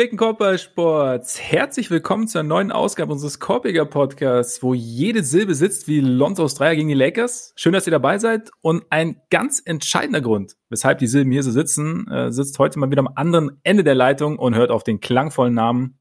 Gepflegten 0.00 0.16
Korbballsports, 0.16 1.42
herzlich 1.42 1.90
willkommen 1.90 2.26
zur 2.26 2.42
neuen 2.42 2.72
Ausgabe 2.72 3.12
unseres 3.12 3.38
Korbiger 3.38 3.84
Podcasts, 3.84 4.62
wo 4.62 4.72
jede 4.72 5.22
Silbe 5.22 5.54
sitzt 5.54 5.88
wie 5.88 6.00
Lonzos 6.00 6.54
Dreier 6.54 6.74
gegen 6.74 6.88
die 6.88 6.94
Lakers. 6.94 7.52
Schön, 7.54 7.74
dass 7.74 7.86
ihr 7.86 7.90
dabei 7.90 8.16
seid 8.16 8.50
und 8.62 8.82
ein 8.88 9.20
ganz 9.28 9.60
entscheidender 9.62 10.22
Grund, 10.22 10.56
weshalb 10.70 11.00
die 11.00 11.06
Silben 11.06 11.32
hier 11.32 11.42
so 11.42 11.50
sitzen, 11.50 12.10
äh, 12.10 12.32
sitzt 12.32 12.58
heute 12.58 12.78
mal 12.78 12.90
wieder 12.90 13.00
am 13.00 13.10
anderen 13.14 13.60
Ende 13.62 13.84
der 13.84 13.94
Leitung 13.94 14.38
und 14.38 14.54
hört 14.54 14.70
auf 14.70 14.84
den 14.84 15.00
klangvollen 15.00 15.52
Namen 15.52 15.98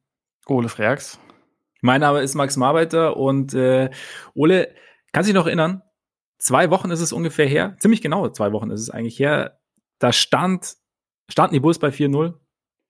Ole 0.47 0.69
Freaks. 0.69 1.19
Mein 1.81 1.99
Name 1.99 2.21
ist 2.21 2.35
Max 2.35 2.55
Marbeiter 2.55 3.17
und 3.17 3.53
äh, 3.53 3.89
Ole, 4.33 4.73
kannst 5.11 5.27
du 5.27 5.33
dich 5.33 5.37
noch 5.37 5.47
erinnern? 5.47 5.81
Zwei 6.37 6.69
Wochen 6.69 6.89
ist 6.89 7.01
es 7.01 7.11
ungefähr 7.11 7.47
her, 7.47 7.75
ziemlich 7.81 8.01
genau 8.01 8.29
zwei 8.29 8.53
Wochen 8.53 8.71
ist 8.71 8.79
es 8.79 8.89
eigentlich 8.89 9.19
her. 9.19 9.59
Da 9.99 10.13
stand, 10.13 10.77
standen 11.27 11.55
die 11.55 11.59
Bulls 11.59 11.79
bei 11.79 11.89
4-0 11.89 12.35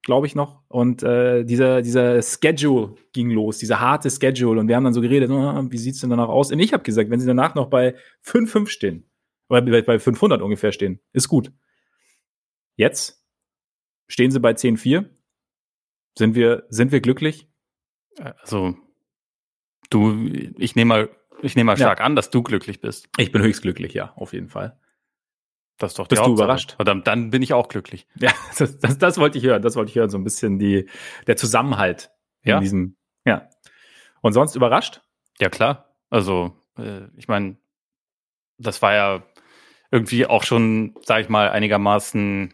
glaube 0.09 0.25
ich 0.25 0.33
noch. 0.33 0.63
Und 0.69 1.03
äh, 1.03 1.43
dieser, 1.43 1.83
dieser 1.83 2.19
Schedule 2.23 2.95
ging 3.13 3.29
los, 3.29 3.59
dieser 3.59 3.79
harte 3.79 4.09
Schedule. 4.09 4.59
Und 4.59 4.67
wir 4.67 4.75
haben 4.75 4.83
dann 4.83 4.95
so 4.95 5.01
geredet, 5.01 5.29
oh, 5.29 5.67
wie 5.69 5.77
sieht's 5.77 6.01
denn 6.01 6.09
danach 6.09 6.29
aus? 6.29 6.51
Und 6.51 6.57
ich 6.57 6.73
habe 6.73 6.81
gesagt, 6.81 7.11
wenn 7.11 7.19
sie 7.19 7.27
danach 7.27 7.53
noch 7.53 7.69
bei 7.69 7.93
5-5 8.25 8.69
stehen, 8.69 9.07
oder 9.49 9.61
bei 9.61 9.99
500 9.99 10.41
ungefähr 10.41 10.71
stehen, 10.71 10.99
ist 11.13 11.27
gut. 11.27 11.51
Jetzt 12.75 13.23
stehen 14.07 14.31
sie 14.31 14.39
bei 14.39 14.53
10-4. 14.53 15.05
Sind 16.17 16.33
wir, 16.33 16.65
sind 16.69 16.91
wir 16.91 17.01
glücklich? 17.01 17.47
Also, 18.17 18.75
du, 19.91 20.25
ich 20.57 20.75
nehme 20.75 20.89
mal, 20.89 21.09
ich 21.43 21.55
nehme 21.55 21.67
mal 21.67 21.77
stark 21.77 21.99
ja. 21.99 22.05
an, 22.05 22.15
dass 22.15 22.31
du 22.31 22.41
glücklich 22.41 22.81
bist. 22.81 23.09
Ich 23.17 23.31
bin 23.31 23.43
höchst 23.43 23.61
glücklich, 23.61 23.93
ja, 23.93 24.11
auf 24.15 24.33
jeden 24.33 24.49
Fall. 24.49 24.79
Das 25.79 25.91
ist 25.91 25.99
doch 25.99 26.07
Bist 26.07 26.23
du 26.23 26.33
überrascht? 26.33 26.73
Verdammt, 26.75 27.07
dann 27.07 27.29
bin 27.31 27.41
ich 27.41 27.53
auch 27.53 27.69
glücklich. 27.69 28.05
Ja, 28.19 28.31
das, 28.57 28.77
das, 28.79 28.97
das 28.97 29.17
wollte 29.17 29.37
ich 29.37 29.45
hören. 29.45 29.61
Das 29.61 29.75
wollte 29.75 29.89
ich 29.89 29.95
hören. 29.95 30.09
So 30.09 30.17
ein 30.17 30.23
bisschen 30.23 30.59
die, 30.59 30.87
der 31.25 31.37
Zusammenhalt 31.37 32.11
ja. 32.43 32.57
in 32.57 32.61
diesem, 32.61 32.97
ja. 33.25 33.49
Und 34.21 34.33
sonst 34.33 34.55
überrascht? 34.55 35.01
Ja, 35.39 35.49
klar. 35.49 35.95
Also, 36.09 36.53
äh, 36.77 37.07
ich 37.15 37.29
meine, 37.29 37.57
das 38.57 38.81
war 38.81 38.93
ja 38.93 39.23
irgendwie 39.89 40.25
auch 40.25 40.43
schon, 40.43 40.95
sag 41.01 41.21
ich 41.21 41.29
mal, 41.29 41.49
einigermaßen 41.49 42.53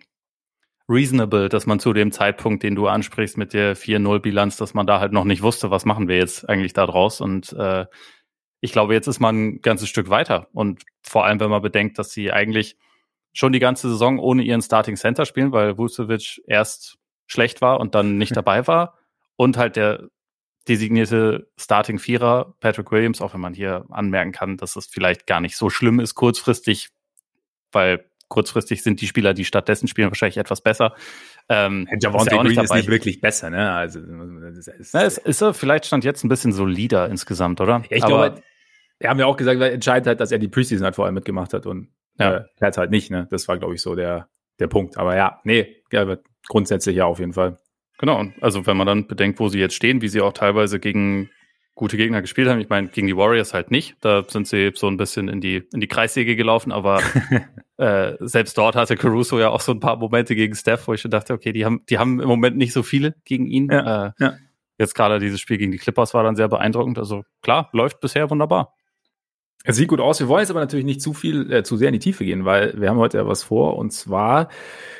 reasonable, 0.87 1.49
dass 1.49 1.65
man 1.65 1.79
zu 1.79 1.93
dem 1.93 2.11
Zeitpunkt, 2.11 2.61
den 2.61 2.75
du 2.75 2.87
ansprichst 2.87 3.37
mit 3.37 3.53
der 3.53 3.75
4-0-Bilanz, 3.75 4.57
dass 4.57 4.75
man 4.75 4.85
da 4.85 4.99
halt 4.99 5.13
noch 5.13 5.23
nicht 5.23 5.41
wusste, 5.41 5.71
was 5.71 5.83
machen 5.83 6.07
wir 6.07 6.17
jetzt 6.17 6.47
eigentlich 6.47 6.73
da 6.73 6.85
draus. 6.85 7.21
Und 7.21 7.53
äh, 7.53 7.87
ich 8.61 8.71
glaube, 8.71 8.93
jetzt 8.93 9.07
ist 9.07 9.19
man 9.19 9.35
ein 9.35 9.61
ganzes 9.61 9.89
Stück 9.89 10.09
weiter. 10.09 10.47
Und 10.53 10.83
vor 11.01 11.25
allem, 11.25 11.39
wenn 11.39 11.49
man 11.49 11.63
bedenkt, 11.63 11.97
dass 11.97 12.11
sie 12.11 12.31
eigentlich 12.31 12.77
schon 13.35 13.51
die 13.51 13.59
ganze 13.59 13.89
Saison 13.89 14.17
ohne 14.17 14.43
ihren 14.43 14.61
Starting 14.61 14.95
Center 14.95 15.25
spielen, 15.25 15.51
weil 15.51 15.77
Vucevic 15.77 16.41
erst 16.47 16.97
schlecht 17.27 17.61
war 17.61 17.79
und 17.79 17.93
dann 17.93 18.17
nicht 18.17 18.35
dabei 18.35 18.65
war. 18.65 18.97
Und 19.35 19.57
halt 19.57 19.75
der 19.75 20.07
designierte 20.69 21.47
Starting 21.57 21.99
Vierer, 21.99 22.55
Patrick 22.61 22.91
Williams, 22.91 23.21
auch 23.21 23.33
wenn 23.33 23.41
man 23.41 23.53
hier 23.53 23.85
anmerken 23.89 24.31
kann, 24.31 24.57
dass 24.57 24.77
es 24.77 24.87
vielleicht 24.87 25.27
gar 25.27 25.41
nicht 25.41 25.57
so 25.57 25.69
schlimm 25.69 25.99
ist 25.99 26.15
kurzfristig, 26.15 26.89
weil 27.73 28.05
kurzfristig 28.29 28.81
sind 28.81 29.01
die 29.01 29.07
Spieler, 29.07 29.33
die 29.33 29.43
stattdessen 29.43 29.87
spielen, 29.89 30.09
wahrscheinlich 30.09 30.37
etwas 30.37 30.61
besser. 30.61 30.95
Ähm, 31.49 31.87
Javante 31.99 32.35
ja 32.35 32.41
Green 32.41 32.59
ist 32.59 32.73
nicht 32.73 32.89
wirklich 32.89 33.19
besser, 33.19 33.49
ne? 33.49 33.73
Also, 33.73 33.99
das 33.99 34.67
ist, 34.67 34.93
Na, 34.93 35.01
ist, 35.01 35.17
ist 35.19 35.41
er 35.41 35.53
vielleicht 35.53 35.85
stand 35.85 36.05
jetzt 36.05 36.23
ein 36.23 36.29
bisschen 36.29 36.53
solider 36.53 37.09
insgesamt, 37.09 37.59
oder? 37.59 37.83
Ja, 37.89 37.97
ich 37.97 38.03
Aber, 38.03 38.29
glaube, 38.29 38.43
wir 38.99 39.09
haben 39.09 39.19
ja 39.19 39.25
auch 39.25 39.37
gesagt, 39.37 39.59
weil 39.59 39.73
entscheidend 39.73 40.07
halt, 40.07 40.21
dass 40.21 40.31
er 40.31 40.39
die 40.39 40.47
Preseason 40.47 40.85
halt 40.85 40.95
vor 40.95 41.05
allem 41.05 41.13
mitgemacht 41.13 41.53
hat 41.53 41.65
und 41.65 41.89
ja. 42.17 42.37
Äh, 42.37 42.43
Hertha 42.59 42.81
halt 42.81 42.91
nicht, 42.91 43.11
ne? 43.11 43.27
Das 43.29 43.47
war, 43.47 43.57
glaube 43.57 43.75
ich, 43.75 43.81
so 43.81 43.95
der, 43.95 44.27
der 44.59 44.67
Punkt. 44.67 44.97
Aber 44.97 45.15
ja, 45.15 45.39
nee, 45.43 45.77
ja, 45.91 46.17
grundsätzlich 46.47 46.95
ja 46.95 47.05
auf 47.05 47.19
jeden 47.19 47.33
Fall. 47.33 47.59
Genau, 47.97 48.25
also 48.41 48.65
wenn 48.65 48.77
man 48.77 48.87
dann 48.87 49.07
bedenkt, 49.07 49.39
wo 49.39 49.47
sie 49.47 49.59
jetzt 49.59 49.75
stehen, 49.75 50.01
wie 50.01 50.09
sie 50.09 50.21
auch 50.21 50.33
teilweise 50.33 50.79
gegen 50.79 51.29
gute 51.75 51.97
Gegner 51.97 52.21
gespielt 52.21 52.47
haben. 52.47 52.61
Ich 52.61 52.69
meine, 52.69 52.87
gegen 52.87 53.07
die 53.07 53.17
Warriors 53.17 53.53
halt 53.53 53.69
nicht. 53.69 53.97
Da 53.99 54.23
sind 54.27 54.47
sie 54.47 54.71
so 54.73 54.87
ein 54.87 54.95
bisschen 54.95 55.27
in 55.27 55.41
die, 55.41 55.67
in 55.73 55.81
die 55.81 55.87
Kreissäge 55.87 56.37
gelaufen, 56.37 56.71
aber 56.71 57.01
äh, 57.77 58.13
selbst 58.21 58.57
dort 58.57 58.77
hatte 58.77 58.95
Caruso 58.95 59.39
ja 59.39 59.49
auch 59.49 59.59
so 59.59 59.73
ein 59.73 59.81
paar 59.81 59.97
Momente 59.97 60.35
gegen 60.35 60.55
Steph, 60.55 60.87
wo 60.87 60.93
ich 60.93 61.01
schon 61.01 61.11
dachte, 61.11 61.33
okay, 61.33 61.51
die 61.51 61.65
haben, 61.65 61.83
die 61.89 61.99
haben 61.99 62.21
im 62.21 62.29
Moment 62.29 62.55
nicht 62.55 62.71
so 62.71 62.81
viele 62.81 63.15
gegen 63.25 63.45
ihn. 63.45 63.69
Ja, 63.69 64.07
äh, 64.07 64.11
ja. 64.19 64.33
Jetzt 64.77 64.95
gerade 64.95 65.19
dieses 65.19 65.39
Spiel 65.39 65.57
gegen 65.57 65.71
die 65.71 65.77
Clippers 65.77 66.13
war 66.13 66.23
dann 66.23 66.35
sehr 66.35 66.47
beeindruckend. 66.47 66.97
Also 66.97 67.23
klar, 67.41 67.69
läuft 67.71 67.99
bisher 67.99 68.29
wunderbar. 68.29 68.74
Es 69.67 69.77
sieht 69.77 69.87
gut 69.87 69.99
aus. 69.99 70.19
Wir 70.19 70.27
wollen 70.27 70.41
jetzt 70.41 70.51
aber 70.51 70.59
natürlich 70.59 70.85
nicht 70.85 71.01
zu 71.01 71.13
viel, 71.13 71.51
äh, 71.51 71.63
zu 71.63 71.75
sehr 71.75 71.89
in 71.89 71.93
die 71.93 71.99
Tiefe 71.99 72.23
gehen, 72.23 72.45
weil 72.45 72.79
wir 72.79 72.87
haben 72.87 72.99
heute 72.99 73.17
ja 73.17 73.27
was 73.27 73.41
vor. 73.41 73.77
Und 73.77 73.91
zwar 73.91 74.49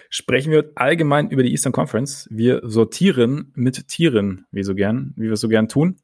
sprechen 0.10 0.52
wir 0.52 0.72
allgemein 0.74 1.30
über 1.30 1.44
die 1.44 1.52
Eastern 1.52 1.72
Conference. 1.72 2.28
Wir 2.32 2.62
sortieren 2.64 3.52
mit 3.54 3.88
Tieren, 3.88 4.48
wie 4.52 4.64
so 4.64 4.74
gern, 4.74 5.14
wie 5.18 5.26
wir 5.26 5.34
es 5.34 5.42
so 5.42 5.50
gern 5.50 5.68
tun. 5.68 5.98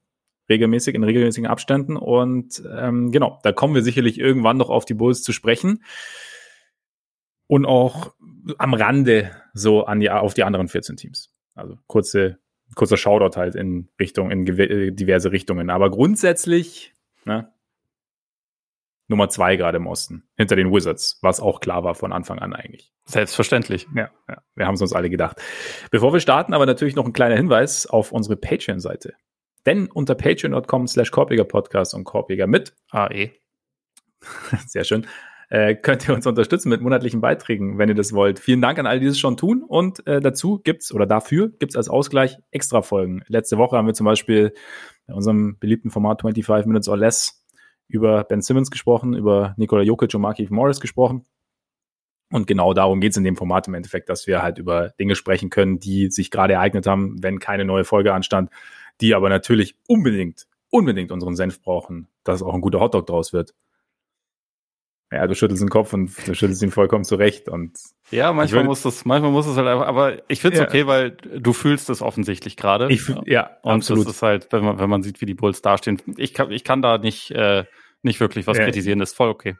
Regelmäßig, 0.47 0.93
in 0.93 1.03
regelmäßigen 1.03 1.49
Abständen. 1.49 1.97
Und 1.97 2.61
ähm, 2.71 3.11
genau, 3.11 3.39
da 3.41 3.51
kommen 3.51 3.73
wir 3.73 3.81
sicherlich 3.81 4.19
irgendwann 4.19 4.57
noch 4.57 4.69
auf 4.69 4.85
die 4.85 4.93
Bulls 4.93 5.23
zu 5.23 5.31
sprechen. 5.31 5.83
Und 7.47 7.65
auch 7.65 8.13
am 8.59 8.75
Rande 8.75 9.31
so 9.55 9.85
an 9.85 9.99
die, 9.99 10.11
auf 10.11 10.35
die 10.35 10.43
anderen 10.43 10.67
14 10.67 10.97
Teams. 10.97 11.33
Also 11.55 11.77
kurze, 11.87 12.37
kurzer 12.75 12.97
Shoutout 12.97 13.39
halt 13.39 13.55
in 13.55 13.89
Richtung, 13.99 14.29
in 14.29 14.45
diverse 14.45 15.31
Richtungen. 15.31 15.71
Aber 15.71 15.89
grundsätzlich, 15.89 16.93
ne, 17.25 17.51
Nummer 19.11 19.29
zwei 19.29 19.55
gerade 19.55 19.77
im 19.77 19.85
Osten, 19.85 20.23
hinter 20.35 20.55
den 20.55 20.73
Wizards, 20.73 21.19
was 21.21 21.39
auch 21.39 21.59
klar 21.59 21.83
war 21.83 21.93
von 21.93 22.11
Anfang 22.11 22.39
an 22.39 22.53
eigentlich. 22.53 22.91
Selbstverständlich. 23.05 23.87
Ja, 23.95 24.09
ja 24.27 24.41
wir 24.55 24.65
haben 24.65 24.75
es 24.75 24.81
uns 24.81 24.93
alle 24.93 25.09
gedacht. 25.09 25.39
Bevor 25.91 26.13
wir 26.13 26.19
starten, 26.19 26.53
aber 26.53 26.65
natürlich 26.65 26.95
noch 26.95 27.05
ein 27.05 27.13
kleiner 27.13 27.35
Hinweis 27.35 27.85
auf 27.85 28.11
unsere 28.11 28.37
Patreon-Seite. 28.37 29.13
Denn 29.65 29.87
unter 29.91 30.15
patreon.com 30.15 30.87
slash 30.87 31.11
Podcast 31.11 31.93
und 31.93 32.03
Korbjäger 32.03 32.47
mit 32.47 32.73
AE, 32.89 33.31
sehr 34.65 34.83
schön, 34.83 35.05
äh, 35.49 35.75
könnt 35.75 36.07
ihr 36.07 36.15
uns 36.15 36.25
unterstützen 36.25 36.69
mit 36.69 36.81
monatlichen 36.81 37.19
Beiträgen, 37.19 37.77
wenn 37.77 37.89
ihr 37.89 37.95
das 37.95 38.13
wollt. 38.13 38.39
Vielen 38.39 38.61
Dank 38.61 38.79
an 38.79 38.87
alle, 38.87 39.01
die 39.01 39.07
es 39.07 39.19
schon 39.19 39.35
tun. 39.35 39.63
Und 39.67 40.07
äh, 40.07 40.21
dazu 40.21 40.59
gibt's 40.63 40.93
oder 40.93 41.05
dafür 41.05 41.49
gibt's 41.49 41.75
als 41.75 41.89
Ausgleich 41.89 42.37
extra 42.51 42.81
Folgen. 42.81 43.23
Letzte 43.27 43.57
Woche 43.57 43.75
haben 43.75 43.85
wir 43.85 43.93
zum 43.93 44.05
Beispiel 44.05 44.53
in 45.07 45.13
unserem 45.13 45.59
beliebten 45.59 45.91
Format 45.91 46.21
25 46.21 46.65
Minutes 46.65 46.87
or 46.87 46.95
Less 46.95 47.40
über 47.91 48.23
Ben 48.23 48.41
Simmons 48.41 48.71
gesprochen, 48.71 49.13
über 49.13 49.53
Nikola 49.57 49.83
Jokic 49.83 50.13
und 50.13 50.21
Markif 50.21 50.49
Morris 50.49 50.79
gesprochen. 50.79 51.25
Und 52.31 52.47
genau 52.47 52.73
darum 52.73 53.01
geht 53.01 53.11
es 53.11 53.17
in 53.17 53.23
dem 53.23 53.35
Format 53.35 53.67
im 53.67 53.73
Endeffekt, 53.73 54.09
dass 54.09 54.25
wir 54.25 54.41
halt 54.41 54.57
über 54.57 54.89
Dinge 54.99 55.15
sprechen 55.15 55.49
können, 55.49 55.79
die 55.79 56.09
sich 56.09 56.31
gerade 56.31 56.53
ereignet 56.53 56.87
haben, 56.87 57.21
wenn 57.21 57.39
keine 57.39 57.65
neue 57.65 57.83
Folge 57.83 58.13
anstand, 58.13 58.49
die 59.01 59.13
aber 59.13 59.29
natürlich 59.29 59.75
unbedingt, 59.87 60.47
unbedingt 60.69 61.11
unseren 61.11 61.35
Senf 61.35 61.61
brauchen, 61.61 62.07
dass 62.23 62.41
auch 62.41 62.53
ein 62.53 62.61
guter 62.61 62.79
Hotdog 62.79 63.05
draus 63.05 63.33
wird. 63.33 63.53
Ja, 65.13 65.27
du 65.27 65.35
schüttelst 65.35 65.61
den 65.61 65.69
Kopf 65.69 65.91
und 65.91 66.09
du 66.25 66.33
schüttelst 66.33 66.63
ihn 66.63 66.71
vollkommen 66.71 67.03
zurecht. 67.03 67.49
Und 67.49 67.77
ja, 68.11 68.31
manchmal 68.31 68.63
muss 68.63 68.81
das, 68.81 69.03
manchmal 69.03 69.31
muss 69.31 69.45
es 69.45 69.57
halt 69.57 69.67
einfach, 69.67 69.85
aber 69.85 70.19
ich 70.29 70.39
finde 70.39 70.55
es 70.55 70.61
ja. 70.61 70.67
okay, 70.67 70.87
weil 70.87 71.11
du 71.11 71.51
fühlst 71.51 71.89
es 71.89 72.01
offensichtlich 72.01 72.55
gerade. 72.55 72.87
Ich 72.89 73.01
fühl, 73.01 73.21
ja, 73.25 73.57
und 73.61 73.73
absolut. 73.73 74.05
das 74.07 74.15
ist 74.15 74.21
halt, 74.21 74.47
wenn 74.53 74.63
man, 74.63 74.79
wenn 74.79 74.89
man 74.89 75.03
sieht, 75.03 75.19
wie 75.19 75.25
die 75.25 75.33
Bulls 75.33 75.61
dastehen. 75.61 76.01
Ich 76.15 76.33
kann, 76.33 76.49
ich 76.51 76.63
kann 76.63 76.81
da 76.81 76.97
nicht, 76.97 77.31
äh, 77.31 77.65
nicht 78.03 78.19
wirklich 78.19 78.47
was 78.47 78.57
ja. 78.57 78.63
kritisieren, 78.63 79.01
ist 79.01 79.15
voll 79.15 79.29
okay. 79.29 79.55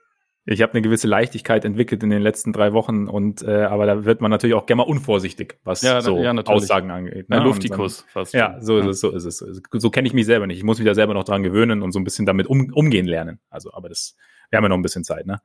Ich 0.45 0.63
habe 0.63 0.73
eine 0.73 0.81
gewisse 0.81 1.07
Leichtigkeit 1.07 1.65
entwickelt 1.65 2.01
in 2.01 2.09
den 2.09 2.21
letzten 2.21 2.51
drei 2.51 2.73
Wochen 2.73 3.07
und 3.07 3.43
äh, 3.43 3.63
aber 3.63 3.85
da 3.85 4.05
wird 4.05 4.21
man 4.21 4.31
natürlich 4.31 4.55
auch 4.55 4.65
gerne 4.65 4.77
mal 4.77 4.89
unvorsichtig, 4.89 5.59
was 5.63 5.83
ja, 5.83 6.01
so 6.01 6.17
ja, 6.17 6.33
Aussagen 6.33 6.89
angeht. 6.89 7.29
Ne? 7.29 7.39
Luftikus 7.39 8.05
fast. 8.09 8.33
Ja, 8.33 8.59
so 8.59 8.79
ist 8.79 8.87
es, 8.87 8.99
so 9.01 9.11
ist 9.11 9.25
es. 9.25 9.37
So, 9.37 9.61
so 9.71 9.89
kenne 9.91 10.07
ich 10.07 10.15
mich 10.15 10.25
selber 10.25 10.47
nicht. 10.47 10.57
Ich 10.57 10.63
muss 10.63 10.79
mich 10.79 10.87
da 10.87 10.95
selber 10.95 11.13
noch 11.13 11.25
dran 11.25 11.43
gewöhnen 11.43 11.83
und 11.83 11.91
so 11.91 11.99
ein 11.99 12.03
bisschen 12.03 12.25
damit 12.25 12.47
um, 12.47 12.73
umgehen 12.73 13.05
lernen. 13.05 13.39
Also, 13.51 13.71
aber 13.71 13.87
das, 13.89 14.15
wir 14.49 14.57
haben 14.57 14.63
ja 14.63 14.69
noch 14.69 14.77
ein 14.77 14.81
bisschen 14.81 15.03
Zeit, 15.03 15.27
ne? 15.27 15.41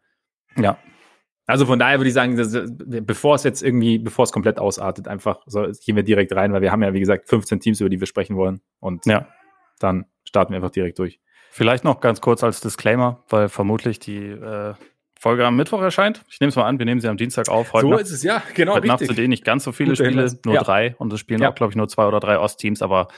Ja. 0.57 0.79
Also 1.45 1.67
von 1.67 1.79
daher 1.79 1.99
würde 1.99 2.09
ich 2.09 2.15
sagen, 2.15 2.37
dass, 2.37 2.59
bevor 2.67 3.35
es 3.35 3.45
jetzt 3.45 3.63
irgendwie, 3.63 3.99
bevor 3.99 4.25
es 4.25 4.33
komplett 4.33 4.59
ausartet, 4.59 5.09
einfach 5.09 5.43
so, 5.47 5.69
gehen 5.85 5.95
wir 5.95 6.03
direkt 6.03 6.35
rein, 6.35 6.53
weil 6.53 6.63
wir 6.63 6.73
haben 6.73 6.83
ja, 6.83 6.95
wie 6.95 7.01
gesagt, 7.01 7.29
15 7.29 7.61
Teams, 7.61 7.81
über 7.81 7.91
die 7.91 8.01
wir 8.01 8.07
sprechen 8.07 8.37
wollen. 8.37 8.63
Und 8.81 9.05
ja. 9.07 9.29
dann 9.79 10.07
starten 10.25 10.53
wir 10.53 10.57
einfach 10.57 10.71
direkt 10.71 10.99
durch. 10.99 11.21
Vielleicht 11.57 11.85
noch 11.85 12.01
ganz 12.01 12.21
kurz 12.21 12.45
als 12.45 12.61
Disclaimer, 12.61 13.25
weil 13.31 13.49
vermutlich 13.49 13.99
die 13.99 14.27
äh, 14.27 14.75
Folge 15.19 15.47
am 15.47 15.57
Mittwoch 15.57 15.81
erscheint. 15.81 16.23
Ich 16.29 16.39
nehme 16.39 16.51
es 16.51 16.57
mal 16.57 16.67
an, 16.67 16.79
wir 16.79 16.85
nehmen 16.85 17.01
sie 17.01 17.09
am 17.09 17.17
Dienstag 17.17 17.49
auf. 17.49 17.73
Heute 17.73 17.87
so 17.87 17.91
Nacht, 17.93 18.03
ist 18.03 18.11
es, 18.11 18.23
ja, 18.23 18.43
genau. 18.53 18.75
Heute 18.75 18.83
richtig. 18.83 19.01
Nacht 19.01 19.17
sind 19.17 19.25
eh 19.25 19.27
nicht 19.27 19.43
ganz 19.43 19.65
so 19.65 19.73
viele 19.73 19.93
Gute 19.93 20.05
Spiele, 20.05 20.25
Hinweis. 20.25 20.39
nur 20.45 20.55
ja. 20.55 20.63
drei. 20.63 20.95
Und 20.99 21.11
es 21.15 21.21
spielen 21.21 21.41
ja. 21.41 21.49
auch, 21.49 21.55
glaube 21.55 21.71
ich, 21.71 21.77
nur 21.77 21.89
zwei 21.89 22.07
oder 22.07 22.21
drei 22.21 22.39
Ostteams. 22.39 22.83
Aber 22.83 23.09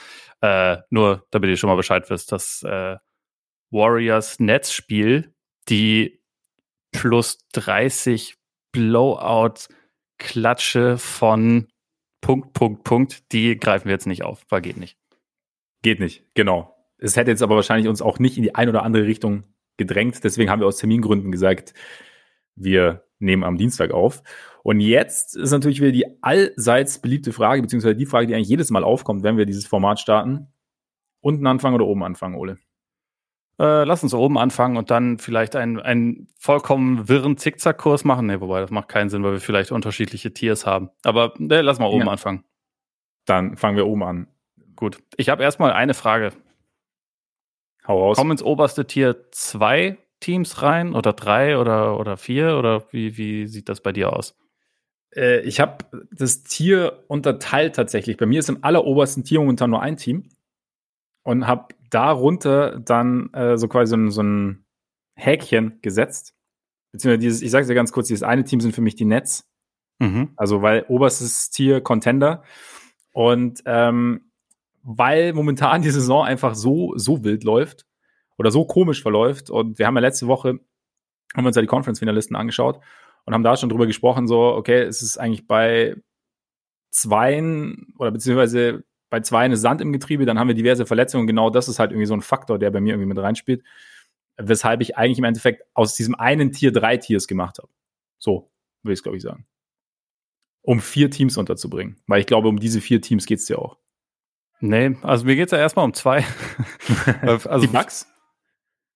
äh, 0.41 0.77
nur, 0.89 1.27
damit 1.33 1.51
ihr 1.51 1.57
schon 1.57 1.69
mal 1.69 1.75
Bescheid 1.75 2.09
wisst, 2.11 2.31
das 2.31 2.63
äh, 2.63 2.95
Warriors-Netzspiel, 3.73 5.35
die 5.69 6.23
plus 6.93 7.39
30 7.55 8.37
Blowout-Klatsche 8.71 10.97
von 10.97 11.67
Punkt, 12.21 12.53
Punkt, 12.53 12.85
Punkt, 12.85 13.33
die 13.33 13.59
greifen 13.59 13.87
wir 13.87 13.95
jetzt 13.95 14.07
nicht 14.07 14.23
auf, 14.23 14.47
weil 14.49 14.61
geht 14.61 14.77
nicht. 14.77 14.97
Geht 15.83 15.99
nicht, 15.99 16.23
genau. 16.35 16.78
Es 16.99 17.17
hätte 17.17 17.31
jetzt 17.31 17.43
aber 17.43 17.57
wahrscheinlich 17.57 17.89
uns 17.89 18.03
auch 18.03 18.19
nicht 18.19 18.37
in 18.37 18.43
die 18.43 18.55
eine 18.55 18.71
oder 18.71 18.83
andere 18.83 19.07
Richtung 19.07 19.45
gedrängt. 19.77 20.23
Deswegen 20.25 20.51
haben 20.51 20.61
wir 20.61 20.67
aus 20.67 20.79
Termingründen 20.79 21.33
gesagt, 21.33 21.75
wir 22.57 23.05
nehmen 23.19 23.45
am 23.45 23.57
Dienstag 23.57 23.93
auf. 23.93 24.23
Und 24.63 24.81
jetzt 24.81 25.37
ist 25.37 25.51
natürlich 25.51 25.81
wieder 25.81 25.93
die 25.93 26.23
allseits 26.23 27.01
beliebte 27.01 27.33
Frage, 27.33 27.63
beziehungsweise 27.63 27.97
die 27.97 28.07
Frage, 28.07 28.27
die 28.27 28.35
eigentlich 28.35 28.49
jedes 28.49 28.71
Mal 28.71 28.85
aufkommt, 28.85 29.23
wenn 29.23 29.37
wir 29.37 29.47
dieses 29.47 29.67
Format 29.67 30.01
starten. 30.01 30.49
Unten 31.21 31.47
anfangen 31.47 31.75
oder 31.75 31.87
oben 31.87 32.03
anfangen, 32.05 32.37
Ole? 32.37 32.59
Äh, 33.59 33.85
lass 33.85 34.05
uns 34.05 34.15
oben 34.15 34.39
anfangen 34.39 34.77
und 34.77 34.91
dann 34.91 35.19
vielleicht 35.19 35.57
einen, 35.57 35.81
einen 35.81 36.29
vollkommen 36.39 37.09
wirren 37.09 37.37
Zickzackkurs 37.37 38.05
machen. 38.05 38.27
Nee, 38.27 38.41
wobei, 38.41 38.61
das 38.61 38.71
macht 38.71 38.89
keinen 38.89 39.11
Sinn, 39.11 39.25
weil 39.25 39.33
wir 39.33 39.41
vielleicht 39.41 39.73
unterschiedliche 39.73 40.33
Tiers 40.33 40.65
haben. 40.65 40.91
Aber 41.03 41.35
nee, 41.39 41.61
lass 41.61 41.81
mal 41.81 41.87
oben 41.87 42.07
ja. 42.07 42.13
anfangen. 42.13 42.45
Dann 43.25 43.57
fangen 43.57 43.77
wir 43.77 43.87
oben 43.87 44.05
an. 44.05 44.29
Gut. 44.77 44.99
Ich 45.17 45.29
habe 45.29 45.43
erstmal 45.43 45.73
eine 45.73 45.95
Frage. 45.95 46.33
Hau 47.89 48.05
raus. 48.05 48.17
Kommen 48.17 48.33
ins 48.33 48.43
oberste 48.43 48.87
Tier 48.87 49.31
zwei 49.33 49.97
Teams 50.21 50.63
rein 50.63 50.95
oder 50.95 51.13
drei 51.15 51.59
oder, 51.59 51.99
oder 51.99 52.17
vier 52.17 52.59
oder 52.59 52.85
wie, 52.93 53.17
wie 53.17 53.47
sieht 53.47 53.69
das 53.69 53.81
bei 53.81 53.93
dir 53.93 54.13
aus? 54.13 54.37
Äh, 55.15 55.41
ich 55.41 55.59
habe 55.61 55.85
das 56.13 56.43
Tier 56.43 57.05
unterteilt 57.09 57.75
tatsächlich. 57.75 58.19
Bei 58.19 58.27
mir 58.27 58.41
ist 58.41 58.49
im 58.49 58.63
allerobersten 58.63 59.25
Tier 59.25 59.41
momentan 59.41 59.71
nur 59.71 59.81
ein 59.81 59.97
Team 59.97 60.29
und 61.23 61.47
habe 61.47 61.75
darunter 61.91 62.79
dann 62.79 63.33
äh, 63.33 63.57
so 63.57 63.69
quasi 63.69 63.91
so 63.91 63.97
ein, 63.97 64.11
so 64.11 64.23
ein 64.23 64.65
Häkchen 65.15 65.81
gesetzt. 65.81 66.35
Beziehungsweise 66.93 67.21
dieses, 67.21 67.43
ich 67.43 67.51
sage 67.51 67.63
es 67.63 67.69
dir 67.69 67.75
ganz 67.75 67.93
kurz, 67.93 68.09
dieses 68.09 68.23
eine 68.23 68.45
Team 68.45 68.61
sind 68.61 68.75
für 68.75 68.81
mich 68.83 68.97
die 68.97 69.05
Nets. 69.05 69.49
Mhm. 69.99 70.33
Also 70.37 70.63
weil 70.63 70.85
oberstes 70.89 71.51
Tier 71.51 71.81
Contender. 71.81 72.43
Und 73.13 73.63
ähm, 73.65 74.28
weil 74.91 75.35
momentan 75.35 75.83
die 75.83 75.91
Saison 75.91 76.25
einfach 76.25 76.55
so, 76.55 76.95
so 76.97 77.23
wild 77.23 77.45
läuft 77.45 77.85
oder 78.39 78.51
so 78.51 78.65
komisch 78.65 79.03
verläuft. 79.03 79.51
Und 79.51 79.79
wir 79.79 79.87
haben 79.87 79.95
ja 79.97 80.01
letzte 80.01 80.29
Woche, 80.29 80.61
haben 81.35 81.45
wir 81.45 81.49
uns 81.49 81.57
ja 81.57 81.63
die 81.63 81.69
Conference-Finalisten 81.69 82.35
angeschaut 82.35 82.81
und 83.27 83.35
haben 83.35 83.43
da 83.43 83.59
schon 83.59 83.69
drüber 83.69 83.87
gesprochen, 83.87 84.27
so, 84.27 84.41
okay, 84.41 84.81
es 84.81 85.03
ist 85.03 85.19
eigentlich 85.19 85.47
bei 85.47 85.95
zweien 86.91 87.93
oder 87.99 88.11
beziehungsweise 88.13 88.83
bei 89.11 89.21
zwei 89.21 89.41
eine 89.41 89.59
Sand 89.59 89.83
im 89.83 89.93
Getriebe, 89.93 90.25
dann 90.25 90.39
haben 90.39 90.49
wir 90.49 90.55
diverse 90.55 90.87
Verletzungen. 90.87 91.27
Genau 91.27 91.51
das 91.51 91.69
ist 91.69 91.79
halt 91.79 91.91
irgendwie 91.91 92.07
so 92.07 92.15
ein 92.15 92.23
Faktor, 92.23 92.59
der 92.59 92.71
bei 92.71 92.81
mir 92.81 92.95
irgendwie 92.95 93.09
mit 93.09 93.19
reinspielt. 93.19 93.63
Weshalb 94.39 94.81
ich 94.81 94.97
eigentlich 94.97 95.19
im 95.19 95.25
Endeffekt 95.25 95.65
aus 95.75 95.97
diesem 95.97 96.15
einen 96.15 96.51
Tier 96.53 96.73
drei 96.73 96.97
Tiers 96.97 97.27
gemacht 97.27 97.59
habe. 97.59 97.69
So, 98.19 98.51
würde 98.83 98.95
ich 98.95 99.01
es, 99.01 99.03
glaube 99.03 99.19
ich, 99.19 99.23
sagen. 99.23 99.47
Um 100.63 100.81
vier 100.81 101.11
Teams 101.11 101.37
unterzubringen. 101.37 102.01
Weil 102.07 102.21
ich 102.21 102.27
glaube, 102.27 102.49
um 102.49 102.59
diese 102.59 102.81
vier 102.81 103.03
Teams 103.03 103.27
geht 103.27 103.41
es 103.41 103.49
ja 103.49 103.59
auch. 103.59 103.77
Nee, 104.61 104.97
also 105.03 105.25
mir 105.25 105.37
geht 105.37 105.47
es 105.47 105.53
ja 105.53 105.59
erstmal 105.59 105.85
um 105.85 105.95
zwei. 105.95 106.25
also, 107.23 107.61
die 107.61 107.69
Bugs? 107.69 108.07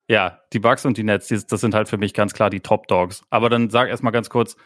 Ja, 0.08 0.40
die 0.52 0.58
Bugs 0.58 0.84
und 0.84 0.96
die 0.96 1.04
Nets, 1.04 1.28
das 1.28 1.60
sind 1.60 1.74
halt 1.74 1.88
für 1.88 1.98
mich 1.98 2.14
ganz 2.14 2.34
klar 2.34 2.50
die 2.50 2.60
Top 2.60 2.88
Dogs. 2.88 3.22
Aber 3.30 3.48
dann 3.48 3.70
sag 3.70 3.88
erstmal 3.88 4.12
ganz 4.12 4.28
kurz, 4.28 4.56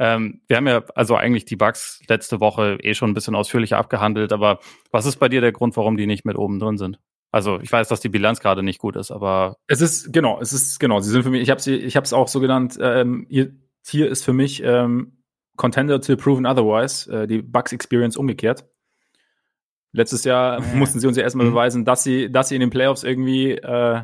ähm, 0.00 0.40
wir 0.48 0.56
haben 0.56 0.66
ja 0.66 0.82
also 0.94 1.14
eigentlich 1.14 1.44
die 1.44 1.56
Bugs 1.56 2.02
letzte 2.08 2.40
Woche 2.40 2.78
eh 2.82 2.94
schon 2.94 3.10
ein 3.10 3.14
bisschen 3.14 3.34
ausführlicher 3.34 3.78
abgehandelt, 3.78 4.32
aber 4.32 4.60
was 4.90 5.06
ist 5.06 5.16
bei 5.16 5.28
dir 5.28 5.40
der 5.40 5.52
Grund, 5.52 5.76
warum 5.76 5.96
die 5.96 6.06
nicht 6.06 6.24
mit 6.24 6.36
oben 6.36 6.58
drin 6.58 6.78
sind? 6.78 6.98
Also 7.30 7.60
ich 7.60 7.70
weiß, 7.70 7.88
dass 7.88 8.00
die 8.00 8.08
Bilanz 8.08 8.40
gerade 8.40 8.62
nicht 8.62 8.80
gut 8.80 8.96
ist, 8.96 9.10
aber 9.10 9.56
es 9.68 9.80
ist 9.80 10.12
genau, 10.12 10.40
es 10.40 10.52
ist 10.52 10.80
genau. 10.80 11.00
Sie 11.00 11.10
sind 11.10 11.22
für 11.22 11.30
mich. 11.30 11.42
Ich 11.42 11.50
habe 11.50 11.60
sie, 11.60 11.76
ich 11.76 11.96
habe 11.96 12.04
es 12.04 12.12
auch 12.12 12.28
so 12.28 12.40
genannt. 12.40 12.76
Ähm, 12.80 13.26
ihr 13.28 13.52
Tier 13.84 14.08
ist 14.08 14.24
für 14.24 14.32
mich 14.32 14.62
ähm, 14.64 15.22
Contender 15.56 16.00
to 16.00 16.16
proven 16.16 16.46
otherwise. 16.46 17.10
Äh, 17.10 17.26
die 17.26 17.42
Bugs 17.42 17.72
Experience 17.72 18.16
umgekehrt. 18.16 18.64
Letztes 19.92 20.24
Jahr 20.24 20.58
äh. 20.58 20.76
mussten 20.76 21.00
sie 21.00 21.06
uns 21.06 21.16
ja 21.16 21.22
erstmal 21.22 21.46
mhm. 21.46 21.50
beweisen, 21.50 21.84
dass 21.84 22.02
sie, 22.02 22.30
dass 22.30 22.48
sie 22.48 22.54
in 22.54 22.60
den 22.60 22.70
Playoffs 22.70 23.02
irgendwie 23.02 23.52
äh, 23.52 24.02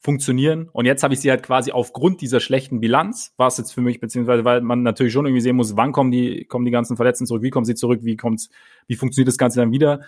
funktionieren. 0.00 0.68
Und 0.72 0.84
jetzt 0.84 1.02
habe 1.02 1.14
ich 1.14 1.20
sie 1.20 1.30
halt 1.30 1.42
quasi 1.42 1.72
aufgrund 1.72 2.20
dieser 2.20 2.40
schlechten 2.40 2.80
Bilanz, 2.80 3.34
war 3.36 3.48
es 3.48 3.58
jetzt 3.58 3.72
für 3.72 3.80
mich, 3.80 4.00
beziehungsweise 4.00 4.44
weil 4.44 4.60
man 4.60 4.82
natürlich 4.82 5.12
schon 5.12 5.26
irgendwie 5.26 5.40
sehen 5.40 5.56
muss, 5.56 5.76
wann 5.76 5.92
kommen 5.92 6.10
die, 6.10 6.44
kommen 6.44 6.64
die 6.64 6.70
ganzen 6.70 6.96
Verletzten 6.96 7.26
zurück, 7.26 7.42
wie 7.42 7.50
kommen 7.50 7.66
sie 7.66 7.74
zurück, 7.74 8.00
wie 8.02 8.16
kommt's, 8.16 8.48
wie 8.86 8.94
funktioniert 8.94 9.28
das 9.28 9.38
Ganze 9.38 9.60
dann 9.60 9.72
wieder. 9.72 10.00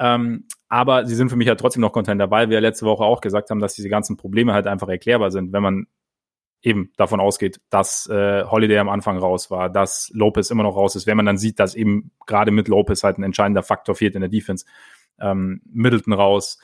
Ähm, 0.00 0.44
aber 0.68 1.06
sie 1.06 1.14
sind 1.14 1.28
für 1.28 1.36
mich 1.36 1.48
halt 1.48 1.60
trotzdem 1.60 1.80
noch 1.80 1.92
Contender, 1.92 2.30
weil 2.30 2.50
wir 2.50 2.60
letzte 2.60 2.86
Woche 2.86 3.04
auch 3.04 3.20
gesagt 3.20 3.50
haben, 3.50 3.60
dass 3.60 3.74
diese 3.74 3.88
ganzen 3.88 4.16
Probleme 4.16 4.52
halt 4.52 4.66
einfach 4.66 4.88
erklärbar 4.88 5.30
sind, 5.30 5.52
wenn 5.52 5.62
man 5.62 5.86
eben 6.62 6.92
davon 6.96 7.20
ausgeht, 7.20 7.60
dass 7.70 8.08
äh, 8.08 8.44
Holiday 8.44 8.78
am 8.78 8.88
Anfang 8.88 9.18
raus 9.18 9.50
war, 9.50 9.70
dass 9.70 10.10
Lopez 10.12 10.50
immer 10.50 10.64
noch 10.64 10.76
raus 10.76 10.96
ist, 10.96 11.06
wenn 11.06 11.16
man 11.16 11.26
dann 11.26 11.38
sieht, 11.38 11.60
dass 11.60 11.74
eben 11.74 12.10
gerade 12.26 12.50
mit 12.50 12.68
Lopez 12.68 13.04
halt 13.04 13.18
ein 13.18 13.22
entscheidender 13.22 13.62
Faktor 13.62 13.94
fehlt 13.94 14.14
in 14.14 14.20
der 14.20 14.30
Defense. 14.30 14.64
Ähm, 15.20 15.62
Middleton 15.64 16.12
raus, 16.12 16.58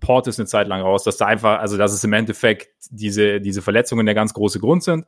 Port 0.00 0.26
ist 0.26 0.38
eine 0.38 0.46
Zeit 0.46 0.68
lang 0.68 0.82
raus, 0.82 1.04
dass 1.04 1.16
da 1.16 1.26
einfach, 1.26 1.58
also 1.58 1.78
dass 1.78 1.92
es 1.92 2.04
im 2.04 2.12
Endeffekt 2.12 2.68
diese, 2.90 3.40
diese 3.40 3.62
Verletzungen 3.62 4.06
der 4.06 4.14
ganz 4.14 4.34
große 4.34 4.60
Grund 4.60 4.82
sind, 4.82 5.06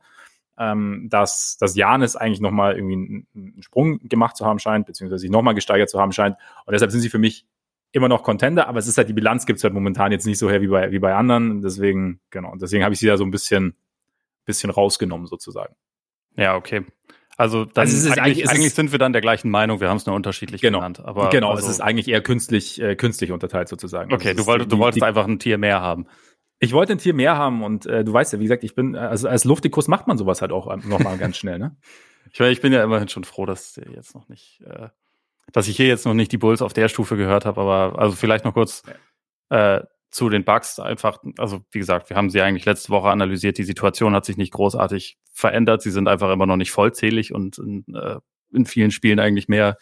ähm, 0.57 1.07
dass, 1.09 1.57
dass 1.59 1.75
Janis 1.75 2.15
eigentlich 2.15 2.41
nochmal 2.41 2.75
irgendwie 2.75 2.95
einen, 2.95 3.27
einen 3.35 3.63
Sprung 3.63 3.99
gemacht 3.99 4.35
zu 4.35 4.45
haben 4.45 4.59
scheint, 4.59 4.87
beziehungsweise 4.87 5.21
sich 5.21 5.29
nochmal 5.29 5.53
gesteigert 5.53 5.89
zu 5.89 5.99
haben 5.99 6.11
scheint. 6.11 6.35
Und 6.65 6.73
deshalb 6.73 6.91
sind 6.91 7.01
sie 7.01 7.09
für 7.09 7.19
mich 7.19 7.45
immer 7.91 8.07
noch 8.07 8.23
Contender, 8.23 8.67
aber 8.67 8.79
es 8.79 8.87
ist 8.87 8.97
halt, 8.97 9.09
die 9.09 9.13
Bilanz 9.13 9.45
gibt 9.45 9.57
es 9.57 9.63
halt 9.63 9.73
momentan 9.73 10.11
jetzt 10.11 10.25
nicht 10.25 10.37
so 10.37 10.49
her 10.49 10.61
wie 10.61 10.67
bei, 10.67 10.91
wie 10.91 10.99
bei 10.99 11.13
anderen. 11.15 11.61
Deswegen, 11.61 12.19
genau, 12.29 12.55
deswegen 12.55 12.83
habe 12.83 12.93
ich 12.93 12.99
sie 12.99 13.07
da 13.07 13.17
so 13.17 13.23
ein 13.23 13.31
bisschen, 13.31 13.75
bisschen 14.49 14.71
rausgenommen 14.71 15.27
sozusagen. 15.27 15.75
Ja, 16.35 16.55
okay. 16.55 16.85
Also, 17.37 17.63
dann 17.63 17.87
also 17.87 18.09
eigentlich, 18.09 18.19
eigentlich, 18.19 18.49
eigentlich 18.49 18.73
sind 18.73 18.91
wir 18.91 18.99
dann 18.99 19.13
der 19.13 19.21
gleichen 19.21 19.49
Meinung, 19.49 19.79
wir 19.79 19.87
haben 19.87 19.95
es 19.95 20.05
nur 20.05 20.13
unterschiedlich 20.13 20.59
genau, 20.59 20.79
genannt. 20.79 20.99
Aber 20.99 21.29
genau, 21.29 21.51
also, 21.51 21.63
es 21.63 21.69
ist 21.69 21.79
eigentlich 21.79 22.09
eher 22.09 22.21
künstlich, 22.21 22.81
äh, 22.81 22.97
künstlich 22.97 23.31
unterteilt 23.31 23.69
sozusagen. 23.69 24.13
Okay, 24.13 24.29
also 24.29 24.41
du, 24.41 24.47
wolltest, 24.47 24.71
die, 24.71 24.75
du 24.75 24.81
wolltest 24.81 25.01
die, 25.01 25.05
einfach 25.05 25.25
ein 25.25 25.39
Tier 25.39 25.57
mehr 25.57 25.79
haben. 25.79 26.07
Ich 26.59 26.73
wollte 26.73 26.91
ein 26.91 26.97
Tier 26.97 27.13
mehr 27.13 27.37
haben 27.37 27.63
und 27.63 27.85
äh, 27.85 28.03
du 28.03 28.11
weißt 28.11 28.33
ja, 28.33 28.39
wie 28.39 28.43
gesagt, 28.43 28.65
ich 28.65 28.75
bin, 28.75 28.97
also 28.97 29.29
als 29.29 29.45
Luftikus 29.45 29.87
macht 29.87 30.07
man 30.07 30.17
sowas 30.17 30.41
halt 30.41 30.51
auch 30.51 30.75
nochmal 30.83 31.17
ganz 31.17 31.37
schnell, 31.37 31.59
ne? 31.59 31.77
Ich, 32.31 32.39
meine, 32.39 32.51
ich 32.51 32.61
bin 32.61 32.73
ja 32.73 32.83
immerhin 32.83 33.07
schon 33.07 33.23
froh, 33.23 33.47
dass 33.47 33.77
jetzt 33.91 34.13
noch 34.13 34.27
nicht, 34.27 34.61
äh, 34.63 34.89
dass 35.51 35.67
ich 35.67 35.77
hier 35.77 35.87
jetzt 35.87 36.05
noch 36.05 36.13
nicht 36.13 36.31
die 36.31 36.37
Bulls 36.37 36.61
auf 36.61 36.73
der 36.73 36.87
Stufe 36.87 37.17
gehört 37.17 37.45
habe, 37.45 37.59
aber 37.61 37.97
also 37.97 38.15
vielleicht 38.15 38.45
noch 38.45 38.53
kurz 38.53 38.83
äh, 39.49 39.79
zu 40.11 40.29
den 40.29 40.43
Bugs 40.43 40.79
einfach, 40.79 41.19
also 41.37 41.61
wie 41.71 41.79
gesagt, 41.79 42.09
wir 42.09 42.17
haben 42.17 42.29
sie 42.29 42.41
eigentlich 42.41 42.65
letzte 42.65 42.89
Woche 42.89 43.09
analysiert. 43.09 43.57
Die 43.57 43.63
Situation 43.63 44.15
hat 44.15 44.25
sich 44.25 44.37
nicht 44.37 44.53
großartig 44.53 45.17
verändert. 45.31 45.81
Sie 45.81 45.91
sind 45.91 46.07
einfach 46.07 46.31
immer 46.31 46.47
noch 46.47 46.57
nicht 46.57 46.71
vollzählig 46.71 47.33
und 47.33 47.59
in, 47.59 47.85
äh, 47.93 48.17
in 48.51 48.65
vielen 48.65 48.91
Spielen 48.91 49.19
eigentlich 49.19 49.47
mehr 49.47 49.77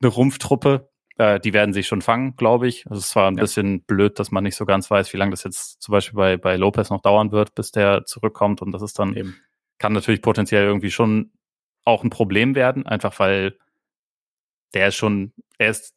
eine 0.00 0.10
Rumpftruppe. 0.10 0.90
Äh, 1.16 1.40
die 1.40 1.54
werden 1.54 1.72
sich 1.72 1.86
schon 1.86 2.02
fangen, 2.02 2.36
glaube 2.36 2.68
ich. 2.68 2.86
Also 2.86 3.00
es 3.00 3.16
war 3.16 3.30
ein 3.30 3.36
ja. 3.36 3.40
bisschen 3.40 3.82
blöd, 3.82 4.18
dass 4.18 4.30
man 4.30 4.44
nicht 4.44 4.56
so 4.56 4.66
ganz 4.66 4.90
weiß, 4.90 5.12
wie 5.12 5.16
lange 5.16 5.30
das 5.30 5.44
jetzt 5.44 5.80
zum 5.80 5.92
Beispiel 5.92 6.16
bei, 6.16 6.36
bei 6.36 6.56
Lopez 6.56 6.90
noch 6.90 7.00
dauern 7.00 7.32
wird, 7.32 7.54
bis 7.54 7.70
der 7.70 8.04
zurückkommt. 8.04 8.60
Und 8.60 8.72
das 8.72 8.82
ist 8.82 8.98
dann 8.98 9.16
eben, 9.16 9.36
kann 9.78 9.94
natürlich 9.94 10.20
potenziell 10.20 10.64
irgendwie 10.64 10.90
schon 10.90 11.32
auch 11.84 12.04
ein 12.04 12.10
Problem 12.10 12.54
werden, 12.54 12.84
einfach 12.86 13.18
weil 13.20 13.56
der 14.74 14.88
ist 14.88 14.96
schon, 14.96 15.32
er 15.56 15.70
ist 15.70 15.94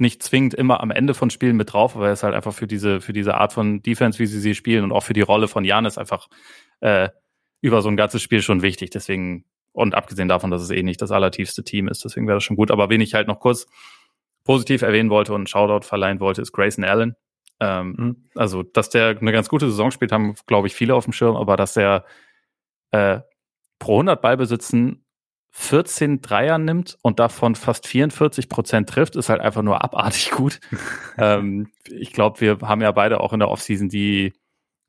nicht 0.00 0.22
zwingend 0.22 0.54
immer 0.54 0.80
am 0.80 0.90
Ende 0.90 1.14
von 1.14 1.30
Spielen 1.30 1.56
mit 1.56 1.72
drauf, 1.72 1.96
aber 1.96 2.06
er 2.06 2.12
ist 2.12 2.22
halt 2.22 2.34
einfach 2.34 2.54
für 2.54 2.66
diese, 2.66 3.00
für 3.00 3.12
diese 3.12 3.34
Art 3.36 3.52
von 3.52 3.82
Defense, 3.82 4.18
wie 4.18 4.26
sie 4.26 4.40
sie 4.40 4.54
spielen 4.54 4.84
und 4.84 4.92
auch 4.92 5.02
für 5.02 5.12
die 5.12 5.20
Rolle 5.20 5.48
von 5.48 5.64
Janis 5.64 5.98
einfach 5.98 6.28
äh, 6.80 7.08
über 7.60 7.82
so 7.82 7.88
ein 7.88 7.96
ganzes 7.96 8.22
Spiel 8.22 8.42
schon 8.42 8.62
wichtig. 8.62 8.90
Deswegen, 8.90 9.44
und 9.72 9.94
abgesehen 9.94 10.28
davon, 10.28 10.50
dass 10.50 10.62
es 10.62 10.70
eh 10.70 10.82
nicht 10.82 11.02
das 11.02 11.10
allertiefste 11.10 11.64
Team 11.64 11.88
ist, 11.88 12.04
deswegen 12.04 12.26
wäre 12.26 12.36
das 12.36 12.44
schon 12.44 12.56
gut. 12.56 12.70
Aber 12.70 12.90
wen 12.90 13.00
ich 13.00 13.14
halt 13.14 13.28
noch 13.28 13.40
kurz 13.40 13.66
positiv 14.44 14.82
erwähnen 14.82 15.10
wollte 15.10 15.34
und 15.34 15.48
Shoutout 15.48 15.86
verleihen 15.86 16.20
wollte, 16.20 16.42
ist 16.42 16.52
Grayson 16.52 16.84
Allen. 16.84 17.16
Ähm, 17.60 17.94
mhm. 17.96 18.16
Also, 18.34 18.62
dass 18.62 18.88
der 18.88 19.18
eine 19.20 19.32
ganz 19.32 19.48
gute 19.48 19.66
Saison 19.66 19.90
spielt, 19.90 20.12
haben, 20.12 20.34
glaube 20.46 20.66
ich, 20.66 20.74
viele 20.74 20.94
auf 20.94 21.04
dem 21.04 21.12
Schirm, 21.12 21.36
aber 21.36 21.56
dass 21.56 21.76
er 21.76 22.04
äh, 22.90 23.20
pro 23.78 23.94
100 23.94 24.20
Ballbesitzen 24.20 25.04
14 25.52 26.20
Dreier 26.20 26.58
nimmt 26.58 26.96
und 27.02 27.18
davon 27.18 27.54
fast 27.54 27.86
44 27.86 28.48
Prozent 28.48 28.88
trifft, 28.88 29.16
ist 29.16 29.28
halt 29.28 29.40
einfach 29.40 29.62
nur 29.62 29.82
abartig 29.82 30.30
gut. 30.30 30.60
ähm, 31.18 31.70
ich 31.88 32.12
glaube, 32.12 32.40
wir 32.40 32.58
haben 32.62 32.80
ja 32.80 32.92
beide 32.92 33.20
auch 33.20 33.32
in 33.32 33.40
der 33.40 33.48
Offseason 33.48 33.88
die, 33.88 34.32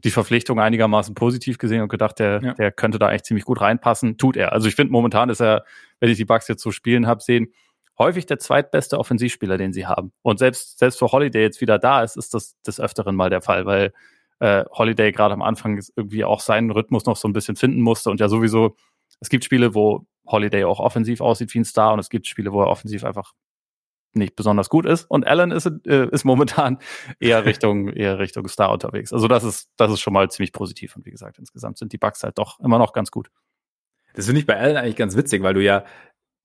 die 0.04 0.12
Verpflichtung 0.12 0.60
einigermaßen 0.60 1.16
positiv 1.16 1.58
gesehen 1.58 1.82
und 1.82 1.90
gedacht, 1.90 2.20
der, 2.20 2.42
ja. 2.44 2.54
der 2.54 2.72
könnte 2.72 3.00
da 3.00 3.08
eigentlich 3.08 3.24
ziemlich 3.24 3.46
gut 3.46 3.60
reinpassen. 3.60 4.18
Tut 4.18 4.38
er. 4.38 4.54
Also 4.54 4.68
ich 4.68 4.76
finde, 4.76 4.92
momentan 4.92 5.30
ist 5.30 5.42
er, 5.42 5.66
wenn 6.00 6.10
ich 6.10 6.18
die 6.18 6.26
Bugs 6.26 6.48
jetzt 6.48 6.62
so 6.62 6.72
spielen 6.72 7.08
habe, 7.08 7.22
sehen, 7.22 7.52
häufig 7.98 8.26
der 8.26 8.40
zweitbeste 8.40 9.00
Offensivspieler, 9.00 9.58
den 9.58 9.74
sie 9.74 9.88
haben. 9.88 10.12
Und 10.22 10.40
selbst, 10.40 10.80
selbst 10.80 11.00
für 11.00 11.12
Holiday 11.12 11.42
jetzt 11.42 11.62
wieder 11.62 11.80
da 11.80 12.04
ist, 12.04 12.18
ist 12.18 12.34
das 12.34 12.60
des 12.62 12.80
Öfteren 12.80 13.16
mal 13.16 13.30
der 13.30 13.42
Fall, 13.42 13.66
weil 13.66 13.94
äh, 14.40 14.66
Holiday 14.72 15.12
gerade 15.12 15.34
am 15.34 15.42
Anfang 15.42 15.82
irgendwie 15.96 16.24
auch 16.24 16.40
seinen 16.40 16.72
Rhythmus 16.72 17.06
noch 17.06 17.16
so 17.16 17.28
ein 17.28 17.34
bisschen 17.34 17.56
finden 17.56 17.82
musste 17.82 18.10
und 18.10 18.20
ja 18.20 18.28
sowieso, 18.28 18.76
es 19.20 19.30
gibt 19.30 19.44
Spiele, 19.44 19.76
wo 19.76 20.06
Holiday 20.26 20.64
auch 20.64 20.80
offensiv 20.80 21.22
aussieht 21.22 21.54
wie 21.54 21.60
ein 21.60 21.66
Star 21.66 21.94
und 21.94 22.00
es 22.00 22.10
gibt 22.10 22.28
Spiele, 22.28 22.52
wo 22.54 22.62
er 22.62 22.68
offensiv 22.68 23.04
einfach 23.04 23.34
nicht 24.14 24.36
besonders 24.36 24.70
gut 24.70 24.86
ist. 24.86 25.06
Und 25.06 25.26
Allen 25.26 25.52
ist, 25.52 25.72
äh, 25.88 26.08
ist 26.12 26.26
momentan 26.26 26.80
eher 27.20 27.46
Richtung, 27.46 27.90
eher 27.90 28.20
Richtung 28.20 28.48
Star 28.48 28.72
unterwegs. 28.72 29.14
Also 29.14 29.28
das 29.28 29.44
ist, 29.44 29.70
das 29.78 29.92
ist 29.92 30.02
schon 30.02 30.14
mal 30.14 30.30
ziemlich 30.30 30.52
positiv. 30.52 30.96
Und 30.96 31.06
wie 31.06 31.12
gesagt, 31.12 31.40
insgesamt 31.40 31.78
sind 31.78 31.94
die 31.94 31.98
Bugs 31.98 32.24
halt 32.24 32.38
doch 32.38 32.60
immer 32.60 32.78
noch 32.78 32.94
ganz 32.94 33.12
gut. 33.12 33.30
Das 34.14 34.26
finde 34.26 34.42
ich 34.42 34.48
bei 34.48 34.58
Allen 34.58 34.76
eigentlich 34.76 34.98
ganz 34.98 35.16
witzig, 35.16 35.42
weil 35.42 35.54
du 35.54 35.64
ja 35.64 35.86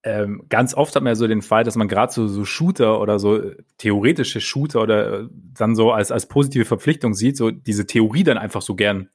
ähm, 0.03 0.45
ganz 0.47 0.73
oft 0.73 0.95
hat 0.95 1.03
man 1.03 1.11
ja 1.11 1.15
so 1.15 1.27
den 1.27 1.41
Fall, 1.41 1.63
dass 1.63 1.75
man 1.75 1.87
gerade 1.87 2.13
so, 2.13 2.27
so 2.27 2.45
Shooter 2.45 3.01
oder 3.01 3.19
so 3.19 3.41
äh, 3.41 3.57
theoretische 3.77 4.39
Shooter 4.39 4.81
oder 4.81 5.21
äh, 5.21 5.27
dann 5.31 5.75
so 5.75 5.91
als, 5.91 6.11
als 6.11 6.27
positive 6.27 6.65
Verpflichtung 6.65 7.13
sieht, 7.13 7.35
so 7.35 7.51
diese 7.51 7.85
Theorie 7.85 8.23
dann 8.23 8.37
einfach 8.37 8.61
so 8.61 8.75
gern 8.75 9.09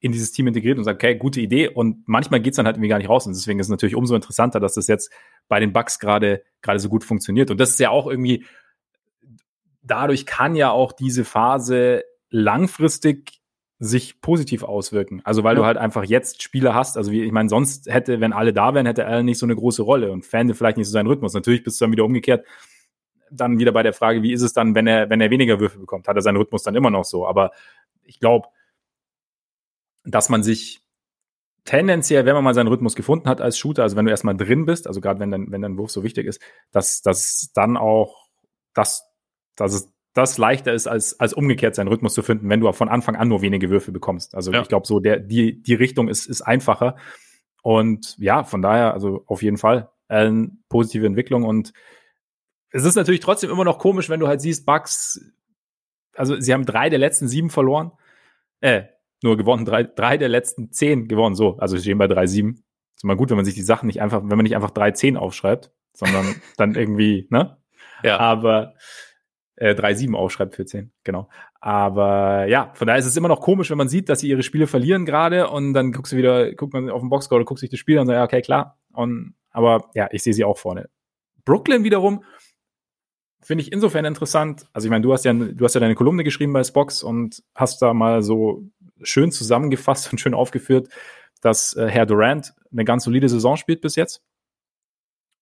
in 0.00 0.12
dieses 0.12 0.32
Team 0.32 0.46
integriert 0.46 0.78
und 0.78 0.84
sagt, 0.84 1.02
okay, 1.02 1.16
gute 1.16 1.40
Idee. 1.40 1.68
Und 1.68 2.06
manchmal 2.06 2.40
geht's 2.40 2.56
dann 2.56 2.66
halt 2.66 2.76
irgendwie 2.76 2.88
gar 2.88 2.98
nicht 2.98 3.08
raus. 3.08 3.26
Und 3.26 3.34
deswegen 3.34 3.58
ist 3.58 3.66
es 3.66 3.70
natürlich 3.70 3.96
umso 3.96 4.14
interessanter, 4.14 4.60
dass 4.60 4.74
das 4.74 4.86
jetzt 4.86 5.10
bei 5.48 5.58
den 5.60 5.72
Bucks 5.72 5.98
gerade 5.98 6.42
gerade 6.62 6.78
so 6.78 6.88
gut 6.88 7.04
funktioniert. 7.04 7.50
Und 7.50 7.58
das 7.58 7.70
ist 7.70 7.80
ja 7.80 7.90
auch 7.90 8.06
irgendwie, 8.06 8.44
dadurch 9.82 10.26
kann 10.26 10.54
ja 10.54 10.70
auch 10.70 10.92
diese 10.92 11.24
Phase 11.24 12.04
langfristig 12.30 13.40
sich 13.78 14.20
positiv 14.20 14.62
auswirken. 14.62 15.20
Also 15.24 15.44
weil 15.44 15.54
ja. 15.54 15.60
du 15.60 15.66
halt 15.66 15.76
einfach 15.76 16.04
jetzt 16.04 16.42
Spieler 16.42 16.74
hast, 16.74 16.96
also 16.96 17.10
wie, 17.12 17.22
ich 17.22 17.32
meine, 17.32 17.48
sonst 17.48 17.92
hätte, 17.92 18.20
wenn 18.20 18.32
alle 18.32 18.52
da 18.52 18.74
wären, 18.74 18.86
hätte 18.86 19.06
Allen 19.06 19.26
nicht 19.26 19.38
so 19.38 19.46
eine 19.46 19.54
große 19.54 19.82
Rolle 19.82 20.12
und 20.12 20.24
fände 20.24 20.54
vielleicht 20.54 20.78
nicht 20.78 20.86
so 20.86 20.92
seinen 20.92 21.08
Rhythmus. 21.08 21.34
Natürlich 21.34 21.62
bist 21.62 21.80
du 21.80 21.84
dann 21.84 21.92
wieder 21.92 22.04
umgekehrt, 22.04 22.46
dann 23.30 23.58
wieder 23.58 23.72
bei 23.72 23.82
der 23.82 23.92
Frage, 23.92 24.22
wie 24.22 24.32
ist 24.32 24.42
es 24.42 24.52
dann, 24.52 24.74
wenn 24.74 24.86
er, 24.86 25.10
wenn 25.10 25.20
er 25.20 25.30
weniger 25.30 25.60
Würfe 25.60 25.78
bekommt? 25.78 26.08
Hat 26.08 26.16
er 26.16 26.22
seinen 26.22 26.36
Rhythmus 26.36 26.62
dann 26.62 26.74
immer 26.74 26.90
noch 26.90 27.04
so? 27.04 27.26
Aber 27.26 27.50
ich 28.04 28.18
glaube, 28.18 28.48
dass 30.06 30.28
man 30.28 30.42
sich 30.42 30.80
tendenziell, 31.64 32.24
wenn 32.24 32.34
man 32.34 32.44
mal 32.44 32.54
seinen 32.54 32.68
Rhythmus 32.68 32.94
gefunden 32.94 33.28
hat 33.28 33.40
als 33.40 33.58
Shooter, 33.58 33.82
also 33.82 33.96
wenn 33.96 34.06
du 34.06 34.10
erstmal 34.10 34.36
drin 34.36 34.64
bist, 34.64 34.86
also 34.86 35.00
gerade 35.00 35.20
wenn 35.20 35.30
dein, 35.30 35.50
wenn 35.50 35.62
dein 35.62 35.76
Wurf 35.76 35.90
so 35.90 36.04
wichtig 36.04 36.26
ist, 36.26 36.40
dass, 36.70 37.02
dass 37.02 37.50
dann 37.54 37.76
auch, 37.76 38.28
dass, 38.72 39.04
dass 39.56 39.74
es 39.74 39.92
das 40.14 40.38
leichter 40.38 40.72
ist, 40.72 40.86
als, 40.86 41.20
als 41.20 41.34
umgekehrt 41.34 41.74
seinen 41.74 41.88
Rhythmus 41.88 42.14
zu 42.14 42.22
finden, 42.22 42.48
wenn 42.48 42.60
du 42.60 42.72
von 42.72 42.88
Anfang 42.88 43.16
an 43.16 43.28
nur 43.28 43.42
wenige 43.42 43.68
Würfe 43.68 43.92
bekommst. 43.92 44.34
Also 44.34 44.50
ja. 44.50 44.62
ich 44.62 44.68
glaube, 44.68 44.86
so 44.86 44.98
der, 44.98 45.18
die, 45.18 45.60
die 45.60 45.74
Richtung 45.74 46.08
ist, 46.08 46.26
ist 46.26 46.40
einfacher. 46.40 46.96
Und 47.62 48.16
ja, 48.16 48.44
von 48.44 48.62
daher, 48.62 48.94
also 48.94 49.24
auf 49.26 49.42
jeden 49.42 49.58
Fall 49.58 49.90
eine 50.08 50.50
positive 50.70 51.04
Entwicklung. 51.06 51.44
Und 51.44 51.74
es 52.70 52.84
ist 52.84 52.94
natürlich 52.94 53.20
trotzdem 53.20 53.50
immer 53.50 53.64
noch 53.64 53.78
komisch, 53.78 54.08
wenn 54.08 54.20
du 54.20 54.28
halt 54.28 54.40
siehst, 54.40 54.64
Bugs, 54.64 55.20
also 56.14 56.40
sie 56.40 56.54
haben 56.54 56.64
drei 56.64 56.88
der 56.88 56.98
letzten 56.98 57.28
sieben 57.28 57.50
verloren. 57.50 57.92
Äh, 58.60 58.84
nur 59.26 59.36
gewonnen, 59.36 59.64
drei, 59.64 59.82
drei 59.82 60.16
der 60.16 60.28
letzten 60.28 60.72
zehn 60.72 61.08
gewonnen, 61.08 61.34
so. 61.34 61.56
Also 61.58 61.76
stehen 61.76 61.98
bei 61.98 62.08
drei 62.08 62.26
sieben. 62.26 62.64
Ist 62.94 63.04
immer 63.04 63.16
gut, 63.16 63.30
wenn 63.30 63.36
man 63.36 63.44
sich 63.44 63.54
die 63.54 63.62
Sachen 63.62 63.86
nicht 63.86 64.00
einfach, 64.00 64.22
wenn 64.22 64.36
man 64.36 64.44
nicht 64.44 64.56
einfach 64.56 64.70
drei 64.70 64.92
zehn 64.92 65.16
aufschreibt, 65.16 65.70
sondern 65.92 66.24
dann 66.56 66.74
irgendwie, 66.74 67.26
ne? 67.30 67.58
Ja. 68.02 68.18
Aber 68.18 68.74
äh, 69.56 69.74
3-7 69.74 70.14
aufschreibt 70.14 70.54
für 70.54 70.66
10, 70.66 70.92
genau. 71.02 71.28
Aber 71.60 72.46
ja, 72.46 72.70
von 72.74 72.86
daher 72.86 72.98
ist 72.98 73.06
es 73.06 73.16
immer 73.16 73.28
noch 73.28 73.40
komisch, 73.40 73.70
wenn 73.70 73.78
man 73.78 73.88
sieht, 73.88 74.08
dass 74.08 74.20
sie 74.20 74.28
ihre 74.28 74.42
Spiele 74.42 74.66
verlieren 74.66 75.06
gerade 75.06 75.48
und 75.48 75.72
dann 75.72 75.92
guckst 75.92 76.12
du 76.12 76.16
wieder, 76.16 76.52
guckt 76.54 76.74
man 76.74 76.90
auf 76.90 77.00
den 77.00 77.08
Boxscore 77.08 77.40
oder 77.40 77.46
guckt 77.46 77.60
sich 77.60 77.70
das 77.70 77.80
Spiel 77.80 77.96
an 77.96 78.02
und 78.02 78.06
sagt, 78.08 78.16
ja, 78.16 78.24
okay, 78.24 78.42
klar. 78.42 78.78
Und, 78.92 79.34
aber 79.50 79.90
ja, 79.94 80.08
ich 80.12 80.22
sehe 80.22 80.34
sie 80.34 80.44
auch 80.44 80.58
vorne. 80.58 80.88
Brooklyn 81.44 81.84
wiederum 81.84 82.22
finde 83.42 83.62
ich 83.62 83.72
insofern 83.72 84.04
interessant. 84.04 84.66
Also 84.72 84.86
ich 84.86 84.90
meine, 84.90 85.02
du 85.02 85.12
hast 85.12 85.24
ja, 85.24 85.32
du 85.32 85.64
hast 85.64 85.74
ja 85.74 85.80
deine 85.80 85.94
Kolumne 85.94 86.24
geschrieben 86.24 86.52
bei 86.52 86.64
Spox 86.64 87.02
und 87.02 87.42
hast 87.54 87.80
da 87.80 87.94
mal 87.94 88.22
so 88.22 88.64
schön 89.02 89.30
zusammengefasst 89.32 90.10
und 90.12 90.18
schön 90.18 90.34
aufgeführt, 90.34 90.88
dass 91.40 91.74
äh, 91.76 91.88
Herr 91.88 92.06
Durant 92.06 92.54
eine 92.72 92.84
ganz 92.84 93.04
solide 93.04 93.28
Saison 93.28 93.56
spielt 93.56 93.80
bis 93.80 93.96
jetzt. 93.96 94.22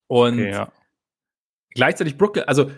Und 0.07 0.35
okay, 0.35 0.51
ja. 0.51 0.71
gleichzeitig 1.73 2.17
Brooklyn, 2.17 2.45
also 2.45 2.69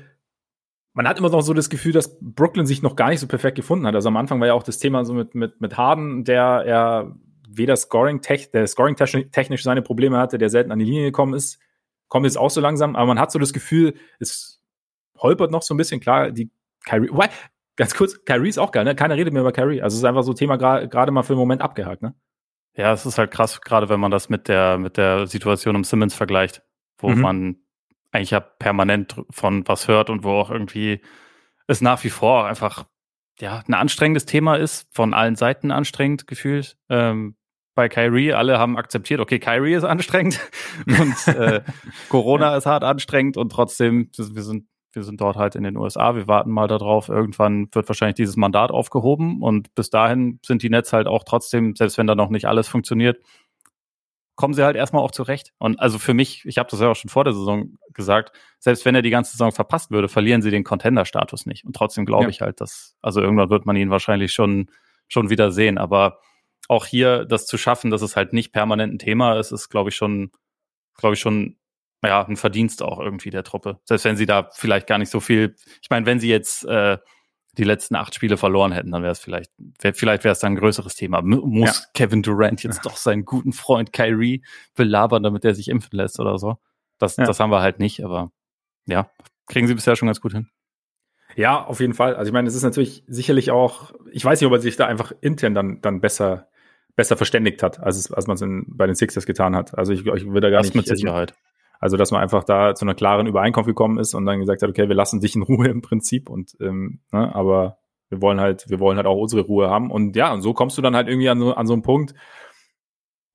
man 0.94 1.08
hat 1.08 1.20
immer 1.20 1.30
noch 1.30 1.42
so 1.42 1.54
das 1.54 1.70
Gefühl, 1.70 1.92
dass 1.92 2.18
Brooklyn 2.20 2.66
sich 2.66 2.82
noch 2.82 2.96
gar 2.96 3.10
nicht 3.10 3.20
so 3.20 3.28
perfekt 3.28 3.56
gefunden 3.56 3.86
hat. 3.86 3.96
Also 3.96 4.08
am 4.08 4.18
Anfang 4.18 4.40
war 4.40 4.48
ja 4.48 4.54
auch 4.54 4.64
das 4.64 4.80
Thema 4.80 5.06
so 5.06 5.14
mit, 5.14 5.36
mit, 5.36 5.62
mit 5.62 5.78
Harden, 5.78 6.24
der 6.24 6.64
er 6.66 7.16
weder 7.50 7.76
Scoring, 7.76 8.20
-tech, 8.20 8.52
der 8.52 8.66
Scoring 8.68 8.96
technisch 8.96 9.64
seine 9.64 9.82
Probleme 9.82 10.18
hatte, 10.18 10.38
der 10.38 10.50
selten 10.50 10.72
an 10.72 10.80
die 10.80 10.86
Linie 10.86 11.06
gekommen 11.06 11.34
ist, 11.34 11.60
kommt 12.08 12.26
jetzt 12.26 12.38
auch 12.38 12.50
so 12.50 12.62
langsam, 12.62 12.96
aber 12.96 13.06
man 13.06 13.20
hat 13.20 13.32
so 13.32 13.40
das 13.40 13.54
Gefühl, 13.54 13.96
es 14.20 14.62
holpert 15.18 15.52
noch 15.52 15.62
so 15.62 15.74
ein 15.74 15.78
bisschen. 15.78 16.00
Klar, 16.00 16.32
die 16.32 16.50
Kyrie? 16.86 17.10
Ganz 17.78 17.96
kurz, 17.96 18.24
Kyrie 18.26 18.50
ist 18.50 18.58
auch 18.58 18.72
geil, 18.72 18.84
ne? 18.84 18.96
Keiner 18.96 19.16
redet 19.16 19.34
mehr 19.34 19.42
über 19.42 19.54
Kyrie. 19.54 19.82
Also 19.82 19.96
es 19.96 20.00
ist 20.00 20.06
einfach 20.06 20.24
so 20.24 20.34
Thema 20.34 20.58
gerade 20.58 20.90
gra 20.90 21.10
mal 21.10 21.24
für 21.24 21.34
einen 21.34 21.40
Moment 21.40 21.62
abgehakt, 21.62 22.02
ne? 22.02 22.14
Ja, 22.76 22.94
es 22.94 23.06
ist 23.06 23.18
halt 23.18 23.32
krass, 23.32 23.62
gerade 23.62 23.90
wenn 23.90 24.00
man 24.00 24.12
das 24.12 24.30
mit 24.30 24.48
der, 24.48 24.78
mit 24.78 24.98
der 24.98 25.26
Situation 25.26 25.76
um 25.76 25.84
Simmons 25.84 26.14
vergleicht, 26.14 26.62
wo 27.00 27.10
mhm. 27.10 27.22
man 27.22 27.56
eigentlich 28.12 28.32
ja 28.32 28.40
permanent 28.40 29.16
von 29.30 29.68
was 29.68 29.88
hört 29.88 30.10
und 30.10 30.24
wo 30.24 30.32
auch 30.32 30.52
irgendwie 30.52 31.02
es 31.68 31.82
nach 31.82 32.04
wie 32.04 32.10
vor 32.10 32.46
einfach 32.46 32.86
ja 33.40 33.64
ein 33.68 33.74
anstrengendes 33.74 34.26
Thema 34.26 34.56
ist, 34.56 34.88
von 34.94 35.14
allen 35.14 35.36
Seiten 35.36 35.72
anstrengend 35.72 36.28
gefühlt. 36.28 36.78
Ähm, 36.90 37.36
bei 37.76 37.90
Kyrie, 37.90 38.34
alle 38.34 38.58
haben 38.58 38.78
akzeptiert, 38.78 39.20
okay, 39.20 39.40
Kyrie 39.40 39.76
ist 39.76 39.84
anstrengend 39.86 40.40
und 40.88 41.28
äh, 41.28 41.62
Corona 42.10 42.56
ist 42.58 42.66
hart 42.66 42.84
anstrengend 42.84 43.38
und 43.38 43.52
trotzdem, 43.52 44.10
wir 44.18 44.44
sind, 44.44 44.68
wir 44.98 45.04
sind 45.04 45.22
dort 45.22 45.38
halt 45.38 45.56
in 45.56 45.64
den 45.64 45.78
USA, 45.78 46.16
wir 46.16 46.28
warten 46.28 46.52
mal 46.52 46.68
darauf, 46.68 47.08
irgendwann 47.08 47.70
wird 47.72 47.88
wahrscheinlich 47.88 48.16
dieses 48.16 48.36
Mandat 48.36 48.72
aufgehoben 48.72 49.42
und 49.42 49.74
bis 49.76 49.90
dahin 49.90 50.40
sind 50.46 50.64
die 50.64 50.70
Netz 50.70 50.92
halt 50.92 51.08
auch 51.08 51.24
trotzdem, 51.24 51.76
selbst 51.76 51.98
wenn 51.98 52.08
da 52.08 52.16
noch 52.16 52.30
nicht 52.30 52.46
alles 52.46 52.68
funktioniert, 52.68 53.22
kommen 54.36 54.54
sie 54.54 54.64
halt 54.64 54.76
erstmal 54.76 55.04
auch 55.04 55.12
zurecht. 55.12 55.54
Und 55.58 55.80
also 55.80 55.98
für 55.98 56.14
mich, 56.14 56.46
ich 56.46 56.58
habe 56.58 56.70
das 56.70 56.80
ja 56.80 56.90
auch 56.90 56.96
schon 56.96 57.10
vor 57.10 57.24
der 57.24 57.34
Saison 57.34 57.78
gesagt, 57.94 58.38
selbst 58.60 58.86
wenn 58.86 58.94
er 58.94 59.02
die 59.02 59.10
ganze 59.10 59.32
Saison 59.32 59.52
verpasst 59.52 59.90
würde, 59.90 60.10
verlieren 60.10 60.42
sie 60.42 60.52
den 60.52 60.64
Contender-Status 60.64 61.46
nicht. 61.46 61.66
Und 61.66 61.76
trotzdem 61.76 62.06
glaube 62.06 62.26
ja. 62.26 62.30
ich 62.30 62.42
halt, 62.42 62.62
dass, 62.62 62.96
also 63.02 63.22
irgendwann 63.22 63.50
wird 63.50 63.66
man 63.66 63.76
ihn 63.76 63.90
wahrscheinlich 63.90 64.34
schon, 64.34 64.70
schon 65.08 65.30
wieder 65.30 65.52
sehen. 65.52 65.78
Aber 65.78 66.20
auch 66.68 66.86
hier 66.86 67.26
das 67.26 67.48
zu 67.48 67.58
schaffen, 67.58 67.90
dass 67.90 68.02
es 68.02 68.16
halt 68.16 68.34
nicht 68.34 68.52
permanent 68.52 68.94
ein 68.94 69.00
Thema 69.00 69.40
ist, 69.40 69.52
ist, 69.52 69.70
glaube 69.70 69.90
ich, 69.90 69.96
schon, 69.96 70.32
glaube 70.98 71.16
ich, 71.16 71.20
schon 71.20 71.58
ja, 72.04 72.26
ein 72.26 72.38
Verdienst 72.38 72.84
auch 72.84 73.00
irgendwie 73.00 73.30
der 73.30 73.44
Truppe. 73.44 73.80
Selbst 73.86 74.06
wenn 74.06 74.18
sie 74.18 74.26
da 74.26 74.50
vielleicht 74.54 74.88
gar 74.88 74.98
nicht 74.98 75.10
so 75.10 75.20
viel, 75.20 75.56
ich 75.82 75.90
meine, 75.90 76.06
wenn 76.06 76.20
sie 76.20 76.30
jetzt 76.30 76.64
äh, 76.66 76.98
die 77.58 77.64
letzten 77.64 77.96
acht 77.96 78.14
Spiele 78.14 78.38
verloren 78.38 78.72
hätten, 78.72 78.92
dann 78.92 79.02
wäre 79.02 79.12
es 79.12 79.20
vielleicht, 79.20 79.52
wär, 79.80 79.94
vielleicht 79.94 80.24
wäre 80.24 80.34
es 80.34 80.40
dann 80.40 80.54
ein 80.54 80.58
größeres 80.58 80.96
Thema. 80.96 81.20
M 81.20 81.42
muss 81.44 81.80
ja. 81.80 81.86
Kevin 81.94 82.22
Durant 82.22 82.64
jetzt 82.64 82.86
doch 82.86 82.98
seinen 82.98 83.26
guten 83.26 83.52
Freund 83.52 83.94
Kyrie 83.94 84.44
belabern, 84.76 85.24
damit 85.24 85.44
er 85.44 85.56
sich 85.56 85.68
impfen 85.68 85.98
lässt 85.98 86.20
oder 86.20 86.38
so? 86.38 86.58
Das, 87.00 87.18
ja. 87.18 87.26
das 87.26 87.40
haben 87.40 87.52
wir 87.52 87.62
halt 87.62 87.80
nicht, 87.80 88.04
aber 88.04 88.32
ja, 88.86 89.10
kriegen 89.48 89.68
sie 89.68 89.74
bisher 89.74 89.96
schon 89.96 90.08
ganz 90.08 90.22
gut 90.22 90.34
hin. 90.34 90.50
Ja, 91.36 91.64
auf 91.64 91.80
jeden 91.80 91.94
Fall. 91.94 92.16
Also 92.16 92.30
ich 92.30 92.34
meine, 92.34 92.48
es 92.48 92.56
ist 92.56 92.64
natürlich 92.64 93.04
sicherlich 93.08 93.52
auch, 93.52 93.94
ich 94.12 94.24
weiß 94.24 94.40
nicht, 94.40 94.48
ob 94.48 94.54
er 94.54 94.60
sich 94.60 94.76
da 94.76 94.88
einfach 94.88 95.12
intern 95.22 95.54
dann, 95.54 95.82
dann 95.82 96.02
besser, 96.02 96.48
besser 96.96 97.18
verständigt 97.18 97.62
hat, 97.62 97.80
als, 97.80 97.98
es, 97.98 98.12
als 98.12 98.28
man 98.28 98.36
es 98.36 98.66
bei 98.68 98.88
den 98.88 98.96
Sixers 98.96 99.26
getan 99.26 99.56
hat. 99.56 99.78
Also 99.78 99.94
ich, 99.94 100.00
ich 100.06 100.26
würde 100.26 100.42
da 100.42 100.50
gar 100.50 100.62
das 100.62 100.74
nicht. 100.74 100.76
mit 100.76 100.88
Sicherheit. 100.88 101.36
Also, 101.80 101.98
dass 101.98 102.12
man 102.12 102.22
einfach 102.22 102.44
da 102.44 102.76
zu 102.76 102.86
einer 102.86 102.96
klaren 102.96 103.28
Übereinkunft 103.28 103.68
gekommen 103.68 104.00
ist 104.00 104.14
und 104.14 104.26
dann 104.26 104.40
gesagt 104.40 104.62
hat, 104.62 104.70
okay, 104.70 104.88
wir 104.88 104.96
lassen 104.96 105.20
dich 105.20 105.36
in 105.36 105.44
Ruhe 105.44 105.68
im 105.68 105.82
Prinzip 105.82 106.30
und 106.30 106.56
ähm, 106.60 107.02
ne, 107.12 107.34
aber 107.36 107.78
wir 108.10 108.22
wollen 108.22 108.40
halt, 108.40 108.70
wir 108.70 108.80
wollen 108.80 108.98
halt 108.98 109.08
auch 109.08 109.18
unsere 109.18 109.44
Ruhe 109.44 109.70
haben. 109.70 109.92
Und 109.92 110.16
ja, 110.16 110.34
und 110.34 110.42
so 110.42 110.54
kommst 110.54 110.78
du 110.78 110.82
dann 110.82 110.96
halt 110.96 111.08
irgendwie 111.08 111.30
an 111.30 111.40
so, 111.40 111.54
an 111.54 111.68
so 111.68 111.74
einen 111.74 111.82
Punkt, 111.82 112.14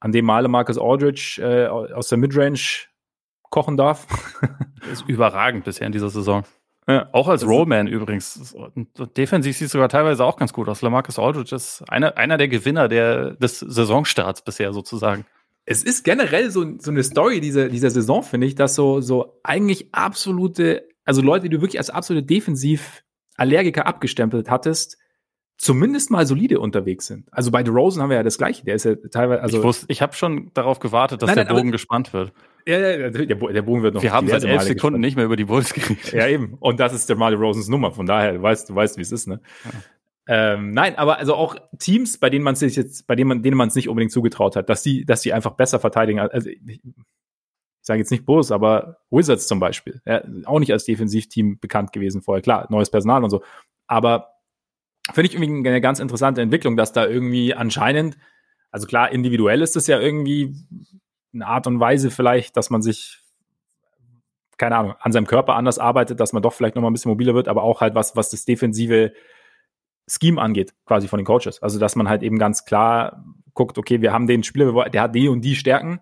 an 0.00 0.12
dem 0.12 0.24
Male 0.24 0.48
Marcus 0.48 0.78
Aldridge 0.78 1.40
äh, 1.40 1.66
aus 1.68 2.08
der 2.08 2.18
Midrange 2.18 2.86
kochen 3.50 3.76
darf. 3.76 4.06
ist 4.92 5.08
überragend 5.08 5.64
bisher 5.64 5.86
in 5.86 5.92
dieser 5.92 6.10
Saison. 6.10 6.44
Ja, 6.88 7.08
auch 7.12 7.28
als 7.28 7.46
Rollman 7.46 7.86
übrigens. 7.86 8.56
Defensiv 9.16 9.56
sieht 9.56 9.66
es 9.66 9.72
sogar 9.72 9.88
teilweise 9.88 10.24
auch 10.24 10.36
ganz 10.36 10.52
gut 10.52 10.68
aus. 10.68 10.82
Lamarcus 10.82 11.18
Aldridge 11.18 11.54
ist 11.54 11.84
einer, 11.88 12.16
einer 12.18 12.38
der 12.38 12.48
Gewinner 12.48 12.88
der, 12.88 13.34
des 13.34 13.60
Saisonstarts 13.60 14.42
bisher 14.42 14.72
sozusagen 14.72 15.24
es 15.64 15.82
ist 15.82 16.04
generell 16.04 16.50
so, 16.50 16.78
so 16.78 16.90
eine 16.90 17.02
Story 17.02 17.40
dieser, 17.40 17.68
dieser 17.68 17.90
Saison, 17.90 18.22
finde 18.22 18.46
ich, 18.46 18.54
dass 18.54 18.74
so, 18.74 19.00
so 19.00 19.38
eigentlich 19.42 19.88
absolute, 19.92 20.88
also 21.04 21.22
Leute, 21.22 21.48
die 21.48 21.56
du 21.56 21.60
wirklich 21.60 21.78
als 21.78 21.90
absolute 21.90 22.26
Defensiv-Allergiker 22.26 23.86
abgestempelt 23.86 24.50
hattest, 24.50 24.98
zumindest 25.56 26.10
mal 26.10 26.26
solide 26.26 26.58
unterwegs 26.58 27.06
sind. 27.06 27.28
Also 27.30 27.52
bei 27.52 27.64
The 27.64 27.70
Rosen 27.70 28.02
haben 28.02 28.10
wir 28.10 28.16
ja 28.16 28.24
das 28.24 28.38
Gleiche. 28.38 28.64
Der 28.64 28.74
ist 28.74 28.84
ja 28.84 28.96
teilweise, 29.12 29.42
also. 29.42 29.58
Ich, 29.58 29.64
wusste, 29.64 29.86
ich 29.88 30.02
habe 30.02 30.14
schon 30.14 30.50
darauf 30.54 30.80
gewartet, 30.80 31.22
dass 31.22 31.28
nein, 31.28 31.36
nein, 31.36 31.46
der 31.46 31.54
Bogen 31.54 31.68
aber, 31.68 31.72
gespannt 31.72 32.12
wird. 32.12 32.32
Ja, 32.66 32.78
ja, 32.78 33.10
der, 33.10 33.26
der 33.26 33.62
Bogen 33.62 33.82
wird 33.82 33.94
noch. 33.94 34.02
Wir 34.02 34.12
haben 34.12 34.28
seit 34.28 34.44
elf 34.44 34.62
Sekunden 34.62 34.74
gespannt. 34.74 35.00
nicht 35.00 35.16
mehr 35.16 35.24
über 35.24 35.36
die 35.36 35.44
Bulls 35.44 35.72
geredet. 35.72 36.12
Ja, 36.12 36.26
eben. 36.26 36.54
Und 36.58 36.80
das 36.80 36.92
ist 36.92 37.08
der 37.08 37.16
Marley 37.16 37.36
Rosens 37.36 37.68
Nummer. 37.68 37.92
Von 37.92 38.06
daher, 38.06 38.32
du 38.32 38.42
weißt, 38.42 38.70
du 38.70 38.74
weißt, 38.74 38.96
wie 38.98 39.02
es 39.02 39.12
ist, 39.12 39.28
ne? 39.28 39.40
Ja. 39.64 39.70
Ähm, 40.28 40.70
nein, 40.70 40.96
aber 40.96 41.18
also 41.18 41.34
auch 41.34 41.56
Teams, 41.78 42.18
bei 42.18 42.30
denen 42.30 42.44
man 42.44 42.54
sich 42.54 42.76
jetzt, 42.76 43.06
bei 43.06 43.16
denen 43.16 43.28
man, 43.28 43.42
denen 43.42 43.56
man 43.56 43.68
es 43.68 43.74
nicht 43.74 43.88
unbedingt 43.88 44.12
zugetraut 44.12 44.54
hat, 44.54 44.68
dass 44.68 44.82
die, 44.82 45.04
dass 45.04 45.22
die 45.22 45.32
einfach 45.32 45.52
besser 45.52 45.80
verteidigen. 45.80 46.20
Also 46.20 46.48
ich, 46.48 46.60
ich 46.64 46.80
sage 47.80 47.98
jetzt 47.98 48.10
nicht 48.12 48.24
Bulls, 48.24 48.52
aber 48.52 48.98
Wizards 49.10 49.48
zum 49.48 49.58
Beispiel, 49.58 50.00
ja, 50.06 50.22
auch 50.44 50.60
nicht 50.60 50.72
als 50.72 50.84
Defensivteam 50.84 51.58
bekannt 51.58 51.92
gewesen 51.92 52.22
vorher. 52.22 52.42
Klar, 52.42 52.66
neues 52.70 52.90
Personal 52.90 53.24
und 53.24 53.30
so, 53.30 53.42
aber 53.88 54.34
finde 55.12 55.28
ich 55.28 55.34
irgendwie 55.34 55.68
eine 55.68 55.80
ganz 55.80 55.98
interessante 55.98 56.40
Entwicklung, 56.40 56.76
dass 56.76 56.92
da 56.92 57.04
irgendwie 57.04 57.54
anscheinend, 57.54 58.16
also 58.70 58.86
klar, 58.86 59.10
individuell 59.10 59.60
ist 59.60 59.74
es 59.74 59.88
ja 59.88 59.98
irgendwie 59.98 60.54
eine 61.34 61.48
Art 61.48 61.66
und 61.66 61.80
Weise 61.80 62.12
vielleicht, 62.12 62.56
dass 62.56 62.70
man 62.70 62.82
sich 62.82 63.18
keine 64.58 64.76
Ahnung, 64.76 64.94
an 65.00 65.10
seinem 65.10 65.26
Körper 65.26 65.56
anders 65.56 65.80
arbeitet, 65.80 66.20
dass 66.20 66.32
man 66.32 66.40
doch 66.40 66.52
vielleicht 66.52 66.76
noch 66.76 66.82
mal 66.82 66.90
ein 66.90 66.92
bisschen 66.92 67.10
mobiler 67.10 67.34
wird, 67.34 67.48
aber 67.48 67.64
auch 67.64 67.80
halt 67.80 67.96
was, 67.96 68.14
was 68.14 68.30
das 68.30 68.44
defensive 68.44 69.12
Scheme 70.06 70.40
angeht, 70.40 70.74
quasi 70.84 71.08
von 71.08 71.18
den 71.18 71.26
Coaches. 71.26 71.62
Also, 71.62 71.78
dass 71.78 71.96
man 71.96 72.08
halt 72.08 72.22
eben 72.22 72.38
ganz 72.38 72.64
klar 72.64 73.24
guckt, 73.54 73.78
okay, 73.78 74.00
wir 74.00 74.12
haben 74.12 74.26
den 74.26 74.42
Spieler, 74.42 74.88
der 74.90 75.02
hat 75.02 75.14
die 75.14 75.28
und 75.28 75.42
die 75.42 75.56
Stärken. 75.56 76.00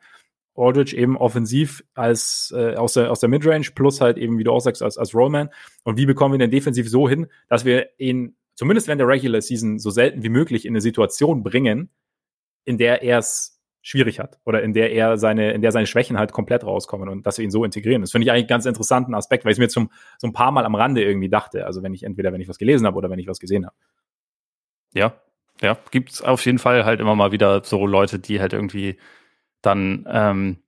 Aldridge 0.57 0.97
eben 0.97 1.17
offensiv 1.17 1.83
als 1.95 2.53
äh, 2.57 2.75
aus 2.75 2.95
der, 2.95 3.11
aus 3.11 3.21
der 3.21 3.29
Midrange 3.29 3.69
plus 3.75 4.01
halt 4.01 4.19
eben, 4.19 4.39
wie 4.39 4.45
du 4.45 4.53
auch 4.53 4.61
sagst, 4.61 4.83
als, 4.83 4.99
als 4.99 5.15
Rollman. 5.15 5.49
Und 5.85 5.97
wie 5.97 6.07
bekommen 6.07 6.35
wir 6.35 6.39
den 6.39 6.51
defensiv 6.51 6.89
so 6.89 7.09
hin, 7.09 7.29
dass 7.49 7.65
wir 7.65 7.89
ihn, 7.99 8.37
zumindest 8.55 8.87
während 8.87 9.01
der 9.01 9.09
Regular 9.09 9.41
Season, 9.41 9.79
so 9.79 9.91
selten 9.91 10.23
wie 10.23 10.29
möglich 10.29 10.67
in 10.67 10.73
eine 10.73 10.81
Situation 10.81 11.43
bringen, 11.43 11.91
in 12.65 12.79
der 12.79 13.03
er 13.03 13.19
es 13.19 13.61
schwierig 13.83 14.21
hat 14.21 14.39
oder 14.45 14.63
in 14.63 14.75
der 14.75 14.93
er 14.93 15.17
seine, 15.17 15.53
in 15.53 15.63
der 15.63 15.73
seine 15.73 15.87
Schwächen 15.87 16.19
halt 16.19 16.33
komplett 16.33 16.65
rauskommen 16.65 17.09
und 17.09 17.27
dass 17.27 17.39
wir 17.39 17.45
ihn 17.45 17.51
so 17.51 17.65
integrieren. 17.65 18.03
Das 18.03 18.11
finde 18.11 18.27
ich 18.27 18.31
eigentlich 18.31 18.43
einen 18.43 18.49
ganz 18.49 18.67
interessanten 18.67 19.15
Aspekt, 19.15 19.45
weil 19.45 19.53
ich 19.53 19.59
mir 19.59 19.65
jetzt 19.65 19.73
zum, 19.73 19.91
so 20.19 20.27
ein 20.27 20.35
paar 20.35 20.53
Mal 20.53 20.67
am 20.67 20.75
Rande 20.75 21.03
irgendwie 21.03 21.31
dachte. 21.31 21.65
Also 21.65 21.83
wenn 21.83 21.95
ich 21.95 22.03
entweder, 22.03 22.33
wenn 22.33 22.43
ich 22.43 22.49
was 22.49 22.59
gelesen 22.59 22.87
habe 22.87 22.99
oder 22.99 23.09
wenn 23.09 23.19
ich 23.19 23.27
was 23.27 23.41
gesehen 23.41 23.65
habe. 23.65 23.75
Ja, 24.95 25.15
ja, 25.61 25.77
gibt's 25.91 26.23
auf 26.23 26.45
jeden 26.47 26.59
Fall 26.59 26.85
halt 26.85 27.01
immer 27.01 27.15
mal 27.15 27.33
wieder 27.33 27.63
so 27.65 27.87
Leute, 27.87 28.19
die 28.19 28.41
halt 28.41 28.53
irgendwie 28.53 28.99
dann 29.63 30.07
ähm, 30.11 30.59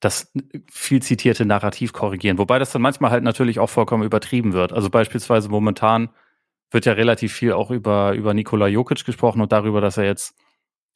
das 0.00 0.32
viel 0.70 1.00
zitierte 1.00 1.46
Narrativ 1.46 1.92
korrigieren. 1.92 2.38
Wobei 2.38 2.58
das 2.58 2.72
dann 2.72 2.82
manchmal 2.82 3.10
halt 3.10 3.22
natürlich 3.22 3.58
auch 3.60 3.70
vollkommen 3.70 4.02
übertrieben 4.02 4.52
wird. 4.52 4.72
Also 4.72 4.90
beispielsweise 4.90 5.48
momentan 5.48 6.10
wird 6.70 6.86
ja 6.86 6.92
relativ 6.92 7.32
viel 7.32 7.52
auch 7.52 7.70
über, 7.70 8.12
über 8.14 8.34
Nikola 8.34 8.66
Jokic 8.66 9.04
gesprochen 9.04 9.40
und 9.40 9.52
darüber, 9.52 9.80
dass 9.80 9.98
er 9.98 10.04
jetzt, 10.04 10.34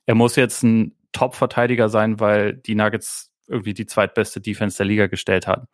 er 0.06 0.14
muss 0.14 0.36
jetzt 0.36 0.62
ein 0.62 0.96
Top-Verteidiger 1.12 1.88
sein, 1.88 2.20
weil 2.20 2.54
die 2.54 2.74
Nuggets 2.74 3.32
irgendwie 3.46 3.74
die 3.74 3.86
zweitbeste 3.86 4.40
Defense 4.40 4.76
der 4.76 4.86
Liga 4.86 5.06
gestellt 5.06 5.46
haben. 5.46 5.68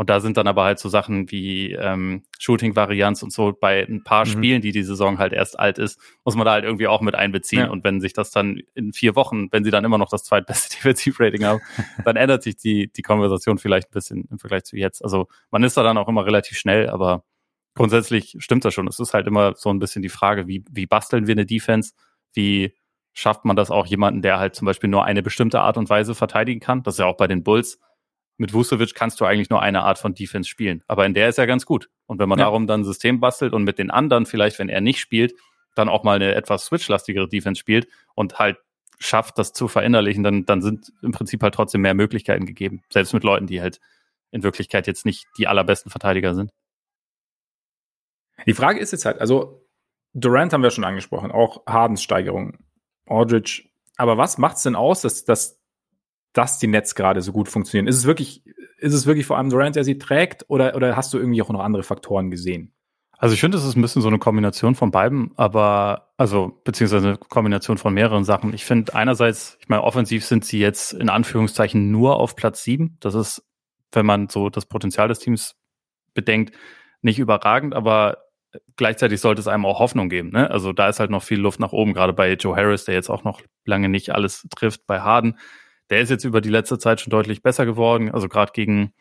Und 0.00 0.10
da 0.10 0.20
sind 0.20 0.36
dann 0.36 0.46
aber 0.46 0.62
halt 0.62 0.78
so 0.78 0.88
Sachen 0.88 1.28
wie 1.32 1.72
ähm, 1.72 2.22
Shooting-Varianz 2.38 3.24
und 3.24 3.32
so 3.32 3.52
bei 3.52 3.82
ein 3.82 4.04
paar 4.04 4.26
mhm. 4.26 4.30
Spielen, 4.30 4.62
die 4.62 4.70
die 4.70 4.84
Saison 4.84 5.18
halt 5.18 5.32
erst 5.32 5.58
alt 5.58 5.78
ist, 5.78 5.98
muss 6.24 6.36
man 6.36 6.44
da 6.44 6.52
halt 6.52 6.64
irgendwie 6.64 6.86
auch 6.86 7.00
mit 7.00 7.16
einbeziehen. 7.16 7.62
Ja. 7.62 7.70
Und 7.70 7.82
wenn 7.82 8.00
sich 8.00 8.12
das 8.12 8.30
dann 8.30 8.62
in 8.76 8.92
vier 8.92 9.16
Wochen, 9.16 9.50
wenn 9.50 9.64
sie 9.64 9.72
dann 9.72 9.84
immer 9.84 9.98
noch 9.98 10.08
das 10.08 10.22
zweitbeste 10.22 10.68
Defensive-Rating 10.76 11.44
haben, 11.44 11.60
dann 12.04 12.14
ändert 12.14 12.44
sich 12.44 12.54
die, 12.54 12.92
die 12.92 13.02
Konversation 13.02 13.58
vielleicht 13.58 13.88
ein 13.88 13.92
bisschen 13.92 14.28
im 14.30 14.38
Vergleich 14.38 14.62
zu 14.62 14.76
jetzt. 14.76 15.02
Also 15.02 15.26
man 15.50 15.64
ist 15.64 15.76
da 15.76 15.82
dann 15.82 15.98
auch 15.98 16.06
immer 16.06 16.24
relativ 16.24 16.56
schnell, 16.56 16.88
aber 16.88 17.24
grundsätzlich 17.74 18.36
stimmt 18.38 18.64
das 18.64 18.74
schon. 18.74 18.86
Es 18.86 19.00
ist 19.00 19.14
halt 19.14 19.26
immer 19.26 19.56
so 19.56 19.68
ein 19.68 19.80
bisschen 19.80 20.02
die 20.02 20.10
Frage, 20.10 20.46
wie, 20.46 20.64
wie 20.70 20.86
basteln 20.86 21.26
wir 21.26 21.34
eine 21.34 21.44
Defense? 21.44 21.94
Wie 22.34 22.72
schafft 23.14 23.44
man 23.44 23.56
das 23.56 23.72
auch 23.72 23.86
jemanden, 23.86 24.22
der 24.22 24.38
halt 24.38 24.54
zum 24.54 24.66
Beispiel 24.66 24.90
nur 24.90 25.04
eine 25.04 25.24
bestimmte 25.24 25.58
Art 25.58 25.76
und 25.76 25.90
Weise 25.90 26.14
verteidigen 26.14 26.60
kann? 26.60 26.84
Das 26.84 26.94
ist 26.94 26.98
ja 27.00 27.06
auch 27.06 27.16
bei 27.16 27.26
den 27.26 27.42
Bulls 27.42 27.80
mit 28.38 28.54
Vucevic 28.54 28.94
kannst 28.94 29.20
du 29.20 29.24
eigentlich 29.24 29.50
nur 29.50 29.60
eine 29.60 29.82
Art 29.82 29.98
von 29.98 30.14
Defense 30.14 30.48
spielen. 30.48 30.82
Aber 30.86 31.04
in 31.04 31.14
der 31.14 31.28
ist 31.28 31.38
er 31.38 31.46
ganz 31.46 31.66
gut. 31.66 31.90
Und 32.06 32.18
wenn 32.18 32.28
man 32.28 32.38
ja. 32.38 32.46
darum 32.46 32.66
dann 32.66 32.80
ein 32.80 32.84
System 32.84 33.20
bastelt 33.20 33.52
und 33.52 33.64
mit 33.64 33.78
den 33.78 33.90
anderen 33.90 34.26
vielleicht, 34.26 34.58
wenn 34.58 34.68
er 34.68 34.80
nicht 34.80 35.00
spielt, 35.00 35.34
dann 35.74 35.88
auch 35.88 36.04
mal 36.04 36.16
eine 36.16 36.34
etwas 36.34 36.66
switchlastigere 36.66 37.28
Defense 37.28 37.58
spielt 37.58 37.88
und 38.14 38.38
halt 38.38 38.58
schafft, 38.98 39.38
das 39.38 39.52
zu 39.52 39.68
verinnerlichen, 39.68 40.24
dann, 40.24 40.44
dann 40.44 40.62
sind 40.62 40.92
im 41.02 41.12
Prinzip 41.12 41.42
halt 41.42 41.54
trotzdem 41.54 41.82
mehr 41.82 41.94
Möglichkeiten 41.94 42.46
gegeben. 42.46 42.82
Selbst 42.90 43.12
mit 43.12 43.24
Leuten, 43.24 43.46
die 43.46 43.60
halt 43.60 43.80
in 44.30 44.42
Wirklichkeit 44.42 44.86
jetzt 44.86 45.04
nicht 45.04 45.26
die 45.36 45.46
allerbesten 45.46 45.90
Verteidiger 45.90 46.34
sind. 46.34 46.52
Die 48.46 48.54
Frage 48.54 48.78
ist 48.80 48.92
jetzt 48.92 49.04
halt, 49.04 49.20
also 49.20 49.68
Durant 50.14 50.52
haben 50.52 50.62
wir 50.62 50.70
schon 50.70 50.84
angesprochen, 50.84 51.30
auch 51.30 51.62
Hardens 51.66 52.02
Steigerung, 52.02 52.58
Aldridge. 53.06 53.68
Aber 53.96 54.16
was 54.16 54.38
macht 54.38 54.56
es 54.56 54.62
denn 54.62 54.74
aus, 54.74 55.02
dass, 55.02 55.24
dass 55.24 55.57
dass 56.32 56.58
die 56.58 56.66
Nets 56.66 56.94
gerade 56.94 57.22
so 57.22 57.32
gut 57.32 57.48
funktionieren? 57.48 57.86
Ist 57.86 57.96
es 57.96 58.04
wirklich, 58.04 58.44
ist 58.78 58.94
es 58.94 59.06
wirklich 59.06 59.26
vor 59.26 59.38
allem 59.38 59.50
Durant, 59.50 59.76
der 59.76 59.84
sie 59.84 59.98
trägt, 59.98 60.44
oder, 60.48 60.74
oder 60.74 60.96
hast 60.96 61.12
du 61.12 61.18
irgendwie 61.18 61.42
auch 61.42 61.50
noch 61.50 61.60
andere 61.60 61.82
Faktoren 61.82 62.30
gesehen? 62.30 62.72
Also 63.20 63.34
ich 63.34 63.40
finde, 63.40 63.58
es 63.58 63.64
ist 63.64 63.76
ein 63.76 63.82
bisschen 63.82 64.00
so 64.00 64.08
eine 64.08 64.20
Kombination 64.20 64.76
von 64.76 64.92
beiden, 64.92 65.32
aber 65.36 66.12
also 66.16 66.60
beziehungsweise 66.62 67.08
eine 67.08 67.16
Kombination 67.16 67.76
von 67.76 67.92
mehreren 67.92 68.22
Sachen. 68.22 68.54
Ich 68.54 68.64
finde 68.64 68.94
einerseits, 68.94 69.58
ich 69.60 69.68
meine, 69.68 69.82
offensiv 69.82 70.24
sind 70.24 70.44
sie 70.44 70.60
jetzt 70.60 70.92
in 70.92 71.08
Anführungszeichen 71.08 71.90
nur 71.90 72.16
auf 72.16 72.36
Platz 72.36 72.62
sieben. 72.62 72.96
Das 73.00 73.16
ist, 73.16 73.44
wenn 73.90 74.06
man 74.06 74.28
so 74.28 74.50
das 74.50 74.66
Potenzial 74.66 75.08
des 75.08 75.18
Teams 75.18 75.56
bedenkt, 76.14 76.54
nicht 77.02 77.18
überragend, 77.18 77.74
aber 77.74 78.18
gleichzeitig 78.76 79.20
sollte 79.20 79.40
es 79.40 79.48
einem 79.48 79.66
auch 79.66 79.80
Hoffnung 79.80 80.08
geben. 80.08 80.30
Ne? 80.30 80.48
Also 80.48 80.72
da 80.72 80.88
ist 80.88 81.00
halt 81.00 81.10
noch 81.10 81.22
viel 81.24 81.40
Luft 81.40 81.58
nach 81.58 81.72
oben, 81.72 81.94
gerade 81.94 82.12
bei 82.12 82.32
Joe 82.34 82.56
Harris, 82.56 82.84
der 82.84 82.94
jetzt 82.94 83.10
auch 83.10 83.24
noch 83.24 83.42
lange 83.64 83.88
nicht 83.88 84.10
alles 84.10 84.46
trifft, 84.54 84.86
bei 84.86 85.00
Harden 85.00 85.38
der 85.90 86.00
ist 86.00 86.10
jetzt 86.10 86.24
über 86.24 86.40
die 86.40 86.50
letzte 86.50 86.78
Zeit 86.78 87.00
schon 87.00 87.10
deutlich 87.10 87.42
besser 87.42 87.66
geworden. 87.66 88.10
Also 88.10 88.28
gerade 88.28 88.52
gegen, 88.52 88.92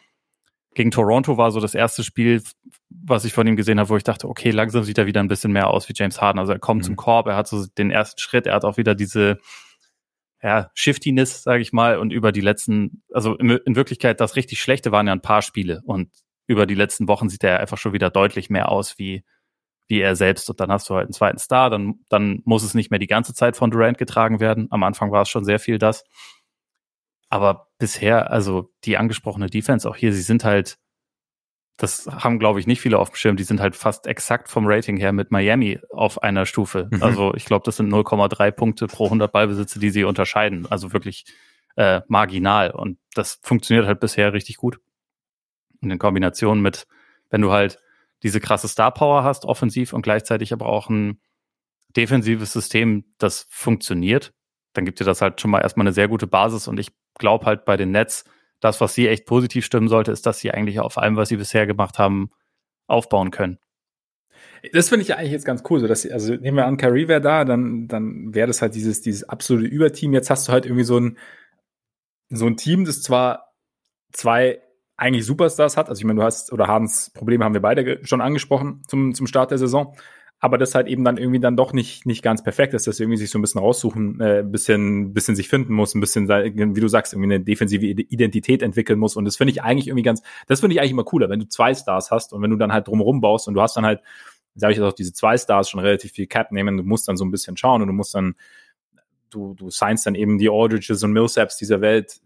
gegen 0.73 0.91
Toronto 0.91 1.37
war 1.37 1.51
so 1.51 1.59
das 1.59 1.75
erste 1.75 2.03
Spiel, 2.03 2.41
was 2.89 3.25
ich 3.25 3.33
von 3.33 3.47
ihm 3.47 3.55
gesehen 3.55 3.79
habe, 3.79 3.89
wo 3.89 3.97
ich 3.97 4.03
dachte, 4.03 4.27
okay, 4.27 4.51
langsam 4.51 4.83
sieht 4.83 4.97
er 4.97 5.05
wieder 5.05 5.21
ein 5.21 5.27
bisschen 5.27 5.51
mehr 5.51 5.67
aus 5.67 5.89
wie 5.89 5.93
James 5.95 6.21
Harden. 6.21 6.39
Also 6.39 6.53
er 6.53 6.59
kommt 6.59 6.83
mhm. 6.83 6.85
zum 6.85 6.95
Korb, 6.95 7.27
er 7.27 7.35
hat 7.35 7.47
so 7.47 7.65
den 7.77 7.91
ersten 7.91 8.19
Schritt, 8.19 8.47
er 8.47 8.55
hat 8.55 8.65
auch 8.65 8.77
wieder 8.77 8.95
diese 8.95 9.39
ja, 10.41 10.69
Shiftiness, 10.75 11.43
sage 11.43 11.61
ich 11.61 11.73
mal, 11.73 11.97
und 11.97 12.13
über 12.13 12.31
die 12.31 12.41
letzten, 12.41 13.01
also 13.11 13.35
in, 13.35 13.49
in 13.49 13.75
Wirklichkeit 13.75 14.21
das 14.21 14.35
richtig 14.35 14.61
Schlechte 14.61 14.91
waren 14.91 15.07
ja 15.07 15.13
ein 15.13 15.21
paar 15.21 15.41
Spiele 15.41 15.81
und 15.85 16.11
über 16.45 16.65
die 16.65 16.75
letzten 16.75 17.07
Wochen 17.07 17.27
sieht 17.27 17.43
er 17.43 17.59
einfach 17.59 17.77
schon 17.77 17.93
wieder 17.93 18.09
deutlich 18.09 18.49
mehr 18.49 18.71
aus 18.71 18.97
wie 18.97 19.23
wie 19.87 20.01
er 20.01 20.15
selbst 20.15 20.49
und 20.49 20.59
dann 20.59 20.71
hast 20.71 20.89
du 20.89 20.95
halt 20.95 21.05
einen 21.05 21.13
zweiten 21.13 21.37
Star, 21.37 21.69
dann, 21.69 21.95
dann 22.09 22.41
muss 22.45 22.63
es 22.63 22.73
nicht 22.73 22.91
mehr 22.91 22.99
die 22.99 23.07
ganze 23.07 23.33
Zeit 23.33 23.55
von 23.55 23.71
Durant 23.71 23.97
getragen 23.97 24.39
werden. 24.39 24.67
Am 24.69 24.83
Anfang 24.83 25.11
war 25.11 25.21
es 25.21 25.29
schon 25.29 25.45
sehr 25.45 25.59
viel 25.59 25.77
das. 25.77 26.03
Aber 27.29 27.67
bisher, 27.77 28.31
also 28.31 28.71
die 28.83 28.97
angesprochene 28.97 29.47
Defense, 29.47 29.89
auch 29.89 29.95
hier, 29.95 30.13
sie 30.13 30.21
sind 30.21 30.43
halt, 30.43 30.77
das 31.77 32.07
haben, 32.07 32.39
glaube 32.39 32.59
ich, 32.59 32.67
nicht 32.67 32.81
viele 32.81 32.97
auf 32.97 33.09
dem 33.09 33.15
Schirm, 33.15 33.37
die 33.37 33.43
sind 33.43 33.59
halt 33.59 33.75
fast 33.75 34.07
exakt 34.07 34.49
vom 34.49 34.65
Rating 34.65 34.97
her 34.97 35.11
mit 35.11 35.31
Miami 35.31 35.79
auf 35.91 36.23
einer 36.23 36.45
Stufe. 36.45 36.87
Mhm. 36.91 37.03
Also 37.03 37.33
ich 37.35 37.45
glaube, 37.45 37.63
das 37.65 37.77
sind 37.77 37.91
0,3 37.91 38.51
Punkte 38.51 38.87
pro 38.87 39.05
100 39.05 39.31
Ballbesitze, 39.31 39.79
die 39.79 39.89
sie 39.89 40.03
unterscheiden. 40.03 40.65
Also 40.67 40.93
wirklich 40.93 41.25
äh, 41.75 42.01
marginal. 42.07 42.71
Und 42.71 42.97
das 43.13 43.39
funktioniert 43.43 43.85
halt 43.85 43.99
bisher 43.99 44.33
richtig 44.33 44.57
gut. 44.57 44.79
Und 45.81 45.91
in 45.91 45.99
Kombination 45.99 46.61
mit, 46.61 46.87
wenn 47.29 47.41
du 47.41 47.51
halt 47.51 47.79
diese 48.23 48.39
krasse 48.39 48.67
Star 48.67 48.91
Power 48.91 49.23
hast, 49.23 49.45
offensiv 49.45 49.93
und 49.93 50.01
gleichzeitig 50.01 50.53
aber 50.53 50.65
auch 50.65 50.89
ein 50.89 51.21
defensives 51.95 52.51
System, 52.51 53.05
das 53.17 53.47
funktioniert, 53.49 54.33
dann 54.73 54.85
gibt 54.85 54.99
dir 54.99 55.05
das 55.05 55.21
halt 55.21 55.39
schon 55.39 55.51
mal 55.51 55.61
erstmal 55.61 55.85
eine 55.85 55.93
sehr 55.93 56.07
gute 56.07 56.27
Basis. 56.27 56.67
Und 56.67 56.79
ich 56.79 56.91
glaube 57.17 57.45
halt 57.45 57.65
bei 57.65 57.77
den 57.77 57.91
Nets, 57.91 58.25
das, 58.59 58.81
was 58.81 58.93
sie 58.93 59.07
echt 59.07 59.25
positiv 59.25 59.65
stimmen 59.65 59.87
sollte, 59.87 60.11
ist, 60.11 60.25
dass 60.25 60.39
sie 60.39 60.51
eigentlich 60.51 60.79
auf 60.79 60.97
allem, 60.97 61.15
was 61.15 61.29
sie 61.29 61.37
bisher 61.37 61.67
gemacht 61.67 61.99
haben, 61.99 62.31
aufbauen 62.87 63.31
können. 63.31 63.59
Das 64.73 64.89
finde 64.89 65.03
ich 65.03 65.15
eigentlich 65.15 65.31
jetzt 65.31 65.45
ganz 65.45 65.63
cool, 65.69 65.79
so 65.79 65.87
dass 65.87 66.09
also 66.09 66.33
nehmen 66.33 66.57
wir 66.57 66.65
an, 66.65 66.77
Kyrie 66.77 67.07
wäre 67.07 67.21
da, 67.21 67.45
dann, 67.45 67.87
dann 67.87 68.33
wäre 68.33 68.47
das 68.47 68.61
halt 68.61 68.75
dieses, 68.75 69.01
dieses 69.01 69.23
absolute 69.23 69.67
Überteam. 69.67 70.13
Jetzt 70.13 70.29
hast 70.29 70.47
du 70.47 70.51
halt 70.51 70.65
irgendwie 70.65 70.83
so 70.83 70.99
ein, 70.99 71.17
so 72.29 72.45
ein 72.45 72.57
Team, 72.57 72.85
das 72.85 73.01
zwar 73.01 73.53
zwei 74.11 74.61
eigentlich 74.95 75.25
Superstars 75.25 75.77
hat, 75.77 75.89
also 75.89 75.99
ich 75.99 76.05
meine, 76.05 76.19
du 76.19 76.25
hast, 76.25 76.51
oder 76.51 76.67
Hans 76.67 77.11
Probleme 77.13 77.45
haben 77.45 77.53
wir 77.53 77.61
beide 77.61 78.03
schon 78.05 78.19
angesprochen 78.19 78.83
zum, 78.87 79.13
zum 79.13 79.27
Start 79.27 79.51
der 79.51 79.59
Saison, 79.59 79.95
aber 80.39 80.57
das 80.57 80.75
halt 80.75 80.87
eben 80.87 81.03
dann 81.03 81.17
irgendwie 81.17 81.39
dann 81.39 81.57
doch 81.57 81.73
nicht, 81.73 82.05
nicht 82.05 82.21
ganz 82.21 82.43
perfekt 82.43 82.75
ist, 82.75 82.85
dass 82.85 82.99
irgendwie 82.99 83.17
sich 83.17 83.31
so 83.31 83.39
ein 83.39 83.41
bisschen 83.41 83.59
raussuchen, 83.59 84.19
äh, 84.21 84.39
ein 84.39 84.51
bisschen, 84.51 85.13
bisschen 85.13 85.35
sich 85.35 85.49
finden 85.49 85.73
muss, 85.73 85.95
ein 85.95 85.99
bisschen, 85.99 86.27
wie 86.27 86.79
du 86.79 86.87
sagst, 86.87 87.13
irgendwie 87.13 87.33
eine 87.33 87.43
defensive 87.43 87.85
Identität 87.85 88.61
entwickeln 88.61 88.99
muss. 88.99 89.15
Und 89.15 89.25
das 89.25 89.35
finde 89.35 89.51
ich 89.51 89.63
eigentlich 89.63 89.87
irgendwie 89.87 90.03
ganz, 90.03 90.21
das 90.45 90.59
finde 90.59 90.75
ich 90.75 90.79
eigentlich 90.79 90.91
immer 90.91 91.05
cooler, 91.05 91.29
wenn 91.29 91.39
du 91.39 91.47
zwei 91.47 91.73
Stars 91.73 92.11
hast 92.11 92.33
und 92.33 92.41
wenn 92.43 92.51
du 92.51 92.57
dann 92.57 92.71
halt 92.71 92.87
drumherum 92.87 93.19
baust 93.19 93.47
und 93.47 93.55
du 93.55 93.61
hast 93.61 93.77
dann 93.77 93.85
halt, 93.85 94.01
sage 94.53 94.73
ich 94.73 94.77
jetzt 94.77 94.87
auch, 94.87 94.93
diese 94.93 95.13
zwei 95.13 95.37
Stars 95.37 95.71
schon 95.71 95.79
relativ 95.79 96.11
viel 96.11 96.27
Cap 96.27 96.51
nehmen, 96.51 96.77
du 96.77 96.83
musst 96.83 97.07
dann 97.07 97.17
so 97.17 97.25
ein 97.25 97.31
bisschen 97.31 97.57
schauen 97.57 97.81
und 97.81 97.87
du 97.87 97.93
musst 97.93 98.13
dann, 98.13 98.35
du, 99.31 99.55
du 99.55 99.71
signst 99.71 100.05
dann 100.05 100.13
eben 100.13 100.37
die 100.37 100.49
Aldridges 100.49 101.01
und 101.03 101.13
Millsaps 101.13 101.57
dieser 101.57 101.81
Welt 101.81 102.21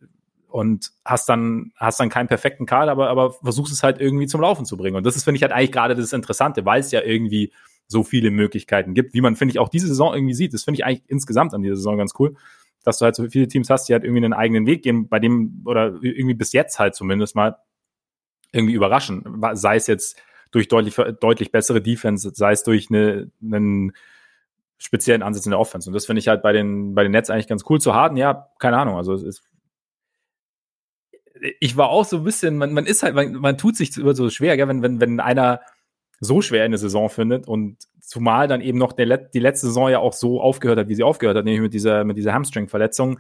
und 0.50 0.92
hast 1.06 1.30
dann, 1.30 1.72
hast 1.78 2.02
dann 2.02 2.10
keinen 2.10 2.28
perfekten 2.28 2.66
Kader, 2.66 2.92
aber, 2.92 3.10
aber 3.10 3.32
versuchst 3.32 3.72
es 3.72 3.84
halt 3.84 4.02
irgendwie 4.02 4.28
zum 4.28 4.42
Laufen 4.42 4.66
zu 4.66 4.76
bringen. 4.76 4.98
Und 4.98 5.06
das 5.06 5.16
ist, 5.16 5.24
finde 5.24 5.38
ich, 5.38 5.44
halt 5.44 5.54
eigentlich 5.54 5.72
gerade 5.72 5.96
das 5.96 6.12
Interessante, 6.12 6.66
weil 6.66 6.82
es 6.82 6.92
ja 6.92 7.02
irgendwie 7.02 7.54
so 7.92 8.04
viele 8.04 8.32
Möglichkeiten 8.32 8.94
gibt, 8.94 9.14
wie 9.14 9.22
man, 9.22 9.36
finde 9.36 9.52
ich, 9.52 9.60
auch 9.60 9.70
diese 9.70 9.88
Saison 9.88 10.14
irgendwie 10.14 10.34
sieht. 10.34 10.54
Das 10.54 10.64
finde 10.64 10.80
ich 10.80 10.86
eigentlich 10.86 11.04
insgesamt 11.08 11.54
an 11.54 11.62
dieser 11.62 11.76
Saison 11.76 11.98
ganz 11.98 12.14
cool, 12.18 12.36
dass 12.84 12.98
du 12.98 13.06
halt 13.06 13.16
so 13.16 13.30
viele 13.30 13.48
Teams 13.48 13.70
hast, 13.70 13.88
die 13.88 13.94
halt 13.94 14.04
irgendwie 14.04 14.24
einen 14.24 14.34
eigenen 14.34 14.66
Weg 14.66 14.84
gehen, 14.84 15.08
bei 15.08 15.20
dem, 15.20 15.62
oder 15.66 16.00
irgendwie 16.02 16.34
bis 16.34 16.54
jetzt 16.54 16.80
halt 16.80 16.96
zumindest 16.96 17.36
mal 17.36 17.58
irgendwie 18.52 18.74
überraschen. 18.74 19.24
Sei 19.54 19.76
es 19.76 19.88
jetzt 19.88 20.20
durch 20.52 20.68
deutlich, 20.68 20.96
deutlich 21.20 21.52
bessere 21.52 21.82
Defense, 21.82 22.32
sei 22.34 22.54
es 22.54 22.64
durch 22.64 22.90
eine, 22.90 23.30
einen 23.42 23.94
speziellen 24.78 25.22
Ansatz 25.22 25.46
in 25.46 25.52
der 25.52 25.60
Offense. 25.60 25.90
Und 25.90 25.94
das 25.94 26.06
finde 26.06 26.20
ich 26.20 26.28
halt 26.28 26.42
bei 26.42 26.54
den, 26.54 26.96
bei 26.96 27.04
den 27.04 27.12
Nets 27.12 27.30
eigentlich 27.30 27.48
ganz 27.48 27.64
cool 27.70 27.80
zu 27.80 27.94
harten. 27.94 28.18
Ja, 28.18 28.50
keine 28.60 28.78
Ahnung. 28.78 28.98
Also 28.98 29.14
es 29.14 29.24
ist, 29.24 29.44
ich 31.60 31.78
war 31.78 31.90
auch 31.90 32.06
so 32.06 32.18
ein 32.18 32.24
bisschen, 32.24 32.58
man, 32.58 32.74
man 32.74 32.86
ist 32.86 33.04
halt, 33.04 33.16
man, 33.16 33.34
man 33.34 33.58
tut 33.58 33.76
sich 33.76 33.94
so 33.94 34.30
schwer, 34.30 34.58
gell, 34.58 34.68
wenn, 34.68 34.82
wenn, 34.82 35.00
wenn 35.00 35.20
einer 35.20 35.62
so 36.22 36.42
schwer 36.42 36.66
in 36.66 36.72
der 36.72 36.80
Saison 36.80 37.10
findet 37.10 37.48
und 37.48 37.78
zumal 38.00 38.48
dann 38.48 38.62
eben 38.62 38.78
noch 38.78 38.94
der, 38.94 39.18
die 39.18 39.40
letzte 39.40 39.68
Saison 39.68 39.90
ja 39.90 40.00
auch 40.00 40.14
so 40.14 40.40
aufgehört 40.40 40.80
hat, 40.80 40.88
wie 40.88 40.96
sie 40.96 41.04
aufgehört 41.04 41.36
hat, 41.36 41.46
nämlich 41.46 41.62
mit 41.62 41.74
dieser, 41.74 42.04
mit 42.04 42.16
dieser 42.16 42.34
Hamstring-Verletzung 42.34 43.20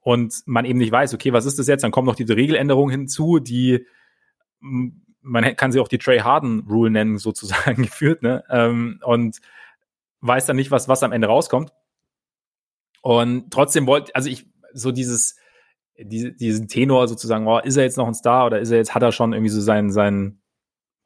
und 0.00 0.42
man 0.46 0.66
eben 0.66 0.78
nicht 0.78 0.92
weiß, 0.92 1.14
okay, 1.14 1.32
was 1.32 1.46
ist 1.46 1.58
das 1.58 1.66
jetzt? 1.66 1.82
Dann 1.82 1.90
kommt 1.90 2.06
noch 2.06 2.14
diese 2.14 2.36
Regeländerung 2.36 2.90
hinzu, 2.90 3.40
die 3.40 3.86
man 4.60 5.56
kann 5.56 5.72
sie 5.72 5.80
auch 5.80 5.88
die 5.88 5.98
Trey 5.98 6.20
Harden 6.20 6.60
Rule 6.68 6.90
nennen, 6.90 7.18
sozusagen 7.18 7.82
geführt, 7.82 8.22
ne? 8.22 8.44
Ähm, 8.48 9.00
und 9.02 9.40
weiß 10.20 10.46
dann 10.46 10.56
nicht, 10.56 10.70
was, 10.70 10.88
was 10.88 11.02
am 11.02 11.12
Ende 11.12 11.26
rauskommt. 11.26 11.72
Und 13.02 13.50
trotzdem 13.50 13.86
wollte, 13.86 14.14
also 14.14 14.28
ich, 14.28 14.46
so 14.72 14.92
dieses, 14.92 15.36
diese, 15.98 16.32
diesen 16.32 16.68
Tenor 16.68 17.08
sozusagen, 17.08 17.46
oh, 17.46 17.58
ist 17.58 17.76
er 17.76 17.84
jetzt 17.84 17.96
noch 17.96 18.06
ein 18.06 18.14
Star 18.14 18.46
oder 18.46 18.60
ist 18.60 18.70
er 18.70 18.78
jetzt, 18.78 18.94
hat 18.94 19.02
er 19.02 19.12
schon 19.12 19.32
irgendwie 19.32 19.50
so 19.50 19.60
seinen, 19.60 19.90
seinen, 19.90 20.40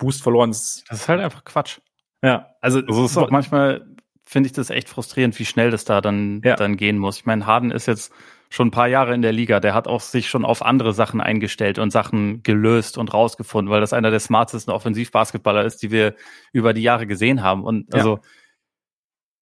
Boost 0.00 0.22
verloren. 0.22 0.50
Das 0.50 0.82
ist 0.90 1.08
halt 1.08 1.20
einfach 1.20 1.44
Quatsch. 1.44 1.78
Ja, 2.22 2.54
also, 2.60 2.80
also 2.80 3.04
ist 3.04 3.16
auch 3.16 3.30
manchmal 3.30 3.86
finde 4.30 4.46
ich 4.46 4.52
das 4.52 4.70
echt 4.70 4.88
frustrierend, 4.88 5.36
wie 5.40 5.44
schnell 5.44 5.72
das 5.72 5.84
da 5.84 6.00
dann, 6.00 6.40
ja. 6.44 6.54
dann 6.54 6.76
gehen 6.76 6.98
muss. 6.98 7.18
Ich 7.18 7.26
meine, 7.26 7.46
Harden 7.46 7.72
ist 7.72 7.86
jetzt 7.86 8.12
schon 8.48 8.68
ein 8.68 8.70
paar 8.70 8.86
Jahre 8.86 9.12
in 9.12 9.22
der 9.22 9.32
Liga. 9.32 9.58
Der 9.58 9.74
hat 9.74 9.88
auch 9.88 10.00
sich 10.00 10.28
schon 10.28 10.44
auf 10.44 10.64
andere 10.64 10.92
Sachen 10.92 11.20
eingestellt 11.20 11.80
und 11.80 11.90
Sachen 11.90 12.44
gelöst 12.44 12.96
und 12.96 13.12
rausgefunden, 13.12 13.72
weil 13.72 13.80
das 13.80 13.92
einer 13.92 14.12
der 14.12 14.20
smartesten 14.20 14.72
Offensivbasketballer 14.72 15.64
ist, 15.64 15.82
die 15.82 15.90
wir 15.90 16.14
über 16.52 16.72
die 16.72 16.82
Jahre 16.82 17.08
gesehen 17.08 17.42
haben. 17.42 17.64
Und 17.64 17.92
also 17.92 18.16
ja. 18.16 18.22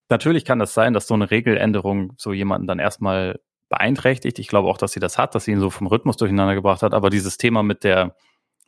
natürlich 0.09 0.43
kann 0.43 0.57
das 0.57 0.73
sein, 0.73 0.93
dass 0.93 1.05
so 1.05 1.13
eine 1.13 1.29
Regeländerung 1.29 2.13
so 2.17 2.33
jemanden 2.33 2.65
dann 2.65 2.79
erstmal 2.79 3.39
beeinträchtigt. 3.69 4.39
Ich 4.39 4.47
glaube 4.47 4.69
auch, 4.69 4.77
dass 4.79 4.93
sie 4.93 4.99
das 4.99 5.19
hat, 5.19 5.35
dass 5.35 5.45
sie 5.45 5.51
ihn 5.51 5.59
so 5.59 5.69
vom 5.69 5.85
Rhythmus 5.85 6.17
durcheinander 6.17 6.55
gebracht 6.55 6.81
hat. 6.81 6.95
Aber 6.95 7.11
dieses 7.11 7.37
Thema 7.37 7.61
mit 7.61 7.83
der 7.83 8.15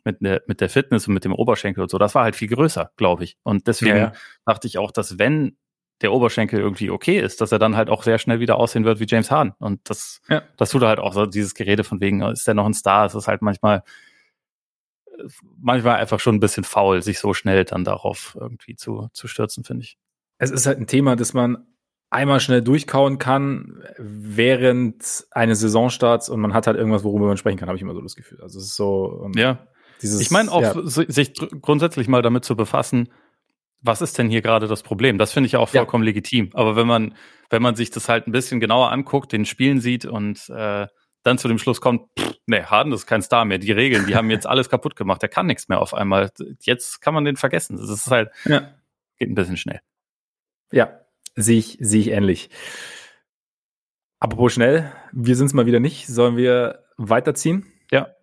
mit 0.04 0.20
der, 0.20 0.42
mit 0.46 0.60
der 0.60 0.68
Fitness 0.68 1.06
und 1.06 1.14
mit 1.14 1.24
dem 1.24 1.32
Oberschenkel 1.32 1.82
und 1.82 1.90
so, 1.90 1.98
das 1.98 2.14
war 2.14 2.24
halt 2.24 2.36
viel 2.36 2.48
größer, 2.48 2.90
glaube 2.96 3.24
ich. 3.24 3.36
Und 3.42 3.66
deswegen 3.66 3.96
ja, 3.96 4.12
dachte 4.44 4.66
ich 4.66 4.78
auch, 4.78 4.90
dass 4.90 5.18
wenn 5.18 5.56
der 6.02 6.12
Oberschenkel 6.12 6.58
irgendwie 6.58 6.90
okay 6.90 7.18
ist, 7.20 7.40
dass 7.40 7.52
er 7.52 7.58
dann 7.58 7.76
halt 7.76 7.88
auch 7.88 8.02
sehr 8.02 8.18
schnell 8.18 8.40
wieder 8.40 8.56
aussehen 8.56 8.84
wird 8.84 9.00
wie 9.00 9.06
James 9.06 9.30
Harden. 9.30 9.52
Und 9.58 9.88
das, 9.88 10.20
ja. 10.28 10.42
das 10.56 10.70
tut 10.70 10.82
halt 10.82 10.98
auch 10.98 11.14
so 11.14 11.26
dieses 11.26 11.54
Gerede 11.54 11.84
von 11.84 12.00
wegen, 12.00 12.22
ist 12.22 12.46
der 12.46 12.54
noch 12.54 12.66
ein 12.66 12.74
Star? 12.74 13.06
Es 13.06 13.14
ist 13.14 13.28
halt 13.28 13.42
manchmal, 13.42 13.82
manchmal 15.58 15.96
einfach 15.96 16.20
schon 16.20 16.36
ein 16.36 16.40
bisschen 16.40 16.64
faul, 16.64 17.02
sich 17.02 17.18
so 17.18 17.34
schnell 17.34 17.64
dann 17.64 17.84
darauf 17.84 18.36
irgendwie 18.38 18.74
zu, 18.74 19.08
zu 19.12 19.28
stürzen, 19.28 19.64
finde 19.64 19.84
ich. 19.84 19.96
Es 20.38 20.50
ist 20.50 20.66
halt 20.66 20.78
ein 20.78 20.88
Thema, 20.88 21.14
das 21.14 21.34
man 21.34 21.66
einmal 22.10 22.40
schnell 22.40 22.62
durchkauen 22.62 23.18
kann 23.18 23.82
während 23.98 25.26
eines 25.30 25.60
Saisonstarts 25.60 26.28
und 26.28 26.40
man 26.40 26.52
hat 26.52 26.66
halt 26.66 26.76
irgendwas, 26.76 27.04
worüber 27.04 27.26
man 27.26 27.36
sprechen 27.36 27.58
kann, 27.58 27.68
habe 27.68 27.76
ich 27.76 27.82
immer 27.82 27.94
so 27.94 28.02
das 28.02 28.16
Gefühl. 28.16 28.40
Also 28.42 28.58
es 28.58 28.66
ist 28.66 28.76
so. 28.76 29.30
ja. 29.34 29.66
Dieses, 30.02 30.20
ich 30.20 30.30
meine 30.30 30.50
auch, 30.50 30.62
ja. 30.62 30.74
sich 30.84 31.34
grundsätzlich 31.34 32.08
mal 32.08 32.22
damit 32.22 32.44
zu 32.44 32.56
befassen, 32.56 33.08
was 33.80 34.00
ist 34.00 34.16
denn 34.18 34.28
hier 34.28 34.42
gerade 34.42 34.68
das 34.68 34.82
Problem? 34.82 35.18
Das 35.18 35.32
finde 35.32 35.46
ich 35.48 35.56
auch 35.56 35.68
vollkommen 35.68 36.04
ja. 36.04 36.08
legitim. 36.08 36.50
Aber 36.54 36.76
wenn 36.76 36.86
man, 36.86 37.14
wenn 37.50 37.62
man 37.62 37.74
sich 37.74 37.90
das 37.90 38.08
halt 38.08 38.26
ein 38.26 38.32
bisschen 38.32 38.60
genauer 38.60 38.92
anguckt, 38.92 39.32
den 39.32 39.44
Spielen 39.44 39.80
sieht 39.80 40.04
und 40.04 40.48
äh, 40.50 40.86
dann 41.24 41.38
zu 41.38 41.48
dem 41.48 41.58
Schluss 41.58 41.80
kommt, 41.80 42.08
pff, 42.18 42.34
nee, 42.46 42.62
Harden 42.62 42.92
ist 42.92 43.06
kein 43.06 43.22
Star 43.22 43.44
mehr. 43.44 43.58
Die 43.58 43.72
Regeln, 43.72 44.06
die 44.06 44.14
haben 44.14 44.30
jetzt 44.30 44.46
alles 44.46 44.68
kaputt 44.68 44.96
gemacht. 44.96 45.22
Der 45.22 45.28
kann 45.28 45.46
nichts 45.46 45.68
mehr 45.68 45.80
auf 45.80 45.94
einmal. 45.94 46.30
Jetzt 46.60 47.00
kann 47.00 47.14
man 47.14 47.24
den 47.24 47.36
vergessen. 47.36 47.76
Das 47.76 47.88
ist 47.88 48.08
halt, 48.08 48.30
ja. 48.44 48.72
geht 49.18 49.28
ein 49.30 49.34
bisschen 49.34 49.56
schnell. 49.56 49.80
Ja, 50.70 51.00
sehe 51.34 51.58
ich, 51.58 51.76
sehe 51.80 52.00
ich 52.00 52.10
ähnlich. 52.10 52.50
Apropos 54.20 54.52
schnell, 54.52 54.92
wir 55.12 55.34
sind 55.34 55.46
es 55.46 55.54
mal 55.54 55.66
wieder 55.66 55.80
nicht. 55.80 56.06
Sollen 56.06 56.36
wir 56.36 56.84
weiterziehen? 56.96 57.66
Ja. 57.90 58.14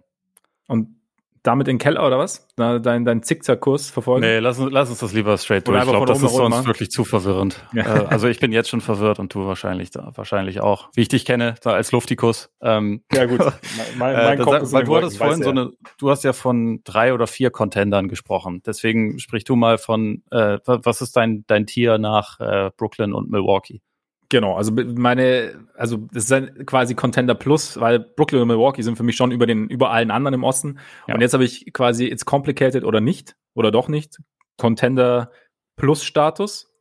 Und 0.67 0.98
damit 1.43 1.67
in 1.67 1.75
den 1.75 1.80
Keller 1.80 2.06
oder 2.06 2.17
was? 2.17 2.47
Dein, 2.56 3.06
dein 3.06 3.23
Zickzackkurs 3.23 3.89
verfolgen? 3.89 4.21
Nee, 4.21 4.39
lass, 4.39 4.60
lass 4.60 4.89
uns 4.89 4.99
das 4.99 5.13
lieber 5.13 5.38
straight 5.38 5.67
durch. 5.67 5.82
Ich 5.82 5.89
glaube, 5.89 6.06
das 6.06 6.21
ist 6.21 6.36
sonst 6.36 6.65
wirklich 6.65 6.91
zu 6.91 7.04
verwirrend. 7.04 7.63
Ja. 7.73 8.04
Äh, 8.04 8.06
also 8.08 8.28
ich 8.28 8.39
bin 8.39 8.52
jetzt 8.52 8.67
schon 8.67 8.82
verwirrt 8.82 9.19
und 9.19 9.34
du 9.34 9.45
wahrscheinlich 9.45 9.91
wahrscheinlich 9.93 10.60
auch. 10.60 10.89
Wie 10.95 11.02
ich 11.02 11.08
dich 11.08 11.23
kenne, 11.23 11.56
da 11.62 11.71
als 11.71 11.91
Luftikus. 11.91 12.49
Ähm, 12.62 13.04
ja 13.13 13.25
gut, 13.25 13.39
mein, 13.97 14.13
mein 14.13 14.39
äh, 14.39 14.43
Kopf 14.43 14.63
ist 14.63 14.73
Weil 14.73 14.84
du 14.84 14.95
hattest 14.95 15.17
vorhin 15.17 15.43
so 15.43 15.52
eine, 15.52 15.71
du 15.97 16.10
hast 16.10 16.23
ja 16.23 16.34
von 16.34 16.82
drei 16.84 17.13
oder 17.13 17.28
vier 17.28 17.52
Contendern 17.52 18.08
gesprochen. 18.08 18.62
Deswegen 18.65 19.19
sprich 19.19 19.43
du 19.43 19.56
mal 19.56 19.78
von, 19.78 20.23
äh, 20.32 20.58
was 20.65 21.02
ist 21.02 21.15
dein, 21.15 21.45
dein 21.47 21.67
Tier 21.67 21.99
nach 21.99 22.39
äh, 22.39 22.71
Brooklyn 22.75 23.13
und 23.13 23.30
Milwaukee? 23.30 23.82
Genau, 24.31 24.55
also 24.55 24.71
meine, 24.71 25.67
also 25.75 25.97
das 26.13 26.29
ist 26.29 26.67
quasi 26.67 26.93
Contender 26.93 27.33
Plus, 27.33 27.79
weil 27.79 27.99
Brooklyn 27.99 28.43
und 28.43 28.47
Milwaukee 28.47 28.83
sind 28.83 28.95
für 28.95 29.03
mich 29.03 29.15
schon 29.15 29.31
über 29.31 29.47
den, 29.47 29.67
über 29.69 29.89
allen 29.89 30.11
anderen 30.11 30.35
im 30.35 30.43
Osten. 30.43 30.77
Ja. 31.07 31.15
Und 31.15 31.21
jetzt 31.21 31.33
habe 31.33 31.43
ich 31.43 31.73
quasi 31.73 32.05
It's 32.05 32.25
Complicated 32.25 32.83
oder 32.83 33.01
nicht, 33.01 33.35
oder 33.55 33.71
doch 33.71 33.87
nicht, 33.87 34.19
Contender 34.57 35.31
Plus 35.75 36.03
Status, 36.03 36.71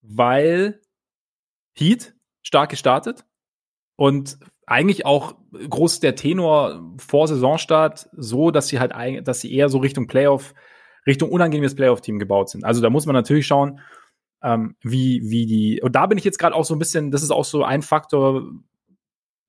weil 0.00 0.80
Heat 1.78 2.14
stark 2.42 2.70
gestartet 2.70 3.24
und 3.96 4.38
eigentlich 4.66 5.06
auch 5.06 5.36
groß 5.52 6.00
der 6.00 6.16
Tenor 6.16 6.82
vor 6.98 7.28
Saisonstart 7.28 8.08
so, 8.12 8.50
dass 8.50 8.68
sie 8.68 8.80
halt, 8.80 8.92
dass 9.26 9.40
sie 9.40 9.54
eher 9.54 9.68
so 9.68 9.78
Richtung 9.78 10.08
Playoff, 10.08 10.54
Richtung 11.06 11.30
unangenehmes 11.30 11.76
Playoff-Team 11.76 12.18
gebaut 12.18 12.48
sind. 12.48 12.64
Also 12.64 12.80
da 12.80 12.90
muss 12.90 13.06
man 13.06 13.14
natürlich 13.14 13.46
schauen, 13.46 13.80
ähm, 14.42 14.76
wie, 14.82 15.22
wie 15.24 15.46
die, 15.46 15.80
und 15.82 15.94
da 15.94 16.06
bin 16.06 16.18
ich 16.18 16.24
jetzt 16.24 16.38
gerade 16.38 16.54
auch 16.54 16.64
so 16.64 16.74
ein 16.74 16.78
bisschen, 16.78 17.10
das 17.10 17.22
ist 17.22 17.30
auch 17.30 17.44
so 17.44 17.64
ein 17.64 17.82
Faktor, 17.82 18.42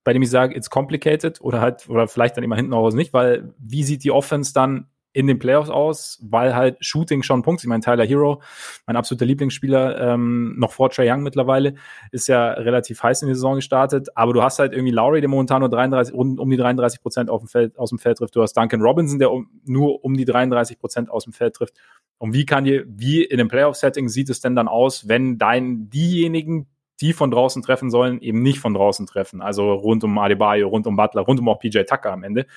bei 0.04 0.14
dem 0.14 0.22
ich 0.22 0.30
sage, 0.30 0.56
it's 0.56 0.70
complicated 0.70 1.42
oder 1.42 1.62
halt, 1.62 1.90
oder 1.90 2.08
vielleicht 2.08 2.38
dann 2.38 2.44
immer 2.44 2.56
hinten 2.56 2.74
raus 2.74 2.94
nicht, 2.94 3.14
weil 3.14 3.54
wie 3.58 3.84
sieht 3.84 4.04
die 4.04 4.12
Offense 4.12 4.54
dann 4.54 4.88
in 5.14 5.28
den 5.28 5.38
Playoffs 5.38 5.70
aus, 5.70 6.20
weil 6.24 6.56
halt 6.56 6.84
Shooting 6.84 7.22
schon 7.22 7.44
Punkt. 7.44 7.62
Ich 7.62 7.68
meine, 7.68 7.82
Tyler 7.82 8.06
Hero, 8.06 8.42
mein 8.88 8.96
absoluter 8.96 9.26
Lieblingsspieler, 9.26 10.14
ähm, 10.14 10.56
noch 10.58 10.72
vor 10.72 10.90
Trey 10.90 11.10
Young 11.10 11.22
mittlerweile, 11.22 11.76
ist 12.12 12.28
ja 12.28 12.52
relativ 12.54 13.02
heiß 13.02 13.22
in 13.22 13.28
die 13.28 13.36
Saison 13.36 13.56
gestartet. 13.56 14.10
Aber 14.16 14.34
du 14.34 14.42
hast 14.42 14.58
halt 14.58 14.74
irgendwie 14.74 14.92
Lowry, 14.92 15.22
der 15.22 15.30
momentan 15.30 15.60
nur 15.60 15.70
33, 15.70 16.14
um, 16.14 16.40
um 16.40 16.50
die 16.50 16.58
33 16.58 17.02
Prozent 17.02 17.30
auf 17.30 17.42
dem 17.42 17.48
Feld, 17.48 17.78
aus 17.78 17.90
dem 17.90 18.00
Feld 18.00 18.18
trifft. 18.18 18.36
Du 18.36 18.42
hast 18.42 18.54
Duncan 18.58 18.82
Robinson, 18.82 19.20
der 19.20 19.32
um, 19.32 19.48
nur 19.66 20.04
um 20.04 20.18
die 20.18 20.26
33 20.26 20.80
Prozent 20.80 21.12
aus 21.12 21.26
dem 21.26 21.34
Feld 21.34 21.56
trifft. 21.56 21.76
Und 22.18 22.34
wie 22.34 22.46
kann 22.46 22.64
dir, 22.64 22.84
wie 22.88 23.24
in 23.24 23.40
einem 23.40 23.50
Playoff-Setting 23.50 24.10
sieht 24.10 24.32
es 24.32 24.42
denn 24.42 24.56
dann 24.56 24.68
aus, 24.68 25.08
wenn 25.08 25.38
dein, 25.38 25.90
diejenigen, 25.92 26.68
die 27.02 27.14
von 27.14 27.30
draußen 27.30 27.62
treffen 27.62 27.92
sollen, 27.92 28.20
eben 28.22 28.42
nicht 28.42 28.60
von 28.60 28.74
draußen 28.74 29.06
treffen? 29.06 29.42
Also 29.42 29.74
rund 29.74 30.04
um 30.04 30.18
Adebayo, 30.18 30.70
rund 30.70 30.88
um 30.88 30.96
Butler, 30.96 31.22
rund 31.22 31.40
um 31.40 31.50
auch 31.50 31.60
PJ 31.60 31.84
Tucker 31.84 32.12
am 32.12 32.24
Ende, 32.24 32.48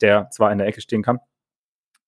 der 0.00 0.30
zwar 0.30 0.50
in 0.52 0.58
der 0.58 0.66
Ecke 0.66 0.80
stehen 0.80 1.02
kann. 1.02 1.18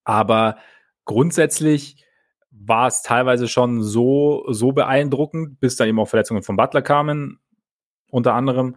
Aber 0.05 0.57
grundsätzlich 1.05 2.05
war 2.51 2.89
es 2.89 3.03
teilweise 3.03 3.49
schon 3.49 3.83
so, 3.83 4.45
so 4.49 4.73
beeindruckend, 4.73 5.61
bis 5.61 5.77
dann 5.77 5.89
eben 5.89 5.99
auch 5.99 6.09
Verletzungen 6.09 6.43
von 6.43 6.57
Butler 6.57 6.83
kamen, 6.83 7.39
unter 8.11 8.35
anderem, 8.35 8.77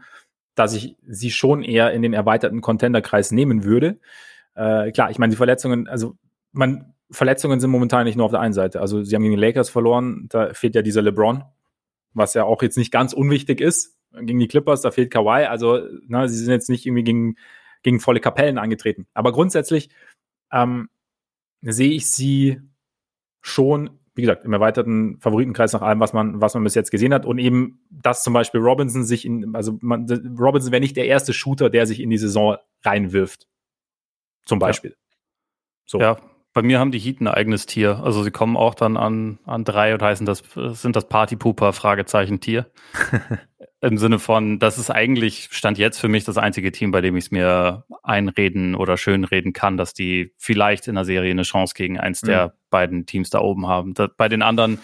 dass 0.55 0.73
ich 0.75 0.97
sie 1.07 1.31
schon 1.31 1.63
eher 1.63 1.91
in 1.91 2.01
den 2.01 2.13
erweiterten 2.13 2.61
Contenderkreis 2.61 3.31
nehmen 3.31 3.63
würde. 3.63 3.99
Äh, 4.55 4.91
klar, 4.91 5.09
ich 5.09 5.17
meine, 5.17 5.31
die 5.31 5.37
Verletzungen, 5.37 5.87
also 5.87 6.15
man, 6.51 6.93
Verletzungen 7.09 7.59
sind 7.59 7.71
momentan 7.71 8.05
nicht 8.05 8.15
nur 8.15 8.25
auf 8.25 8.31
der 8.31 8.39
einen 8.39 8.53
Seite. 8.53 8.79
Also 8.79 9.03
sie 9.03 9.15
haben 9.15 9.23
gegen 9.23 9.35
die 9.35 9.41
Lakers 9.41 9.69
verloren, 9.69 10.27
da 10.29 10.53
fehlt 10.53 10.75
ja 10.75 10.81
dieser 10.81 11.01
LeBron, 11.01 11.43
was 12.13 12.33
ja 12.35 12.43
auch 12.43 12.61
jetzt 12.61 12.77
nicht 12.77 12.91
ganz 12.91 13.13
unwichtig 13.13 13.61
ist. 13.61 13.97
Gegen 14.11 14.39
die 14.39 14.47
Clippers, 14.47 14.81
da 14.81 14.91
fehlt 14.91 15.09
Kawhi. 15.11 15.45
Also, 15.45 15.79
na, 16.07 16.27
sie 16.27 16.37
sind 16.37 16.51
jetzt 16.51 16.69
nicht 16.69 16.85
irgendwie 16.85 17.03
gegen, 17.03 17.35
gegen 17.81 17.99
volle 17.99 18.19
Kapellen 18.19 18.59
angetreten. 18.59 19.07
Aber 19.15 19.31
grundsätzlich 19.31 19.89
ähm, 20.51 20.89
sehe 21.63 21.91
ich 21.91 22.11
sie 22.11 22.59
schon, 23.41 23.99
wie 24.15 24.21
gesagt, 24.21 24.45
im 24.45 24.53
erweiterten 24.53 25.19
Favoritenkreis 25.19 25.73
nach 25.73 25.81
allem, 25.81 25.99
was 25.99 26.13
man, 26.13 26.41
was 26.41 26.53
man 26.53 26.63
bis 26.63 26.75
jetzt 26.75 26.91
gesehen 26.91 27.13
hat. 27.13 27.25
Und 27.25 27.39
eben, 27.39 27.81
dass 27.89 28.23
zum 28.23 28.33
Beispiel 28.33 28.61
Robinson 28.61 29.03
sich 29.03 29.25
in, 29.25 29.55
also 29.55 29.77
man, 29.81 30.07
Robinson 30.39 30.71
wäre 30.71 30.81
nicht 30.81 30.97
der 30.97 31.07
erste 31.07 31.33
Shooter, 31.33 31.69
der 31.69 31.87
sich 31.87 31.99
in 31.99 32.09
die 32.09 32.17
Saison 32.17 32.57
reinwirft. 32.83 33.47
Zum 34.45 34.59
Beispiel. 34.59 34.91
Ja. 34.91 34.97
So. 35.85 35.99
Ja, 35.99 36.17
bei 36.53 36.61
mir 36.61 36.79
haben 36.79 36.91
die 36.91 36.99
Heat 36.99 37.19
ein 37.19 37.27
eigenes 37.27 37.65
Tier. 37.65 38.01
Also 38.03 38.23
sie 38.23 38.31
kommen 38.31 38.55
auch 38.55 38.75
dann 38.75 38.95
an, 38.95 39.39
an 39.45 39.63
drei 39.63 39.93
und 39.93 40.01
heißen 40.01 40.25
das, 40.25 40.43
sind 40.55 40.95
das 40.95 41.07
Partypooper, 41.09 41.73
Fragezeichen 41.73 42.39
Tier. 42.39 42.71
Im 43.81 43.97
Sinne 43.97 44.19
von, 44.19 44.59
das 44.59 44.77
ist 44.77 44.89
eigentlich, 44.89 45.49
stand 45.51 45.77
jetzt 45.77 45.99
für 45.99 46.07
mich 46.07 46.23
das 46.23 46.37
einzige 46.37 46.71
Team, 46.71 46.91
bei 46.91 47.01
dem 47.01 47.15
ich 47.15 47.25
es 47.25 47.31
mir 47.31 47.85
einreden 48.03 48.75
oder 48.75 48.97
schönreden 48.97 49.53
kann, 49.53 49.77
dass 49.77 49.93
die 49.93 50.33
vielleicht 50.37 50.87
in 50.87 50.95
der 50.95 51.05
Serie 51.05 51.31
eine 51.31 51.43
Chance 51.43 51.73
gegen 51.75 51.99
eins 51.99 52.21
mhm. 52.23 52.27
der 52.27 52.53
beiden 52.69 53.05
Teams 53.05 53.29
da 53.29 53.39
oben 53.39 53.67
haben. 53.67 53.93
Da, 53.93 54.07
bei 54.15 54.29
den 54.29 54.41
anderen, 54.41 54.79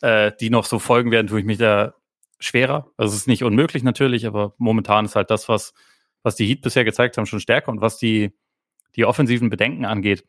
äh, 0.00 0.32
die 0.40 0.50
noch 0.50 0.64
so 0.64 0.78
folgen 0.78 1.10
werden, 1.10 1.26
tue 1.26 1.40
ich 1.40 1.46
mich 1.46 1.58
da 1.58 1.94
schwerer. 2.38 2.90
Also 2.96 3.14
es 3.14 3.20
ist 3.20 3.28
nicht 3.28 3.44
unmöglich 3.44 3.82
natürlich, 3.82 4.26
aber 4.26 4.54
momentan 4.58 5.04
ist 5.04 5.16
halt 5.16 5.30
das, 5.30 5.48
was, 5.48 5.72
was 6.22 6.36
die 6.36 6.46
Heat 6.46 6.62
bisher 6.62 6.84
gezeigt 6.84 7.16
haben, 7.16 7.26
schon 7.26 7.40
stärker 7.40 7.70
und 7.70 7.80
was 7.80 7.98
die, 7.98 8.32
die 8.96 9.04
offensiven 9.04 9.50
Bedenken 9.50 9.84
angeht. 9.84 10.24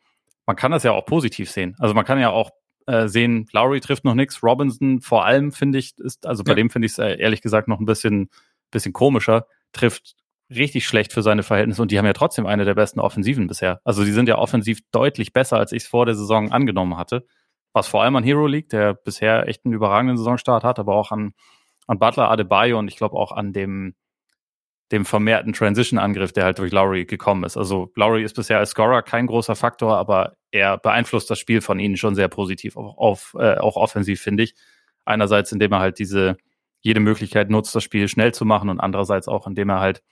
Man 0.46 0.56
kann 0.56 0.72
das 0.72 0.82
ja 0.82 0.92
auch 0.92 1.06
positiv 1.06 1.50
sehen. 1.50 1.76
Also 1.78 1.94
man 1.94 2.04
kann 2.04 2.20
ja 2.20 2.30
auch 2.30 2.52
äh, 2.86 3.08
sehen, 3.08 3.48
Lowry 3.52 3.80
trifft 3.80 4.04
noch 4.04 4.14
nichts. 4.14 4.42
Robinson 4.42 5.00
vor 5.00 5.24
allem 5.24 5.52
finde 5.52 5.78
ich, 5.78 5.98
ist, 5.98 6.26
also 6.26 6.44
bei 6.44 6.52
ja. 6.52 6.56
dem 6.56 6.70
finde 6.70 6.86
ich 6.86 6.92
es 6.92 6.98
äh, 6.98 7.16
ehrlich 7.18 7.42
gesagt 7.42 7.68
noch 7.68 7.80
ein 7.80 7.86
bisschen, 7.86 8.30
bisschen 8.70 8.92
komischer, 8.92 9.46
trifft 9.72 10.16
richtig 10.50 10.86
schlecht 10.86 11.12
für 11.12 11.22
seine 11.22 11.42
Verhältnisse 11.42 11.80
und 11.80 11.90
die 11.90 11.98
haben 11.98 12.06
ja 12.06 12.12
trotzdem 12.12 12.46
eine 12.46 12.64
der 12.64 12.74
besten 12.74 13.00
Offensiven 13.00 13.46
bisher. 13.46 13.80
Also 13.84 14.04
die 14.04 14.12
sind 14.12 14.28
ja 14.28 14.38
offensiv 14.38 14.80
deutlich 14.92 15.32
besser, 15.32 15.56
als 15.58 15.72
ich 15.72 15.84
es 15.84 15.88
vor 15.88 16.06
der 16.06 16.14
Saison 16.14 16.52
angenommen 16.52 16.96
hatte. 16.96 17.26
Was 17.72 17.88
vor 17.88 18.02
allem 18.02 18.16
an 18.16 18.24
Hero 18.24 18.46
liegt, 18.46 18.72
der 18.72 18.94
bisher 18.94 19.48
echt 19.48 19.64
einen 19.64 19.74
überragenden 19.74 20.16
Saisonstart 20.16 20.62
hat, 20.62 20.78
aber 20.78 20.94
auch 20.94 21.10
an, 21.10 21.34
an 21.86 21.98
Butler, 21.98 22.30
Adebayo 22.30 22.78
und 22.78 22.88
ich 22.88 22.96
glaube 22.96 23.16
auch 23.16 23.32
an 23.32 23.52
dem, 23.52 23.94
dem 24.92 25.04
vermehrten 25.04 25.52
Transition-Angriff, 25.52 26.32
der 26.32 26.44
halt 26.44 26.58
durch 26.58 26.72
Lowry 26.72 27.04
gekommen 27.06 27.44
ist. 27.44 27.56
Also 27.56 27.90
Lowry 27.94 28.22
ist 28.22 28.36
bisher 28.36 28.58
als 28.58 28.70
Scorer 28.70 29.02
kein 29.02 29.26
großer 29.26 29.56
Faktor, 29.56 29.96
aber 29.96 30.36
er 30.50 30.78
beeinflusst 30.78 31.30
das 31.30 31.38
Spiel 31.38 31.60
von 31.60 31.78
ihnen 31.78 31.96
schon 31.96 32.14
sehr 32.14 32.28
positiv, 32.28 32.76
auch, 32.76 32.96
auf, 32.98 33.34
äh, 33.38 33.56
auch 33.56 33.76
offensiv, 33.76 34.20
finde 34.20 34.42
ich. 34.42 34.54
Einerseits, 35.04 35.52
indem 35.52 35.72
er 35.72 35.80
halt 35.80 35.98
diese 35.98 36.36
jede 36.80 37.00
Möglichkeit 37.00 37.50
nutzt, 37.50 37.74
das 37.74 37.82
Spiel 37.82 38.08
schnell 38.08 38.34
zu 38.34 38.44
machen 38.44 38.68
und 38.68 38.78
andererseits 38.78 39.26
auch, 39.26 39.46
indem 39.46 39.70
er 39.70 39.80
halt 39.80 40.02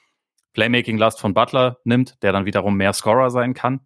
Playmaking-Last 0.54 1.20
von 1.20 1.34
Butler 1.34 1.78
nimmt, 1.84 2.22
der 2.22 2.32
dann 2.32 2.46
wiederum 2.46 2.76
mehr 2.76 2.94
Scorer 2.94 3.30
sein 3.30 3.52
kann. 3.52 3.80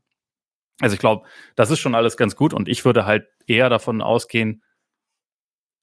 Also 0.81 0.95
ich 0.95 1.01
glaube, 1.01 1.27
das 1.57 1.71
ist 1.71 1.81
schon 1.81 1.95
alles 1.95 2.17
ganz 2.17 2.37
gut 2.37 2.55
und 2.55 2.69
ich 2.69 2.85
würde 2.85 3.07
halt 3.07 3.27
eher 3.47 3.69
davon 3.69 4.03
ausgehen, 4.03 4.63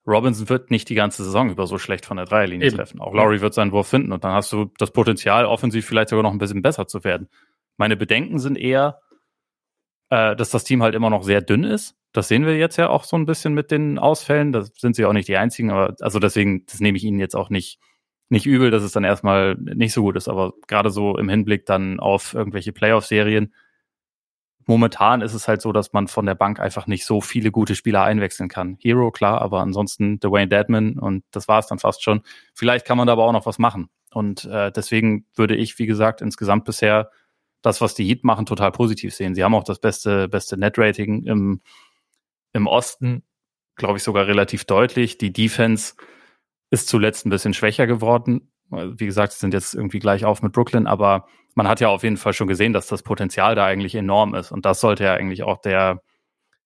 Robinson 0.05 0.49
wird 0.49 0.69
nicht 0.69 0.89
die 0.89 0.95
ganze 0.95 1.23
Saison 1.23 1.49
über 1.49 1.65
so 1.65 1.77
schlecht 1.77 2.05
von 2.05 2.17
der 2.17 2.25
Dreierlinie 2.25 2.67
Eben. 2.67 2.77
treffen. 2.77 2.99
Auch 2.99 3.13
Laurie 3.13 3.41
wird 3.41 3.53
seinen 3.53 3.71
Wurf 3.71 3.87
finden 3.87 4.11
und 4.11 4.23
dann 4.23 4.33
hast 4.33 4.51
du 4.51 4.71
das 4.77 4.91
Potenzial, 4.91 5.45
offensiv 5.45 5.85
vielleicht 5.85 6.09
sogar 6.09 6.23
noch 6.23 6.31
ein 6.31 6.39
bisschen 6.39 6.61
besser 6.61 6.87
zu 6.87 7.03
werden. 7.03 7.29
Meine 7.77 7.95
Bedenken 7.95 8.39
sind 8.39 8.57
eher, 8.57 8.99
äh, 10.09 10.35
dass 10.35 10.49
das 10.49 10.63
Team 10.63 10.83
halt 10.83 10.93
immer 10.95 11.09
noch 11.09 11.23
sehr 11.23 11.41
dünn 11.41 11.63
ist. 11.63 11.95
Das 12.11 12.27
sehen 12.27 12.45
wir 12.45 12.57
jetzt 12.57 12.77
ja 12.77 12.89
auch 12.89 13.05
so 13.05 13.17
ein 13.17 13.25
bisschen 13.25 13.53
mit 13.53 13.71
den 13.71 13.97
Ausfällen. 13.97 14.51
Da 14.51 14.63
sind 14.63 14.95
sie 14.95 15.05
auch 15.05 15.13
nicht 15.13 15.27
die 15.27 15.37
einzigen, 15.37 15.71
aber 15.71 15.95
also 16.01 16.19
deswegen, 16.19 16.65
das 16.67 16.79
nehme 16.79 16.97
ich 16.97 17.03
ihnen 17.03 17.19
jetzt 17.19 17.35
auch 17.35 17.49
nicht, 17.49 17.79
nicht 18.29 18.45
übel, 18.45 18.71
dass 18.71 18.83
es 18.83 18.91
dann 18.91 19.03
erstmal 19.03 19.55
nicht 19.55 19.93
so 19.93 20.03
gut 20.03 20.15
ist. 20.15 20.27
Aber 20.27 20.53
gerade 20.67 20.91
so 20.91 21.17
im 21.17 21.29
Hinblick 21.29 21.65
dann 21.65 21.99
auf 21.99 22.33
irgendwelche 22.33 22.73
Playoff-Serien, 22.73 23.53
momentan 24.65 25.21
ist 25.21 25.33
es 25.33 25.47
halt 25.47 25.61
so, 25.61 25.71
dass 25.71 25.93
man 25.93 26.07
von 26.07 26.25
der 26.25 26.35
Bank 26.35 26.59
einfach 26.59 26.87
nicht 26.87 27.05
so 27.05 27.21
viele 27.21 27.51
gute 27.51 27.75
Spieler 27.75 28.03
einwechseln 28.03 28.49
kann. 28.49 28.77
Hero, 28.79 29.11
klar, 29.11 29.41
aber 29.41 29.61
ansonsten 29.61 30.19
Dwayne 30.19 30.47
Deadman 30.47 30.99
und 30.99 31.23
das 31.31 31.47
war 31.47 31.59
es 31.59 31.67
dann 31.67 31.79
fast 31.79 32.03
schon. 32.03 32.21
Vielleicht 32.53 32.85
kann 32.85 32.97
man 32.97 33.07
da 33.07 33.13
aber 33.13 33.25
auch 33.25 33.31
noch 33.31 33.45
was 33.45 33.59
machen. 33.59 33.89
Und 34.13 34.45
äh, 34.45 34.71
deswegen 34.71 35.25
würde 35.35 35.55
ich, 35.55 35.79
wie 35.79 35.85
gesagt, 35.85 36.21
insgesamt 36.21 36.65
bisher 36.65 37.09
das, 37.61 37.81
was 37.81 37.95
die 37.95 38.05
Heat 38.05 38.23
machen, 38.23 38.45
total 38.45 38.71
positiv 38.71 39.13
sehen. 39.13 39.35
Sie 39.35 39.43
haben 39.43 39.55
auch 39.55 39.63
das 39.63 39.79
beste, 39.79 40.27
beste 40.27 40.57
Net-Rating 40.57 41.23
im, 41.23 41.61
im 42.51 42.67
Osten, 42.67 43.23
glaube 43.75 43.97
ich, 43.97 44.03
sogar 44.03 44.27
relativ 44.27 44.65
deutlich. 44.65 45.17
Die 45.17 45.33
Defense 45.33 45.95
ist 46.69 46.87
zuletzt 46.87 47.25
ein 47.25 47.29
bisschen 47.29 47.53
schwächer 47.53 47.87
geworden. 47.87 48.51
Wie 48.69 49.05
gesagt, 49.05 49.33
sie 49.33 49.39
sind 49.39 49.53
jetzt 49.53 49.73
irgendwie 49.73 49.99
gleich 49.99 50.25
auf 50.25 50.41
mit 50.41 50.51
Brooklyn, 50.51 50.87
aber 50.87 51.27
man 51.55 51.67
hat 51.67 51.79
ja 51.79 51.89
auf 51.89 52.03
jeden 52.03 52.17
Fall 52.17 52.33
schon 52.33 52.47
gesehen, 52.47 52.73
dass 52.73 52.87
das 52.87 53.03
Potenzial 53.03 53.55
da 53.55 53.65
eigentlich 53.65 53.95
enorm 53.95 54.35
ist. 54.35 54.51
Und 54.51 54.65
das 54.65 54.79
sollte 54.79 55.03
ja 55.03 55.13
eigentlich 55.13 55.43
auch 55.43 55.61
der 55.61 56.01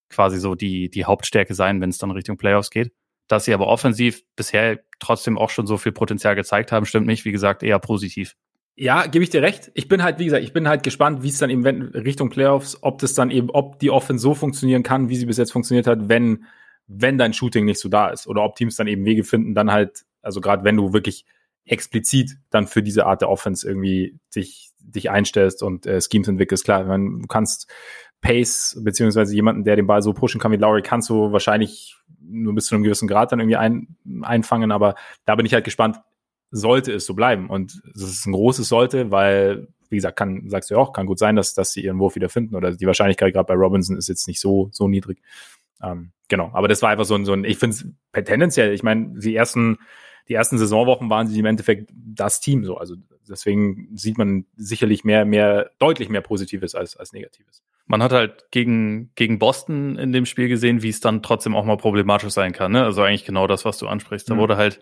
quasi 0.09 0.39
so 0.39 0.55
die, 0.55 0.89
die 0.89 1.05
Hauptstärke 1.05 1.53
sein, 1.53 1.81
wenn 1.81 1.89
es 1.89 1.97
dann 1.97 2.11
Richtung 2.11 2.37
Playoffs 2.37 2.69
geht. 2.69 2.91
Dass 3.27 3.45
sie 3.45 3.53
aber 3.53 3.67
offensiv 3.67 4.23
bisher 4.37 4.79
trotzdem 4.99 5.37
auch 5.37 5.49
schon 5.49 5.67
so 5.67 5.77
viel 5.77 5.91
Potenzial 5.91 6.35
gezeigt 6.35 6.71
haben, 6.71 6.85
stimmt 6.85 7.07
nicht. 7.07 7.25
Wie 7.25 7.33
gesagt, 7.33 7.61
eher 7.61 7.79
positiv. 7.79 8.35
Ja, 8.79 9.07
gebe 9.07 9.23
ich 9.23 9.29
dir 9.29 9.41
recht. 9.41 9.71
Ich 9.73 9.87
bin 9.87 10.03
halt, 10.03 10.19
wie 10.19 10.25
gesagt, 10.25 10.43
ich 10.43 10.53
bin 10.53 10.67
halt 10.67 10.83
gespannt, 10.83 11.23
wie 11.23 11.29
es 11.29 11.39
dann 11.39 11.49
eben 11.49 11.65
Richtung 11.65 12.29
Playoffs, 12.29 12.77
ob 12.81 12.99
das 12.99 13.15
dann 13.15 13.31
eben, 13.31 13.49
ob 13.49 13.79
die 13.79 13.89
Offense 13.89 14.21
so 14.21 14.35
funktionieren 14.35 14.83
kann, 14.83 15.09
wie 15.09 15.15
sie 15.15 15.25
bis 15.25 15.37
jetzt 15.37 15.51
funktioniert 15.51 15.87
hat, 15.87 16.07
wenn, 16.07 16.45
wenn 16.85 17.17
dein 17.17 17.33
Shooting 17.33 17.65
nicht 17.65 17.79
so 17.79 17.89
da 17.89 18.09
ist. 18.09 18.27
Oder 18.27 18.43
ob 18.43 18.55
Teams 18.55 18.75
dann 18.75 18.87
eben 18.87 19.03
Wege 19.03 19.23
finden, 19.23 19.55
dann 19.55 19.71
halt, 19.71 20.05
also 20.21 20.41
gerade 20.41 20.63
wenn 20.63 20.77
du 20.77 20.93
wirklich 20.93 21.25
explizit 21.65 22.37
dann 22.49 22.67
für 22.67 22.81
diese 22.81 23.05
Art 23.05 23.21
der 23.21 23.29
Offense 23.29 23.67
irgendwie 23.67 24.17
dich, 24.35 24.66
dich 24.87 25.09
einstellst 25.09 25.63
und 25.63 25.85
äh, 25.85 26.01
Schemes 26.01 26.27
entwickelst. 26.27 26.63
Klar, 26.63 26.83
meine, 26.85 27.21
du 27.21 27.27
kannst 27.27 27.71
Pace, 28.21 28.79
beziehungsweise 28.83 29.35
jemanden, 29.35 29.63
der 29.63 29.75
den 29.75 29.87
Ball 29.87 30.01
so 30.01 30.13
pushen 30.13 30.41
kann 30.41 30.51
wie 30.51 30.57
Lowry, 30.57 30.81
kannst 30.81 31.09
du 31.09 31.31
wahrscheinlich 31.31 31.95
nur 32.19 32.55
bis 32.55 32.65
zu 32.65 32.75
einem 32.75 32.83
gewissen 32.83 33.07
Grad 33.07 33.31
dann 33.31 33.39
irgendwie 33.39 33.57
ein, 33.57 33.95
einfangen, 34.23 34.71
aber 34.71 34.95
da 35.25 35.35
bin 35.35 35.45
ich 35.45 35.53
halt 35.53 35.65
gespannt, 35.65 35.99
sollte 36.49 36.93
es 36.93 37.05
so 37.05 37.13
bleiben. 37.13 37.49
Und 37.49 37.81
es 37.93 38.01
ist 38.01 38.25
ein 38.25 38.31
großes 38.31 38.67
sollte, 38.67 39.11
weil, 39.11 39.67
wie 39.89 39.97
gesagt, 39.97 40.17
kann, 40.17 40.49
sagst 40.49 40.69
du 40.69 40.75
ja 40.75 40.79
auch, 40.79 40.93
kann 40.93 41.05
gut 41.05 41.19
sein, 41.19 41.35
dass, 41.35 41.53
dass 41.53 41.73
sie 41.73 41.83
ihren 41.83 41.99
Wurf 41.99 42.15
wieder 42.15 42.29
finden 42.29 42.55
oder 42.55 42.71
die 42.71 42.87
Wahrscheinlichkeit 42.87 43.33
gerade 43.33 43.47
bei 43.47 43.53
Robinson 43.53 43.97
ist 43.97 44.09
jetzt 44.09 44.27
nicht 44.27 44.39
so, 44.39 44.69
so 44.71 44.87
niedrig. 44.87 45.21
Ähm, 45.81 46.11
genau, 46.27 46.49
aber 46.53 46.67
das 46.67 46.81
war 46.81 46.89
einfach 46.89 47.05
so 47.05 47.15
ein, 47.15 47.25
so 47.25 47.33
ein 47.33 47.43
ich 47.43 47.57
finde 47.59 47.77
es 48.13 48.25
tendenziell, 48.25 48.73
ich 48.73 48.81
meine, 48.81 49.19
die 49.19 49.35
ersten, 49.35 49.77
die 50.27 50.33
ersten 50.33 50.57
Saisonwochen 50.57 51.09
waren 51.09 51.27
sie 51.27 51.39
im 51.39 51.45
Endeffekt 51.45 51.91
das 51.93 52.39
Team 52.39 52.65
so. 52.65 52.77
Also 52.77 52.95
deswegen 53.29 53.89
sieht 53.95 54.17
man 54.17 54.45
sicherlich 54.55 55.03
mehr, 55.03 55.25
mehr, 55.25 55.71
deutlich 55.79 56.09
mehr 56.09 56.21
Positives 56.21 56.75
als, 56.75 56.97
als 56.97 57.13
Negatives. 57.13 57.63
Man 57.85 58.03
hat 58.03 58.11
halt 58.11 58.45
gegen, 58.51 59.11
gegen 59.15 59.39
Boston 59.39 59.97
in 59.97 60.11
dem 60.11 60.25
Spiel 60.25 60.49
gesehen, 60.49 60.81
wie 60.81 60.89
es 60.89 60.99
dann 60.99 61.23
trotzdem 61.23 61.55
auch 61.55 61.63
mal 61.63 61.77
problematisch 61.77 62.29
sein 62.31 62.51
kann. 62.51 62.73
Ne? 62.73 62.83
Also 62.83 63.01
eigentlich 63.01 63.25
genau 63.25 63.47
das, 63.47 63.63
was 63.63 63.77
du 63.77 63.87
ansprichst. 63.87 64.29
Da 64.29 64.35
mhm. 64.35 64.39
wurde 64.39 64.57
halt 64.57 64.79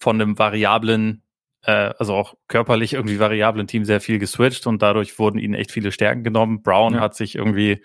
von 0.00 0.20
einem 0.20 0.38
variablen, 0.38 1.22
äh, 1.62 1.92
also 1.98 2.14
auch 2.14 2.34
körperlich 2.48 2.94
irgendwie 2.94 3.20
variablen 3.20 3.68
Team 3.68 3.84
sehr 3.84 4.00
viel 4.00 4.18
geswitcht 4.18 4.66
und 4.66 4.82
dadurch 4.82 5.18
wurden 5.18 5.38
ihnen 5.38 5.54
echt 5.54 5.70
viele 5.70 5.92
Stärken 5.92 6.24
genommen. 6.24 6.62
Brown 6.62 6.94
ja. 6.94 7.00
hat 7.00 7.14
sich 7.14 7.36
irgendwie 7.36 7.82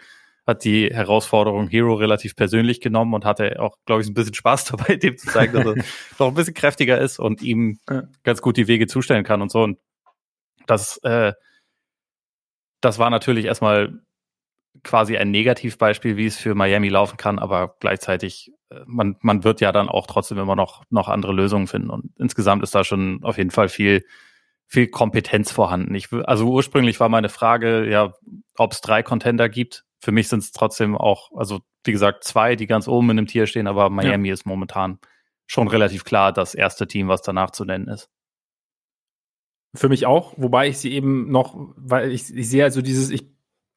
hat 0.49 0.65
die 0.65 0.89
Herausforderung 0.93 1.69
Hero 1.69 1.93
relativ 1.93 2.35
persönlich 2.35 2.81
genommen 2.81 3.13
und 3.13 3.23
hatte 3.23 3.59
auch, 3.59 3.77
glaube 3.85 4.01
ich, 4.01 4.07
ein 4.09 4.13
bisschen 4.13 4.33
Spaß 4.33 4.65
dabei, 4.71 4.95
dem 4.97 5.17
zu 5.17 5.27
zeigen, 5.27 5.53
dass 5.53 5.65
er 5.65 5.75
noch 6.19 6.27
ein 6.27 6.33
bisschen 6.33 6.53
kräftiger 6.53 6.99
ist 6.99 7.19
und 7.19 7.41
ihm 7.41 7.79
ja. 7.89 8.03
ganz 8.23 8.41
gut 8.41 8.57
die 8.57 8.67
Wege 8.67 8.87
zustellen 8.87 9.23
kann 9.23 9.41
und 9.41 9.51
so. 9.51 9.61
Und 9.61 9.79
das, 10.67 10.97
äh, 11.03 11.33
das 12.81 12.99
war 12.99 13.09
natürlich 13.09 13.45
erstmal 13.45 13.99
quasi 14.83 15.17
ein 15.17 15.31
Negativbeispiel, 15.31 16.17
wie 16.17 16.25
es 16.25 16.37
für 16.37 16.55
Miami 16.55 16.89
laufen 16.89 17.17
kann, 17.17 17.39
aber 17.39 17.75
gleichzeitig, 17.79 18.51
äh, 18.69 18.81
man, 18.85 19.15
man 19.21 19.43
wird 19.43 19.61
ja 19.61 19.71
dann 19.71 19.89
auch 19.89 20.07
trotzdem 20.07 20.37
immer 20.37 20.55
noch, 20.55 20.83
noch 20.89 21.07
andere 21.07 21.33
Lösungen 21.33 21.67
finden. 21.67 21.89
Und 21.89 22.11
insgesamt 22.17 22.63
ist 22.63 22.75
da 22.75 22.83
schon 22.83 23.23
auf 23.23 23.37
jeden 23.37 23.51
Fall 23.51 23.69
viel, 23.69 24.05
viel 24.67 24.87
Kompetenz 24.87 25.51
vorhanden. 25.51 25.95
Ich, 25.95 26.11
also 26.11 26.49
ursprünglich 26.49 26.99
war 26.99 27.09
meine 27.09 27.29
Frage, 27.29 27.89
ja, 27.89 28.13
ob 28.57 28.71
es 28.71 28.81
drei 28.81 29.03
Contender 29.03 29.49
gibt. 29.49 29.85
Für 29.99 30.11
mich 30.11 30.27
sind 30.27 30.39
es 30.39 30.51
trotzdem 30.51 30.95
auch, 30.97 31.31
also 31.35 31.59
wie 31.83 31.91
gesagt, 31.91 32.23
zwei, 32.23 32.55
die 32.55 32.67
ganz 32.67 32.87
oben 32.87 33.09
in 33.11 33.17
dem 33.17 33.27
Tier 33.27 33.47
stehen, 33.47 33.67
aber 33.67 33.89
Miami 33.89 34.29
ja. 34.29 34.33
ist 34.33 34.45
momentan 34.45 34.99
schon 35.45 35.67
relativ 35.67 36.03
klar 36.03 36.31
das 36.31 36.55
erste 36.55 36.87
Team, 36.87 37.07
was 37.07 37.21
danach 37.21 37.51
zu 37.51 37.65
nennen 37.65 37.87
ist. 37.87 38.09
Für 39.75 39.89
mich 39.89 40.05
auch, 40.05 40.33
wobei 40.37 40.67
ich 40.67 40.77
sie 40.77 40.91
eben 40.91 41.31
noch, 41.31 41.55
weil 41.75 42.11
ich, 42.11 42.33
ich 42.33 42.49
sehe 42.49 42.63
also 42.63 42.81
dieses, 42.81 43.09
ich 43.11 43.29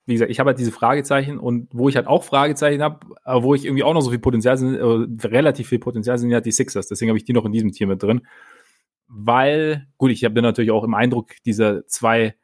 wie 0.06 0.14
gesagt, 0.14 0.30
ich 0.30 0.40
habe 0.40 0.48
halt 0.48 0.58
diese 0.58 0.72
Fragezeichen 0.72 1.38
und 1.38 1.68
wo 1.72 1.88
ich 1.88 1.96
halt 1.96 2.08
auch 2.08 2.24
Fragezeichen 2.24 2.82
habe, 2.82 3.06
aber 3.22 3.44
wo 3.44 3.54
ich 3.54 3.64
irgendwie 3.64 3.84
auch 3.84 3.94
noch 3.94 4.00
so 4.00 4.10
viel 4.10 4.18
Potenzial 4.18 4.56
sind, 4.56 4.74
äh, 4.74 5.26
relativ 5.28 5.68
viel 5.68 5.78
Potenzial 5.78 6.18
sind 6.18 6.30
ja 6.30 6.40
die 6.40 6.50
Sixers. 6.50 6.88
Deswegen 6.88 7.10
habe 7.10 7.18
ich 7.18 7.24
die 7.24 7.32
noch 7.32 7.44
in 7.44 7.52
diesem 7.52 7.70
Tier 7.70 7.86
mit 7.86 8.02
drin. 8.02 8.26
Weil, 9.06 9.86
gut, 9.98 10.10
ich 10.10 10.24
habe 10.24 10.42
natürlich 10.42 10.72
auch 10.72 10.84
im 10.84 10.94
Eindruck 10.94 11.30
dieser 11.44 11.86
zwei 11.86 12.34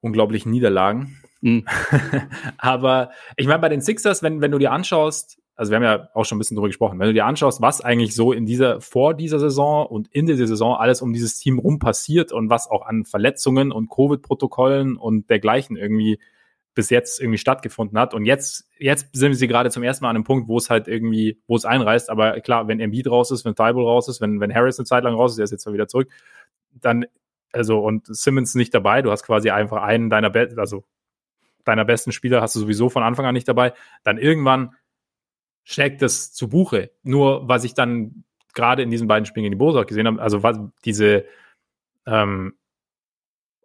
unglaublichen 0.00 0.52
Niederlagen. 0.52 1.18
Mhm. 1.40 1.64
aber 2.58 3.10
ich 3.36 3.46
meine, 3.46 3.60
bei 3.60 3.68
den 3.68 3.80
Sixers, 3.80 4.22
wenn, 4.22 4.40
wenn 4.40 4.50
du 4.50 4.58
dir 4.58 4.72
anschaust, 4.72 5.38
also 5.58 5.72
wir 5.72 5.76
haben 5.76 5.82
ja 5.82 6.08
auch 6.14 6.24
schon 6.24 6.36
ein 6.36 6.38
bisschen 6.38 6.56
drüber 6.56 6.68
gesprochen, 6.68 7.00
wenn 7.00 7.08
du 7.08 7.14
dir 7.14 7.26
anschaust, 7.26 7.60
was 7.60 7.80
eigentlich 7.80 8.14
so 8.14 8.32
in 8.32 8.46
dieser, 8.46 8.80
vor 8.80 9.14
dieser 9.14 9.40
Saison 9.40 9.86
und 9.86 10.06
in 10.08 10.26
dieser 10.26 10.46
Saison 10.46 10.76
alles 10.76 11.02
um 11.02 11.12
dieses 11.12 11.36
Team 11.38 11.58
rum 11.58 11.80
passiert 11.80 12.30
und 12.30 12.48
was 12.48 12.70
auch 12.70 12.86
an 12.86 13.04
Verletzungen 13.04 13.72
und 13.72 13.90
Covid-Protokollen 13.90 14.96
und 14.96 15.28
dergleichen 15.30 15.76
irgendwie 15.76 16.20
bis 16.78 16.90
jetzt 16.90 17.20
irgendwie 17.20 17.38
stattgefunden 17.38 17.98
hat. 17.98 18.14
Und 18.14 18.24
jetzt, 18.24 18.68
jetzt 18.78 19.08
sind 19.12 19.34
sie 19.34 19.48
gerade 19.48 19.68
zum 19.70 19.82
ersten 19.82 20.04
Mal 20.04 20.10
an 20.10 20.16
einem 20.16 20.24
Punkt, 20.24 20.46
wo 20.46 20.58
es 20.58 20.70
halt 20.70 20.86
irgendwie, 20.86 21.42
wo 21.48 21.56
es 21.56 21.64
einreißt. 21.64 22.08
Aber 22.08 22.40
klar, 22.40 22.68
wenn 22.68 22.78
Embiid 22.78 23.10
raus 23.10 23.32
ist, 23.32 23.44
wenn 23.44 23.56
Thibault 23.56 23.84
raus 23.84 24.06
ist, 24.06 24.20
wenn, 24.20 24.38
wenn 24.38 24.54
Harris 24.54 24.78
eine 24.78 24.86
Zeit 24.86 25.02
lang 25.02 25.14
raus 25.14 25.32
ist, 25.32 25.38
der 25.38 25.44
ist 25.44 25.50
jetzt 25.50 25.66
mal 25.66 25.72
wieder 25.72 25.88
zurück, 25.88 26.08
dann, 26.70 27.06
also, 27.50 27.80
und 27.80 28.06
Simmons 28.06 28.54
nicht 28.54 28.72
dabei, 28.74 29.02
du 29.02 29.10
hast 29.10 29.24
quasi 29.24 29.50
einfach 29.50 29.82
einen 29.82 30.08
deiner, 30.08 30.30
Be 30.30 30.54
also, 30.56 30.84
deiner 31.68 31.84
besten 31.84 32.12
Spieler 32.12 32.40
hast 32.40 32.56
du 32.56 32.60
sowieso 32.60 32.88
von 32.88 33.02
Anfang 33.02 33.26
an 33.26 33.34
nicht 33.34 33.48
dabei, 33.48 33.72
dann 34.02 34.18
irgendwann 34.18 34.74
schlägt 35.64 36.02
das 36.02 36.32
zu 36.32 36.48
Buche. 36.48 36.90
Nur 37.02 37.46
was 37.48 37.64
ich 37.64 37.74
dann 37.74 38.24
gerade 38.54 38.82
in 38.82 38.90
diesen 38.90 39.06
beiden 39.06 39.26
Spielen 39.26 39.46
in 39.46 39.52
die 39.52 39.58
Bose 39.58 39.78
auch 39.78 39.86
gesehen 39.86 40.06
habe, 40.06 40.20
also 40.20 40.42
was 40.42 40.58
diese, 40.84 41.24
ähm, 42.06 42.54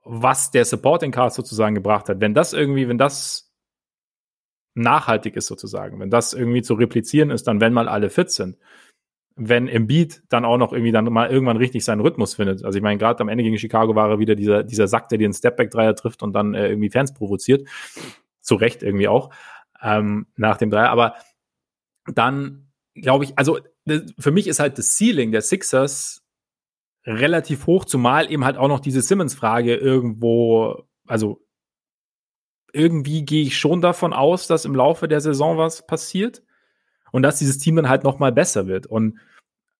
was 0.04 0.52
der 0.52 0.66
Supporting 0.66 1.12
Cast 1.12 1.36
sozusagen 1.36 1.76
gebracht 1.76 2.10
hat, 2.10 2.20
wenn 2.20 2.34
das 2.34 2.54
irgendwie, 2.54 2.88
wenn 2.88 2.98
das 2.98 3.54
nachhaltig 4.76 5.36
ist 5.36 5.48
sozusagen, 5.48 6.00
wenn 6.00 6.10
das 6.10 6.34
irgendwie 6.34 6.62
zu 6.62 6.74
replizieren 6.74 7.30
ist, 7.30 7.48
dann 7.48 7.62
wenn 7.62 7.74
mal 7.74 7.88
alle 7.88 8.10
fit 8.10 8.32
sind, 8.32 8.58
wenn 9.36 9.68
Embiid 9.68 10.24
dann 10.30 10.46
auch 10.46 10.58
noch 10.58 10.74
irgendwie 10.74 10.92
dann 10.92 11.06
mal 11.06 11.30
irgendwann 11.30 11.58
richtig 11.58 11.84
seinen 11.84 12.02
Rhythmus 12.02 12.36
findet. 12.36 12.64
Also 12.64 12.78
ich 12.78 12.84
meine, 12.84 12.98
gerade 12.98 13.20
am 13.22 13.30
Ende 13.30 13.44
gegen 13.44 13.58
Chicago 13.58 13.96
war 13.96 14.10
er 14.10 14.20
wieder 14.20 14.36
dieser, 14.36 14.64
dieser 14.64 14.88
Sack, 14.88 15.10
der 15.10 15.18
den 15.18 15.34
Stepback-Dreier 15.34 15.96
trifft 15.96 16.22
und 16.24 16.34
dann 16.34 16.54
äh, 16.54 16.70
irgendwie 16.70 16.90
Fans 16.90 17.14
provoziert. 17.14 17.68
Zu 18.42 18.56
Recht 18.56 18.84
irgendwie 18.84 19.08
auch 19.08 19.32
ähm, 19.82 20.28
nach 20.36 20.58
dem 20.58 20.70
Dreier. 20.70 20.90
Aber 20.90 21.16
dann 22.06 22.72
glaube 22.94 23.24
ich, 23.24 23.38
also 23.38 23.60
für 24.20 24.32
mich 24.32 24.48
ist 24.48 24.60
halt 24.60 24.78
das 24.78 24.98
Ceiling 24.98 25.32
der 25.32 25.42
Sixers 25.42 26.24
relativ 27.06 27.66
hoch, 27.68 27.86
zumal 27.86 28.32
eben 28.32 28.46
halt 28.46 28.58
auch 28.58 28.68
noch 28.68 28.80
diese 28.80 29.02
Simmons-Frage 29.02 29.76
irgendwo, 29.76 30.84
also 31.08 31.46
irgendwie 32.72 33.26
gehe 33.26 33.44
ich 33.44 33.58
schon 33.58 33.82
davon 33.82 34.14
aus, 34.14 34.48
dass 34.48 34.66
im 34.66 34.76
Laufe 34.76 35.08
der 35.08 35.22
Saison 35.22 35.58
was 35.58 35.86
passiert 35.86 36.44
und 37.14 37.22
dass 37.22 37.40
dieses 37.40 37.60
Team 37.60 37.76
dann 37.76 37.90
halt 37.90 38.04
noch 38.04 38.18
mal 38.18 38.32
besser 38.32 38.66
wird. 38.68 38.88
Und 38.88 39.20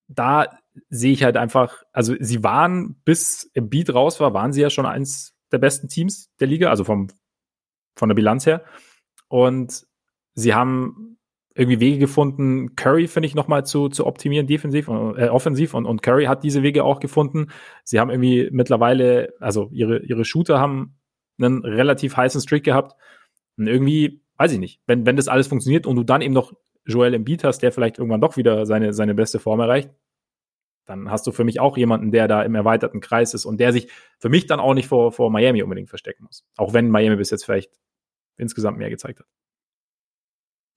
da 0.08 0.48
sehe 0.90 1.12
ich 1.12 1.24
halt 1.24 1.36
einfach, 1.36 1.84
also 1.92 2.16
sie 2.20 2.44
waren 2.44 2.96
bis 3.06 3.50
im 3.54 3.70
Beat 3.70 3.94
raus 3.94 4.20
war, 4.20 4.34
waren 4.34 4.54
sie 4.54 4.62
ja 4.62 4.70
schon 4.70 4.86
eins 4.86 5.34
der 5.52 5.58
besten 5.58 5.90
Teams 5.90 6.30
der 6.40 6.48
Liga, 6.48 6.70
also 6.70 6.84
vom 6.84 7.08
von 7.96 8.10
der 8.10 8.16
Bilanz 8.16 8.46
her. 8.46 8.64
Und 9.28 9.86
sie 10.36 10.54
haben 10.54 11.18
irgendwie 11.56 11.80
Wege 11.80 12.00
gefunden, 12.00 12.76
Curry, 12.76 13.08
finde 13.08 13.28
ich, 13.28 13.36
nochmal 13.36 13.66
zu, 13.66 13.90
zu 13.90 14.06
optimieren, 14.06 14.48
defensiv, 14.48 14.88
äh, 14.88 15.30
offensiv. 15.30 15.74
Und, 15.74 15.86
und 15.86 16.04
Curry 16.04 16.26
hat 16.26 16.44
diese 16.44 16.64
Wege 16.64 16.84
auch 16.84 17.00
gefunden. 17.00 17.48
Sie 17.84 18.00
haben 18.00 18.10
irgendwie 18.10 18.50
mittlerweile, 18.52 19.34
also 19.40 19.70
ihre, 19.72 20.00
ihre 20.04 20.26
Shooter 20.26 20.60
haben 20.60 20.96
einen 21.40 21.64
relativ 21.64 22.16
heißen 22.16 22.42
Streak 22.42 22.64
gehabt. 22.64 22.96
Und 23.58 23.68
irgendwie, 23.68 24.22
weiß 24.38 24.52
ich 24.52 24.60
nicht, 24.60 24.82
wenn, 24.86 25.06
wenn 25.06 25.16
das 25.16 25.28
alles 25.28 25.48
funktioniert 25.48 25.86
und 25.86 25.96
du 25.96 26.04
dann 26.04 26.22
eben 26.22 26.34
noch 26.34 26.54
Joel 26.86 27.14
Embiid 27.14 27.44
hast, 27.44 27.60
der 27.60 27.72
vielleicht 27.72 27.98
irgendwann 27.98 28.22
doch 28.22 28.38
wieder 28.38 28.66
seine, 28.66 28.94
seine 28.94 29.16
beste 29.16 29.40
Form 29.40 29.60
erreicht, 29.60 29.90
dann 30.86 31.10
hast 31.10 31.26
du 31.28 31.32
für 31.32 31.44
mich 31.44 31.60
auch 31.60 31.78
jemanden, 31.78 32.12
der 32.12 32.28
da 32.28 32.44
im 32.44 32.56
erweiterten 32.56 33.00
Kreis 33.00 33.34
ist 33.34 33.46
und 33.46 33.60
der 33.60 33.72
sich 33.72 33.88
für 34.20 34.30
mich 34.30 34.48
dann 34.48 34.60
auch 34.60 34.74
nicht 34.74 34.88
vor, 34.88 35.12
vor 35.12 35.30
Miami 35.30 35.64
unbedingt 35.64 35.90
verstecken 35.90 36.26
muss. 36.26 36.46
Auch 36.58 36.74
wenn 36.74 36.90
Miami 36.90 37.16
bis 37.16 37.30
jetzt 37.30 37.46
vielleicht 37.46 37.72
insgesamt 38.38 38.78
mehr 38.78 38.90
gezeigt 38.90 39.20
hat. 39.20 39.28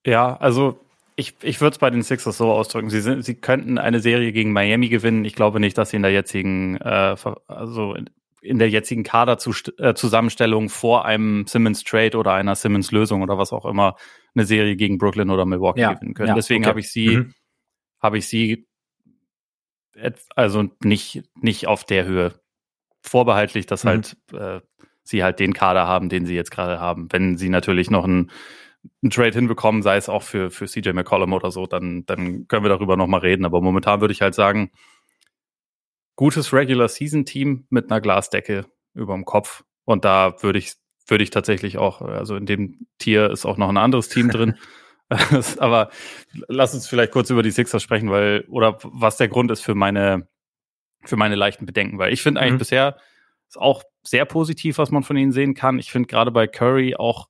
Ja, 0.07 0.37
also 0.37 0.79
ich, 1.17 1.35
ich 1.43 1.61
würde 1.61 1.75
es 1.75 1.79
bei 1.79 1.91
den 1.91 2.03
Sixers 2.03 2.37
so 2.37 2.53
ausdrücken. 2.53 2.91
Sie, 2.91 3.01
sind, 3.01 3.25
sie 3.25 3.35
könnten 3.35 3.79
eine 3.79 4.01
Serie 4.01 4.33
gegen 4.33 4.53
Miami 4.53 4.89
gewinnen. 4.89 5.25
Ich 5.25 5.35
glaube 5.35 5.59
nicht, 5.59 5.77
dass 5.77 5.91
sie 5.91 5.97
in 5.97 6.03
der 6.03 6.13
jetzigen, 6.13 6.77
äh, 6.77 7.17
also 7.49 7.97
in 8.43 8.59
der 8.59 8.71
jetzigen 8.71 9.03
Kaderzusammenstellung 9.03 10.67
äh, 10.67 10.69
vor 10.69 11.05
einem 11.05 11.47
Simmons 11.47 11.83
Trade 11.83 12.17
oder 12.17 12.35
einer 12.35 12.55
Simmons 12.55 12.93
Lösung 12.93 13.23
oder 13.23 13.39
was 13.39 13.53
auch 13.53 13.65
immer 13.65 13.97
eine 14.37 14.47
Serie 14.47 14.77
gegen 14.77 14.99
Brooklyn 14.99 15.31
oder 15.31 15.45
Milwaukee 15.45 15.81
ja, 15.81 15.95
gewinnen 15.95 16.15
können. 16.15 16.29
Ja, 16.29 16.35
Deswegen 16.35 16.65
okay. 16.65 16.69
habe 16.71 16.81
ich 16.81 16.93
sie, 16.93 17.17
mhm. 17.17 17.35
habe 18.01 18.19
ich 18.19 18.29
sie 18.29 18.67
also 20.35 20.69
nicht, 20.83 21.23
nicht 21.41 21.67
auf 21.67 21.85
der 21.85 22.05
Höhe. 22.05 22.39
Vorbehaltlich, 23.03 23.67
dass 23.67 23.85
mhm. 23.85 23.89
halt 23.89 24.17
äh, 24.33 24.61
sie 25.03 25.23
halt 25.23 25.39
den 25.41 25.55
Kader 25.55 25.87
haben, 25.87 26.09
den 26.09 26.27
sie 26.27 26.35
jetzt 26.35 26.51
gerade 26.51 26.81
haben. 26.81 27.09
Wenn 27.11 27.37
sie 27.39 27.49
natürlich 27.49 27.91
noch 27.91 28.05
einen, 28.05 28.31
einen 29.03 29.11
Trade 29.11 29.33
hinbekommen, 29.33 29.83
sei 29.83 29.97
es 29.97 30.09
auch 30.09 30.23
für, 30.23 30.51
für 30.51 30.67
CJ 30.67 30.91
McCollum 30.91 31.33
oder 31.33 31.51
so, 31.51 31.67
dann, 31.67 32.05
dann 32.07 32.49
können 32.49 32.65
wir 32.65 32.69
darüber 32.69 32.97
nochmal 32.97 33.21
reden. 33.21 33.45
Aber 33.45 33.61
momentan 33.61 34.01
würde 34.01 34.13
ich 34.13 34.23
halt 34.23 34.35
sagen, 34.35 34.71
gutes 36.17 36.53
Regular 36.53 36.89
Season 36.89 37.25
Team 37.25 37.67
mit 37.71 37.91
einer 37.91 38.01
Glasdecke 38.01 38.67
über 38.95 39.15
dem 39.15 39.25
Kopf. 39.25 39.65
Und 39.85 40.05
da 40.05 40.43
würde 40.43 40.59
ich, 40.59 40.75
würde 41.07 41.25
ich 41.25 41.31
tatsächlich 41.31 41.79
auch, 41.79 42.03
also 42.03 42.37
in 42.37 42.47
dem 42.47 42.87
Tier 42.99 43.31
ist 43.31 43.47
auch 43.47 43.57
noch 43.57 43.69
ein 43.69 43.77
anderes 43.77 44.09
Team 44.09 44.31
drin. 44.31 44.57
Aber 45.59 45.91
lass 46.49 46.75
uns 46.75 46.89
vielleicht 46.89 47.13
kurz 47.13 47.31
über 47.31 47.43
die 47.43 47.51
Sixers 47.51 47.83
sprechen, 47.83 48.11
weil, 48.11 48.45
oder 48.49 48.79
was 48.83 49.17
der 49.17 49.29
Grund 49.29 49.51
ist 49.51 49.61
für 49.61 49.75
meine, 49.75 50.29
für 51.05 51.17
meine 51.17 51.37
leichten 51.37 51.67
Bedenken, 51.67 51.99
weil 51.99 52.13
ich 52.13 52.23
finde 52.23 52.41
eigentlich 52.41 52.55
mhm. 52.55 52.59
bisher 52.59 52.97
ist 53.49 53.59
auch 53.59 53.85
sehr 54.03 54.25
positiv, 54.25 54.79
was 54.79 54.91
man 54.91 55.05
von 55.05 55.17
ihnen 55.17 55.31
sehen 55.31 55.55
kann. 55.55 55.79
Ich 55.79 55.93
finde 55.93 56.09
gerade 56.09 56.33
bei 56.33 56.49
Curry 56.49 56.97
auch 56.97 57.29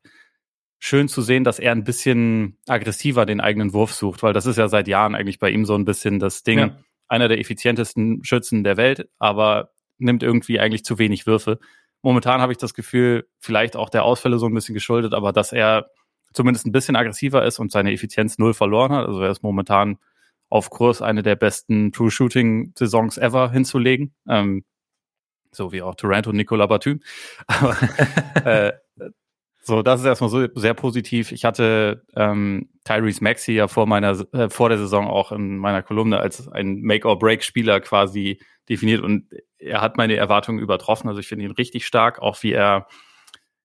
schön 0.79 1.09
zu 1.09 1.21
sehen, 1.21 1.45
dass 1.45 1.59
er 1.59 1.73
ein 1.73 1.85
bisschen 1.85 2.59
aggressiver 2.67 3.27
den 3.27 3.41
eigenen 3.41 3.75
Wurf 3.75 3.93
sucht, 3.93 4.23
weil 4.23 4.33
das 4.33 4.47
ist 4.47 4.57
ja 4.57 4.69
seit 4.69 4.89
Jahren 4.89 5.15
eigentlich 5.15 5.39
bei 5.39 5.51
ihm 5.51 5.67
so 5.67 5.75
ein 5.75 5.85
bisschen 5.85 6.19
das 6.19 6.43
Ding. 6.43 6.59
Ja. 6.59 6.79
Einer 7.09 7.29
der 7.29 7.39
effizientesten 7.39 8.25
Schützen 8.25 8.65
der 8.65 8.77
Welt, 8.77 9.09
aber 9.19 9.71
nimmt 9.99 10.23
irgendwie 10.23 10.59
eigentlich 10.59 10.85
zu 10.85 10.99
wenig 10.99 11.27
Würfe. 11.27 11.59
Momentan 12.07 12.41
habe 12.41 12.53
ich 12.53 12.59
das 12.59 12.73
Gefühl, 12.73 13.27
vielleicht 13.41 13.75
auch 13.75 13.91
der 13.91 14.05
Ausfälle 14.05 14.39
so 14.39 14.47
ein 14.47 14.55
bisschen 14.55 14.75
geschuldet, 14.75 15.13
aber 15.13 15.33
dass 15.33 15.51
er 15.51 15.91
zumindest 16.33 16.65
ein 16.65 16.71
bisschen 16.71 16.95
aggressiver 16.95 17.45
ist 17.45 17.59
und 17.59 17.73
seine 17.73 17.93
Effizienz 17.93 18.39
null 18.39 18.55
verloren 18.55 18.93
hat. 18.93 19.09
Also 19.09 19.23
er 19.23 19.33
ist 19.33 19.43
momentan 19.43 19.99
auf 20.49 20.71
Kurs, 20.71 21.03
eine 21.03 21.25
der 21.25 21.35
besten 21.35 21.91
True 21.91 22.13
Shooting 22.13 22.73
Saisons 22.79 23.19
ever 23.19 23.51
hinzulegen. 23.51 24.15
Ähm, 24.29 24.63
so 25.51 25.73
wie 25.73 25.83
auch 25.83 25.97
Toronto 25.97 26.31
Nicola 26.31 26.67
Batum. 26.67 27.01
Aber 27.49 27.77
äh, 28.45 28.73
so, 29.65 29.83
das 29.83 29.99
ist 29.99 30.07
erstmal 30.07 30.31
so 30.31 30.47
sehr 30.55 30.75
positiv. 30.75 31.33
Ich 31.33 31.45
hatte 31.45 32.05
ähm, 32.15 32.69
Tyrese 32.85 33.25
Maxey 33.25 33.57
ja 33.57 33.67
vor 33.67 33.87
meiner 33.87 34.17
äh, 34.33 34.49
vor 34.49 34.69
der 34.69 34.79
Saison 34.79 35.09
auch 35.09 35.33
in 35.33 35.59
meiner 35.59 35.83
Kolumne 35.83 36.21
als 36.21 36.47
ein 36.47 36.83
Make-or-Break-Spieler 36.83 37.81
quasi 37.81 38.39
definiert 38.69 39.03
und 39.03 39.27
er 39.59 39.81
hat 39.81 39.97
meine 39.97 40.17
Erwartungen 40.17 40.59
übertroffen. 40.59 41.09
Also 41.09 41.21
ich 41.21 41.29
finde 41.29 41.45
ihn 41.45 41.53
richtig 41.53 41.87
stark, 41.87 42.21
auch 42.21 42.43
wie 42.43 42.53
er 42.53 42.87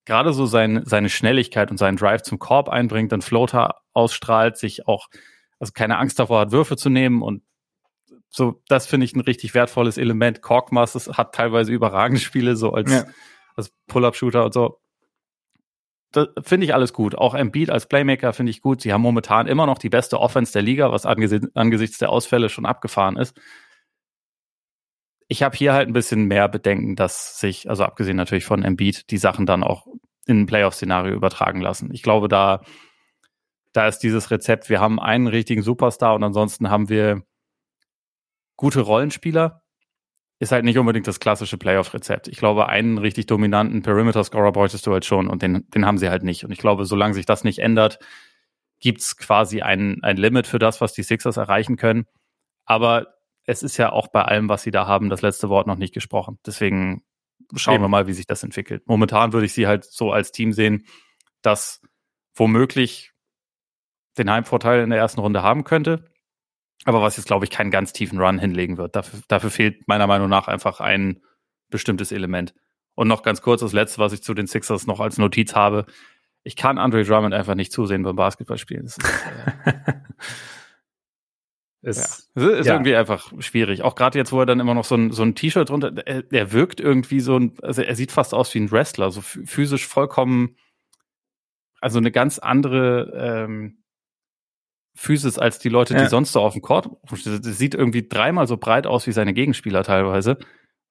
gerade 0.05 0.33
so 0.33 0.45
sein, 0.45 0.81
seine 0.85 1.09
Schnelligkeit 1.09 1.71
und 1.71 1.77
seinen 1.77 1.97
Drive 1.97 2.23
zum 2.23 2.39
Korb 2.39 2.69
einbringt, 2.69 3.11
dann 3.11 3.21
Floater 3.21 3.75
ausstrahlt, 3.93 4.57
sich 4.57 4.87
auch, 4.87 5.07
also 5.59 5.73
keine 5.73 5.97
Angst 5.97 6.19
davor 6.19 6.41
hat, 6.41 6.51
Würfe 6.51 6.77
zu 6.77 6.89
nehmen 6.89 7.21
und 7.21 7.43
so, 8.29 8.61
das 8.67 8.87
finde 8.87 9.05
ich 9.05 9.13
ein 9.13 9.21
richtig 9.21 9.53
wertvolles 9.53 9.97
Element. 9.97 10.41
Korkmasters 10.41 11.09
hat 11.17 11.35
teilweise 11.35 11.73
überragende 11.73 12.21
Spiele, 12.21 12.55
so 12.55 12.71
als, 12.71 12.91
ja. 12.91 13.03
als 13.55 13.73
Pull-Up-Shooter 13.87 14.45
und 14.45 14.53
so. 14.53 14.79
Das 16.13 16.27
finde 16.41 16.65
ich 16.65 16.73
alles 16.73 16.93
gut. 16.93 17.15
Auch 17.15 17.35
Embiid 17.35 17.69
als 17.69 17.87
Playmaker 17.87 18.31
finde 18.33 18.49
ich 18.49 18.61
gut. 18.61 18.81
Sie 18.81 18.91
haben 18.91 19.01
momentan 19.01 19.47
immer 19.47 19.65
noch 19.65 19.77
die 19.77 19.89
beste 19.89 20.19
Offense 20.19 20.53
der 20.53 20.61
Liga, 20.61 20.91
was 20.91 21.05
angesichts 21.05 21.97
der 21.99 22.09
Ausfälle 22.09 22.49
schon 22.49 22.65
abgefahren 22.65 23.17
ist 23.17 23.37
ich 25.31 25.43
habe 25.43 25.55
hier 25.55 25.71
halt 25.71 25.87
ein 25.87 25.93
bisschen 25.93 26.25
mehr 26.25 26.49
Bedenken, 26.49 26.97
dass 26.97 27.39
sich, 27.39 27.69
also 27.69 27.85
abgesehen 27.85 28.17
natürlich 28.17 28.43
von 28.43 28.63
Embiid, 28.63 29.09
die 29.11 29.17
Sachen 29.17 29.45
dann 29.45 29.63
auch 29.63 29.87
in 30.25 30.41
ein 30.41 30.45
Playoff-Szenario 30.45 31.13
übertragen 31.13 31.61
lassen. 31.61 31.89
Ich 31.93 32.03
glaube, 32.03 32.27
da, 32.27 32.61
da 33.71 33.87
ist 33.87 33.99
dieses 33.99 34.29
Rezept, 34.29 34.69
wir 34.69 34.81
haben 34.81 34.99
einen 34.99 35.27
richtigen 35.27 35.61
Superstar 35.61 36.15
und 36.15 36.23
ansonsten 36.25 36.69
haben 36.69 36.89
wir 36.89 37.23
gute 38.57 38.81
Rollenspieler. 38.81 39.61
Ist 40.39 40.51
halt 40.51 40.65
nicht 40.65 40.77
unbedingt 40.77 41.07
das 41.07 41.21
klassische 41.21 41.57
Playoff-Rezept. 41.57 42.27
Ich 42.27 42.37
glaube, 42.37 42.67
einen 42.67 42.97
richtig 42.97 43.27
dominanten 43.27 43.83
Perimeter-Scorer 43.83 44.51
bräuchtest 44.51 44.85
du 44.85 44.91
halt 44.91 45.05
schon 45.05 45.29
und 45.29 45.41
den, 45.41 45.65
den 45.69 45.85
haben 45.85 45.97
sie 45.97 46.09
halt 46.09 46.23
nicht. 46.23 46.43
Und 46.43 46.51
ich 46.51 46.59
glaube, 46.59 46.83
solange 46.83 47.13
sich 47.13 47.25
das 47.25 47.45
nicht 47.45 47.59
ändert, 47.59 47.99
gibt's 48.81 49.15
quasi 49.15 49.61
ein, 49.61 50.03
ein 50.03 50.17
Limit 50.17 50.45
für 50.45 50.59
das, 50.59 50.81
was 50.81 50.91
die 50.91 51.03
Sixers 51.03 51.37
erreichen 51.37 51.77
können. 51.77 52.03
Aber 52.65 53.20
es 53.45 53.63
ist 53.63 53.77
ja 53.77 53.91
auch 53.91 54.07
bei 54.07 54.23
allem, 54.23 54.49
was 54.49 54.63
sie 54.63 54.71
da 54.71 54.87
haben, 54.87 55.09
das 55.09 55.21
letzte 55.21 55.49
Wort 55.49 55.67
noch 55.67 55.77
nicht 55.77 55.93
gesprochen. 55.93 56.39
Deswegen 56.45 57.03
schauen 57.55 57.75
Eben. 57.75 57.83
wir 57.85 57.89
mal, 57.89 58.07
wie 58.07 58.13
sich 58.13 58.27
das 58.27 58.43
entwickelt. 58.43 58.83
Momentan 58.85 59.33
würde 59.33 59.45
ich 59.45 59.53
sie 59.53 59.67
halt 59.67 59.83
so 59.83 60.11
als 60.11 60.31
Team 60.31 60.53
sehen, 60.53 60.85
das 61.41 61.81
womöglich 62.35 63.11
den 64.17 64.29
Heimvorteil 64.29 64.83
in 64.83 64.89
der 64.89 64.99
ersten 64.99 65.21
Runde 65.21 65.41
haben 65.41 65.63
könnte. 65.63 66.05
Aber 66.85 67.01
was 67.01 67.17
jetzt, 67.17 67.27
glaube 67.27 67.45
ich, 67.45 67.51
keinen 67.51 67.71
ganz 67.71 67.93
tiefen 67.93 68.19
Run 68.19 68.39
hinlegen 68.39 68.77
wird. 68.77 68.95
Dafür, 68.95 69.19
dafür 69.27 69.51
fehlt 69.51 69.87
meiner 69.87 70.07
Meinung 70.07 70.29
nach 70.29 70.47
einfach 70.47 70.79
ein 70.79 71.21
bestimmtes 71.69 72.11
Element. 72.11 72.53
Und 72.95 73.07
noch 73.07 73.23
ganz 73.23 73.41
kurz 73.41 73.61
das 73.61 73.73
letzte, 73.73 73.99
was 73.99 74.13
ich 74.13 74.23
zu 74.23 74.33
den 74.33 74.47
Sixers 74.47 74.87
noch 74.87 74.99
als 74.99 75.17
Notiz 75.17 75.55
habe. 75.55 75.85
Ich 76.43 76.55
kann 76.55 76.77
Andre 76.77 77.03
Drummond 77.03 77.33
einfach 77.33 77.55
nicht 77.55 77.71
zusehen 77.71 78.03
beim 78.03 78.15
Basketballspielen. 78.15 78.83
Das 78.83 78.97
ist, 78.97 79.05
äh, 79.65 79.93
Ist, 81.83 82.29
ja. 82.35 82.49
ist 82.49 82.67
ja. 82.67 82.73
irgendwie 82.73 82.95
einfach 82.95 83.31
schwierig. 83.39 83.81
Auch 83.81 83.95
gerade 83.95 84.17
jetzt, 84.17 84.31
wo 84.31 84.39
er 84.39 84.45
dann 84.45 84.59
immer 84.59 84.75
noch 84.75 84.85
so 84.85 84.95
ein, 84.95 85.11
so 85.11 85.23
ein 85.23 85.33
T-Shirt 85.33 85.69
drunter, 85.69 85.91
er, 86.05 86.23
er, 86.31 86.51
wirkt 86.51 86.79
irgendwie 86.79 87.19
so 87.19 87.37
ein, 87.37 87.53
also 87.63 87.81
er 87.81 87.95
sieht 87.95 88.11
fast 88.11 88.35
aus 88.35 88.53
wie 88.53 88.59
ein 88.59 88.71
Wrestler, 88.71 89.09
so 89.09 89.21
physisch 89.21 89.87
vollkommen, 89.87 90.57
also 91.79 91.97
eine 91.97 92.11
ganz 92.11 92.37
andere 92.37 93.45
ähm, 93.47 93.81
Physis 94.93 95.39
als 95.39 95.57
die 95.57 95.69
Leute, 95.69 95.95
die 95.95 96.01
ja. 96.01 96.09
sonst 96.09 96.33
so 96.33 96.41
auf 96.41 96.53
dem 96.53 96.61
Court. 96.61 96.89
Das 97.09 97.57
sieht 97.57 97.73
irgendwie 97.73 98.07
dreimal 98.07 98.45
so 98.45 98.57
breit 98.57 98.85
aus 98.85 99.07
wie 99.07 99.11
seine 99.11 99.33
Gegenspieler 99.33 99.83
teilweise. 99.83 100.37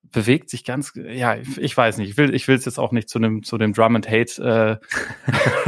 Bewegt 0.02 0.50
sich 0.50 0.64
ganz, 0.64 0.92
ja, 0.96 1.36
ich 1.36 1.76
weiß 1.76 1.98
nicht. 1.98 2.10
Ich 2.10 2.16
will, 2.16 2.34
ich 2.34 2.48
will 2.48 2.56
es 2.56 2.64
jetzt 2.64 2.80
auch 2.80 2.90
nicht 2.90 3.08
zu 3.08 3.18
einem, 3.18 3.44
zu 3.44 3.58
dem 3.58 3.74
Drum 3.74 3.94
and 3.94 4.10
Hate 4.10 4.80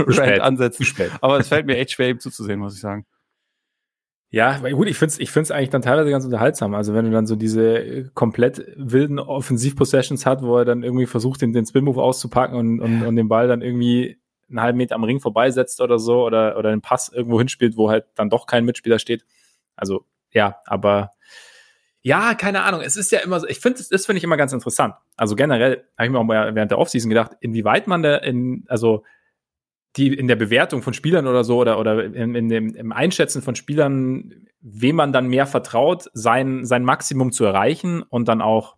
äh, 0.08 0.40
ansetzen. 0.40 0.85
Aber 1.20 1.38
es 1.38 1.48
fällt 1.48 1.66
mir 1.66 1.76
echt 1.76 1.92
schwer, 1.92 2.08
ihm 2.08 2.18
zuzusehen, 2.18 2.58
muss 2.58 2.74
ich 2.74 2.80
sagen. 2.80 3.06
Ja, 4.35 4.57
gut, 4.57 4.88
ich 4.88 4.97
finde 4.97 5.12
es 5.12 5.21
ich 5.21 5.31
find's 5.31 5.51
eigentlich 5.51 5.68
dann 5.68 5.83
teilweise 5.83 6.09
ganz 6.11 6.25
unterhaltsam. 6.25 6.75
Also 6.75 6.95
wenn 6.95 7.05
du 7.05 7.11
dann 7.11 7.27
so 7.27 7.37
diese 7.37 7.79
äh, 7.79 8.09
komplett 8.14 8.64
wilden 8.77 9.18
Offensiv-Possessions 9.18 10.25
hat, 10.25 10.42
wo 10.42 10.57
er 10.57 10.64
dann 10.64 10.83
irgendwie 10.83 11.05
versucht, 11.05 11.42
den, 11.42 11.53
den 11.53 11.66
Spin-Move 11.66 12.03
auszupacken 12.03 12.57
und, 12.57 12.81
und, 12.81 13.03
und 13.03 13.16
den 13.16 13.29
Ball 13.29 13.47
dann 13.47 13.61
irgendwie 13.61 14.18
einen 14.49 14.62
halben 14.62 14.79
Meter 14.79 14.95
am 14.95 15.05
Ring 15.05 15.21
vorbeisetzt 15.21 15.83
oder 15.83 15.99
so 15.99 16.25
oder, 16.25 16.57
oder 16.57 16.71
einen 16.71 16.81
Pass 16.81 17.11
irgendwo 17.11 17.38
hinspielt, 17.38 17.77
wo 17.77 17.90
halt 17.90 18.07
dann 18.14 18.31
doch 18.31 18.47
kein 18.47 18.64
Mitspieler 18.64 18.99
steht. 18.99 19.27
Also 19.77 20.07
ja, 20.33 20.57
aber 20.65 21.11
ja, 22.00 22.33
keine 22.33 22.63
Ahnung. 22.63 22.81
Es 22.81 22.96
ist 22.96 23.13
ja 23.13 23.19
immer 23.19 23.38
so, 23.38 23.46
ich 23.46 23.61
finde, 23.61 23.83
das 23.90 24.06
finde 24.06 24.17
ich 24.17 24.25
immer 24.25 24.38
ganz 24.38 24.54
interessant. 24.54 24.94
Also 25.15 25.37
generell 25.37 25.85
habe 25.98 26.06
ich 26.06 26.11
mir 26.11 26.19
auch 26.19 26.25
mal 26.25 26.54
während 26.54 26.71
der 26.71 26.79
Offseason 26.79 27.11
gedacht, 27.11 27.33
inwieweit 27.40 27.87
man 27.87 28.02
da 28.02 28.17
in, 28.17 28.65
also 28.69 29.04
die 29.97 30.15
in 30.15 30.29
der 30.29 30.37
Bewertung 30.37 30.83
von 30.83 30.95
Spielern 30.95 31.27
oder 31.27 31.45
so 31.45 31.59
oder, 31.59 31.79
oder 31.79 32.05
in, 32.05 32.35
in 32.35 32.49
dem, 32.49 32.75
im 32.75 32.93
Einschätzen 32.93 33.43
von 33.43 33.55
Spielern, 33.55 34.47
wem 34.61 34.97
man 34.97 35.13
dann 35.13 35.29
mehr 35.29 35.47
vertraut, 35.47 36.11
sein, 36.15 36.65
sein 36.65 36.85
Maximum 36.85 37.33
zu 37.33 37.45
erreichen 37.45 38.03
und 38.03 38.29
dann 38.29 38.40
auch 38.40 38.77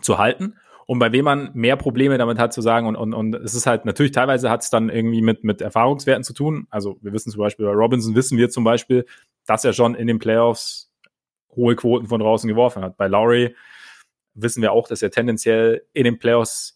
zu 0.00 0.18
halten. 0.18 0.54
Und 0.86 0.98
bei 0.98 1.12
wem 1.12 1.24
man 1.24 1.50
mehr 1.54 1.76
Probleme 1.76 2.18
damit 2.18 2.38
hat 2.38 2.52
zu 2.52 2.60
sagen, 2.60 2.86
und, 2.86 2.96
und, 2.96 3.14
und 3.14 3.34
es 3.36 3.54
ist 3.54 3.66
halt 3.66 3.86
natürlich 3.86 4.12
teilweise 4.12 4.50
hat 4.50 4.62
es 4.62 4.70
dann 4.70 4.90
irgendwie 4.90 5.22
mit, 5.22 5.42
mit 5.42 5.62
Erfahrungswerten 5.62 6.24
zu 6.24 6.34
tun. 6.34 6.66
Also 6.70 6.98
wir 7.00 7.12
wissen 7.12 7.32
zum 7.32 7.40
Beispiel 7.40 7.66
bei 7.66 7.72
Robinson 7.72 8.14
wissen 8.14 8.36
wir 8.36 8.50
zum 8.50 8.64
Beispiel, 8.64 9.06
dass 9.46 9.64
er 9.64 9.72
schon 9.72 9.94
in 9.94 10.06
den 10.06 10.18
Playoffs 10.18 10.92
hohe 11.56 11.74
Quoten 11.74 12.06
von 12.06 12.20
draußen 12.20 12.48
geworfen 12.48 12.82
hat. 12.82 12.96
Bei 12.96 13.08
Lowry 13.08 13.54
wissen 14.34 14.62
wir 14.62 14.72
auch, 14.72 14.88
dass 14.88 15.02
er 15.02 15.10
tendenziell 15.10 15.82
in 15.92 16.04
den 16.04 16.18
Playoffs 16.18 16.73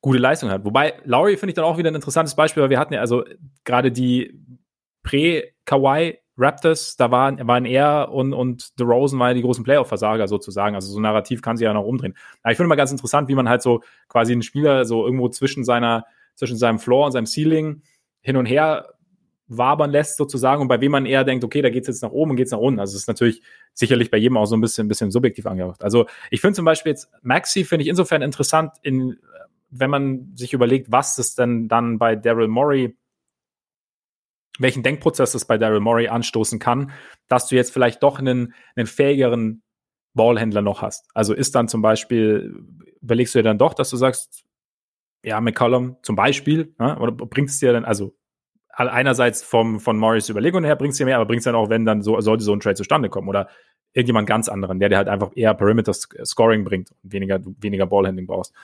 gute 0.00 0.18
Leistung 0.18 0.50
hat. 0.50 0.64
Wobei, 0.64 0.94
Lowry 1.04 1.36
finde 1.36 1.50
ich 1.50 1.56
dann 1.56 1.64
auch 1.64 1.78
wieder 1.78 1.90
ein 1.90 1.94
interessantes 1.94 2.34
Beispiel, 2.34 2.62
weil 2.62 2.70
wir 2.70 2.78
hatten 2.78 2.94
ja 2.94 3.00
also 3.00 3.24
gerade 3.64 3.90
die 3.90 4.38
Prä-Kawhi 5.02 6.18
Raptors, 6.38 6.96
da 6.96 7.10
waren, 7.10 7.46
waren 7.46 7.64
er 7.64 8.10
und, 8.12 8.34
und 8.34 8.72
The 8.76 8.84
Rosen 8.84 9.18
waren 9.18 9.28
ja 9.28 9.34
die 9.34 9.42
großen 9.42 9.64
Playoff-Versager 9.64 10.28
sozusagen. 10.28 10.74
Also 10.74 10.92
so 10.92 11.00
Narrativ 11.00 11.40
kann 11.40 11.56
sich 11.56 11.64
ja 11.64 11.72
noch 11.72 11.84
umdrehen. 11.84 12.14
Aber 12.42 12.52
ich 12.52 12.56
finde 12.56 12.68
mal 12.68 12.74
ganz 12.76 12.90
interessant, 12.90 13.28
wie 13.28 13.34
man 13.34 13.48
halt 13.48 13.62
so 13.62 13.82
quasi 14.08 14.32
einen 14.32 14.42
Spieler 14.42 14.84
so 14.84 15.04
irgendwo 15.04 15.28
zwischen 15.28 15.64
seiner, 15.64 16.04
zwischen 16.34 16.58
seinem 16.58 16.78
Floor 16.78 17.06
und 17.06 17.12
seinem 17.12 17.26
Ceiling 17.26 17.82
hin 18.20 18.36
und 18.36 18.46
her 18.46 18.96
wabern 19.48 19.90
lässt 19.90 20.16
sozusagen 20.16 20.60
und 20.60 20.68
bei 20.68 20.80
wem 20.80 20.90
man 20.90 21.06
eher 21.06 21.22
denkt, 21.22 21.44
okay, 21.44 21.62
da 21.62 21.70
geht's 21.70 21.86
jetzt 21.86 22.02
nach 22.02 22.10
oben 22.10 22.32
und 22.32 22.36
geht's 22.36 22.50
nach 22.50 22.58
unten. 22.58 22.80
Also 22.80 22.96
es 22.96 23.02
ist 23.02 23.08
natürlich 23.08 23.42
sicherlich 23.74 24.10
bei 24.10 24.18
jedem 24.18 24.36
auch 24.36 24.46
so 24.46 24.56
ein 24.56 24.60
bisschen, 24.60 24.86
ein 24.86 24.88
bisschen 24.88 25.12
subjektiv 25.12 25.46
angehaucht. 25.46 25.84
Also 25.84 26.06
ich 26.30 26.40
finde 26.40 26.54
zum 26.54 26.64
Beispiel 26.64 26.90
jetzt 26.90 27.08
Maxi 27.22 27.64
finde 27.64 27.84
ich 27.84 27.88
insofern 27.88 28.22
interessant, 28.22 28.72
in, 28.82 29.18
wenn 29.68 29.90
man 29.90 30.32
sich 30.36 30.52
überlegt, 30.52 30.90
was 30.90 31.18
es 31.18 31.34
denn 31.34 31.68
dann 31.68 31.98
bei 31.98 32.16
Daryl 32.16 32.48
Morey 32.48 32.96
welchen 34.58 34.82
Denkprozess 34.82 35.34
es 35.34 35.44
bei 35.44 35.58
Daryl 35.58 35.80
Morey 35.80 36.08
anstoßen 36.08 36.58
kann, 36.58 36.92
dass 37.28 37.48
du 37.48 37.56
jetzt 37.56 37.72
vielleicht 37.72 38.02
doch 38.02 38.18
einen, 38.18 38.54
einen 38.74 38.86
fähigeren 38.86 39.62
Ballhändler 40.14 40.62
noch 40.62 40.82
hast. 40.82 41.08
Also 41.14 41.34
ist 41.34 41.54
dann 41.54 41.68
zum 41.68 41.82
Beispiel, 41.82 42.64
überlegst 43.02 43.34
du 43.34 43.40
dir 43.40 43.44
dann 43.44 43.58
doch, 43.58 43.74
dass 43.74 43.90
du 43.90 43.96
sagst, 43.96 44.44
ja, 45.22 45.40
McCollum 45.40 45.96
zum 46.02 46.16
Beispiel, 46.16 46.74
ne, 46.78 46.98
oder 46.98 47.12
bringst 47.12 47.60
du 47.60 47.66
dir 47.66 47.72
dann, 47.72 47.84
also 47.84 48.16
einerseits 48.68 49.42
vom, 49.42 49.80
von 49.80 49.96
Morris 49.98 50.28
Überlegungen 50.28 50.64
her 50.64 50.76
bringst 50.76 50.98
du 50.98 51.02
dir 51.02 51.06
mehr, 51.06 51.16
aber 51.16 51.26
bringst 51.26 51.46
dann 51.46 51.54
auch, 51.54 51.70
wenn 51.70 51.84
dann 51.84 52.02
so, 52.02 52.20
sollte 52.20 52.44
so 52.44 52.52
ein 52.52 52.60
Trade 52.60 52.76
zustande 52.76 53.08
kommen 53.08 53.28
oder 53.28 53.48
irgendjemand 53.92 54.28
ganz 54.28 54.48
anderen, 54.48 54.78
der 54.78 54.90
dir 54.90 54.98
halt 54.98 55.08
einfach 55.08 55.30
eher 55.34 55.54
Perimeter 55.54 55.94
Scoring 55.94 56.64
bringt 56.64 56.90
und 56.90 57.12
weniger, 57.12 57.40
weniger 57.42 57.86
Ballhandling 57.86 58.26
brauchst. 58.26 58.54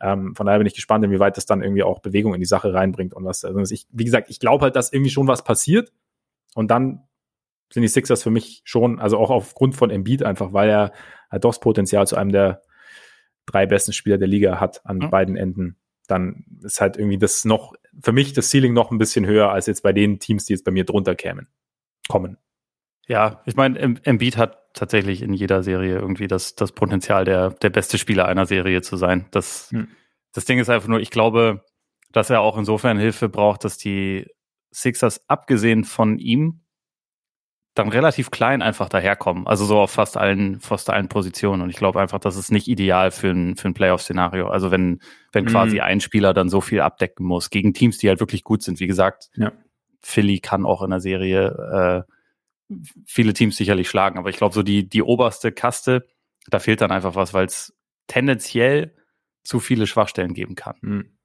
Ähm, 0.00 0.34
von 0.34 0.46
daher 0.46 0.58
bin 0.58 0.66
ich 0.66 0.74
gespannt, 0.74 1.04
inwieweit 1.04 1.36
das 1.36 1.46
dann 1.46 1.62
irgendwie 1.62 1.82
auch 1.82 2.00
Bewegung 2.00 2.34
in 2.34 2.40
die 2.40 2.46
Sache 2.46 2.74
reinbringt 2.74 3.14
und 3.14 3.24
was. 3.24 3.44
Also 3.44 3.74
ich, 3.74 3.86
wie 3.90 4.04
gesagt, 4.04 4.28
ich 4.30 4.40
glaube 4.40 4.64
halt, 4.64 4.76
dass 4.76 4.92
irgendwie 4.92 5.10
schon 5.10 5.26
was 5.26 5.44
passiert 5.44 5.92
und 6.54 6.70
dann 6.70 7.06
sind 7.72 7.82
die 7.82 7.88
Sixers 7.88 8.22
für 8.22 8.30
mich 8.30 8.62
schon, 8.64 9.00
also 9.00 9.18
auch 9.18 9.30
aufgrund 9.30 9.74
von 9.74 9.90
Embiid 9.90 10.22
einfach, 10.22 10.52
weil 10.52 10.68
er 10.68 10.92
halt 11.30 11.44
doch 11.44 11.50
das 11.50 11.60
Potenzial 11.60 12.06
zu 12.06 12.16
einem 12.16 12.30
der 12.30 12.62
drei 13.46 13.66
besten 13.66 13.92
Spieler 13.92 14.18
der 14.18 14.28
Liga 14.28 14.60
hat 14.60 14.84
an 14.84 14.98
mhm. 14.98 15.10
beiden 15.10 15.36
Enden. 15.36 15.76
Dann 16.06 16.44
ist 16.62 16.80
halt 16.80 16.96
irgendwie 16.96 17.18
das 17.18 17.44
noch, 17.44 17.74
für 18.00 18.12
mich 18.12 18.32
das 18.32 18.50
Ceiling 18.50 18.72
noch 18.72 18.90
ein 18.90 18.98
bisschen 18.98 19.26
höher 19.26 19.50
als 19.50 19.66
jetzt 19.66 19.82
bei 19.82 19.92
den 19.92 20.20
Teams, 20.20 20.44
die 20.44 20.52
jetzt 20.52 20.64
bei 20.64 20.70
mir 20.70 20.84
drunter 20.84 21.14
kämen, 21.16 21.48
kommen. 22.08 22.38
Ja, 23.08 23.42
ich 23.46 23.56
meine, 23.56 23.78
Embiid 23.78 24.36
hat 24.36 24.58
tatsächlich 24.76 25.22
in 25.22 25.32
jeder 25.32 25.62
Serie 25.62 25.96
irgendwie 25.96 26.28
das, 26.28 26.54
das 26.54 26.70
Potenzial, 26.70 27.24
der, 27.24 27.50
der 27.50 27.70
beste 27.70 27.98
Spieler 27.98 28.26
einer 28.26 28.46
Serie 28.46 28.82
zu 28.82 28.96
sein. 28.96 29.26
Das, 29.32 29.70
hm. 29.72 29.88
das 30.32 30.44
Ding 30.44 30.58
ist 30.58 30.70
einfach 30.70 30.88
nur, 30.88 31.00
ich 31.00 31.10
glaube, 31.10 31.64
dass 32.12 32.30
er 32.30 32.40
auch 32.40 32.56
insofern 32.56 32.98
Hilfe 32.98 33.28
braucht, 33.28 33.64
dass 33.64 33.78
die 33.78 34.26
Sixers, 34.72 35.28
abgesehen 35.28 35.84
von 35.84 36.18
ihm, 36.18 36.60
dann 37.74 37.88
relativ 37.88 38.30
klein 38.30 38.62
einfach 38.62 38.88
daherkommen. 38.88 39.46
Also 39.46 39.64
so 39.64 39.78
auf 39.78 39.90
fast 39.90 40.16
allen, 40.16 40.60
fast 40.60 40.88
allen 40.88 41.08
Positionen. 41.08 41.62
Und 41.62 41.70
ich 41.70 41.76
glaube 41.76 42.00
einfach, 42.00 42.18
das 42.18 42.36
ist 42.36 42.50
nicht 42.50 42.68
ideal 42.68 43.10
für 43.10 43.28
ein, 43.28 43.56
für 43.56 43.68
ein 43.68 43.74
Playoff-Szenario. 43.74 44.48
Also 44.48 44.70
wenn, 44.70 45.00
wenn 45.32 45.44
mhm. 45.44 45.48
quasi 45.48 45.80
ein 45.80 46.00
Spieler 46.00 46.32
dann 46.32 46.48
so 46.48 46.60
viel 46.60 46.80
abdecken 46.80 47.26
muss 47.26 47.50
gegen 47.50 47.74
Teams, 47.74 47.98
die 47.98 48.08
halt 48.08 48.20
wirklich 48.20 48.44
gut 48.44 48.62
sind. 48.62 48.80
Wie 48.80 48.86
gesagt, 48.86 49.28
ja. 49.34 49.52
Philly 50.00 50.40
kann 50.40 50.64
auch 50.64 50.82
in 50.82 50.90
der 50.90 51.00
Serie 51.00 52.04
äh, 52.06 52.12
viele 53.06 53.32
Teams 53.32 53.56
sicherlich 53.56 53.88
schlagen. 53.88 54.18
Aber 54.18 54.30
ich 54.30 54.36
glaube, 54.36 54.54
so 54.54 54.62
die, 54.62 54.88
die 54.88 55.02
oberste 55.02 55.52
Kaste, 55.52 56.06
da 56.48 56.58
fehlt 56.58 56.80
dann 56.80 56.90
einfach 56.90 57.14
was, 57.14 57.34
weil 57.34 57.46
es 57.46 57.76
tendenziell 58.06 58.94
zu 59.44 59.60
viele 59.60 59.86
Schwachstellen 59.86 60.34
geben 60.34 60.54
kann. 60.54 60.76
Mhm. 60.80 61.18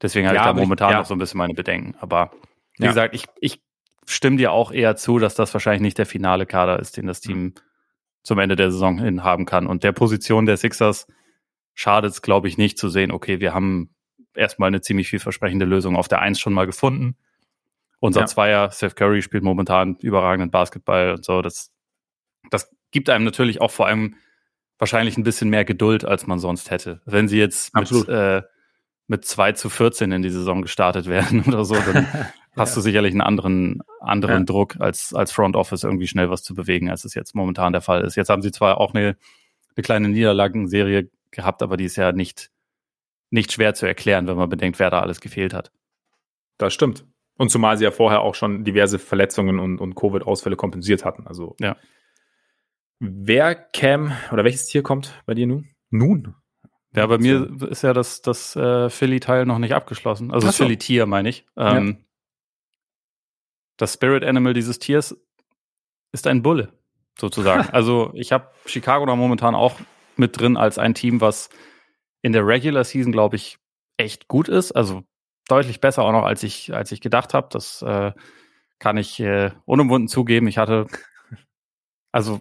Deswegen 0.00 0.26
habe 0.26 0.36
ja, 0.36 0.42
ich 0.42 0.46
da 0.46 0.54
momentan 0.54 0.90
ich, 0.90 0.92
ja. 0.92 0.98
noch 0.98 1.06
so 1.06 1.14
ein 1.14 1.18
bisschen 1.18 1.38
meine 1.38 1.54
Bedenken. 1.54 1.94
Aber 2.00 2.30
wie 2.78 2.84
ja. 2.84 2.90
gesagt, 2.90 3.14
ich, 3.14 3.26
ich 3.40 3.62
stimme 4.06 4.36
dir 4.36 4.52
auch 4.52 4.70
eher 4.70 4.96
zu, 4.96 5.18
dass 5.18 5.34
das 5.34 5.52
wahrscheinlich 5.54 5.82
nicht 5.82 5.98
der 5.98 6.06
finale 6.06 6.46
Kader 6.46 6.78
ist, 6.78 6.96
den 6.96 7.06
das 7.06 7.20
Team 7.20 7.42
mhm. 7.42 7.54
zum 8.22 8.38
Ende 8.38 8.56
der 8.56 8.70
Saison 8.70 8.98
hin 8.98 9.24
haben 9.24 9.46
kann. 9.46 9.66
Und 9.66 9.84
der 9.84 9.92
Position 9.92 10.46
der 10.46 10.56
Sixers 10.56 11.06
schadet 11.74 12.12
es, 12.12 12.22
glaube 12.22 12.48
ich, 12.48 12.58
nicht 12.58 12.78
zu 12.78 12.88
sehen, 12.88 13.10
okay, 13.10 13.40
wir 13.40 13.54
haben 13.54 13.94
erstmal 14.34 14.68
eine 14.68 14.80
ziemlich 14.80 15.08
vielversprechende 15.08 15.64
Lösung 15.64 15.96
auf 15.96 16.08
der 16.08 16.20
Eins 16.20 16.38
schon 16.38 16.52
mal 16.52 16.66
gefunden. 16.66 17.16
Unser 18.06 18.20
ja. 18.20 18.26
Zweier, 18.26 18.70
Seth 18.70 18.96
Curry, 18.96 19.20
spielt 19.22 19.42
momentan 19.42 19.96
überragenden 19.96 20.50
Basketball 20.50 21.14
und 21.14 21.24
so. 21.24 21.42
Das, 21.42 21.72
das 22.50 22.70
gibt 22.92 23.10
einem 23.10 23.24
natürlich 23.24 23.60
auch 23.60 23.70
vor 23.70 23.86
allem 23.86 24.14
wahrscheinlich 24.78 25.16
ein 25.16 25.24
bisschen 25.24 25.50
mehr 25.50 25.64
Geduld, 25.64 26.04
als 26.04 26.26
man 26.26 26.38
sonst 26.38 26.70
hätte. 26.70 27.00
Wenn 27.04 27.28
sie 27.28 27.38
jetzt 27.38 27.74
mit, 27.74 27.90
äh, 28.08 28.42
mit 29.08 29.24
2 29.24 29.52
zu 29.52 29.68
14 29.70 30.12
in 30.12 30.22
die 30.22 30.30
Saison 30.30 30.62
gestartet 30.62 31.06
werden 31.08 31.42
oder 31.46 31.64
so, 31.64 31.74
dann 31.74 32.06
hast 32.56 32.70
ja. 32.70 32.74
du 32.76 32.80
sicherlich 32.80 33.12
einen 33.12 33.22
anderen, 33.22 33.80
anderen 34.00 34.42
ja. 34.42 34.44
Druck, 34.44 34.76
als, 34.78 35.12
als 35.14 35.32
Front 35.32 35.56
Office 35.56 35.82
irgendwie 35.82 36.06
schnell 36.06 36.30
was 36.30 36.42
zu 36.42 36.54
bewegen, 36.54 36.90
als 36.90 37.04
es 37.04 37.14
jetzt 37.14 37.34
momentan 37.34 37.72
der 37.72 37.82
Fall 37.82 38.02
ist. 38.02 38.16
Jetzt 38.16 38.28
haben 38.28 38.42
sie 38.42 38.52
zwar 38.52 38.80
auch 38.80 38.94
eine, 38.94 39.16
eine 39.74 39.82
kleine 39.82 40.08
Niederlagenserie 40.08 41.10
gehabt, 41.32 41.62
aber 41.62 41.76
die 41.76 41.84
ist 41.84 41.96
ja 41.96 42.12
nicht, 42.12 42.50
nicht 43.30 43.52
schwer 43.52 43.74
zu 43.74 43.86
erklären, 43.86 44.26
wenn 44.26 44.36
man 44.36 44.48
bedenkt, 44.48 44.78
wer 44.78 44.90
da 44.90 45.00
alles 45.00 45.20
gefehlt 45.20 45.54
hat. 45.54 45.72
Das 46.58 46.72
stimmt. 46.72 47.04
Und 47.36 47.50
zumal 47.50 47.76
sie 47.76 47.84
ja 47.84 47.90
vorher 47.90 48.22
auch 48.22 48.34
schon 48.34 48.64
diverse 48.64 48.98
Verletzungen 48.98 49.58
und, 49.58 49.78
und 49.78 49.94
Covid-Ausfälle 49.94 50.56
kompensiert 50.56 51.04
hatten. 51.04 51.26
Also 51.26 51.54
ja. 51.60 51.76
wer 52.98 53.54
Cam 53.54 54.12
oder 54.32 54.44
welches 54.44 54.66
Tier 54.66 54.82
kommt 54.82 55.22
bei 55.26 55.34
dir 55.34 55.46
nun? 55.46 55.68
Nun? 55.90 56.34
Ja, 56.94 57.06
bei 57.06 57.18
mir 57.18 57.50
ist 57.68 57.82
ja 57.82 57.92
das, 57.92 58.22
das 58.22 58.56
äh, 58.56 58.88
Philly-Teil 58.88 59.44
noch 59.44 59.58
nicht 59.58 59.74
abgeschlossen. 59.74 60.30
Also 60.30 60.46
das 60.46 60.56
Philly-Tier 60.56 61.04
meine 61.04 61.28
ich. 61.28 61.44
Ähm, 61.56 61.98
das 63.76 63.92
Spirit 63.92 64.24
Animal 64.24 64.54
dieses 64.54 64.78
Tiers 64.78 65.14
ist 66.12 66.26
ein 66.26 66.42
Bulle, 66.42 66.72
sozusagen. 67.18 67.68
also 67.72 68.12
ich 68.14 68.32
habe 68.32 68.50
Chicago 68.64 69.04
da 69.04 69.14
momentan 69.14 69.54
auch 69.54 69.78
mit 70.16 70.40
drin 70.40 70.56
als 70.56 70.78
ein 70.78 70.94
Team, 70.94 71.20
was 71.20 71.50
in 72.22 72.32
der 72.32 72.46
Regular 72.46 72.84
Season, 72.84 73.12
glaube 73.12 73.36
ich, 73.36 73.58
echt 73.98 74.26
gut 74.26 74.48
ist. 74.48 74.72
Also 74.72 75.04
deutlich 75.48 75.80
besser 75.80 76.02
auch 76.02 76.12
noch, 76.12 76.24
als 76.24 76.42
ich, 76.42 76.74
als 76.74 76.92
ich 76.92 77.00
gedacht 77.00 77.34
habe. 77.34 77.48
Das 77.50 77.82
äh, 77.82 78.12
kann 78.78 78.96
ich 78.96 79.20
äh, 79.20 79.50
unumwunden 79.64 80.08
zugeben. 80.08 80.48
Ich 80.48 80.58
hatte, 80.58 80.86
also 82.12 82.40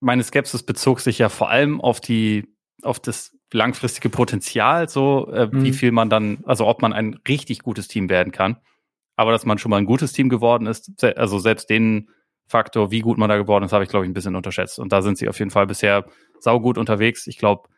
meine 0.00 0.22
Skepsis 0.22 0.62
bezog 0.62 1.00
sich 1.00 1.18
ja 1.18 1.28
vor 1.28 1.50
allem 1.50 1.80
auf 1.80 2.00
die, 2.00 2.54
auf 2.82 3.00
das 3.00 3.36
langfristige 3.52 4.10
Potenzial, 4.10 4.88
so 4.88 5.30
äh, 5.32 5.46
mhm. 5.46 5.64
wie 5.64 5.72
viel 5.72 5.92
man 5.92 6.10
dann, 6.10 6.38
also 6.44 6.66
ob 6.66 6.82
man 6.82 6.92
ein 6.92 7.18
richtig 7.26 7.60
gutes 7.60 7.88
Team 7.88 8.08
werden 8.08 8.32
kann. 8.32 8.58
Aber 9.16 9.32
dass 9.32 9.46
man 9.46 9.58
schon 9.58 9.70
mal 9.70 9.78
ein 9.78 9.86
gutes 9.86 10.12
Team 10.12 10.28
geworden 10.28 10.66
ist, 10.66 11.02
also 11.02 11.38
selbst 11.38 11.70
den 11.70 12.10
Faktor, 12.48 12.90
wie 12.90 13.00
gut 13.00 13.18
man 13.18 13.28
da 13.28 13.36
geworden 13.36 13.64
ist, 13.64 13.72
habe 13.72 13.82
ich, 13.82 13.90
glaube 13.90 14.04
ich, 14.04 14.10
ein 14.10 14.14
bisschen 14.14 14.36
unterschätzt. 14.36 14.78
Und 14.78 14.92
da 14.92 15.02
sind 15.02 15.18
sie 15.18 15.28
auf 15.28 15.38
jeden 15.38 15.50
Fall 15.50 15.66
bisher 15.66 16.06
saugut 16.38 16.78
unterwegs. 16.78 17.26
Ich 17.26 17.38
glaube, 17.38 17.68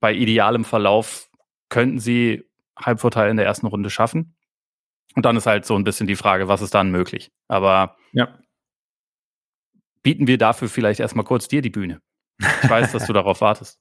bei 0.00 0.12
idealem 0.14 0.64
Verlauf 0.64 1.28
könnten 1.68 1.98
sie 1.98 2.44
Halbvorteil 2.76 3.30
in 3.30 3.36
der 3.36 3.46
ersten 3.46 3.66
Runde 3.66 3.90
schaffen. 3.90 4.34
Und 5.14 5.26
dann 5.26 5.36
ist 5.36 5.46
halt 5.46 5.66
so 5.66 5.76
ein 5.76 5.84
bisschen 5.84 6.06
die 6.06 6.16
Frage, 6.16 6.48
was 6.48 6.62
ist 6.62 6.74
dann 6.74 6.90
möglich? 6.90 7.30
Aber 7.48 7.96
ja. 8.12 8.38
bieten 10.02 10.26
wir 10.26 10.38
dafür 10.38 10.68
vielleicht 10.68 11.00
erstmal 11.00 11.24
kurz 11.24 11.48
dir 11.48 11.62
die 11.62 11.70
Bühne. 11.70 12.00
Ich 12.38 12.70
weiß, 12.70 12.92
dass 12.92 13.06
du 13.06 13.12
darauf 13.12 13.40
wartest. 13.40 13.78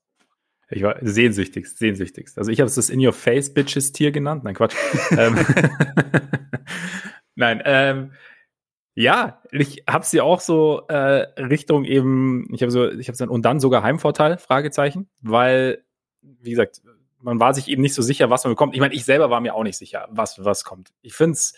Ich 0.70 0.84
war 0.84 0.98
sehnsüchtigst, 1.02 1.78
sehnsüchtigst. 1.78 2.38
Also 2.38 2.52
ich 2.52 2.60
habe 2.60 2.68
es 2.68 2.76
das 2.76 2.90
In 2.90 3.06
Your 3.06 3.14
Face 3.14 3.54
Bitches 3.54 3.92
Tier 3.92 4.12
genannt. 4.12 4.44
Nein, 4.44 4.56
Quatsch. 4.56 4.76
Ähm, 5.18 5.38
Nein, 7.36 7.62
ähm, 7.66 8.12
ja, 8.94 9.42
ich 9.52 9.84
habe 9.90 10.06
sie 10.06 10.22
auch 10.22 10.40
so 10.42 10.86
äh, 10.88 11.28
Richtung 11.42 11.86
eben, 11.86 12.54
ich 12.54 12.62
habe 12.62 12.72
so, 12.72 12.90
ich 12.90 13.08
habe 13.08 13.18
dann 13.18 13.30
und 13.30 13.44
dann 13.44 13.60
sogar 13.60 13.84
Heimvorteil 13.84 14.38
Fragezeichen, 14.38 15.10
weil 15.22 15.84
wie 16.22 16.52
gesagt, 16.52 16.82
man 17.22 17.40
war 17.40 17.54
sich 17.54 17.68
eben 17.68 17.82
nicht 17.82 17.94
so 17.94 18.02
sicher, 18.02 18.30
was 18.30 18.44
man 18.44 18.54
bekommt. 18.54 18.74
Ich 18.74 18.80
meine, 18.80 18.94
ich 18.94 19.06
selber 19.06 19.30
war 19.30 19.42
mir 19.42 19.56
auch 19.56 19.64
nicht 19.64 19.78
sicher, 19.78 20.08
was 20.12 20.44
was 20.44 20.64
kommt. 20.64 20.92
Ich 21.02 21.14
finde 21.14 21.34
es 21.34 21.54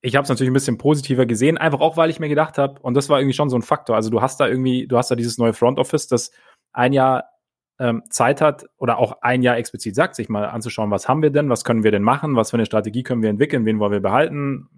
ich 0.00 0.14
habe 0.14 0.22
es 0.22 0.28
natürlich 0.28 0.50
ein 0.50 0.54
bisschen 0.54 0.78
positiver 0.78 1.26
gesehen, 1.26 1.58
einfach 1.58 1.80
auch, 1.80 1.96
weil 1.96 2.10
ich 2.10 2.20
mir 2.20 2.28
gedacht 2.28 2.56
habe, 2.56 2.80
und 2.80 2.94
das 2.94 3.08
war 3.08 3.18
irgendwie 3.18 3.34
schon 3.34 3.50
so 3.50 3.56
ein 3.56 3.62
Faktor. 3.62 3.96
Also 3.96 4.10
du 4.10 4.22
hast 4.22 4.38
da 4.38 4.46
irgendwie, 4.46 4.86
du 4.86 4.96
hast 4.96 5.10
da 5.10 5.16
dieses 5.16 5.38
neue 5.38 5.52
Front 5.52 5.78
Office, 5.78 6.06
das 6.06 6.30
ein 6.72 6.92
Jahr 6.92 7.24
ähm, 7.80 8.02
Zeit 8.10 8.40
hat 8.40 8.66
oder 8.76 8.98
auch 8.98 9.22
ein 9.22 9.42
Jahr 9.42 9.56
explizit 9.56 9.94
sagt, 9.94 10.14
sich 10.14 10.28
mal 10.28 10.44
anzuschauen, 10.44 10.90
was 10.90 11.08
haben 11.08 11.22
wir 11.22 11.30
denn, 11.30 11.48
was 11.48 11.64
können 11.64 11.82
wir 11.82 11.90
denn 11.90 12.02
machen, 12.02 12.36
was 12.36 12.50
für 12.50 12.56
eine 12.56 12.66
Strategie 12.66 13.02
können 13.02 13.22
wir 13.22 13.30
entwickeln, 13.30 13.64
wen 13.66 13.80
wollen 13.80 13.92
wir 13.92 14.00
behalten, 14.00 14.68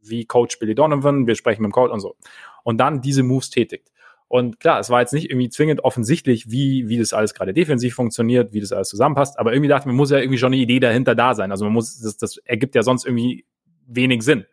wie 0.00 0.24
Coach 0.24 0.58
Billy 0.58 0.74
Donovan, 0.74 1.26
wir 1.26 1.34
sprechen 1.34 1.62
mit 1.62 1.70
dem 1.70 1.72
Coach 1.72 1.92
und 1.92 2.00
so. 2.00 2.16
Und 2.62 2.78
dann 2.78 3.00
diese 3.00 3.22
Moves 3.22 3.50
tätigt. 3.50 3.90
Und 4.28 4.58
klar, 4.58 4.80
es 4.80 4.90
war 4.90 5.00
jetzt 5.00 5.12
nicht 5.12 5.30
irgendwie 5.30 5.48
zwingend 5.48 5.84
offensichtlich, 5.84 6.50
wie, 6.50 6.88
wie 6.88 6.98
das 6.98 7.12
alles 7.12 7.34
gerade 7.34 7.52
defensiv 7.52 7.94
funktioniert, 7.94 8.52
wie 8.52 8.60
das 8.60 8.72
alles 8.72 8.88
zusammenpasst, 8.88 9.38
aber 9.38 9.52
irgendwie 9.52 9.68
dachte 9.68 9.86
man, 9.86 9.96
muss 9.96 10.10
ja 10.10 10.18
irgendwie 10.18 10.38
schon 10.38 10.52
eine 10.52 10.62
Idee 10.62 10.80
dahinter 10.80 11.14
da 11.14 11.34
sein. 11.34 11.50
Also 11.50 11.64
man 11.64 11.74
muss, 11.74 12.00
das, 12.00 12.16
das 12.16 12.38
ergibt 12.38 12.74
ja 12.74 12.82
sonst 12.82 13.04
irgendwie 13.04 13.44
wenig 13.86 14.22
Sinn. 14.22 14.46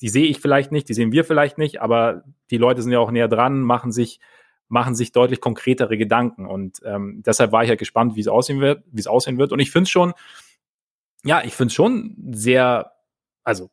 Die 0.00 0.08
sehe 0.08 0.26
ich 0.26 0.40
vielleicht 0.40 0.72
nicht, 0.72 0.88
die 0.88 0.94
sehen 0.94 1.12
wir 1.12 1.24
vielleicht 1.24 1.58
nicht, 1.58 1.80
aber 1.80 2.24
die 2.50 2.56
Leute 2.56 2.82
sind 2.82 2.92
ja 2.92 2.98
auch 2.98 3.10
näher 3.10 3.28
dran, 3.28 3.60
machen 3.60 3.92
sich 3.92 4.20
machen 4.70 4.94
sich 4.94 5.10
deutlich 5.10 5.40
konkretere 5.40 5.98
Gedanken. 5.98 6.46
Und 6.46 6.80
ähm, 6.84 7.22
deshalb 7.26 7.50
war 7.50 7.64
ich 7.64 7.68
ja 7.68 7.74
gespannt, 7.74 8.14
wie 8.14 8.20
es 8.20 8.28
aussehen 8.28 8.60
wird, 8.60 8.84
wie 8.90 9.00
es 9.00 9.08
aussehen 9.08 9.36
wird. 9.36 9.52
Und 9.52 9.58
ich 9.58 9.72
finde 9.72 9.82
es 9.82 9.90
schon, 9.90 10.14
ja, 11.24 11.42
ich 11.44 11.54
finde 11.54 11.66
es 11.66 11.74
schon 11.74 12.16
sehr, 12.30 12.92
also 13.42 13.70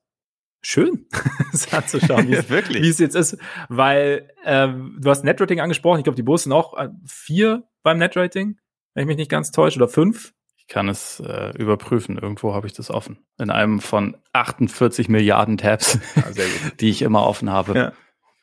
schön, 0.67 1.07
es 1.53 1.73
anzuschauen, 1.73 2.27
wie 2.27 2.33
es 2.35 2.49
wirklich, 2.49 2.83
wie 2.83 2.89
es 2.89 2.99
jetzt 2.99 3.15
ist, 3.15 3.37
weil 3.69 4.29
ähm, 4.43 4.97
du 4.99 5.09
hast 5.09 5.23
Netrating 5.23 5.61
angesprochen. 5.61 5.99
Ich 5.99 6.03
glaube, 6.03 6.17
die 6.17 6.23
Bulls 6.23 6.43
sind 6.43 6.51
auch 6.51 6.77
äh, 6.77 6.89
vier 7.05 7.63
beim 7.83 7.97
Netrating, 7.97 8.59
wenn 8.93 9.03
ich 9.03 9.07
mich 9.07 9.17
nicht 9.17 9.31
ganz 9.31 9.51
täusche, 9.51 9.77
oder 9.77 9.87
fünf. 9.87 10.33
Ich 10.57 10.67
kann 10.67 10.89
es 10.89 11.21
äh, 11.21 11.51
überprüfen. 11.57 12.17
Irgendwo 12.17 12.53
habe 12.53 12.67
ich 12.67 12.73
das 12.73 12.91
offen. 12.91 13.25
In 13.39 13.49
einem 13.49 13.79
von 13.79 14.17
48 14.33 15.07
Milliarden 15.07 15.57
Tabs, 15.57 15.99
ja, 16.15 16.23
die 16.81 16.89
ich 16.89 17.01
immer 17.01 17.25
offen 17.25 17.49
habe. 17.49 17.73
Ja. 17.77 17.93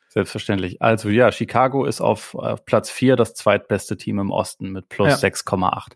Selbstverständlich. 0.09 0.81
Also 0.81 1.09
ja, 1.09 1.31
Chicago 1.31 1.85
ist 1.85 2.01
auf, 2.01 2.33
auf 2.33 2.65
Platz 2.65 2.89
4 2.89 3.17
das 3.17 3.35
zweitbeste 3.35 3.97
Team 3.97 4.17
im 4.17 4.31
Osten 4.31 4.71
mit 4.71 4.89
plus 4.89 5.21
ja. 5.21 5.27
6,8. 5.27 5.91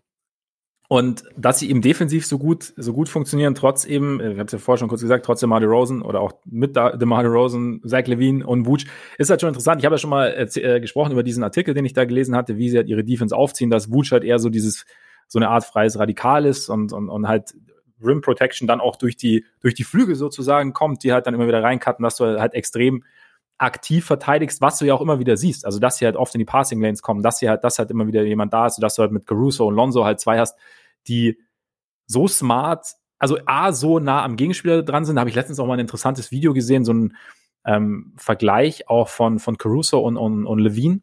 Und 0.92 1.22
dass 1.36 1.60
sie 1.60 1.70
eben 1.70 1.82
defensiv 1.82 2.26
so 2.26 2.36
gut, 2.36 2.72
so 2.76 2.92
gut 2.92 3.08
funktionieren, 3.08 3.54
trotz 3.54 3.84
eben, 3.84 4.18
ich 4.18 4.38
habe 4.40 4.46
es 4.46 4.52
ja 4.52 4.58
vorher 4.58 4.80
schon 4.80 4.88
kurz 4.88 5.02
gesagt, 5.02 5.24
trotz 5.24 5.38
DeMar 5.38 5.62
Rosen 5.62 6.02
oder 6.02 6.20
auch 6.20 6.32
mit 6.44 6.74
DeMar 6.74 7.24
Rosen, 7.26 7.80
Zach 7.86 8.08
Levine 8.08 8.44
und 8.44 8.66
Wutsch, 8.66 8.86
ist 9.16 9.30
halt 9.30 9.40
schon 9.40 9.50
interessant. 9.50 9.80
Ich 9.80 9.84
habe 9.84 9.94
ja 9.94 9.98
schon 9.98 10.10
mal 10.10 10.34
äh, 10.36 10.80
gesprochen 10.80 11.12
über 11.12 11.22
diesen 11.22 11.44
Artikel, 11.44 11.74
den 11.74 11.84
ich 11.84 11.92
da 11.92 12.06
gelesen 12.06 12.34
hatte, 12.34 12.56
wie 12.56 12.68
sie 12.68 12.76
halt 12.76 12.88
ihre 12.88 13.04
Defense 13.04 13.36
aufziehen, 13.36 13.70
dass 13.70 13.92
Wutsch 13.92 14.10
halt 14.10 14.24
eher 14.24 14.40
so 14.40 14.48
dieses, 14.48 14.84
so 15.28 15.38
eine 15.38 15.48
Art 15.48 15.64
freies 15.64 15.96
Radikal 15.96 16.44
ist 16.44 16.68
und, 16.68 16.92
und, 16.92 17.08
und 17.08 17.28
halt 17.28 17.54
Rim 18.04 18.20
Protection 18.20 18.66
dann 18.66 18.80
auch 18.80 18.96
durch 18.96 19.16
die, 19.16 19.44
durch 19.60 19.74
die 19.74 19.84
Flügel 19.84 20.16
sozusagen 20.16 20.72
kommt, 20.72 21.04
die 21.04 21.12
halt 21.12 21.24
dann 21.24 21.34
immer 21.34 21.46
wieder 21.46 21.62
reincutten, 21.62 22.02
dass 22.02 22.16
du 22.16 22.24
halt 22.24 22.54
extrem 22.54 23.04
aktiv 23.58 24.06
verteidigst, 24.06 24.60
was 24.60 24.78
du 24.78 24.86
ja 24.86 24.94
auch 24.94 25.02
immer 25.02 25.20
wieder 25.20 25.36
siehst. 25.36 25.66
Also, 25.66 25.78
dass 25.78 25.98
sie 25.98 26.06
halt 26.06 26.16
oft 26.16 26.34
in 26.34 26.40
die 26.40 26.46
Passing 26.46 26.80
Lanes 26.80 27.02
kommen, 27.02 27.22
dass 27.22 27.38
sie 27.38 27.48
halt, 27.48 27.62
dass 27.62 27.78
halt 27.78 27.90
immer 27.90 28.08
wieder 28.08 28.22
jemand 28.24 28.52
da 28.52 28.66
ist, 28.66 28.82
dass 28.82 28.94
du 28.96 29.02
halt 29.02 29.12
mit 29.12 29.26
Caruso 29.26 29.66
und 29.68 29.74
Lonzo 29.74 30.04
halt 30.04 30.18
zwei 30.18 30.38
hast, 30.38 30.58
die 31.08 31.38
so 32.06 32.26
smart, 32.28 32.86
also 33.18 33.38
A, 33.46 33.72
so 33.72 33.98
nah 33.98 34.24
am 34.24 34.36
Gegenspieler 34.36 34.82
dran 34.82 35.04
sind. 35.04 35.16
Da 35.16 35.20
habe 35.20 35.30
ich 35.30 35.36
letztens 35.36 35.60
auch 35.60 35.66
mal 35.66 35.74
ein 35.74 35.80
interessantes 35.80 36.30
Video 36.30 36.52
gesehen, 36.52 36.84
so 36.84 36.92
ein 36.92 37.16
ähm, 37.64 38.14
Vergleich 38.16 38.88
auch 38.88 39.08
von, 39.08 39.38
von 39.38 39.58
Caruso 39.58 40.00
und, 40.00 40.16
und, 40.16 40.46
und 40.46 40.58
Levine, 40.58 41.02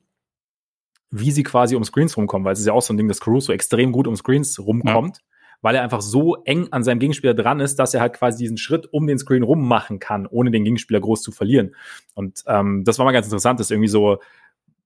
wie 1.10 1.32
sie 1.32 1.44
quasi 1.44 1.76
um 1.76 1.84
Screens 1.84 2.18
rumkommen, 2.18 2.46
weil 2.46 2.54
es 2.54 2.60
ist 2.60 2.66
ja 2.66 2.74
auch 2.74 2.82
so 2.82 2.94
ein 2.94 2.98
Ding, 2.98 3.08
dass 3.08 3.22
Caruso 3.22 3.52
extrem 3.54 3.92
gut 3.92 4.08
um 4.08 4.16
Screens 4.16 4.60
rumkommt. 4.60 5.18
Ja 5.18 5.24
weil 5.62 5.76
er 5.76 5.84
einfach 5.84 6.02
so 6.02 6.36
eng 6.44 6.68
an 6.72 6.84
seinem 6.84 7.00
Gegenspieler 7.00 7.34
dran 7.34 7.60
ist, 7.60 7.78
dass 7.78 7.94
er 7.94 8.02
halt 8.02 8.14
quasi 8.14 8.38
diesen 8.38 8.58
Schritt 8.58 8.92
um 8.92 9.08
den 9.08 9.18
Screen 9.18 9.44
rum 9.44 9.68
machen 9.68 10.00
kann, 10.00 10.28
ohne 10.28 10.52
den 10.52 10.64
Gegenspieler 10.64 11.00
groß 11.00 11.22
zu 11.22 11.32
verlieren. 11.32 11.76
Und 12.14 12.44
ähm, 12.48 12.84
das 12.84 13.00
war 13.00 13.06
mal 13.06 13.12
ganz 13.12 13.26
interessant, 13.26 13.60
das 13.60 13.72
irgendwie 13.72 13.90
so 13.90 14.20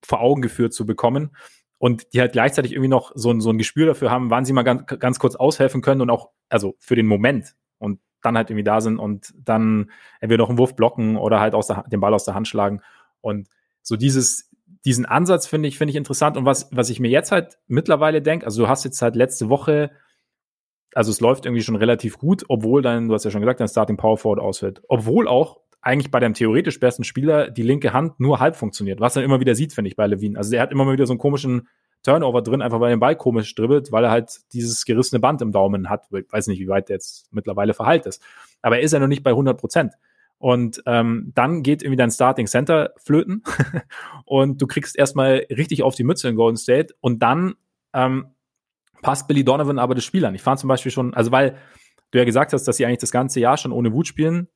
vor 0.02 0.22
Augen 0.22 0.42
geführt 0.42 0.74
zu 0.74 0.86
bekommen. 0.86 1.32
Und 1.82 2.14
die 2.14 2.22
halt 2.22 2.34
gleichzeitig 2.34 2.74
irgendwie 2.74 2.90
noch 2.90 3.12
so 3.16 3.32
ein, 3.32 3.42
so 3.42 3.50
ein 3.50 3.58
Gespür 3.58 3.88
dafür 3.88 4.12
haben, 4.12 4.30
wann 4.30 4.46
sie 4.46 4.54
mal 4.54 4.62
ganz, 4.62 4.86
ganz 4.86 5.18
kurz 5.18 5.36
aushelfen 5.36 5.82
können 5.82 6.02
und 6.02 6.12
auch, 6.12 6.30
also 6.48 6.76
für 6.78 6.96
den 6.96 7.08
Moment 7.08 7.56
und 7.80 8.00
dann 8.22 8.38
halt 8.38 8.52
irgendwie 8.52 8.64
da 8.64 8.82
sind 8.82 9.00
und 9.00 9.34
dann 9.36 9.90
entweder 10.20 10.44
noch 10.44 10.50
einen 10.50 10.60
Wurf 10.60 10.76
blocken 10.76 11.18
oder 11.18 11.40
halt 11.40 11.56
aus 11.56 11.66
der, 11.66 11.84
den 11.92 12.00
Ball 12.00 12.14
aus 12.14 12.24
der 12.24 12.36
Hand 12.36 12.48
schlagen. 12.48 12.82
Und 13.20 13.48
so 13.82 13.96
dieses, 13.96 14.52
diesen 14.86 15.08
Ansatz 15.08 15.48
finde 15.48 15.70
ich, 15.70 15.80
finde 15.80 15.90
ich 15.90 15.96
interessant. 15.98 16.38
Und 16.38 16.46
was, 16.46 16.70
was 16.72 16.92
ich 16.92 17.00
mir 17.00 17.10
jetzt 17.10 17.32
halt 17.32 17.58
mittlerweile 17.66 18.22
denke, 18.22 18.46
also 18.46 18.62
du 18.62 18.70
hast 18.70 18.84
jetzt 18.84 19.02
halt 19.02 19.16
letzte 19.16 19.50
Woche 19.50 19.90
also 20.94 21.12
es 21.12 21.22
läuft 21.22 21.46
irgendwie 21.46 21.64
schon 21.64 21.76
relativ 21.76 22.18
gut, 22.18 22.44
obwohl 22.50 22.82
dann, 22.82 23.08
du 23.08 23.14
hast 23.14 23.24
ja 23.24 23.32
schon 23.32 23.42
gesagt, 23.42 23.60
dein 23.60 23.68
Starting 23.68 23.98
Power 23.98 24.18
Forward 24.18 24.40
ausfällt. 24.40 24.82
Obwohl 24.88 25.28
auch 25.28 25.62
eigentlich 25.82 26.12
bei 26.12 26.20
dem 26.20 26.34
theoretisch 26.34 26.80
besten 26.80 27.04
Spieler 27.04 27.50
die 27.50 27.64
linke 27.64 27.94
Hand 27.94 28.20
nur 28.20 28.40
halb 28.40 28.56
funktioniert, 28.56 29.00
was 29.00 29.16
man 29.16 29.24
immer 29.24 29.40
wieder 29.40 29.56
sieht, 29.56 29.74
finde 29.74 29.90
ich, 29.90 29.96
bei 29.96 30.06
Levine. 30.06 30.38
Also 30.38 30.56
er 30.56 30.62
hat 30.62 30.72
immer 30.72 30.92
wieder 30.92 31.08
so 31.08 31.14
einen 31.14 31.20
komischen 31.20 31.68
Turnover 32.04 32.42
drin, 32.42 32.62
einfach 32.62 32.80
weil 32.80 32.90
er 32.90 32.96
den 32.96 33.00
Ball 33.00 33.16
komisch 33.16 33.54
dribbelt, 33.56 33.92
weil 33.92 34.04
er 34.04 34.12
halt 34.12 34.40
dieses 34.54 34.86
gerissene 34.86 35.20
Band 35.20 35.42
im 35.42 35.52
Daumen 35.52 35.90
hat. 35.90 36.06
Ich 36.12 36.32
weiß 36.32 36.48
nicht, 36.48 36.60
wie 36.60 36.68
weit 36.68 36.90
der 36.90 36.96
jetzt 36.96 37.32
mittlerweile 37.32 37.74
verheilt 37.74 38.06
ist. 38.06 38.24
Aber 38.62 38.78
er 38.78 38.84
ist 38.84 38.92
ja 38.92 39.00
noch 39.00 39.08
nicht 39.08 39.24
bei 39.24 39.32
100 39.32 39.60
Prozent. 39.60 39.94
Und 40.38 40.82
ähm, 40.88 41.32
dann 41.36 41.62
geht 41.62 41.84
irgendwie 41.84 41.98
dein 41.98 42.10
Starting 42.10 42.48
Center 42.48 42.94
flöten 42.98 43.44
und 44.26 44.60
du 44.60 44.66
kriegst 44.66 44.98
erstmal 44.98 45.46
richtig 45.52 45.84
auf 45.84 45.94
die 45.94 46.04
Mütze 46.04 46.30
in 46.30 46.36
Golden 46.36 46.58
State 46.58 46.96
und 47.00 47.22
dann 47.22 47.54
ähm, 47.94 48.26
passt 49.04 49.28
Billy 49.28 49.44
Donovan 49.44 49.78
aber 49.78 49.94
das 49.94 50.04
Spiel 50.04 50.26
an. 50.26 50.34
Ich 50.34 50.42
fand 50.42 50.60
zum 50.60 50.68
Beispiel 50.68 50.92
schon, 50.92 51.14
also 51.14 51.32
weil 51.32 51.58
du 52.10 52.18
ja 52.18 52.26
gesagt 52.26 52.54
hast, 52.54 52.68
dass 52.68 52.78
sie 52.78 52.88
eigentlich 52.88 53.00
das 53.00 53.12
ganze 53.12 53.40
Jahr 53.40 53.58
schon 53.58 53.72
ohne 53.72 53.94
Wut 53.94 54.08
spielen, 54.08 54.48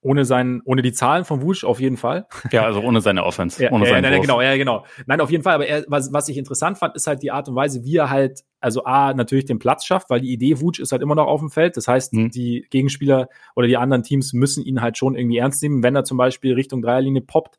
ohne 0.00 0.24
sein, 0.24 0.62
ohne 0.64 0.82
die 0.82 0.92
Zahlen 0.92 1.24
von 1.24 1.42
Wusch 1.42 1.64
auf 1.64 1.80
jeden 1.80 1.96
Fall. 1.96 2.26
Ja, 2.52 2.64
also 2.64 2.80
ohne 2.80 3.00
seine 3.00 3.24
Offense, 3.24 3.62
ja, 3.62 3.72
ohne 3.72 3.88
ja, 3.88 4.00
nein, 4.00 4.20
genau, 4.20 4.40
ja, 4.40 4.56
genau. 4.56 4.84
Nein, 5.06 5.20
auf 5.20 5.30
jeden 5.30 5.42
Fall. 5.42 5.54
Aber 5.54 5.66
er, 5.66 5.84
was, 5.88 6.12
was 6.12 6.28
ich 6.28 6.38
interessant 6.38 6.78
fand, 6.78 6.94
ist 6.94 7.06
halt 7.06 7.22
die 7.22 7.30
Art 7.30 7.48
und 7.48 7.56
Weise, 7.56 7.84
wie 7.84 7.96
er 7.96 8.08
halt, 8.08 8.44
also 8.60 8.84
A, 8.84 9.12
natürlich 9.14 9.46
den 9.46 9.58
Platz 9.58 9.84
schafft, 9.84 10.08
weil 10.08 10.20
die 10.20 10.32
Idee 10.32 10.60
Wutsch 10.60 10.78
ist 10.78 10.92
halt 10.92 11.02
immer 11.02 11.14
noch 11.14 11.26
auf 11.26 11.40
dem 11.40 11.50
Feld. 11.50 11.76
Das 11.76 11.88
heißt, 11.88 12.12
mhm. 12.12 12.30
die 12.30 12.66
Gegenspieler 12.70 13.28
oder 13.56 13.66
die 13.66 13.76
anderen 13.76 14.02
Teams 14.02 14.32
müssen 14.32 14.64
ihn 14.64 14.80
halt 14.80 14.96
schon 14.96 15.16
irgendwie 15.16 15.38
ernst 15.38 15.62
nehmen, 15.62 15.82
wenn 15.82 15.96
er 15.96 16.04
zum 16.04 16.18
Beispiel 16.18 16.54
Richtung 16.54 16.82
Dreierlinie 16.82 17.22
poppt 17.22 17.58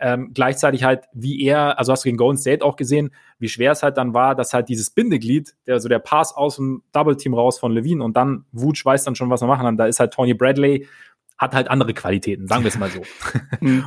ähm, 0.00 0.32
gleichzeitig 0.34 0.84
halt, 0.84 1.04
wie 1.12 1.42
er, 1.42 1.78
also 1.78 1.92
hast 1.92 2.04
du 2.04 2.08
gegen 2.08 2.16
Golden 2.16 2.38
State 2.38 2.64
auch 2.64 2.76
gesehen, 2.76 3.10
wie 3.38 3.48
schwer 3.48 3.72
es 3.72 3.82
halt 3.82 3.96
dann 3.96 4.12
war, 4.12 4.34
dass 4.34 4.52
halt 4.52 4.68
dieses 4.68 4.90
Bindeglied, 4.90 5.54
der 5.66 5.78
so 5.78 5.88
der 5.88 6.00
Pass 6.00 6.34
aus 6.36 6.56
dem 6.56 6.82
Double 6.92 7.16
Team 7.16 7.32
raus 7.32 7.58
von 7.58 7.72
Levine 7.72 8.02
und 8.02 8.16
dann 8.16 8.44
Wutsch 8.52 8.84
weiß 8.84 9.04
dann 9.04 9.14
schon, 9.14 9.30
was 9.30 9.42
er 9.42 9.48
machen 9.48 9.64
kann. 9.64 9.76
Da 9.76 9.86
ist 9.86 10.00
halt 10.00 10.12
Tony 10.12 10.34
Bradley, 10.34 10.86
hat 11.38 11.54
halt 11.54 11.68
andere 11.68 11.94
Qualitäten, 11.94 12.46
sagen 12.46 12.64
wir 12.64 12.68
es 12.68 12.78
mal 12.78 12.90
so. 12.90 13.02
Mhm. 13.60 13.84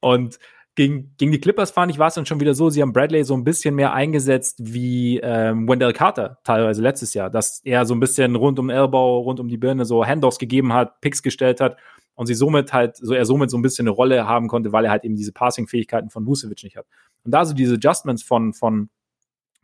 und 0.00 0.38
gegen, 0.76 1.14
gegen 1.18 1.32
die 1.32 1.40
Clippers 1.40 1.72
fand 1.72 1.90
ich, 1.92 1.98
war 1.98 2.08
es 2.08 2.14
dann 2.14 2.26
schon 2.26 2.40
wieder 2.40 2.54
so, 2.54 2.70
sie 2.70 2.80
haben 2.80 2.92
Bradley 2.92 3.24
so 3.24 3.34
ein 3.34 3.44
bisschen 3.44 3.74
mehr 3.74 3.92
eingesetzt 3.92 4.56
wie 4.60 5.18
ähm, 5.18 5.68
Wendell 5.68 5.92
Carter 5.92 6.38
teilweise 6.44 6.80
letztes 6.80 7.12
Jahr, 7.12 7.28
dass 7.28 7.60
er 7.64 7.84
so 7.84 7.94
ein 7.94 8.00
bisschen 8.00 8.36
rund 8.36 8.58
um 8.58 8.68
den 8.68 8.76
Elbow, 8.76 9.18
rund 9.18 9.40
um 9.40 9.48
die 9.48 9.58
Birne 9.58 9.84
so 9.84 10.06
Handoffs 10.06 10.38
gegeben 10.38 10.72
hat, 10.72 11.00
Picks 11.00 11.22
gestellt 11.22 11.60
hat 11.60 11.76
und 12.14 12.26
sie 12.26 12.34
somit 12.34 12.72
halt, 12.72 12.96
so 12.96 13.14
er 13.14 13.26
somit 13.26 13.50
so 13.50 13.58
ein 13.58 13.62
bisschen 13.62 13.88
eine 13.88 13.94
Rolle 13.94 14.26
haben 14.26 14.46
konnte, 14.46 14.72
weil 14.72 14.84
er 14.84 14.90
halt 14.90 15.04
eben 15.04 15.16
diese 15.16 15.32
Passing-Fähigkeiten 15.32 16.08
von 16.08 16.26
Vucevic 16.26 16.62
nicht 16.62 16.76
hat. 16.76 16.86
Und 17.24 17.32
da 17.32 17.44
so 17.44 17.52
diese 17.52 17.74
Adjustments 17.74 18.22
von, 18.22 18.54
von 18.54 18.90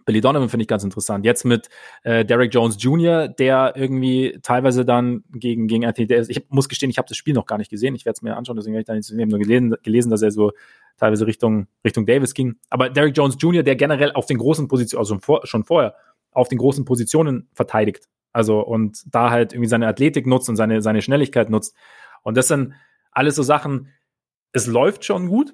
Billy 0.07 0.21
Donovan 0.21 0.49
finde 0.49 0.63
ich 0.63 0.69
ganz 0.69 0.85
interessant. 0.85 1.25
Jetzt 1.25 1.45
mit 1.45 1.69
äh, 2.05 2.25
Derek 2.25 2.55
Jones 2.55 2.77
Jr., 2.79 3.29
der 3.29 3.75
irgendwie 3.77 4.39
teilweise 4.41 4.85
dann 4.85 5.25
gegen, 5.31 5.67
gegen 5.67 5.85
Anthony 5.85 6.07
Davis, 6.07 6.29
ich 6.29 6.49
muss 6.49 6.69
gestehen, 6.69 6.89
ich 6.89 6.97
habe 6.97 7.09
das 7.09 7.17
Spiel 7.17 7.35
noch 7.35 7.45
gar 7.45 7.59
nicht 7.59 7.71
gesehen, 7.71 7.95
ich 7.97 8.07
werde 8.07 8.17
es 8.17 8.23
mir 8.23 8.37
anschauen, 8.37 8.57
deswegen 8.57 8.77
habe 8.77 8.81
ich 8.81 8.87
da 8.87 8.95
nicht 8.95 9.13
nehmen, 9.13 9.31
nur 9.31 9.41
gelesen, 9.41 9.75
gelesen, 9.83 10.11
dass 10.11 10.23
er 10.23 10.31
so 10.31 10.53
teilweise 10.97 11.27
Richtung, 11.27 11.67
Richtung 11.85 12.07
Davis 12.07 12.35
ging. 12.35 12.57
Aber 12.71 12.89
Derek 12.89 13.17
Jones 13.17 13.37
Jr., 13.39 13.65
der 13.65 13.75
generell 13.77 14.13
auf 14.13 14.27
den 14.27 14.39
großen 14.39 14.69
Positionen, 14.69 15.01
also 15.01 15.19
vor, 15.19 15.45
schon 15.45 15.65
vorher, 15.65 15.95
auf 16.31 16.49
den 16.49 16.59
großen 16.59 16.85
Positionen 16.85 17.49
verteidigt. 17.53 18.09
Also 18.33 18.61
und 18.61 19.03
da 19.13 19.31
halt 19.31 19.55
irgendwie 19.55 19.69
seine 19.69 19.89
Athletik 19.89 20.27
nutzt 20.27 20.49
und 20.49 20.57
seine, 20.57 20.83
seine 20.83 21.03
Schnelligkeit 21.03 21.51
nutzt. 21.51 21.75
Und 22.23 22.37
das 22.37 22.49
sind 22.49 22.75
alles 23.11 23.35
so 23.35 23.43
Sachen, 23.43 23.89
es 24.53 24.67
läuft 24.67 25.05
schon 25.05 25.29
gut, 25.29 25.53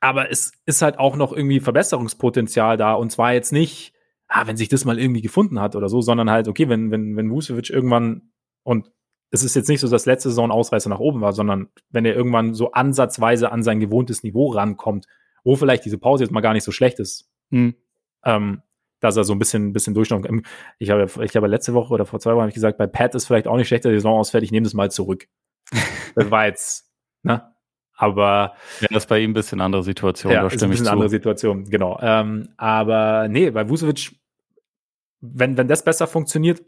aber 0.00 0.30
es 0.30 0.52
ist 0.66 0.82
halt 0.82 0.98
auch 0.98 1.16
noch 1.16 1.32
irgendwie 1.32 1.60
Verbesserungspotenzial 1.60 2.76
da. 2.76 2.94
Und 2.94 3.10
zwar 3.10 3.32
jetzt 3.32 3.52
nicht, 3.52 3.92
ah, 4.28 4.46
wenn 4.46 4.56
sich 4.56 4.68
das 4.68 4.84
mal 4.84 4.98
irgendwie 4.98 5.22
gefunden 5.22 5.60
hat 5.60 5.76
oder 5.76 5.88
so, 5.88 6.00
sondern 6.00 6.30
halt, 6.30 6.48
okay, 6.48 6.68
wenn, 6.68 6.90
wenn, 6.90 7.16
wenn 7.16 7.30
Vucevic 7.30 7.70
irgendwann, 7.70 8.30
und 8.62 8.90
es 9.30 9.42
ist 9.42 9.56
jetzt 9.56 9.68
nicht 9.68 9.80
so, 9.80 9.88
dass 9.88 10.06
letzte 10.06 10.28
Saison 10.28 10.50
Ausreißer 10.50 10.88
nach 10.88 10.98
oben 10.98 11.20
war, 11.20 11.32
sondern 11.32 11.68
wenn 11.90 12.04
er 12.04 12.14
irgendwann 12.14 12.54
so 12.54 12.72
ansatzweise 12.72 13.50
an 13.52 13.62
sein 13.62 13.80
gewohntes 13.80 14.22
Niveau 14.22 14.48
rankommt, 14.48 15.06
wo 15.44 15.56
vielleicht 15.56 15.84
diese 15.84 15.98
Pause 15.98 16.24
jetzt 16.24 16.32
mal 16.32 16.40
gar 16.40 16.52
nicht 16.52 16.64
so 16.64 16.72
schlecht 16.72 16.98
ist, 16.98 17.30
hm. 17.50 17.74
ähm, 18.24 18.62
dass 19.00 19.16
er 19.16 19.24
so 19.24 19.32
ein 19.32 19.38
bisschen, 19.38 19.72
bisschen 19.72 19.94
durchschnauft. 19.94 20.28
Ich 20.78 20.90
habe, 20.90 21.06
ich 21.24 21.36
habe 21.36 21.46
letzte 21.46 21.74
Woche 21.74 21.92
oder 21.92 22.06
vor 22.06 22.20
zwei 22.20 22.32
Wochen 22.32 22.40
habe 22.40 22.48
ich 22.48 22.54
gesagt, 22.54 22.78
bei 22.78 22.86
Pat 22.86 23.14
ist 23.14 23.26
vielleicht 23.26 23.46
auch 23.46 23.56
nicht 23.56 23.68
schlecht, 23.68 23.84
der 23.84 23.92
Saison 23.92 24.18
ausfällt, 24.18 24.44
ich 24.44 24.52
nehme 24.52 24.64
das 24.64 24.74
mal 24.74 24.90
zurück. 24.90 25.28
das 26.14 26.30
war 26.30 26.46
jetzt, 26.46 26.90
ne? 27.22 27.55
Aber. 27.96 28.54
Ja, 28.80 28.88
das 28.90 29.04
ist 29.04 29.08
bei 29.08 29.20
ihm 29.20 29.30
ein 29.30 29.34
bisschen 29.34 29.60
andere 29.60 29.82
Situation, 29.82 30.32
ja, 30.32 30.42
da 30.42 30.50
stimme 30.50 30.56
ist 30.56 30.62
ein 30.64 30.70
bisschen 30.70 30.88
andere 30.88 31.08
Situation, 31.08 31.64
genau. 31.64 31.98
Ähm, 32.00 32.50
aber 32.56 33.28
nee, 33.28 33.50
bei 33.50 33.68
Vucevic, 33.68 34.14
wenn, 35.20 35.56
wenn 35.56 35.68
das 35.68 35.82
besser 35.82 36.06
funktioniert, 36.06 36.62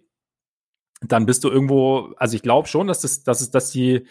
dann 1.01 1.26
bist 1.26 1.45
du 1.45 1.51
irgendwo, 1.51 2.14
also 2.16 2.35
ich 2.35 2.43
glaube 2.43 2.66
schon, 2.66 2.87
dass 2.89 3.01
das, 3.01 3.22
dass 3.22 3.41
es, 3.41 3.51
dass 3.51 3.70
die, 3.70 4.07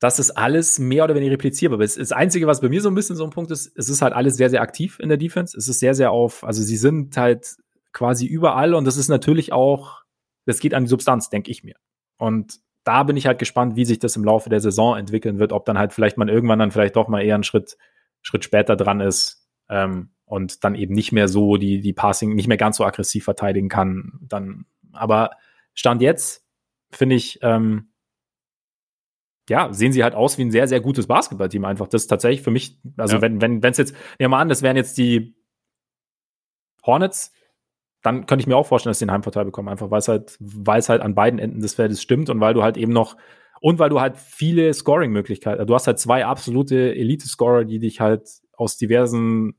das 0.00 0.18
ist 0.18 0.32
alles 0.32 0.78
mehr 0.78 1.04
oder 1.04 1.14
weniger 1.14 1.32
replizierbar. 1.32 1.76
Aber 1.76 1.84
das 1.84 2.12
Einzige, 2.12 2.46
was 2.46 2.60
bei 2.60 2.68
mir 2.68 2.82
so 2.82 2.90
ein 2.90 2.94
bisschen 2.94 3.16
so 3.16 3.24
ein 3.24 3.30
Punkt 3.30 3.50
ist, 3.50 3.72
es 3.76 3.88
ist 3.88 4.02
halt 4.02 4.12
alles 4.12 4.36
sehr, 4.36 4.50
sehr 4.50 4.60
aktiv 4.60 4.98
in 5.00 5.08
der 5.08 5.16
Defense. 5.16 5.56
Es 5.56 5.68
ist 5.68 5.80
sehr, 5.80 5.94
sehr 5.94 6.10
auf, 6.10 6.44
also 6.44 6.62
sie 6.62 6.76
sind 6.76 7.16
halt 7.16 7.56
quasi 7.92 8.26
überall 8.26 8.74
und 8.74 8.84
das 8.84 8.96
ist 8.96 9.08
natürlich 9.08 9.52
auch, 9.52 10.02
das 10.44 10.58
geht 10.58 10.74
an 10.74 10.84
die 10.84 10.90
Substanz, 10.90 11.30
denke 11.30 11.50
ich 11.50 11.64
mir. 11.64 11.76
Und 12.18 12.58
da 12.84 13.02
bin 13.02 13.16
ich 13.16 13.26
halt 13.26 13.38
gespannt, 13.38 13.76
wie 13.76 13.84
sich 13.84 13.98
das 13.98 14.16
im 14.16 14.24
Laufe 14.24 14.50
der 14.50 14.60
Saison 14.60 14.96
entwickeln 14.96 15.38
wird, 15.38 15.52
ob 15.52 15.64
dann 15.64 15.78
halt 15.78 15.92
vielleicht 15.92 16.18
man 16.18 16.28
irgendwann 16.28 16.58
dann 16.58 16.70
vielleicht 16.70 16.96
doch 16.96 17.08
mal 17.08 17.22
eher 17.22 17.34
einen 17.34 17.44
Schritt, 17.44 17.76
Schritt 18.22 18.44
später 18.44 18.76
dran 18.76 19.00
ist 19.00 19.48
ähm, 19.68 20.10
und 20.26 20.64
dann 20.64 20.74
eben 20.74 20.94
nicht 20.94 21.10
mehr 21.10 21.28
so 21.28 21.56
die, 21.56 21.80
die 21.80 21.92
Passing, 21.94 22.34
nicht 22.34 22.46
mehr 22.48 22.58
ganz 22.58 22.76
so 22.76 22.84
aggressiv 22.84 23.24
verteidigen 23.24 23.68
kann. 23.68 24.18
Dann, 24.20 24.66
aber 24.92 25.30
Stand 25.72 26.02
jetzt, 26.02 26.46
finde 26.92 27.16
ich, 27.16 27.38
ähm, 27.42 27.88
ja, 29.48 29.72
sehen 29.72 29.92
sie 29.92 30.04
halt 30.04 30.14
aus 30.14 30.38
wie 30.38 30.42
ein 30.42 30.50
sehr, 30.50 30.68
sehr 30.68 30.80
gutes 30.80 31.06
Basketballteam 31.06 31.64
einfach. 31.64 31.88
Das 31.88 32.02
ist 32.02 32.08
tatsächlich 32.08 32.42
für 32.42 32.50
mich, 32.50 32.78
also 32.96 33.16
ja. 33.16 33.22
wenn, 33.22 33.40
wenn, 33.40 33.62
wenn 33.62 33.72
es 33.72 33.78
jetzt, 33.78 33.92
nehmen 33.92 34.02
wir 34.18 34.28
mal 34.28 34.40
an, 34.40 34.48
das 34.48 34.62
wären 34.62 34.76
jetzt 34.76 34.96
die 34.96 35.36
Hornets, 36.84 37.32
dann 38.04 38.26
könnte 38.26 38.42
ich 38.42 38.46
mir 38.46 38.56
auch 38.56 38.66
vorstellen, 38.66 38.90
dass 38.90 38.98
sie 38.98 39.06
den 39.06 39.12
Heimvorteil 39.12 39.46
bekommen, 39.46 39.70
einfach 39.70 39.90
weil 39.90 39.98
es 39.98 40.08
halt, 40.08 40.36
weil 40.38 40.78
es 40.78 40.90
halt 40.90 41.00
an 41.00 41.14
beiden 41.14 41.38
Enden 41.38 41.60
des 41.60 41.74
Feldes 41.74 42.02
stimmt 42.02 42.28
und 42.28 42.38
weil 42.38 42.52
du 42.52 42.62
halt 42.62 42.76
eben 42.76 42.92
noch, 42.92 43.16
und 43.62 43.78
weil 43.78 43.88
du 43.88 43.98
halt 43.98 44.18
viele 44.18 44.72
Scoring-Möglichkeiten, 44.74 45.66
du 45.66 45.74
hast 45.74 45.86
halt 45.86 45.98
zwei 45.98 46.26
absolute 46.26 46.94
Elite-Scorer, 46.94 47.64
die 47.64 47.78
dich 47.78 48.00
halt 48.00 48.28
aus 48.52 48.76
diversen 48.76 49.54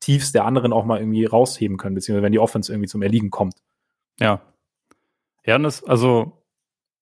Tiefs 0.00 0.30
der 0.30 0.44
anderen 0.44 0.74
auch 0.74 0.84
mal 0.84 0.98
irgendwie 0.98 1.24
rausheben 1.24 1.78
können, 1.78 1.94
beziehungsweise 1.94 2.22
wenn 2.22 2.32
die 2.32 2.38
Offense 2.38 2.70
irgendwie 2.70 2.88
zum 2.88 3.00
Erliegen 3.00 3.30
kommt. 3.30 3.54
Ja. 4.20 4.42
Ja, 5.46 5.56
und 5.56 5.62
das, 5.62 5.82
also, 5.82 6.44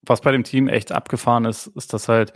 was 0.01 0.21
bei 0.21 0.31
dem 0.31 0.45
Team 0.45 0.69
echt 0.69 0.93
abgefahren 0.93 1.43
ist, 1.43 1.67
ist, 1.67 1.91
dass 1.91 2.07
halt, 2.07 2.31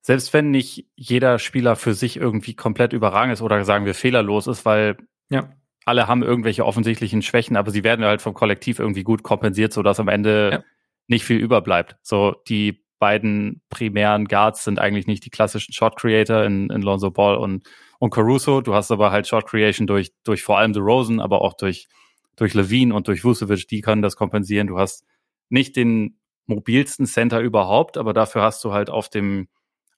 selbst 0.00 0.32
wenn 0.32 0.52
nicht 0.52 0.86
jeder 0.94 1.40
Spieler 1.40 1.74
für 1.74 1.94
sich 1.94 2.18
irgendwie 2.18 2.54
komplett 2.54 2.92
überragend 2.92 3.32
ist 3.32 3.42
oder 3.42 3.64
sagen 3.64 3.84
wir 3.84 3.94
fehlerlos 3.94 4.46
ist, 4.46 4.64
weil 4.64 4.96
ja. 5.28 5.50
Alle 5.84 6.06
haben 6.06 6.22
irgendwelche 6.22 6.64
offensichtlichen 6.64 7.22
Schwächen, 7.22 7.56
aber 7.56 7.70
sie 7.70 7.84
werden 7.84 8.04
halt 8.04 8.22
vom 8.22 8.34
Kollektiv 8.34 8.78
irgendwie 8.78 9.02
gut 9.02 9.22
kompensiert, 9.22 9.72
sodass 9.72 10.00
am 10.00 10.08
Ende 10.08 10.50
ja. 10.52 10.64
nicht 11.06 11.24
viel 11.24 11.38
überbleibt. 11.38 11.96
So, 12.02 12.36
die 12.48 12.84
beiden 12.98 13.62
primären 13.70 14.26
Guards 14.26 14.64
sind 14.64 14.78
eigentlich 14.78 15.06
nicht 15.06 15.24
die 15.24 15.30
klassischen 15.30 15.72
Shot 15.72 15.96
Creator 15.96 16.44
in, 16.44 16.68
in 16.70 16.82
Lonzo 16.82 17.10
Ball 17.10 17.36
und, 17.36 17.66
und 17.98 18.10
Caruso. 18.10 18.60
Du 18.60 18.74
hast 18.74 18.90
aber 18.90 19.10
halt 19.10 19.26
Shot 19.26 19.46
Creation 19.46 19.86
durch, 19.86 20.12
durch 20.22 20.42
vor 20.42 20.58
allem 20.58 20.74
The 20.74 20.80
Rosen, 20.80 21.18
aber 21.18 21.40
auch 21.40 21.54
durch, 21.54 21.88
durch 22.36 22.54
Levine 22.54 22.94
und 22.94 23.08
durch 23.08 23.24
Vucevic, 23.24 23.66
die 23.68 23.80
können 23.80 24.02
das 24.02 24.16
kompensieren. 24.16 24.66
Du 24.66 24.78
hast 24.78 25.04
nicht 25.48 25.76
den 25.76 26.18
mobilsten 26.46 27.06
Center 27.06 27.40
überhaupt, 27.40 27.96
aber 27.96 28.12
dafür 28.12 28.42
hast 28.42 28.62
du 28.64 28.72
halt 28.72 28.90
auf 28.90 29.08
dem, 29.08 29.48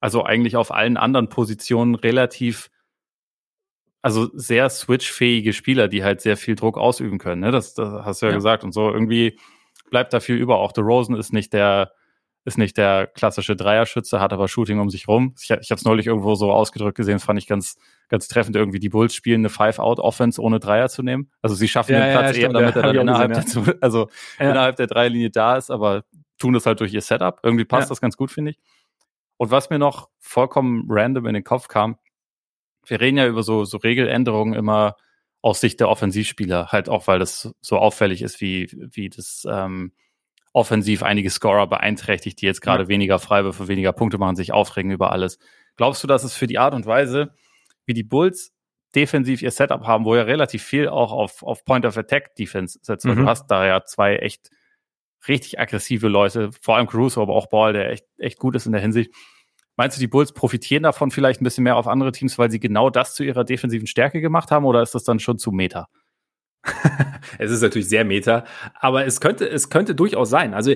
also 0.00 0.24
eigentlich 0.24 0.56
auf 0.56 0.72
allen 0.72 0.96
anderen 0.96 1.28
Positionen 1.28 1.96
relativ, 1.96 2.70
also 4.02 4.28
sehr 4.34 4.68
switchfähige 4.68 5.52
Spieler, 5.52 5.88
die 5.88 6.02
halt 6.04 6.20
sehr 6.20 6.36
viel 6.36 6.56
Druck 6.56 6.76
ausüben 6.76 7.18
können. 7.18 7.40
Ne? 7.40 7.52
Das, 7.52 7.74
das 7.74 8.04
hast 8.04 8.20
du 8.20 8.26
ja, 8.26 8.32
ja, 8.32 8.36
gesagt. 8.36 8.64
Und 8.64 8.72
so 8.72 8.90
irgendwie 8.90 9.38
bleibt 9.90 10.12
da 10.12 10.20
viel 10.20 10.36
über. 10.36 10.58
Auch 10.58 10.72
The 10.74 10.80
Rosen 10.80 11.14
ist 11.14 11.32
nicht 11.32 11.52
der, 11.52 11.92
ist 12.44 12.58
nicht 12.58 12.76
der 12.76 13.06
klassische 13.06 13.54
Dreierschütze, 13.54 14.20
hat 14.20 14.32
aber 14.32 14.48
Shooting 14.48 14.80
um 14.80 14.90
sich 14.90 15.06
rum. 15.06 15.34
Ich, 15.40 15.50
ich 15.50 15.70
habe 15.70 15.78
es 15.78 15.84
neulich 15.84 16.08
irgendwo 16.08 16.34
so 16.34 16.50
ausgedrückt 16.50 16.96
gesehen, 16.96 17.14
das 17.14 17.24
fand 17.24 17.38
ich 17.38 17.46
ganz, 17.46 17.78
ganz 18.08 18.26
treffend. 18.26 18.56
Irgendwie 18.56 18.80
die 18.80 18.88
Bulls 18.88 19.14
spielen 19.14 19.42
eine 19.42 19.50
Five-Out-Offense 19.50 20.42
ohne 20.42 20.58
Dreier 20.58 20.88
zu 20.88 21.04
nehmen. 21.04 21.30
Also 21.40 21.54
sie 21.54 21.68
schaffen 21.68 21.92
ja, 21.92 22.00
den 22.00 22.18
Platz 22.18 22.36
ja, 22.36 22.42
eher, 22.42 22.52
damit 22.52 22.74
er 22.74 22.82
dann 22.82 22.96
innerhalb, 22.96 23.32
gesehen, 23.32 23.64
der, 23.64 23.76
also 23.80 24.08
innerhalb 24.40 24.74
der 24.76 24.88
Dreierlinie 24.88 25.30
da 25.30 25.56
ist, 25.56 25.70
aber 25.70 26.02
tun 26.38 26.54
das 26.54 26.66
halt 26.66 26.80
durch 26.80 26.92
ihr 26.92 27.02
Setup. 27.02 27.38
Irgendwie 27.44 27.64
passt 27.64 27.88
das 27.88 28.00
ganz 28.00 28.16
gut, 28.16 28.32
finde 28.32 28.50
ich. 28.50 28.58
Und 29.36 29.52
was 29.52 29.70
mir 29.70 29.78
noch 29.78 30.08
vollkommen 30.18 30.86
random 30.88 31.26
in 31.26 31.34
den 31.34 31.44
Kopf 31.44 31.68
kam, 31.68 31.96
wir 32.86 33.00
reden 33.00 33.18
ja 33.18 33.26
über 33.26 33.42
so, 33.42 33.64
so 33.64 33.76
Regeländerungen 33.78 34.54
immer 34.54 34.96
aus 35.40 35.60
Sicht 35.60 35.80
der 35.80 35.88
Offensivspieler, 35.88 36.68
halt 36.68 36.88
auch, 36.88 37.06
weil 37.08 37.18
das 37.18 37.52
so 37.60 37.78
auffällig 37.78 38.22
ist, 38.22 38.40
wie, 38.40 38.68
wie 38.72 39.08
das 39.08 39.46
ähm, 39.50 39.92
offensiv 40.52 41.02
einige 41.02 41.30
Scorer 41.30 41.66
beeinträchtigt, 41.66 42.40
die 42.40 42.46
jetzt 42.46 42.60
gerade 42.60 42.84
ja. 42.84 42.88
weniger 42.88 43.18
Freiwürfe, 43.18 43.68
weniger 43.68 43.92
Punkte 43.92 44.18
machen, 44.18 44.36
sich 44.36 44.52
aufregen 44.52 44.90
über 44.90 45.10
alles. 45.10 45.38
Glaubst 45.76 46.02
du, 46.02 46.06
dass 46.06 46.24
es 46.24 46.34
für 46.34 46.46
die 46.46 46.58
Art 46.58 46.74
und 46.74 46.86
Weise, 46.86 47.34
wie 47.86 47.94
die 47.94 48.04
Bulls 48.04 48.52
defensiv 48.94 49.42
ihr 49.42 49.50
Setup 49.50 49.86
haben, 49.86 50.04
wo 50.04 50.14
ja 50.14 50.22
relativ 50.22 50.62
viel 50.62 50.88
auch 50.88 51.12
auf, 51.12 51.42
auf 51.42 51.64
Point 51.64 51.86
of 51.86 51.96
Attack 51.96 52.34
Defense 52.36 52.78
setzt, 52.82 53.06
mhm. 53.06 53.16
du 53.16 53.26
hast 53.26 53.46
da 53.46 53.66
ja 53.66 53.84
zwei 53.84 54.16
echt 54.16 54.50
richtig 55.26 55.58
aggressive 55.58 56.08
Leute, 56.08 56.50
vor 56.60 56.76
allem 56.76 56.86
Caruso, 56.86 57.22
aber 57.22 57.34
auch 57.34 57.46
Ball, 57.48 57.72
der 57.72 57.90
echt, 57.90 58.06
echt 58.18 58.38
gut 58.38 58.54
ist 58.54 58.66
in 58.66 58.72
der 58.72 58.80
Hinsicht. 58.80 59.12
Meinst 59.82 59.96
du, 59.96 60.00
die 60.00 60.06
Bulls 60.06 60.30
profitieren 60.30 60.84
davon 60.84 61.10
vielleicht 61.10 61.40
ein 61.40 61.44
bisschen 61.44 61.64
mehr 61.64 61.74
auf 61.74 61.88
andere 61.88 62.12
Teams, 62.12 62.38
weil 62.38 62.52
sie 62.52 62.60
genau 62.60 62.88
das 62.88 63.16
zu 63.16 63.24
ihrer 63.24 63.42
defensiven 63.42 63.88
Stärke 63.88 64.20
gemacht 64.20 64.52
haben, 64.52 64.64
oder 64.64 64.80
ist 64.80 64.94
das 64.94 65.02
dann 65.02 65.18
schon 65.18 65.38
zu 65.38 65.50
Meta? 65.50 65.88
es 67.40 67.50
ist 67.50 67.62
natürlich 67.62 67.88
sehr 67.88 68.04
Meta, 68.04 68.44
aber 68.74 69.06
es 69.06 69.20
könnte, 69.20 69.50
es 69.50 69.70
könnte 69.70 69.96
durchaus 69.96 70.30
sein. 70.30 70.54
Also, 70.54 70.72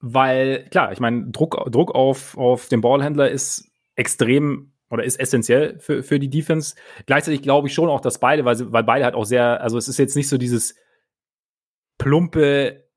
weil, 0.00 0.64
klar, 0.70 0.90
ich 0.90 0.98
meine, 0.98 1.30
Druck, 1.30 1.70
Druck 1.70 1.94
auf, 1.94 2.36
auf 2.36 2.66
den 2.66 2.80
Ballhändler 2.80 3.30
ist 3.30 3.70
extrem 3.94 4.72
oder 4.88 5.04
ist 5.04 5.20
essentiell 5.20 5.78
für, 5.78 6.02
für 6.02 6.18
die 6.18 6.30
Defense. 6.30 6.74
Gleichzeitig 7.06 7.42
glaube 7.42 7.68
ich 7.68 7.74
schon 7.74 7.88
auch, 7.88 8.00
dass 8.00 8.18
beide, 8.18 8.44
weil, 8.44 8.72
weil 8.72 8.82
beide 8.82 9.04
halt 9.04 9.14
auch 9.14 9.24
sehr, 9.24 9.60
also 9.60 9.78
es 9.78 9.86
ist 9.86 10.00
jetzt 10.00 10.16
nicht 10.16 10.28
so 10.28 10.36
dieses 10.36 10.74
plumpe, 11.96 12.88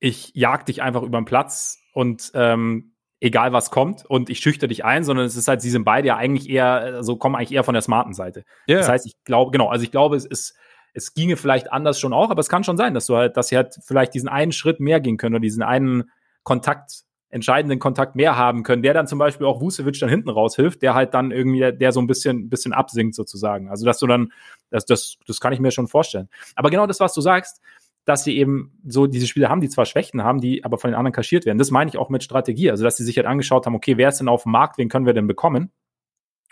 ich 0.00 0.32
jag 0.34 0.66
dich 0.66 0.82
einfach 0.82 1.02
über 1.02 1.18
den 1.18 1.24
Platz 1.24 1.78
und 1.94 2.30
ähm, 2.34 2.93
egal 3.20 3.52
was 3.52 3.70
kommt 3.70 4.04
und 4.04 4.28
ich 4.28 4.38
schüchter 4.38 4.68
dich 4.68 4.84
ein, 4.84 5.04
sondern 5.04 5.26
es 5.26 5.36
ist 5.36 5.48
halt, 5.48 5.62
sie 5.62 5.70
sind 5.70 5.84
beide 5.84 6.08
ja 6.08 6.16
eigentlich 6.16 6.48
eher, 6.48 6.70
also 6.70 7.16
kommen 7.16 7.36
eigentlich 7.36 7.52
eher 7.52 7.64
von 7.64 7.74
der 7.74 7.82
smarten 7.82 8.12
Seite. 8.12 8.44
Yeah. 8.68 8.78
Das 8.78 8.88
heißt, 8.88 9.06
ich 9.06 9.14
glaube, 9.24 9.50
genau, 9.50 9.68
also 9.68 9.84
ich 9.84 9.90
glaube, 9.90 10.16
es 10.16 10.24
ist, 10.24 10.54
es 10.92 11.14
ginge 11.14 11.36
vielleicht 11.36 11.72
anders 11.72 11.98
schon 11.98 12.12
auch, 12.12 12.30
aber 12.30 12.40
es 12.40 12.48
kann 12.48 12.64
schon 12.64 12.76
sein, 12.76 12.94
dass 12.94 13.06
du 13.06 13.16
halt, 13.16 13.36
dass 13.36 13.48
sie 13.48 13.56
halt 13.56 13.78
vielleicht 13.84 14.14
diesen 14.14 14.28
einen 14.28 14.52
Schritt 14.52 14.80
mehr 14.80 15.00
gehen 15.00 15.16
können 15.16 15.34
oder 15.34 15.42
diesen 15.42 15.62
einen 15.62 16.10
Kontakt, 16.42 17.04
entscheidenden 17.30 17.80
Kontakt 17.80 18.14
mehr 18.14 18.36
haben 18.36 18.62
können, 18.62 18.82
der 18.82 18.94
dann 18.94 19.08
zum 19.08 19.18
Beispiel 19.18 19.46
auch 19.46 19.60
Vucevic 19.60 19.98
dann 19.98 20.08
hinten 20.08 20.30
raushilft, 20.30 20.82
der 20.82 20.94
halt 20.94 21.14
dann 21.14 21.32
irgendwie, 21.32 21.72
der 21.76 21.90
so 21.90 22.00
ein 22.00 22.06
bisschen, 22.06 22.48
bisschen 22.48 22.72
absinkt 22.72 23.16
sozusagen. 23.16 23.68
Also, 23.68 23.84
dass 23.84 23.98
du 23.98 24.06
dann, 24.06 24.32
das, 24.70 24.86
das, 24.86 25.16
das 25.26 25.40
kann 25.40 25.52
ich 25.52 25.58
mir 25.58 25.72
schon 25.72 25.88
vorstellen. 25.88 26.28
Aber 26.54 26.70
genau 26.70 26.86
das, 26.86 27.00
was 27.00 27.12
du 27.12 27.20
sagst, 27.20 27.60
dass 28.04 28.24
sie 28.24 28.36
eben 28.36 28.78
so 28.86 29.06
diese 29.06 29.26
Spiele 29.26 29.48
haben, 29.48 29.60
die 29.60 29.68
zwar 29.68 29.86
Schwächen 29.86 30.22
haben, 30.22 30.40
die 30.40 30.64
aber 30.64 30.78
von 30.78 30.90
den 30.90 30.96
anderen 30.96 31.12
kaschiert 31.12 31.46
werden. 31.46 31.58
Das 31.58 31.70
meine 31.70 31.88
ich 31.88 31.96
auch 31.96 32.10
mit 32.10 32.22
Strategie. 32.22 32.70
Also, 32.70 32.84
dass 32.84 32.96
sie 32.96 33.04
sich 33.04 33.16
halt 33.16 33.26
angeschaut 33.26 33.66
haben, 33.66 33.74
okay, 33.74 33.96
wer 33.96 34.08
ist 34.08 34.20
denn 34.20 34.28
auf 34.28 34.42
dem 34.42 34.52
Markt, 34.52 34.78
wen 34.78 34.88
können 34.88 35.06
wir 35.06 35.14
denn 35.14 35.26
bekommen? 35.26 35.72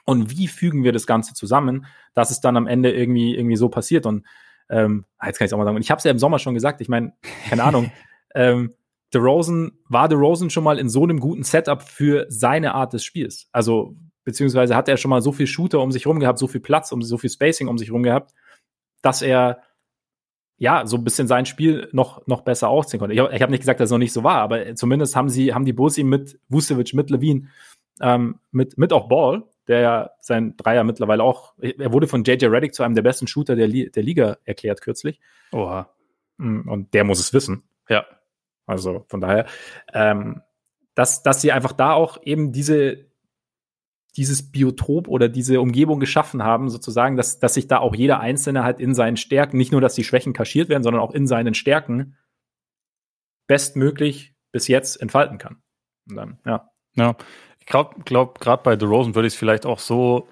und 0.05 0.31
wie 0.31 0.49
fügen 0.49 0.85
wir 0.85 0.93
das 0.93 1.07
Ganze 1.07 1.35
zusammen, 1.35 1.87
dass 2.15 2.31
es 2.31 2.41
dann 2.41 2.57
am 2.57 2.67
Ende 2.67 2.93
irgendwie, 2.93 3.35
irgendwie 3.35 3.57
so 3.57 3.69
passiert. 3.69 4.07
Und 4.07 4.27
ähm, 4.69 5.05
ah, 5.19 5.27
jetzt 5.27 5.39
kann 5.39 5.45
ich 5.45 5.51
es 5.51 5.53
auch 5.53 5.59
mal 5.59 5.65
sagen. 5.65 5.77
Und 5.77 5.83
ich 5.83 5.91
habe 5.91 5.99
es 5.99 6.05
ja 6.05 6.11
im 6.11 6.19
Sommer 6.19 6.39
schon 6.39 6.55
gesagt, 6.55 6.81
ich 6.81 6.89
meine, 6.89 7.13
keine 7.49 7.65
Ahnung, 7.65 7.93
ähm, 8.35 8.75
The 9.13 9.19
Rosen, 9.19 9.79
war 9.89 10.09
The 10.09 10.17
Rosen 10.17 10.51
schon 10.51 10.65
mal 10.65 10.79
in 10.79 10.89
so 10.89 11.03
einem 11.03 11.21
guten 11.21 11.43
Setup 11.43 11.83
für 11.83 12.27
seine 12.29 12.75
Art 12.75 12.93
des 12.93 13.05
Spiels? 13.05 13.49
Also, 13.53 13.95
beziehungsweise 14.25 14.75
hat 14.75 14.89
er 14.89 14.97
schon 14.97 15.11
mal 15.11 15.21
so 15.21 15.33
viel 15.33 15.47
Shooter 15.47 15.81
um 15.81 15.93
sich 15.93 16.07
rum 16.07 16.21
gehabt, 16.21 16.39
so 16.39 16.47
viel 16.47 16.61
Platz, 16.61 16.93
um 16.93 17.03
so 17.03 17.19
viel 17.19 17.31
Spacing 17.31 17.69
um 17.69 17.77
sich 17.77 17.91
rum 17.91 18.03
gehabt, 18.03 18.33
dass 19.03 19.21
er 19.21 19.63
ja, 20.63 20.87
so 20.87 20.97
ein 20.97 21.03
bisschen 21.03 21.27
sein 21.27 21.45
Spiel 21.45 21.89
noch, 21.91 22.25
noch 22.29 22.43
besser 22.43 22.69
aufziehen 22.69 23.01
konnte. 23.01 23.17
Ich, 23.17 23.43
habe 23.43 23.51
nicht 23.51 23.63
gesagt, 23.63 23.81
dass 23.81 23.89
es 23.89 23.91
noch 23.91 23.99
nicht 23.99 24.13
so 24.13 24.23
war, 24.23 24.37
aber 24.37 24.77
zumindest 24.77 25.17
haben 25.17 25.29
sie, 25.29 25.53
haben 25.53 25.65
die 25.65 25.73
Bulls 25.73 25.99
ihm 25.99 26.09
mit 26.09 26.39
Vucevic, 26.49 26.95
mit 26.95 27.11
Levine, 27.11 27.49
ähm, 28.01 28.39
mit, 28.53 28.79
mit 28.79 28.93
auch 28.93 29.09
Ball, 29.09 29.43
der 29.67 29.81
ja 29.81 30.11
sein 30.21 30.57
Dreier 30.57 30.85
mittlerweile 30.85 31.25
auch, 31.25 31.55
er 31.59 31.93
wurde 31.93 32.07
von 32.07 32.23
JJ 32.23 32.47
Reddick 32.47 32.75
zu 32.75 32.85
einem 32.85 32.95
der 32.95 33.03
besten 33.03 33.27
Shooter 33.27 33.57
der, 33.57 33.67
der 33.67 34.03
Liga 34.05 34.39
erklärt 34.45 34.83
kürzlich. 34.83 35.19
Oha. 35.51 35.89
Mm, 36.37 36.69
und 36.69 36.95
der 36.95 37.03
muss 37.03 37.19
es 37.19 37.35
wissen. 37.35 37.65
Ja. 37.89 38.07
Also 38.65 39.05
von 39.09 39.21
daher, 39.21 39.47
ähm, 39.93 40.43
dass, 40.95 41.25
dass 41.25 41.41
sie 41.41 41.51
einfach 41.51 41.73
da 41.73 41.95
auch 41.95 42.23
eben 42.23 42.53
diese, 42.53 43.07
dieses 44.17 44.51
Biotop 44.51 45.09
oder 45.09 45.29
diese 45.29 45.61
Umgebung 45.61 45.99
geschaffen 46.01 46.43
haben, 46.43 46.69
sozusagen, 46.69 47.17
dass, 47.17 47.39
dass 47.39 47.55
sich 47.55 47.67
da 47.67 47.79
auch 47.79 47.95
jeder 47.95 48.21
Einzelne 48.21 48.63
halt 48.63 48.79
in 48.79 48.95
seinen 48.95 49.17
Stärken, 49.17 49.57
nicht 49.57 49.73
nur, 49.73 49.81
dass 49.81 49.95
die 49.95 50.05
Schwächen 50.05 50.33
kaschiert 50.33 50.69
werden, 50.69 50.83
sondern 50.83 51.03
auch 51.03 51.13
in 51.13 51.27
seinen 51.27 51.55
Stärken 51.55 52.17
bestmöglich 53.47 54.35
bis 54.53 54.69
jetzt 54.69 55.01
entfalten 55.01 55.39
kann. 55.39 55.63
Und 56.09 56.17
dann, 56.17 56.39
ja. 56.45 56.71
Ja, 56.95 57.17
ich 57.59 57.67
glaube, 57.67 57.97
glaub, 58.05 58.39
gerade 58.39 58.63
bei 58.63 58.79
The 58.79 58.85
Rosen 58.85 59.15
würde 59.15 59.27
ich 59.29 59.35
es 59.35 59.39
vielleicht 59.39 59.65
auch 59.65 59.79
so 59.79 60.29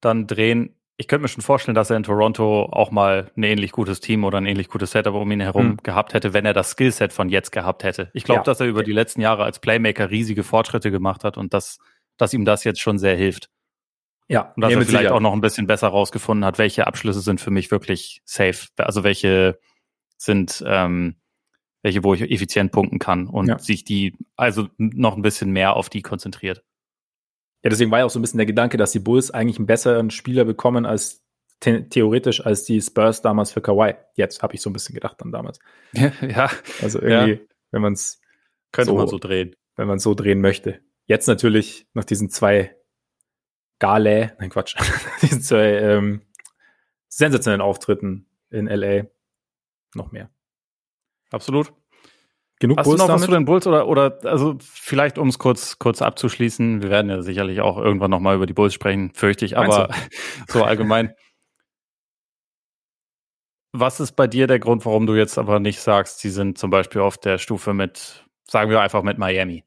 dann 0.00 0.26
drehen. 0.26 0.74
Ich 0.98 1.08
könnte 1.08 1.22
mir 1.22 1.28
schon 1.28 1.42
vorstellen, 1.42 1.74
dass 1.74 1.90
er 1.90 1.96
in 1.96 2.02
Toronto 2.02 2.64
auch 2.64 2.90
mal 2.90 3.30
ein 3.36 3.42
ähnlich 3.44 3.72
gutes 3.72 4.00
Team 4.00 4.24
oder 4.24 4.38
ein 4.38 4.46
ähnlich 4.46 4.68
gutes 4.68 4.90
Setup 4.90 5.14
um 5.14 5.30
ihn 5.30 5.40
herum 5.40 5.70
hm. 5.70 5.76
gehabt 5.82 6.12
hätte, 6.12 6.34
wenn 6.34 6.44
er 6.44 6.52
das 6.52 6.72
Skillset 6.72 7.12
von 7.12 7.28
jetzt 7.28 7.52
gehabt 7.52 7.84
hätte. 7.84 8.10
Ich 8.12 8.24
glaube, 8.24 8.40
ja. 8.40 8.44
dass 8.44 8.60
er 8.60 8.66
über 8.66 8.82
die 8.82 8.92
letzten 8.92 9.20
Jahre 9.20 9.44
als 9.44 9.60
Playmaker 9.60 10.10
riesige 10.10 10.42
Fortschritte 10.42 10.90
gemacht 10.90 11.24
hat 11.24 11.38
und 11.38 11.54
dass, 11.54 11.78
dass 12.18 12.34
ihm 12.34 12.44
das 12.44 12.64
jetzt 12.64 12.80
schon 12.80 12.98
sehr 12.98 13.16
hilft. 13.16 13.48
Ja. 14.28 14.52
Und 14.54 14.60
dass 14.60 14.72
er 14.72 14.82
vielleicht 14.82 15.10
auch 15.10 15.20
noch 15.20 15.32
ein 15.32 15.40
bisschen 15.40 15.66
besser 15.66 15.88
rausgefunden 15.88 16.44
hat, 16.44 16.58
welche 16.58 16.86
Abschlüsse 16.86 17.20
sind 17.20 17.40
für 17.40 17.50
mich 17.50 17.70
wirklich 17.70 18.20
safe. 18.26 18.68
Also 18.76 19.02
welche 19.02 19.58
sind 20.18 20.62
ähm, 20.66 21.16
welche, 21.82 22.04
wo 22.04 22.12
ich 22.12 22.22
effizient 22.22 22.72
punkten 22.72 22.98
kann 22.98 23.26
und 23.26 23.46
ja. 23.46 23.58
sich 23.58 23.84
die 23.84 24.16
also 24.36 24.68
noch 24.76 25.16
ein 25.16 25.22
bisschen 25.22 25.50
mehr 25.50 25.76
auf 25.76 25.88
die 25.88 26.02
konzentriert. 26.02 26.64
Ja, 27.62 27.70
deswegen 27.70 27.90
war 27.90 28.00
ja 28.00 28.04
auch 28.04 28.10
so 28.10 28.18
ein 28.18 28.22
bisschen 28.22 28.38
der 28.38 28.46
Gedanke, 28.46 28.76
dass 28.76 28.92
die 28.92 28.98
Bulls 28.98 29.30
eigentlich 29.30 29.58
einen 29.58 29.66
besseren 29.66 30.10
Spieler 30.10 30.44
bekommen 30.44 30.86
als 30.86 31.24
the 31.64 31.88
theoretisch 31.88 32.44
als 32.44 32.64
die 32.64 32.80
Spurs 32.80 33.22
damals 33.22 33.50
für 33.50 33.60
Kawhi. 33.60 33.94
Jetzt 34.14 34.42
habe 34.42 34.54
ich 34.54 34.60
so 34.60 34.70
ein 34.70 34.72
bisschen 34.72 34.94
gedacht 34.94 35.20
dann 35.20 35.32
damals. 35.32 35.58
ja. 35.92 36.50
Also 36.82 37.00
irgendwie, 37.00 37.32
ja. 37.32 37.38
wenn 37.70 37.82
man 37.82 37.94
es 37.94 38.20
könnte 38.70 38.90
so, 38.90 38.96
man 38.96 39.08
so 39.08 39.18
drehen, 39.18 39.56
wenn 39.76 39.88
man 39.88 39.96
es 39.96 40.02
so 40.02 40.14
drehen 40.14 40.40
möchte. 40.40 40.80
Jetzt 41.08 41.26
natürlich 41.26 41.86
nach 41.94 42.04
diesen 42.04 42.28
zwei 42.28 42.76
Gale, 43.78 44.36
nein 44.38 44.50
Quatsch, 44.50 44.76
diesen 45.22 45.40
zwei 45.40 45.78
ähm, 45.78 46.22
sensationellen 47.08 47.62
Auftritten 47.62 48.26
in 48.50 48.66
LA 48.66 49.06
noch 49.94 50.12
mehr. 50.12 50.30
Absolut. 51.30 51.72
Genug 52.60 52.78
Hast 52.78 52.84
Bulls 52.84 52.96
du 52.96 53.02
noch 53.02 53.06
damit? 53.06 53.20
was 53.20 53.26
zu 53.26 53.32
den 53.32 53.44
Bulls 53.46 53.66
oder, 53.66 53.88
oder 53.88 54.18
also 54.24 54.58
vielleicht 54.60 55.16
um 55.16 55.28
es 55.28 55.38
kurz, 55.38 55.78
kurz 55.78 56.02
abzuschließen, 56.02 56.82
wir 56.82 56.90
werden 56.90 57.10
ja 57.10 57.22
sicherlich 57.22 57.62
auch 57.62 57.78
irgendwann 57.78 58.10
nochmal 58.10 58.36
über 58.36 58.46
die 58.46 58.52
Bulls 58.52 58.74
sprechen, 58.74 59.14
fürchte 59.14 59.46
ich, 59.46 59.56
aber 59.56 59.88
so 60.48 60.64
allgemein. 60.64 61.14
Was 63.72 64.00
ist 64.00 64.12
bei 64.12 64.26
dir 64.26 64.46
der 64.46 64.58
Grund, 64.58 64.84
warum 64.84 65.06
du 65.06 65.14
jetzt 65.14 65.38
aber 65.38 65.58
nicht 65.60 65.80
sagst, 65.80 66.18
sie 66.18 66.30
sind 66.30 66.58
zum 66.58 66.70
Beispiel 66.70 67.00
auf 67.00 67.16
der 67.16 67.38
Stufe 67.38 67.72
mit, 67.72 68.26
sagen 68.44 68.70
wir 68.70 68.80
einfach 68.80 69.02
mit 69.02 69.16
Miami? 69.18 69.64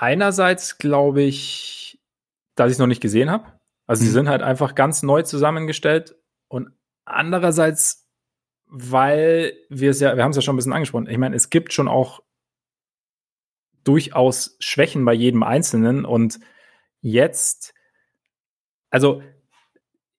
Einerseits 0.00 0.78
glaube 0.78 1.22
ich, 1.22 2.00
dass 2.54 2.68
ich 2.68 2.74
es 2.74 2.78
noch 2.78 2.86
nicht 2.86 3.02
gesehen 3.02 3.30
habe. 3.30 3.52
Also 3.86 4.00
hm. 4.00 4.06
sie 4.06 4.12
sind 4.12 4.28
halt 4.28 4.42
einfach 4.42 4.74
ganz 4.74 5.02
neu 5.02 5.22
zusammengestellt 5.22 6.14
und 6.48 6.70
andererseits 7.04 8.08
weil 8.68 9.54
wir 9.70 9.90
es 9.90 10.00
ja, 10.00 10.16
wir 10.16 10.22
haben 10.22 10.30
es 10.30 10.36
ja 10.36 10.42
schon 10.42 10.54
ein 10.54 10.56
bisschen 10.56 10.72
angesprochen. 10.72 11.08
Ich 11.08 11.18
meine, 11.18 11.34
es 11.34 11.50
gibt 11.50 11.72
schon 11.72 11.88
auch 11.88 12.20
durchaus 13.84 14.56
Schwächen 14.60 15.04
bei 15.04 15.14
jedem 15.14 15.42
Einzelnen 15.42 16.04
und 16.04 16.38
jetzt, 17.00 17.72
also 18.90 19.22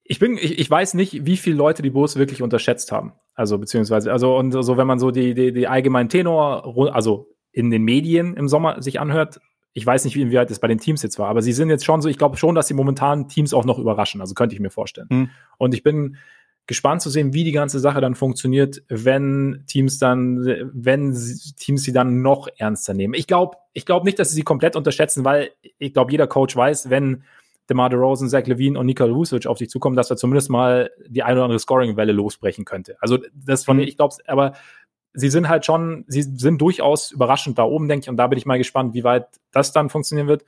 ich 0.04 0.18
bin, 0.18 0.38
ich, 0.38 0.58
ich 0.58 0.70
weiß 0.70 0.96
nicht, 0.96 1.28
wie 1.28 1.38
viele 1.38 1.58
Leute 1.58 1.84
die 1.84 1.92
Bulls 1.92 2.16
wirklich 2.16 2.42
unterschätzt 2.42 2.92
haben. 2.92 3.14
Also 3.36 3.60
beziehungsweise, 3.60 4.12
also 4.12 4.36
und 4.36 4.52
so, 4.52 4.78
wenn 4.78 4.88
man 4.88 4.98
so 4.98 5.12
die, 5.12 5.36
die, 5.36 5.54
die 5.54 5.68
allgemeinen 5.68 6.10
Tenor, 6.10 6.92
also 6.94 7.36
in 7.52 7.70
den 7.70 7.84
Medien 7.84 8.36
im 8.36 8.48
Sommer 8.48 8.82
sich 8.82 9.00
anhört, 9.00 9.40
ich 9.80 9.86
weiß 9.86 10.04
nicht, 10.04 10.16
wie 10.16 10.34
weit 10.34 10.52
es 10.52 10.60
bei 10.60 10.68
den 10.68 10.78
Teams 10.78 11.02
jetzt 11.02 11.18
war, 11.20 11.30
aber 11.30 11.42
sie 11.42 11.54
sind 11.54 11.70
jetzt 11.70 11.86
schon 11.86 12.02
so, 12.02 12.10
ich 12.10 12.18
glaube 12.18 12.36
schon, 12.36 12.54
dass 12.54 12.68
sie 12.68 12.74
momentan 12.74 13.30
Teams 13.30 13.54
auch 13.54 13.64
noch 13.64 13.80
überraschen. 13.80 14.20
Also 14.20 14.34
könnte 14.34 14.54
ich 14.54 14.60
mir 14.60 14.70
vorstellen. 14.70 15.08
Hm. 15.10 15.30
Und 15.58 15.74
ich 15.74 15.84
bin 15.84 16.18
gespannt 16.68 17.02
zu 17.02 17.10
sehen, 17.10 17.34
wie 17.34 17.46
die 17.46 17.54
ganze 17.54 17.80
Sache 17.80 18.02
dann 18.02 18.14
funktioniert, 18.14 18.84
wenn 18.90 19.64
Teams 19.68 20.00
dann, 20.00 20.70
wenn 20.74 21.18
Teams 21.58 21.84
sie 21.84 21.94
dann 21.94 22.22
noch 22.22 22.50
ernster 22.58 22.94
nehmen. 22.94 23.14
Ich 23.14 23.26
glaube, 23.26 23.56
ich 23.72 23.86
glaube 23.86 24.06
nicht, 24.06 24.20
dass 24.20 24.30
sie 24.30 24.36
sie 24.36 24.44
komplett 24.44 24.76
unterschätzen, 24.76 25.24
weil 25.24 25.52
ich 25.78 25.94
glaube, 25.94 26.12
jeder 26.12 26.28
Coach 26.28 26.56
weiß, 26.56 26.90
wenn 26.90 27.24
DeMar 27.70 27.90
DeRozan, 27.90 28.30
Zach 28.30 28.46
Levine 28.48 28.78
und 28.78 28.86
Nikola 28.86 29.16
Vucevic 29.16 29.48
auf 29.48 29.60
sich 29.60 29.70
zukommen, 29.70 29.96
dass 29.96 30.10
er 30.10 30.18
zumindest 30.18 30.50
mal 30.50 30.92
die 31.08 31.24
eine 31.24 31.36
oder 31.36 31.46
andere 31.46 31.60
Scoring-Welle 31.60 32.12
losbrechen 32.12 32.66
könnte. 32.66 32.98
Also 33.00 33.20
das 33.34 33.64
von, 33.64 33.78
mhm. 33.78 33.84
ich 33.84 33.96
glaube, 33.96 34.16
aber 34.28 34.54
sie 35.14 35.30
sind 35.30 35.49
halt 35.49 35.66
schon, 35.66 36.05
sie 36.07 36.22
sind 36.22 36.62
durchaus 36.62 37.12
überraschend 37.12 37.57
da 37.57 37.64
oben, 37.64 37.88
denke 37.88 38.05
ich, 38.05 38.10
und 38.10 38.18
da 38.18 38.28
bin 38.28 38.38
ich 38.38 38.45
mal 38.45 38.57
gespannt, 38.57 38.93
wie 38.93 39.03
weit 39.03 39.28
das 39.51 39.74
dann 39.74 39.89
funktionieren 39.89 40.28
wird. 40.28 40.45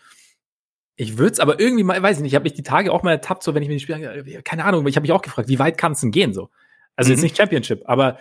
Ich 0.95 1.17
würde 1.17 1.33
es 1.33 1.39
aber 1.39 1.59
irgendwie 1.59 1.83
mal, 1.83 2.01
weiß 2.01 2.17
ich 2.17 2.23
nicht, 2.23 2.31
ich 2.31 2.35
habe 2.35 2.43
mich 2.43 2.53
die 2.53 2.63
Tage 2.63 2.91
auch 2.91 3.03
mal 3.03 3.11
ertappt, 3.11 3.43
so 3.43 3.55
wenn 3.55 3.63
ich 3.63 3.69
mir 3.69 3.75
die 3.75 3.79
Spiele, 3.79 4.41
keine 4.43 4.65
Ahnung, 4.65 4.85
ich 4.87 4.95
habe 4.95 5.03
mich 5.03 5.11
auch 5.11 5.21
gefragt, 5.21 5.49
wie 5.49 5.59
weit 5.59 5.77
kann 5.77 5.93
es 5.93 6.01
denn 6.01 6.11
gehen 6.11 6.33
so? 6.33 6.49
Also 6.95 7.09
mhm. 7.09 7.15
jetzt 7.15 7.23
nicht 7.23 7.37
Championship, 7.37 7.83
aber 7.85 8.19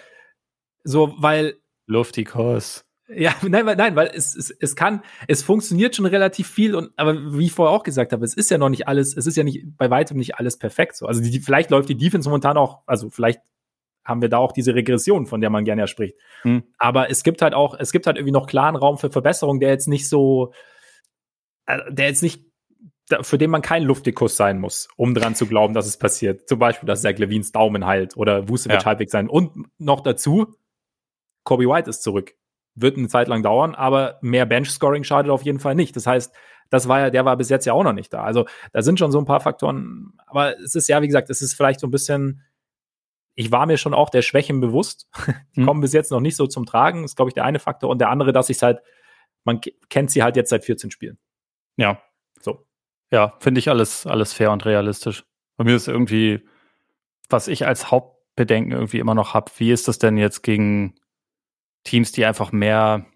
so, 0.85 1.15
weil. 1.19 1.59
Lofty 1.87 2.25
Kurs. 2.25 2.87
Ja, 3.15 3.35
nein, 3.43 3.67
weil, 3.67 3.77
nein, 3.77 3.97
weil 3.97 4.11
es, 4.15 4.35
es, 4.37 4.51
es 4.51 4.77
kann, 4.77 5.03
es 5.27 5.43
funktioniert 5.43 5.97
schon 5.97 6.07
relativ 6.07 6.49
viel 6.49 6.75
und, 6.75 6.93
aber 6.97 7.37
wie 7.37 7.47
ich 7.47 7.53
vorher 7.53 7.75
auch 7.77 7.83
gesagt 7.83 8.13
habe, 8.13 8.25
es 8.25 8.35
ist 8.35 8.51
ja 8.51 8.59
noch 8.59 8.69
nicht 8.69 8.89
alles, 8.89 9.17
es 9.17 9.27
ist 9.27 9.37
ja 9.37 9.43
nicht, 9.43 9.77
bei 9.77 9.91
weitem 9.91 10.17
nicht 10.17 10.37
alles 10.37 10.57
perfekt 10.57 10.97
so. 10.97 11.07
Also 11.07 11.21
die, 11.21 11.41
vielleicht 11.41 11.71
läuft 11.71 11.89
die 11.89 11.97
Defense 11.97 12.29
momentan 12.29 12.57
auch, 12.57 12.83
also 12.87 13.11
vielleicht 13.11 13.41
haben 14.05 14.23
wir 14.23 14.29
da 14.29 14.39
auch 14.39 14.53
diese 14.53 14.75
Regression, 14.75 15.27
von 15.27 15.41
der 15.41 15.51
man 15.51 15.65
gerne 15.65 15.83
ja 15.83 15.87
spricht. 15.87 16.17
Hm. 16.43 16.65
Aber 16.79 17.11
es 17.11 17.23
gibt 17.23 17.43
halt 17.43 17.55
auch, 17.55 17.75
es 17.79 17.93
gibt 17.93 18.07
halt 18.07 18.17
irgendwie 18.17 18.33
noch 18.33 18.47
klaren 18.47 18.77
Raum 18.77 18.99
für 18.99 19.11
Verbesserung, 19.11 19.61
der 19.61 19.71
jetzt 19.71 19.89
nicht 19.89 20.09
so, 20.09 20.53
äh, 21.67 21.79
der 21.91 22.09
jetzt 22.09 22.23
nicht 22.23 22.45
für 23.23 23.39
den 23.39 23.51
man 23.51 23.63
kein 23.63 23.83
Luftikus 23.83 24.37
sein 24.37 24.61
muss, 24.61 24.89
um 24.97 25.15
dran 25.15 25.35
zu 25.35 25.47
glauben, 25.47 25.75
dass 25.75 25.87
es 25.87 25.97
passiert. 25.97 26.49
Zum 26.49 26.59
Beispiel, 26.59 26.87
dass 26.87 27.03
Zach 27.03 27.19
Levins 27.19 27.51
Daumen 27.51 27.85
heilt 27.85 28.17
oder 28.17 28.49
Vucevic 28.49 28.81
ja. 28.81 28.85
halbwegs 28.85 29.13
sein. 29.13 29.29
Und 29.29 29.67
noch 29.79 30.01
dazu, 30.01 30.55
Kobe 31.43 31.65
White 31.65 31.91
ist 31.91 32.03
zurück. 32.03 32.35
Wird 32.77 32.97
eine 32.97 33.09
Zeit 33.09 33.27
lang 33.29 33.43
dauern, 33.43 33.75
aber 33.75 34.19
mehr 34.23 34.47
Bench-Scoring 34.47 35.03
schadet 35.03 35.31
auf 35.31 35.43
jeden 35.43 35.59
Fall 35.59 35.75
nicht. 35.75 35.97
Das 35.97 36.07
heißt, 36.07 36.33
das 36.71 36.87
war 36.87 37.01
ja, 37.01 37.11
der 37.11 37.25
war 37.25 37.37
bis 37.37 37.49
jetzt 37.49 37.67
ja 37.67 37.73
auch 37.73 37.83
noch 37.83 37.93
nicht 37.93 38.13
da. 38.13 38.23
Also 38.23 38.47
da 38.73 38.83
sind 38.83 38.99
schon 38.99 39.11
so 39.11 39.19
ein 39.19 39.25
paar 39.25 39.41
Faktoren. 39.41 40.13
Aber 40.27 40.57
es 40.61 40.77
ist 40.77 40.89
ja, 40.89 41.03
wie 41.03 41.09
gesagt, 41.09 41.31
es 41.31 41.43
ist 41.43 41.55
vielleicht 41.55 41.81
so 41.81 41.89
ein 41.89 41.91
bisschen, 41.91 42.43
ich 43.41 43.51
war 43.51 43.65
mir 43.65 43.79
schon 43.79 43.95
auch 43.95 44.11
der 44.11 44.21
Schwächen 44.21 44.61
bewusst. 44.61 45.09
Die 45.57 45.61
mhm. 45.61 45.67
kommen 45.67 45.81
bis 45.81 45.95
jetzt 45.95 46.11
noch 46.11 46.21
nicht 46.21 46.37
so 46.37 46.47
zum 46.47 46.67
Tragen. 46.67 47.03
Das 47.03 47.13
ist, 47.13 47.17
glaube 47.17 47.31
ich, 47.31 47.35
der 47.35 47.45
eine 47.45 47.59
Faktor. 47.59 47.89
Und 47.89 47.99
der 47.99 48.11
andere, 48.11 48.33
dass 48.33 48.51
ich 48.51 48.59
es 48.59 48.63
halt, 48.63 48.81
man 49.45 49.63
kennt 49.89 50.11
sie 50.11 50.23
halt 50.23 50.37
jetzt 50.37 50.51
seit 50.51 50.63
14 50.63 50.91
Spielen. 50.91 51.19
Ja. 51.77 52.03
So. 52.39 52.67
Ja, 53.11 53.35
finde 53.41 53.59
ich 53.59 53.71
alles, 53.71 54.07
alles 54.07 54.35
fair 54.35 54.53
und 54.53 54.67
realistisch. 54.67 55.25
Bei 55.57 55.65
mir 55.65 55.75
ist 55.75 55.89
irgendwie, 55.89 56.47
was 57.31 57.49
ich 57.49 57.67
als 57.67 57.91
Hauptbedenken 57.91 58.73
irgendwie 58.73 58.99
immer 58.99 59.15
noch 59.15 59.33
habe, 59.33 59.51
wie 59.57 59.73
ist 59.73 59.89
das 59.89 59.99
denn 59.99 60.19
jetzt 60.19 60.43
gegen 60.43 60.97
Teams, 61.85 62.13
die 62.13 62.27
einfach 62.27 62.53
mehr, 62.53 63.07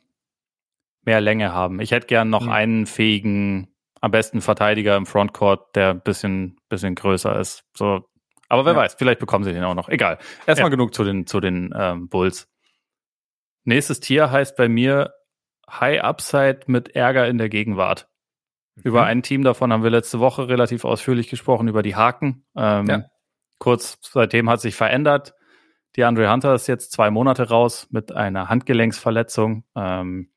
mehr 1.03 1.21
Länge 1.21 1.53
haben? 1.53 1.81
Ich 1.81 1.91
hätte 1.91 2.07
gern 2.07 2.31
noch 2.31 2.47
mhm. 2.47 2.53
einen 2.53 2.87
fähigen, 2.87 3.75
am 4.01 4.11
besten 4.11 4.41
Verteidiger 4.41 4.97
im 4.97 5.05
Frontcourt, 5.05 5.77
der 5.77 5.91
ein 5.91 6.01
bisschen, 6.01 6.57
bisschen 6.71 6.95
größer 6.95 7.39
ist. 7.39 7.65
So. 7.77 8.07
Aber 8.49 8.65
wer 8.65 8.73
ja. 8.73 8.79
weiß, 8.79 8.95
vielleicht 8.95 9.21
bekommen 9.21 9.45
sie 9.45 9.53
den 9.53 9.65
auch 9.65 9.75
noch. 9.75 9.89
Egal. 9.89 10.19
Erstmal 10.47 10.71
ja. 10.71 10.77
genug 10.77 10.95
zu 10.95 11.05
den, 11.05 11.27
zu 11.27 11.41
den 11.41 11.75
ähm, 11.77 12.09
Bulls. 12.09 12.49
Nächstes 13.65 14.01
Tier 14.01 14.31
heißt 14.31 14.57
bei 14.57 14.69
mir 14.69 15.15
High 15.69 16.03
Upside 16.03 16.61
mit 16.67 16.95
Ärger 16.95 17.27
in 17.29 17.39
der 17.39 17.49
Gegenwart. 17.49 18.09
Über 18.83 19.03
mhm. 19.03 19.07
ein 19.07 19.23
Team 19.23 19.43
davon 19.45 19.73
haben 19.73 19.83
wir 19.83 19.91
letzte 19.91 20.21
Woche 20.21 20.49
relativ 20.49 20.85
ausführlich 20.85 21.29
gesprochen, 21.29 21.69
über 21.69 21.83
die 21.83 21.97
Haken. 21.97 22.45
Ähm, 22.57 22.87
ja. 22.87 23.05
Kurz 23.59 23.99
seitdem 24.03 24.51
hat 24.51 24.61
sich 24.61 24.75
verändert. 24.75 25.35
Die 25.97 26.05
Andre 26.05 26.31
Hunter 26.31 26.55
ist 26.55 26.67
jetzt 26.67 26.93
zwei 26.93 27.11
Monate 27.11 27.49
raus 27.49 27.87
mit 27.91 28.13
einer 28.13 28.49
Handgelenksverletzung. 28.49 29.65
Ähm, 29.77 30.33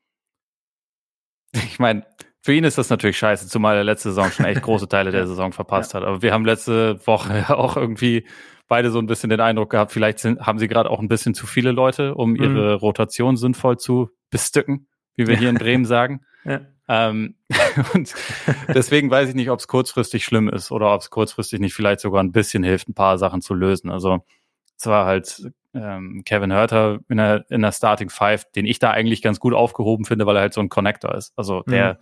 ich 1.52 1.80
meine, 1.80 2.06
für 2.48 2.54
ihn 2.54 2.64
ist 2.64 2.78
das 2.78 2.90
natürlich 2.90 3.18
scheiße, 3.18 3.50
zumal 3.50 3.76
er 3.76 3.84
letzte 3.84 4.08
Saison 4.08 4.32
schon 4.32 4.46
echt 4.46 4.62
große 4.62 4.88
Teile 4.88 5.12
der 5.12 5.28
Saison 5.28 5.52
verpasst 5.52 5.92
ja. 5.92 6.00
hat. 6.00 6.08
Aber 6.08 6.22
wir 6.22 6.32
haben 6.32 6.46
letzte 6.46 7.06
Woche 7.06 7.50
auch 7.58 7.76
irgendwie 7.76 8.26
beide 8.70 8.90
so 8.90 9.00
ein 9.00 9.06
bisschen 9.06 9.30
den 9.30 9.42
Eindruck 9.42 9.72
gehabt, 9.72 9.92
vielleicht 9.92 10.20
sind, 10.20 10.40
haben 10.40 10.58
sie 10.58 10.70
gerade 10.70 10.90
auch 10.90 11.02
ein 11.02 11.10
bisschen 11.10 11.34
zu 11.34 11.46
viele 11.46 11.74
Leute, 11.74 12.16
um 12.16 12.32
mhm. 12.32 12.42
ihre 12.42 12.76
Rotation 12.76 13.36
sinnvoll 13.36 13.76
zu 13.76 14.12
bestücken, 14.30 14.88
wie 15.18 15.28
wir 15.28 15.36
hier 15.36 15.50
in 15.50 15.56
Bremen 15.60 15.84
sagen. 15.84 16.22
Ja. 16.46 16.62
Ähm, 16.88 17.36
und 17.94 18.16
deswegen 18.70 19.12
weiß 19.12 19.28
ich 19.28 19.36
nicht, 19.36 19.50
ob 19.50 19.60
es 19.60 19.68
kurzfristig 19.68 20.24
schlimm 20.24 20.48
ist 20.48 20.72
oder 20.72 20.94
ob 20.94 21.02
es 21.02 21.10
kurzfristig 21.10 21.60
nicht 21.60 21.74
vielleicht 21.74 22.00
sogar 22.00 22.24
ein 22.24 22.32
bisschen 22.32 22.64
hilft, 22.64 22.88
ein 22.88 22.94
paar 22.94 23.18
Sachen 23.18 23.42
zu 23.42 23.56
lösen. 23.56 23.90
Also 23.90 24.24
zwar 24.78 25.06
halt 25.06 25.52
ähm, 25.74 26.22
Kevin 26.24 26.54
Hurter 26.54 27.00
in 27.10 27.18
der, 27.18 27.44
in 27.50 27.62
der 27.62 27.74
Starting 27.74 28.10
Five, 28.10 28.46
den 28.56 28.66
ich 28.66 28.80
da 28.80 28.92
eigentlich 28.92 29.22
ganz 29.22 29.42
gut 29.42 29.54
aufgehoben 29.54 30.06
finde, 30.06 30.26
weil 30.26 30.38
er 30.38 30.44
halt 30.44 30.54
so 30.54 30.62
ein 30.62 30.70
Connector 30.70 31.14
ist. 31.14 31.34
Also 31.36 31.64
der, 31.64 31.96
mhm. 31.96 31.98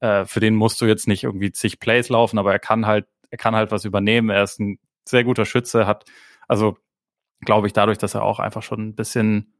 Äh, 0.00 0.24
für 0.24 0.40
den 0.40 0.54
musst 0.54 0.80
du 0.80 0.86
jetzt 0.86 1.08
nicht 1.08 1.24
irgendwie 1.24 1.52
zig 1.52 1.80
Plays 1.80 2.08
laufen, 2.08 2.38
aber 2.38 2.52
er 2.52 2.58
kann 2.58 2.86
halt, 2.86 3.06
er 3.30 3.38
kann 3.38 3.56
halt 3.56 3.70
was 3.70 3.84
übernehmen. 3.84 4.30
Er 4.30 4.42
ist 4.42 4.60
ein 4.60 4.78
sehr 5.04 5.24
guter 5.24 5.44
Schütze, 5.44 5.86
hat, 5.86 6.04
also 6.48 6.76
glaube 7.40 7.66
ich, 7.66 7.72
dadurch, 7.72 7.98
dass 7.98 8.14
er 8.14 8.22
auch 8.22 8.38
einfach 8.38 8.62
schon 8.62 8.88
ein 8.88 8.94
bisschen, 8.94 9.54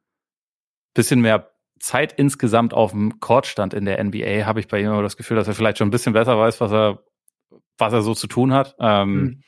bisschen 0.95 1.21
mehr 1.21 1.53
Zeit 1.79 2.13
insgesamt 2.13 2.75
auf 2.75 2.93
dem 2.93 3.21
Court 3.21 3.47
stand 3.47 3.75
in 3.75 3.85
der 3.85 4.03
NBA, 4.03 4.47
habe 4.47 4.61
ich 4.61 4.69
bei 4.69 4.81
ihm 4.81 4.87
immer 4.87 5.03
das 5.03 5.17
Gefühl, 5.17 5.37
dass 5.37 5.49
er 5.49 5.55
vielleicht 5.55 5.79
schon 5.79 5.89
ein 5.89 5.93
bisschen 5.93 6.15
besser 6.15 6.39
weiß, 6.39 6.61
was 6.61 6.73
er, 6.73 7.03
was 7.77 7.93
er 7.93 8.03
so 8.03 8.15
zu 8.15 8.27
tun 8.27 8.53
hat. 8.53 8.75
Ähm, 8.81 9.15
mhm. 9.15 9.43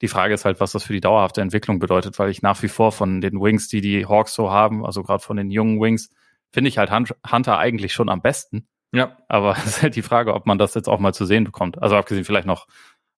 Die 0.00 0.08
Frage 0.08 0.32
ist 0.32 0.44
halt, 0.44 0.60
was 0.60 0.72
das 0.72 0.84
für 0.84 0.92
die 0.92 1.00
dauerhafte 1.00 1.42
Entwicklung 1.42 1.78
bedeutet, 1.78 2.18
weil 2.18 2.30
ich 2.30 2.40
nach 2.40 2.62
wie 2.62 2.68
vor 2.68 2.92
von 2.92 3.20
den 3.20 3.40
Wings, 3.40 3.68
die 3.68 3.80
die 3.80 4.06
Hawks 4.06 4.32
so 4.32 4.50
haben, 4.50 4.86
also 4.86 5.02
gerade 5.02 5.22
von 5.22 5.36
den 5.36 5.50
jungen 5.50 5.80
Wings, 5.80 6.10
finde 6.52 6.68
ich 6.68 6.78
halt 6.78 6.90
Hunter 6.90 7.58
eigentlich 7.58 7.92
schon 7.92 8.08
am 8.08 8.22
besten. 8.22 8.66
Ja. 8.92 9.16
Aber 9.28 9.52
es 9.58 9.66
ist 9.66 9.82
halt 9.82 9.96
die 9.96 10.02
Frage, 10.02 10.34
ob 10.34 10.46
man 10.46 10.58
das 10.58 10.74
jetzt 10.74 10.88
auch 10.88 10.98
mal 10.98 11.14
zu 11.14 11.24
sehen 11.24 11.44
bekommt. 11.44 11.82
Also 11.82 11.96
abgesehen 11.96 12.24
vielleicht 12.24 12.46
noch 12.46 12.66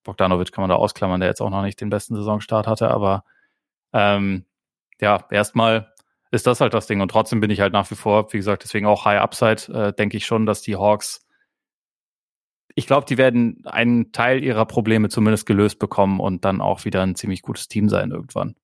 Bogdanovic 0.05 0.53
kann 0.53 0.63
man 0.63 0.71
da 0.71 0.77
ausklammern, 0.77 1.21
der 1.21 1.29
jetzt 1.29 1.41
auch 1.41 1.51
noch 1.51 1.63
nicht 1.63 1.81
den 1.81 1.91
besten 1.91 2.17
Saisonstart 2.17 2.67
hatte, 2.67 2.91
aber 2.91 3.25
ähm, 3.93 4.47
ja, 5.01 5.25
erstmal 5.31 5.93
ist 6.31 6.47
das 6.47 6.61
halt 6.61 6.75
das 6.75 6.87
Ding. 6.87 7.01
Und 7.01 7.11
trotzdem 7.11 7.41
bin 7.41 7.51
ich 7.51 7.61
halt 7.61 7.73
nach 7.73 7.91
wie 7.91 7.95
vor, 7.95 8.33
wie 8.33 8.39
gesagt, 8.39 8.65
deswegen 8.65 8.87
auch 8.87 9.05
High 9.05 9.21
Upside, 9.21 9.73
äh, 9.73 9.93
denke 9.93 10.17
ich 10.17 10.27
schon, 10.27 10.47
dass 10.47 10.63
die 10.63 10.77
Hawks, 10.77 11.27
ich 12.75 12.87
glaube, 12.87 13.07
die 13.07 13.19
werden 13.19 13.63
einen 13.67 14.13
Teil 14.13 14.43
ihrer 14.43 14.65
Probleme 14.65 15.11
zumindest 15.11 15.47
gelöst 15.47 15.79
bekommen 15.79 16.21
und 16.21 16.45
dann 16.45 16.63
auch 16.63 16.85
wieder 16.85 17.03
ein 17.03 17.15
ziemlich 17.15 17.43
gutes 17.43 17.69
Team 17.69 17.89
sein 17.89 18.11
irgendwann. 18.11 18.57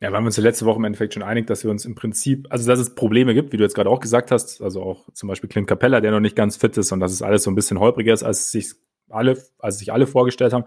Ja, 0.00 0.10
wir 0.10 0.16
haben 0.16 0.26
uns 0.26 0.36
ja 0.36 0.42
letzte 0.42 0.66
Woche 0.66 0.78
im 0.78 0.84
Endeffekt 0.84 1.14
schon 1.14 1.22
einig, 1.22 1.46
dass 1.46 1.64
wir 1.64 1.70
uns 1.70 1.84
im 1.84 1.94
Prinzip, 1.94 2.46
also 2.50 2.68
dass 2.68 2.78
es 2.78 2.94
Probleme 2.94 3.32
gibt, 3.32 3.52
wie 3.52 3.56
du 3.56 3.62
jetzt 3.62 3.74
gerade 3.74 3.88
auch 3.88 4.00
gesagt 4.00 4.30
hast, 4.30 4.60
also 4.60 4.82
auch 4.82 5.08
zum 5.14 5.28
Beispiel 5.28 5.48
Clint 5.48 5.66
Capella, 5.68 6.00
der 6.00 6.10
noch 6.10 6.20
nicht 6.20 6.36
ganz 6.36 6.56
fit 6.56 6.76
ist 6.76 6.92
und 6.92 7.00
dass 7.00 7.12
es 7.12 7.22
alles 7.22 7.44
so 7.44 7.50
ein 7.50 7.54
bisschen 7.54 7.78
holpriger 7.78 8.12
ist, 8.12 8.22
als 8.22 8.50
sich 8.50 8.74
alle, 9.08 9.42
als 9.58 9.78
sich 9.78 9.92
alle 9.92 10.06
vorgestellt 10.06 10.52
haben. 10.52 10.64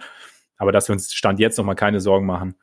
Aber 0.57 0.71
dass 0.71 0.89
wir 0.89 0.93
uns 0.93 1.13
Stand 1.13 1.39
jetzt 1.39 1.57
noch 1.57 1.65
mal 1.65 1.75
keine 1.75 1.99
Sorgen 1.99 2.25
machen, 2.25 2.55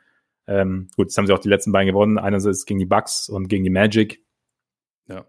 ähm, 0.47 0.89
gut, 0.97 1.07
jetzt 1.07 1.19
haben 1.19 1.27
sie 1.27 1.33
auch 1.33 1.39
die 1.39 1.49
letzten 1.49 1.73
beiden 1.73 1.89
gewonnen. 1.89 2.19
Einerseits 2.19 2.67
gegen 2.67 2.81
die 2.81 2.87
Bucks 2.87 3.29
und 3.29 3.49
gegen 3.49 3.65
die 3.65 3.71
Magic. 3.71 4.23
Ja. 5.09 5.27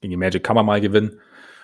Gegen 0.00 0.10
die 0.10 0.16
Magic 0.16 0.44
kann 0.44 0.56
man 0.56 0.66
mal 0.66 0.80
gewinnen. 0.80 1.20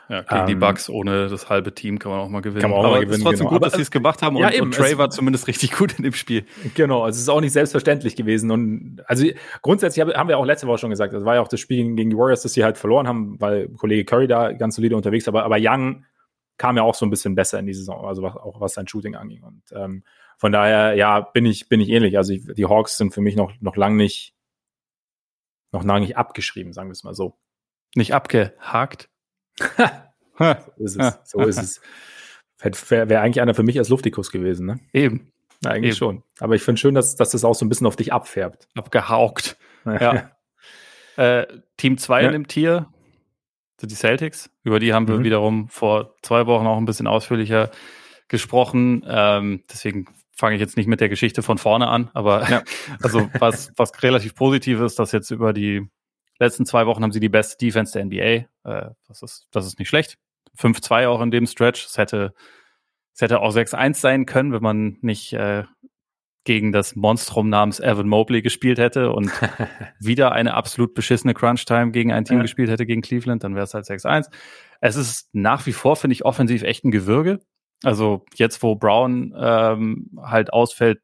Ja, 0.08 0.22
gegen 0.22 0.40
ähm, 0.40 0.46
die 0.46 0.54
Bucks 0.56 0.90
ohne 0.90 1.28
das 1.28 1.48
halbe 1.48 1.74
Team 1.74 1.98
kann 1.98 2.10
man 2.10 2.20
auch 2.20 2.28
mal 2.28 2.42
gewinnen. 2.42 2.60
Kann 2.60 2.70
man 2.70 2.80
auch 2.80 2.84
Aber 2.84 2.94
mal 2.94 3.00
gewinnen. 3.00 3.12
Es 3.12 3.18
ist 3.18 3.24
trotzdem 3.24 3.46
genau. 3.46 3.58
gut, 3.58 3.66
dass 3.66 3.74
sie 3.74 3.82
es 3.82 3.90
gemacht 3.90 4.22
haben 4.22 4.36
ja, 4.36 4.48
und, 4.48 4.54
eben, 4.54 4.66
und 4.66 4.74
Trey 4.74 4.98
war 4.98 5.10
zumindest 5.10 5.46
richtig 5.46 5.72
gut 5.72 5.94
in 5.98 6.04
dem 6.04 6.12
Spiel. 6.12 6.44
Genau, 6.74 7.02
also 7.02 7.16
es 7.16 7.22
ist 7.22 7.28
auch 7.28 7.40
nicht 7.40 7.52
selbstverständlich 7.52 8.16
gewesen. 8.16 8.50
Und 8.50 9.02
also 9.06 9.26
grundsätzlich 9.62 10.04
haben 10.04 10.28
wir 10.28 10.38
auch 10.38 10.44
letzte 10.44 10.66
Woche 10.66 10.78
schon 10.78 10.90
gesagt, 10.90 11.14
das 11.14 11.24
war 11.24 11.36
ja 11.36 11.40
auch 11.40 11.48
das 11.48 11.60
Spiel 11.60 11.94
gegen 11.94 12.10
die 12.10 12.16
Warriors, 12.16 12.42
das 12.42 12.52
sie 12.52 12.64
halt 12.64 12.78
verloren 12.78 13.08
haben, 13.08 13.40
weil 13.40 13.68
Kollege 13.68 14.04
Curry 14.04 14.26
da 14.26 14.52
ganz 14.52 14.76
solide 14.76 14.96
unterwegs 14.96 15.26
war. 15.26 15.34
Aber, 15.34 15.44
aber 15.44 15.56
Young 15.58 16.04
kam 16.58 16.76
ja 16.76 16.82
auch 16.82 16.94
so 16.94 17.06
ein 17.06 17.10
bisschen 17.10 17.34
besser 17.34 17.58
in 17.58 17.66
die 17.66 17.74
Saison, 17.74 18.04
also 18.04 18.22
was, 18.22 18.36
auch 18.36 18.60
was 18.60 18.74
sein 18.74 18.86
Shooting 18.86 19.14
anging. 19.14 19.42
Und 19.42 19.62
ähm, 19.72 20.04
von 20.36 20.52
daher, 20.52 20.94
ja, 20.94 21.20
bin 21.20 21.46
ich, 21.46 21.68
bin 21.68 21.80
ich 21.80 21.88
ähnlich. 21.88 22.16
Also 22.16 22.32
ich, 22.32 22.44
die 22.54 22.66
Hawks 22.66 22.96
sind 22.96 23.14
für 23.14 23.20
mich 23.20 23.36
noch, 23.36 23.52
noch 23.60 23.76
lang 23.76 23.96
nicht, 23.96 24.34
noch 25.72 25.84
lange 25.84 26.00
nicht 26.00 26.16
abgeschrieben, 26.16 26.72
sagen 26.72 26.88
wir 26.88 26.92
es 26.92 27.04
mal 27.04 27.14
so. 27.14 27.38
Nicht 27.94 28.14
abgehakt? 28.14 29.08
so 30.38 30.84
ist 30.84 30.96
es. 30.98 31.18
So 31.24 31.40
ist 31.40 31.58
es. 31.58 31.80
Wäre 32.88 33.08
wär 33.08 33.22
eigentlich 33.22 33.40
einer 33.40 33.54
für 33.54 33.62
mich 33.62 33.78
als 33.78 33.88
Luftikus 33.88 34.30
gewesen, 34.30 34.66
ne? 34.66 34.80
Eben. 34.92 35.32
Ja, 35.64 35.70
eigentlich 35.70 35.90
Eben. 35.90 35.98
schon. 35.98 36.22
Aber 36.40 36.54
ich 36.54 36.62
finde 36.62 36.80
schön, 36.80 36.94
dass, 36.94 37.16
dass 37.16 37.30
das 37.30 37.44
auch 37.44 37.54
so 37.54 37.64
ein 37.64 37.68
bisschen 37.68 37.86
auf 37.86 37.96
dich 37.96 38.12
abfärbt. 38.12 38.68
Abgehaucht. 38.74 39.56
Ja. 39.84 40.30
äh, 41.16 41.46
Team 41.76 41.98
2 41.98 42.20
ja. 42.22 42.26
in 42.28 42.32
dem 42.32 42.48
Tier 42.48 42.86
sind 43.80 43.90
die 43.90 43.96
Celtics. 43.96 44.50
Über 44.62 44.78
die 44.78 44.92
haben 44.92 45.08
wir 45.08 45.18
mhm. 45.18 45.24
wiederum 45.24 45.68
vor 45.68 46.14
zwei 46.22 46.46
Wochen 46.46 46.66
auch 46.66 46.78
ein 46.78 46.84
bisschen 46.84 47.06
ausführlicher 47.06 47.70
gesprochen. 48.28 49.04
Ähm, 49.06 49.62
deswegen 49.70 50.06
fange 50.34 50.54
ich 50.54 50.60
jetzt 50.60 50.76
nicht 50.76 50.86
mit 50.86 51.00
der 51.00 51.08
Geschichte 51.08 51.42
von 51.42 51.58
vorne 51.58 51.88
an, 51.88 52.10
aber 52.14 52.48
ja. 52.48 52.62
also 53.02 53.28
was, 53.38 53.72
was 53.76 54.02
relativ 54.02 54.34
positiv 54.34 54.80
ist, 54.80 54.98
dass 54.98 55.12
jetzt 55.12 55.30
über 55.30 55.52
die 55.52 55.88
letzten 56.42 56.66
zwei 56.66 56.86
Wochen 56.86 57.02
haben 57.02 57.12
sie 57.12 57.20
die 57.20 57.28
beste 57.28 57.56
Defense 57.64 57.92
der 57.92 58.04
NBA. 58.04 58.70
Äh, 58.70 58.90
das, 59.08 59.22
ist, 59.22 59.48
das 59.50 59.66
ist 59.66 59.78
nicht 59.78 59.88
schlecht. 59.88 60.18
5-2 60.58 61.08
auch 61.08 61.20
in 61.22 61.30
dem 61.30 61.46
Stretch. 61.46 61.86
Es 61.86 61.98
hätte, 61.98 62.34
es 63.14 63.20
hätte 63.20 63.40
auch 63.40 63.54
6-1 63.54 63.94
sein 63.94 64.26
können, 64.26 64.52
wenn 64.52 64.62
man 64.62 64.98
nicht 65.00 65.32
äh, 65.32 65.64
gegen 66.44 66.72
das 66.72 66.96
Monstrum 66.96 67.48
namens 67.48 67.78
Evan 67.80 68.08
Mobley 68.08 68.42
gespielt 68.42 68.78
hätte 68.78 69.12
und 69.12 69.30
wieder 70.00 70.32
eine 70.32 70.54
absolut 70.54 70.94
beschissene 70.94 71.34
Crunch-Time 71.34 71.92
gegen 71.92 72.12
ein 72.12 72.24
Team 72.24 72.38
ja. 72.38 72.42
gespielt 72.42 72.68
hätte 72.68 72.86
gegen 72.86 73.02
Cleveland, 73.02 73.44
dann 73.44 73.54
wäre 73.54 73.64
es 73.64 73.74
halt 73.74 73.86
6-1. 73.86 74.28
Es 74.80 74.96
ist 74.96 75.28
nach 75.32 75.66
wie 75.66 75.72
vor, 75.72 75.96
finde 75.96 76.14
ich, 76.14 76.24
offensiv 76.24 76.62
echt 76.62 76.84
ein 76.84 76.90
Gewürge. 76.90 77.40
Also 77.84 78.24
jetzt, 78.34 78.62
wo 78.62 78.74
Brown 78.76 79.34
ähm, 79.36 80.10
halt 80.20 80.52
ausfällt, 80.52 81.00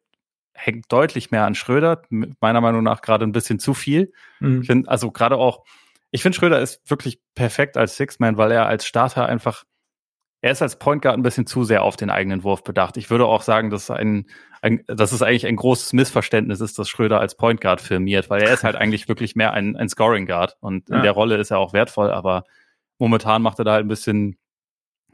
hängt 0.59 0.93
deutlich 0.93 1.31
mehr 1.31 1.45
an 1.45 1.55
Schröder. 1.55 2.03
Meiner 2.11 2.61
Meinung 2.61 2.83
nach 2.83 3.01
gerade 3.01 3.25
ein 3.25 3.33
bisschen 3.33 3.59
zu 3.59 3.75
viel. 3.75 4.13
Mhm. 4.41 4.63
Ich 4.63 4.67
find, 4.67 4.89
also 4.89 5.11
gerade 5.11 5.37
auch, 5.37 5.65
ich 6.11 6.23
finde 6.23 6.37
Schröder 6.37 6.61
ist 6.61 6.89
wirklich 6.91 7.21
perfekt 7.35 7.77
als 7.77 7.97
Six-Man, 7.97 8.37
weil 8.37 8.51
er 8.51 8.67
als 8.67 8.87
Starter 8.87 9.27
einfach, 9.27 9.65
er 10.41 10.53
ist 10.53 10.63
als 10.63 10.79
Point 10.79 11.03
Guard 11.03 11.17
ein 11.17 11.23
bisschen 11.23 11.47
zu 11.47 11.65
sehr 11.65 11.83
auf 11.83 11.97
den 11.97 12.11
eigenen 12.11 12.45
Wurf 12.45 12.65
bedacht. 12.65 12.97
Ich 12.97 13.11
würde 13.11 13.27
auch 13.27 13.43
sagen, 13.43 13.71
dass 13.71 13.91
ein, 13.91 14.27
ein 14.63 14.85
dass 14.87 15.13
es 15.13 15.23
eigentlich 15.23 15.47
ein 15.47 15.57
großes 15.57 15.93
Missverständnis 15.93 16.61
ist, 16.61 16.79
dass 16.79 16.89
Schröder 16.89 17.21
als 17.21 17.37
Point 17.37 17.61
Guard 17.61 17.81
firmiert, 17.81 18.31
weil 18.31 18.43
er 18.43 18.53
ist 18.53 18.65
halt 18.65 18.77
eigentlich 18.77 19.09
wirklich 19.09 19.37
mehr 19.37 19.53
ein, 19.53 19.77
ein 19.77 19.89
Scoring 19.89 20.27
Guard 20.27 20.57
und 20.61 20.89
ja. 20.89 20.97
in 20.97 21.03
der 21.03 21.13
Rolle 21.13 21.37
ist 21.37 21.51
er 21.51 21.59
auch 21.59 21.73
wertvoll, 21.73 22.11
aber 22.11 22.45
momentan 22.99 23.43
macht 23.43 23.59
er 23.59 23.65
da 23.65 23.73
halt 23.73 23.85
ein 23.85 23.89
bisschen 23.89 24.39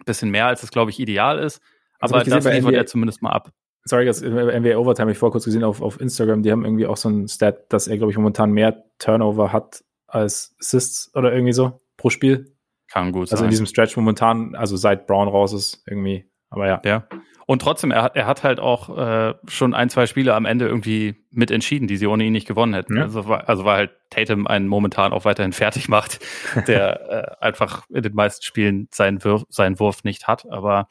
bisschen 0.04 0.30
mehr, 0.30 0.46
als 0.46 0.62
es, 0.62 0.70
glaube 0.70 0.90
ich, 0.90 0.98
ideal 0.98 1.38
ist. 1.38 1.60
Aber 1.98 2.22
das, 2.22 2.44
das 2.44 2.54
liefert 2.54 2.74
er 2.74 2.86
zumindest 2.86 3.22
mal 3.22 3.30
ab. 3.30 3.52
Sorry, 3.84 4.06
das 4.06 4.22
NBA 4.22 4.76
Overtime 4.76 5.04
habe 5.04 5.12
ich 5.12 5.18
vor 5.18 5.30
kurz 5.30 5.44
gesehen 5.44 5.62
auf, 5.62 5.82
auf 5.82 6.00
Instagram. 6.00 6.42
Die 6.42 6.50
haben 6.50 6.64
irgendwie 6.64 6.86
auch 6.86 6.96
so 6.96 7.10
ein 7.10 7.28
Stat, 7.28 7.72
dass 7.72 7.86
er, 7.86 7.98
glaube 7.98 8.10
ich, 8.10 8.16
momentan 8.16 8.50
mehr 8.50 8.84
Turnover 8.98 9.52
hat 9.52 9.84
als 10.06 10.54
Assists 10.58 11.14
oder 11.14 11.32
irgendwie 11.32 11.52
so 11.52 11.80
pro 11.96 12.08
Spiel. 12.08 12.54
Kann 12.90 13.12
gut 13.12 13.22
Also 13.30 13.36
sein. 13.36 13.44
in 13.46 13.50
diesem 13.50 13.66
Stretch 13.66 13.96
momentan, 13.96 14.54
also 14.54 14.76
seit 14.76 15.06
Brown 15.06 15.28
raus 15.28 15.52
ist, 15.52 15.82
irgendwie. 15.86 16.30
Aber 16.48 16.66
ja. 16.66 16.80
Ja. 16.84 17.06
Und 17.46 17.60
trotzdem, 17.60 17.90
er 17.90 18.02
hat, 18.02 18.16
er 18.16 18.26
hat 18.26 18.42
halt 18.42 18.58
auch 18.58 18.96
äh, 18.96 19.34
schon 19.48 19.74
ein, 19.74 19.90
zwei 19.90 20.06
Spiele 20.06 20.34
am 20.34 20.46
Ende 20.46 20.66
irgendwie 20.66 21.16
mitentschieden, 21.30 21.88
die 21.88 21.98
sie 21.98 22.06
ohne 22.06 22.24
ihn 22.24 22.32
nicht 22.32 22.48
gewonnen 22.48 22.72
hätten. 22.72 22.96
Ja. 22.96 23.02
Also, 23.02 23.28
war, 23.28 23.48
also 23.48 23.64
weil 23.64 23.76
halt 23.76 23.90
Tatum 24.08 24.46
einen 24.46 24.66
momentan 24.66 25.12
auch 25.12 25.26
weiterhin 25.26 25.52
fertig 25.52 25.88
macht, 25.88 26.20
der 26.66 27.38
äh, 27.40 27.44
einfach 27.44 27.84
in 27.90 28.02
den 28.02 28.14
meisten 28.14 28.44
Spielen 28.44 28.88
seinen, 28.90 29.22
Wurf, 29.24 29.44
seinen 29.50 29.78
Wurf 29.78 30.04
nicht 30.04 30.26
hat. 30.26 30.50
Aber 30.50 30.88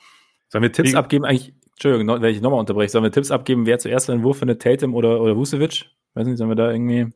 sollen 0.49 0.61
wir 0.61 0.71
Tipps 0.71 0.93
abgeben? 0.93 1.25
Eigentlich, 1.25 1.55
Entschuldigung, 1.83 2.21
wenn 2.21 2.33
ich 2.33 2.41
nochmal 2.41 2.59
unterbreche, 2.59 2.89
sollen 2.89 3.03
wir 3.03 3.11
Tipps 3.11 3.29
abgeben, 3.29 3.65
wer 3.65 3.77
zuerst 3.77 4.09
einen 4.09 4.23
Wurf 4.23 4.39
findet, 4.39 4.61
Tatum 4.61 4.95
oder, 4.95 5.19
oder 5.19 5.35
Vucevic? 5.35 5.85
Weiß 6.13 6.25
nicht, 6.25 6.37
sollen 6.37 6.49
wir 6.49 6.55
da 6.55 6.71
irgendwie. 6.71 7.11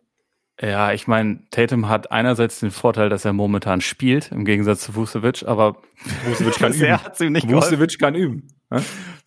Ja, 0.60 0.92
ich 0.92 1.08
meine, 1.08 1.40
Tatum 1.52 1.88
hat 1.88 2.12
einerseits 2.12 2.60
den 2.60 2.72
Vorteil, 2.72 3.10
dass 3.10 3.24
er 3.24 3.32
momentan 3.32 3.80
spielt, 3.80 4.32
im 4.32 4.44
Gegensatz 4.44 4.82
zu 4.82 4.96
Vucevic, 4.96 5.44
aber 5.48 5.78
Vucevic 6.26 6.56
kann 6.60 6.74
üben. 6.74 7.04
Hat's 7.04 7.22
ihm 7.22 7.32
nicht 7.32 7.50
Vucevic 7.50 7.98
kann 7.98 8.16
üben. 8.16 8.48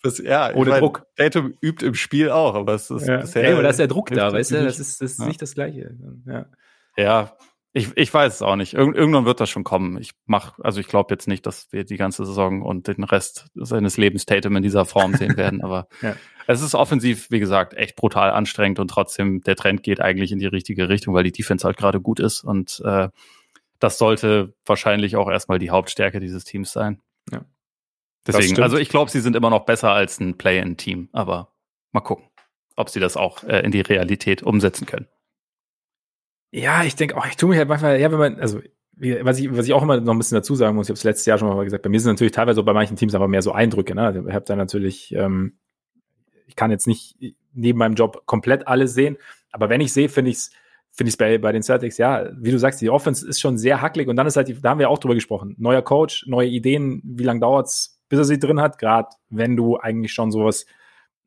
Das, 0.03 0.19
ja, 0.19 0.53
ohne 0.55 0.71
mein, 0.71 0.81
Druck. 0.81 1.07
Tatum 1.17 1.55
übt 1.63 1.87
im 1.87 1.95
Spiel 1.95 2.31
auch, 2.31 2.55
aber 2.55 2.75
es 2.75 2.91
ist 2.91 3.07
ja. 3.07 3.19
bisher. 3.19 3.45
Ey, 3.45 3.53
aber 3.55 3.63
da 3.63 3.71
ist 3.71 3.79
der 3.79 3.87
Druck 3.87 4.11
da, 4.11 4.33
weißt 4.33 4.51
du? 4.51 4.65
Das 4.65 4.79
ist, 4.79 5.01
das 5.01 5.13
ist 5.13 5.21
ja. 5.21 5.27
nicht 5.27 5.41
das 5.41 5.55
Gleiche. 5.55 5.97
Ja, 6.27 6.47
ja 6.97 7.33
ich, 7.73 7.97
ich 7.97 8.13
weiß 8.13 8.35
es 8.35 8.43
auch 8.43 8.57
nicht. 8.57 8.75
Irg 8.75 8.97
irgendwann 8.97 9.27
wird 9.27 9.41
das 9.41 9.49
schon 9.49 9.63
kommen. 9.63 9.97
Ich 9.99 10.11
mach, 10.27 10.59
also 10.59 10.81
ich 10.81 10.89
glaube 10.89 11.15
jetzt 11.15 11.29
nicht, 11.29 11.47
dass 11.47 11.73
wir 11.73 11.85
die 11.85 11.97
ganze 11.97 12.27
Saison 12.27 12.63
und 12.63 12.89
den 12.89 13.05
Rest 13.05 13.47
seines 13.55 13.97
Lebens 13.97 14.27
Tatum 14.27 14.57
in 14.57 14.63
dieser 14.63 14.85
Form 14.85 15.15
sehen 15.15 15.37
werden, 15.37 15.61
aber 15.63 15.87
ja. 16.03 16.17
es 16.49 16.63
ist 16.63 16.75
offensiv, 16.75 17.31
wie 17.31 17.39
gesagt, 17.39 17.75
echt 17.75 17.95
brutal 17.95 18.33
anstrengend 18.33 18.81
und 18.81 18.89
trotzdem 18.89 19.43
der 19.43 19.55
Trend 19.55 19.85
geht 19.85 20.01
eigentlich 20.01 20.33
in 20.33 20.41
die 20.41 20.47
richtige 20.47 20.89
Richtung, 20.89 21.15
weil 21.15 21.23
die 21.23 21.33
Defense 21.33 21.65
halt 21.65 21.77
gerade 21.77 22.01
gut 22.01 22.19
ist 22.19 22.43
und 22.43 22.83
äh, 22.85 23.09
das 23.79 23.99
sollte 23.99 24.53
wahrscheinlich 24.67 25.17
auch 25.17 25.31
erstmal 25.31 25.59
die 25.59 25.71
Hauptstärke 25.71 26.19
dieses 26.19 26.45
Teams 26.45 26.73
sein. 26.73 27.01
Ja. 27.31 27.45
Deswegen, 28.27 28.61
also 28.63 28.77
ich 28.79 28.91
glaube, 28.91 29.11
sie 29.11 29.21
sind 29.21 29.37
immer 29.37 29.49
noch 29.49 29.65
besser 29.65 29.93
als 29.93 30.21
ein 30.21 30.37
Play-in-Team, 30.37 31.09
aber 31.13 31.53
mal 31.93 32.01
gucken, 32.01 32.27
ob 32.77 32.91
sie 32.91 33.01
das 33.01 33.17
auch 33.17 33.45
äh, 33.45 33.61
in 33.61 33.71
die 33.71 33.81
Realität 33.81 34.43
umsetzen 34.43 34.87
können. 34.87 35.07
Ja, 36.51 36.85
ich 36.85 36.97
denke 36.97 37.17
auch, 37.17 37.27
ich 37.27 37.37
tue 37.37 37.49
mich 37.49 37.59
halt 37.59 37.69
manchmal, 37.69 38.01
ja, 38.01 38.11
wenn 38.11 38.19
man, 38.19 38.41
also 38.41 38.61
was 39.23 39.39
ich, 39.39 39.51
was 39.57 39.67
ich 39.67 39.73
auch 39.73 39.83
immer 39.83 40.01
noch 40.01 40.13
ein 40.13 40.19
bisschen 40.19 40.37
dazu 40.37 40.55
sagen 40.55 40.77
muss, 40.77 40.87
ich 40.87 40.91
habe 40.91 40.99
es 40.99 41.05
letztes 41.05 41.27
Jahr 41.27 41.39
schon 41.39 41.49
mal 41.49 41.65
gesagt, 41.65 41.83
bei 41.83 41.89
mir 41.89 42.01
sind 42.01 42.13
natürlich 42.13 42.33
teilweise 42.33 42.63
bei 42.63 42.73
manchen 42.73 42.97
Teams 42.97 43.15
aber 43.15 43.29
mehr 43.29 43.41
so 43.41 43.53
Eindrücke. 43.53 43.95
Ne? 43.95 44.03
Also 44.03 44.27
ich 44.27 44.35
habe 44.35 44.45
da 44.45 44.57
natürlich, 44.57 45.15
ähm, 45.15 45.57
ich 46.47 46.57
kann 46.57 46.71
jetzt 46.71 46.87
nicht 46.87 47.17
neben 47.55 47.79
meinem 47.79 47.95
Job 47.95 48.27
komplett 48.27 48.69
alles 48.69 48.93
sehen, 48.93 49.17
aber 49.53 49.69
wenn 49.69 49.81
ich 49.81 49.93
sehe, 49.93 50.09
finde 50.09 50.31
ich 50.31 50.37
es 50.37 50.51
finde 50.93 51.09
ich 51.09 51.15
es 51.15 51.19
bei, 51.19 51.39
bei 51.39 51.53
den 51.53 51.63
Celtics, 51.63 51.99
ja, 51.99 52.29
wie 52.37 52.51
du 52.51 52.59
sagst, 52.59 52.81
die 52.81 52.91
Offense 52.91 53.27
ist 53.27 53.41
schon 53.41 53.57
sehr 53.57 53.81
hacklig 53.81 54.09
und 54.09 54.17
dann 54.17 54.27
ist 54.27 54.37
halt, 54.37 54.49
die, 54.49 54.61
da 54.61 54.71
haben 54.71 54.81
wir 54.81 54.91
auch 54.91 54.99
drüber 54.99 55.15
gesprochen, 55.15 55.55
neuer 55.57 55.83
Coach, 55.83 56.27
neue 56.27 56.49
Ideen, 56.49 57.01
wie 57.05 57.23
lange 57.23 57.41
dauert's 57.41 58.01
bis 58.11 58.19
er 58.19 58.25
sie 58.25 58.39
drin 58.39 58.61
hat, 58.61 58.77
gerade 58.79 59.09
wenn 59.31 59.57
du 59.57 59.79
eigentlich 59.79 60.13
schon 60.13 60.31
sowas, 60.31 60.67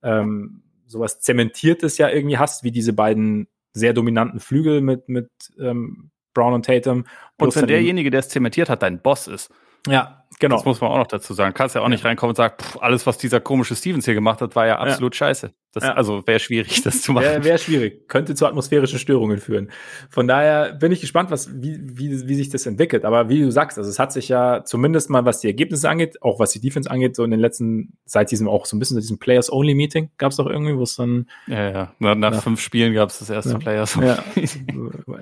ähm, 0.03 0.61
sowas 0.86 1.21
Zementiertes 1.21 1.97
ja 1.97 2.09
irgendwie 2.09 2.38
hast, 2.38 2.63
wie 2.63 2.71
diese 2.71 2.93
beiden 2.93 3.47
sehr 3.74 3.93
dominanten 3.93 4.39
Flügel 4.39 4.82
mit, 4.82 5.09
mit 5.09 5.30
ähm, 5.59 6.11
Brown 6.34 6.53
und 6.53 6.65
Tatum. 6.65 7.05
Und 7.39 7.55
wenn 7.55 7.67
derjenige, 7.67 8.11
der 8.11 8.21
es 8.21 8.30
zementiert 8.30 8.69
hat, 8.69 8.84
dein 8.84 9.01
Boss 9.01 9.28
ist. 9.28 9.51
Ja, 9.88 10.23
genau. 10.39 10.57
Das 10.57 10.65
muss 10.65 10.81
man 10.81 10.91
auch 10.91 10.97
noch 10.97 11.07
dazu 11.07 11.34
sagen. 11.34 11.53
Kannst 11.53 11.75
ja 11.75 11.81
auch 11.81 11.89
nicht 11.89 12.05
reinkommen 12.05 12.31
und 12.31 12.36
sagen, 12.36 12.55
pff, 12.59 12.77
alles, 12.81 13.05
was 13.05 13.17
dieser 13.17 13.39
komische 13.39 13.75
Stevens 13.75 14.05
hier 14.05 14.13
gemacht 14.13 14.41
hat, 14.41 14.55
war 14.55 14.67
ja 14.67 14.79
absolut 14.79 15.15
ja. 15.15 15.17
scheiße. 15.17 15.53
Das, 15.73 15.84
ja. 15.84 15.93
Also 15.93 16.21
wäre 16.27 16.39
schwierig, 16.39 16.84
das 16.84 17.01
zu 17.01 17.13
machen. 17.13 17.23
Wäre 17.23 17.43
wär 17.43 17.57
schwierig. 17.57 18.07
Könnte 18.07 18.36
zu 18.36 18.45
atmosphärischen 18.45 18.99
Störungen 18.99 19.39
führen. 19.39 19.71
Von 20.09 20.27
daher 20.27 20.73
bin 20.73 20.91
ich 20.91 21.01
gespannt, 21.01 21.31
was, 21.31 21.49
wie, 21.51 21.79
wie, 21.81 22.27
wie 22.27 22.36
sich 22.36 22.49
das 22.49 22.67
entwickelt. 22.67 23.05
Aber 23.05 23.27
wie 23.27 23.41
du 23.41 23.51
sagst, 23.51 23.79
also 23.79 23.89
es 23.89 23.97
hat 23.97 24.13
sich 24.13 24.29
ja 24.29 24.63
zumindest 24.63 25.09
mal, 25.09 25.25
was 25.25 25.39
die 25.39 25.47
Ergebnisse 25.47 25.89
angeht, 25.89 26.21
auch 26.21 26.39
was 26.39 26.51
die 26.51 26.61
Defense 26.61 26.89
angeht, 26.91 27.15
so 27.15 27.23
in 27.23 27.31
den 27.31 27.39
letzten, 27.39 27.97
seit 28.05 28.29
diesem 28.29 28.47
auch 28.47 28.67
so 28.67 28.77
ein 28.77 28.79
bisschen 28.79 28.97
diesem 28.97 29.17
Players-Only-Meeting 29.17 30.11
gab 30.17 30.29
es 30.31 30.38
doch 30.38 30.45
irgendwie, 30.45 30.77
wo 30.77 30.84
es 30.84 30.95
dann. 30.95 31.27
Ja, 31.47 31.71
ja. 31.71 31.93
Nach, 31.97 32.15
nach, 32.15 32.43
fünf 32.43 32.61
Spielen 32.61 32.93
gab 32.93 33.09
es 33.09 33.17
das 33.17 33.31
erste 33.31 33.53
ja. 33.53 33.57
Players-Only. 33.57 34.07
Ja. 34.07 34.23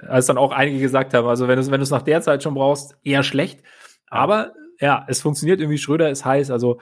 Als 0.09 0.25
dann 0.25 0.37
auch 0.37 0.51
einige 0.51 0.79
gesagt 0.79 1.13
haben, 1.13 1.27
also 1.27 1.47
wenn 1.47 1.55
du 1.55 1.61
es 1.61 1.71
wenn 1.71 1.79
du 1.79 1.83
es 1.83 1.91
nach 1.91 2.01
der 2.01 2.21
Zeit 2.21 2.43
schon 2.43 2.55
brauchst, 2.55 2.97
eher 3.03 3.23
schlecht. 3.23 3.61
Aber 4.11 4.53
ja, 4.79 5.05
es 5.07 5.21
funktioniert 5.21 5.59
irgendwie. 5.59 5.79
Schröder 5.79 6.11
ist 6.11 6.25
heiß. 6.25 6.51
Also, 6.51 6.79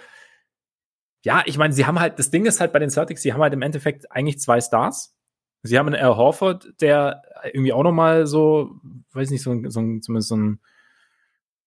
ja, 1.24 1.44
ich 1.46 1.58
meine, 1.58 1.74
sie 1.74 1.86
haben 1.86 2.00
halt, 2.00 2.20
das 2.20 2.32
Ding 2.32 2.46
ist 2.46 2.60
halt 2.60 2.74
bei 2.74 2.80
den 2.80 2.90
Celtics, 2.90 3.22
sie 3.22 3.32
haben 3.32 3.42
halt 3.42 3.54
im 3.54 3.62
Endeffekt 3.62 4.12
eigentlich 4.12 4.40
zwei 4.40 4.60
Stars. 4.60 5.16
Sie 5.62 5.78
haben 5.78 5.88
einen 5.88 6.02
Al 6.02 6.16
Horford, 6.16 6.74
der 6.82 7.22
irgendwie 7.54 7.74
auch 7.74 7.84
nochmal 7.84 8.26
so, 8.26 8.72
weiß 9.12 9.30
nicht, 9.30 9.44
so, 9.44 9.52
so, 9.68 9.82
zumindest 10.00 10.30
so 10.30 10.38
ein 10.38 10.60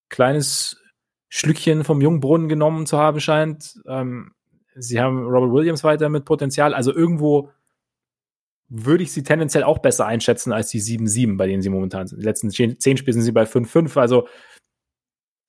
kleines 0.08 0.82
Schlückchen 1.28 1.84
vom 1.84 2.00
Jungbrunnen 2.00 2.48
genommen 2.48 2.86
zu 2.86 2.98
haben 2.98 3.20
scheint. 3.20 3.80
Ähm, 3.86 4.32
sie 4.74 5.00
haben 5.00 5.26
Robert 5.26 5.52
Williams 5.52 5.84
weiter 5.84 6.08
mit 6.08 6.24
Potenzial. 6.24 6.74
Also 6.74 6.94
irgendwo 6.94 7.50
würde 8.68 9.04
ich 9.04 9.12
sie 9.12 9.22
tendenziell 9.22 9.64
auch 9.64 9.78
besser 9.78 10.06
einschätzen 10.06 10.52
als 10.52 10.70
die 10.70 10.80
7-7, 10.80 11.36
bei 11.36 11.46
denen 11.46 11.60
sie 11.60 11.68
momentan 11.68 12.06
sind. 12.06 12.20
Die 12.20 12.24
letzten 12.24 12.50
zehn 12.50 12.96
Spiele 12.96 13.12
sind 13.12 13.22
sie 13.22 13.32
bei 13.32 13.44
5-5. 13.44 14.00
Also 14.00 14.26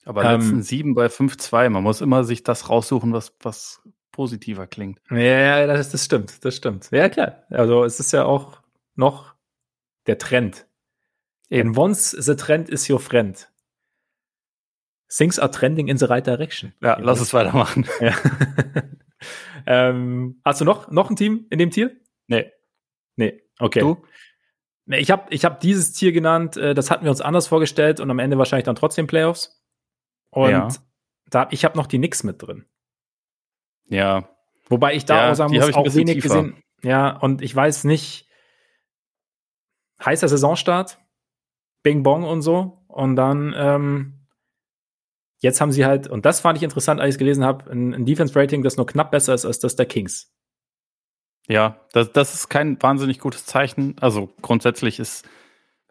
aber 0.06 0.24
ähm, 0.26 0.42
letzten 0.42 0.64
sieben 0.64 0.96
bei 0.96 1.08
5-2. 1.08 1.70
Man 1.70 1.84
muss 1.84 2.02
immer 2.02 2.24
sich 2.24 2.44
das 2.44 2.70
raussuchen, 2.70 3.14
was, 3.14 3.34
was 3.42 3.82
positiver 4.12 4.68
klingt. 4.68 5.00
Ja, 5.10 5.66
das, 5.68 5.92
das 5.92 6.06
stimmt, 6.06 6.44
das 6.46 6.56
stimmt. 6.56 6.90
Ja, 6.92 7.10
klar. 7.10 7.44
Also 7.50 7.84
es 7.84 8.00
ist 8.00 8.14
ja 8.14 8.26
auch 8.26 8.62
noch 8.96 9.34
der 10.08 10.18
Trend. 10.18 10.68
Eben. 11.50 11.78
once 11.78 12.12
the 12.12 12.36
trend 12.36 12.70
is 12.70 12.90
your 12.90 13.00
friend. 13.00 13.50
Things 15.08 15.38
are 15.38 15.52
trending 15.52 15.88
in 15.88 15.98
the 15.98 16.06
right 16.06 16.26
direction. 16.26 16.74
Ja, 16.82 16.98
lass 17.00 17.20
es 17.20 17.34
weitermachen. 17.34 17.86
Ja. 18.00 18.16
ähm, 19.66 20.42
hast 20.44 20.60
du 20.60 20.66
noch, 20.66 20.90
noch 20.90 21.10
ein 21.10 21.16
Team 21.16 21.46
in 21.50 21.60
dem 21.60 21.72
Tier? 21.72 21.96
Nee. 22.28 22.52
Nee, 23.16 23.42
okay. 23.60 23.80
Du? 23.80 24.04
Ich 24.88 25.12
habe 25.12 25.34
ich 25.34 25.46
hab 25.46 25.62
dieses 25.62 25.94
Tier 25.94 26.12
genannt, 26.12 26.58
äh, 26.58 26.74
das 26.74 26.92
hatten 26.92 27.06
wir 27.06 27.12
uns 27.12 27.22
anders 27.22 27.48
vorgestellt 27.48 28.00
und 28.00 28.12
am 28.12 28.20
Ende 28.20 28.38
wahrscheinlich 28.38 28.66
dann 28.66 28.76
trotzdem 28.76 29.08
Playoffs. 29.08 29.63
Und 30.34 30.52
ja. 30.52 30.68
da, 31.30 31.48
ich 31.52 31.64
habe 31.64 31.78
noch 31.78 31.88
die 31.88 32.00
Nix 32.00 32.24
mit 32.24 32.42
drin. 32.42 32.66
Ja. 33.86 34.30
Wobei 34.68 34.96
ich 34.96 35.06
da 35.06 35.26
ja, 35.26 35.32
auch 35.32 35.36
sagen 35.36 35.54
muss, 35.54 35.74
auch 35.74 35.94
wenig 35.94 36.16
tiefer. 36.16 36.28
gesehen. 36.30 36.64
Ja, 36.82 37.16
und 37.18 37.42
ich 37.42 37.56
weiß 37.56 37.84
nicht, 37.84 38.28
heißer 40.04 40.28
Saisonstart, 40.28 41.00
Bing 41.84 42.04
Bong 42.04 42.24
und 42.24 42.42
so. 42.42 42.84
Und 42.88 43.16
dann, 43.16 43.54
ähm, 43.56 44.28
jetzt 45.40 45.62
haben 45.62 45.72
sie 45.72 45.86
halt, 45.86 46.08
und 46.08 46.26
das 46.26 46.40
fand 46.40 46.58
ich 46.58 46.64
interessant, 46.64 47.00
als 47.00 47.10
ich 47.10 47.16
es 47.16 47.20
gelesen 47.20 47.44
habe, 47.44 47.72
ein, 47.72 47.94
ein 47.94 48.06
Defense-Rating, 48.06 48.64
das 48.64 48.78
nur 48.78 48.86
knapp 48.86 49.12
besser 49.12 49.34
ist 49.34 49.46
als 49.46 49.60
das 49.60 49.76
der 49.76 49.86
Kings. 49.86 50.34
Ja, 51.48 51.80
das, 51.92 52.12
das 52.12 52.34
ist 52.34 52.50
kein 52.50 52.82
wahnsinnig 52.82 53.20
gutes 53.20 53.46
Zeichen. 53.46 53.96
Also 54.00 54.34
grundsätzlich 54.42 55.00
ist 55.00 55.28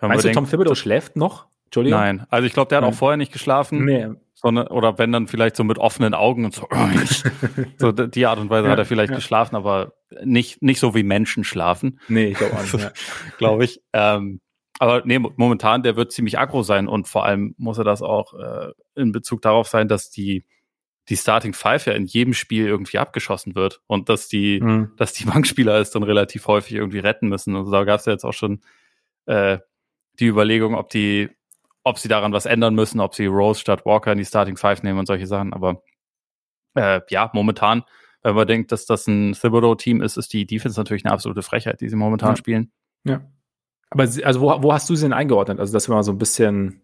Meinst 0.01 0.25
du, 0.25 0.33
Tom 0.33 0.49
Thibodeau 0.49 0.75
schläft 0.75 1.15
noch? 1.15 1.47
Entschuldigung? 1.73 2.01
Nein, 2.01 2.27
also 2.29 2.47
ich 2.47 2.53
glaube, 2.53 2.69
der 2.69 2.77
hat 2.77 2.83
Nein. 2.85 2.93
auch 2.93 2.97
vorher 2.99 3.17
nicht 3.17 3.33
geschlafen. 3.33 3.87
Nee. 3.87 4.09
Sondern, 4.35 4.67
oder 4.67 4.99
wenn 4.99 5.11
dann 5.11 5.27
vielleicht 5.27 5.57
so 5.57 5.65
mit 5.65 5.79
offenen 5.79 6.13
Augen 6.13 6.45
und 6.45 6.53
so. 6.53 6.69
so 7.79 7.93
die 7.93 8.27
Art 8.27 8.39
und 8.39 8.51
Weise 8.51 8.67
ja, 8.67 8.73
hat 8.73 8.79
er 8.79 8.85
vielleicht 8.85 9.09
ja. 9.09 9.17
geschlafen, 9.17 9.57
aber 9.57 9.95
nicht, 10.23 10.61
nicht 10.61 10.81
so 10.81 10.95
wie 10.95 11.03
Menschen 11.03 11.45
schlafen. 11.45 11.99
Nee, 12.09 12.27
ich 12.27 12.37
glaube 12.37 12.57
auch 12.57 12.63
nicht. 12.63 12.75
Ja. 12.79 12.93
glaube 13.39 13.65
ich. 13.65 13.81
Ähm, 13.95 14.41
aber 14.79 15.01
nee, 15.07 15.19
momentan, 15.19 15.83
der 15.83 15.97
wird 15.97 16.13
ziemlich 16.13 16.39
aggro 16.39 16.63
sein 16.63 16.89
und 16.89 17.09
vor 17.09 17.25
allem 17.25 17.55
muss 17.57 17.79
er 17.79 17.85
das 17.85 18.03
auch 18.03 18.35
äh, 18.35 18.73
in 18.95 19.13
Bezug 19.13 19.41
darauf 19.41 19.69
sein, 19.69 19.89
dass 19.89 20.11
die, 20.11 20.45
die 21.09 21.17
Starting 21.17 21.55
Five 21.55 21.87
ja 21.87 21.95
in 21.95 22.05
jedem 22.05 22.35
Spiel 22.35 22.67
irgendwie 22.67 22.99
abgeschossen 22.99 23.55
wird 23.55 23.81
und 23.87 24.11
dass 24.11 24.29
die, 24.29 24.61
mhm. 24.61 24.93
dass 24.99 25.15
die 25.15 25.25
Bankspieler 25.27 25.77
es 25.81 25.91
dann 25.91 26.03
relativ 26.03 26.49
häufig 26.49 26.75
irgendwie 26.75 26.99
retten 26.99 27.29
müssen. 27.29 27.57
Also 27.57 27.73
da 27.73 27.85
gab 27.85 28.01
es 28.01 28.07
ja 28.07 28.13
jetzt 28.13 28.25
auch 28.25 28.35
schon 28.35 28.61
äh, 29.25 29.57
die 30.21 30.27
Überlegung, 30.27 30.75
ob 30.75 30.91
die, 30.91 31.31
ob 31.85 31.99
sie 31.99 32.09
daran 32.09 32.33
was 32.33 32.47
ändern 32.47 32.75
müssen, 32.75 33.01
ob 33.01 33.15
sie 33.15 33.27
Rose 33.27 33.61
statt 33.61 33.85
Walker 33.85 34.13
in 34.13 34.19
die 34.19 34.25
Starting 34.25 34.57
Five 34.57 34.83
nehmen 34.83 34.99
und 34.99 35.07
solche 35.07 35.27
Sachen. 35.27 35.53
Aber 35.53 35.83
äh, 36.75 37.01
ja, 37.11 37.31
momentan, 37.33 37.83
wenn 38.23 38.35
man 38.35 38.47
denkt, 38.47 38.73
dass 38.73 38.87
das 38.87 39.07
ein 39.07 39.33
Thibodeau-Team 39.33 40.01
ist, 40.01 40.17
ist 40.17 40.33
die 40.33 40.47
Defense 40.47 40.79
natürlich 40.79 41.05
eine 41.05 41.13
absolute 41.13 41.43
Frechheit, 41.43 41.81
die 41.81 41.89
sie 41.89 41.97
momentan 41.97 42.31
ja. 42.31 42.37
spielen. 42.37 42.73
Ja. 43.05 43.21
Aber 43.91 44.05
also 44.05 44.41
wo, 44.41 44.63
wo 44.63 44.73
hast 44.73 44.89
du 44.89 44.95
sie 44.95 45.05
denn 45.05 45.13
eingeordnet? 45.13 45.61
Also 45.61 45.73
das 45.73 45.89
war 45.89 46.03
so 46.03 46.13
ein 46.13 46.19
bisschen. 46.19 46.83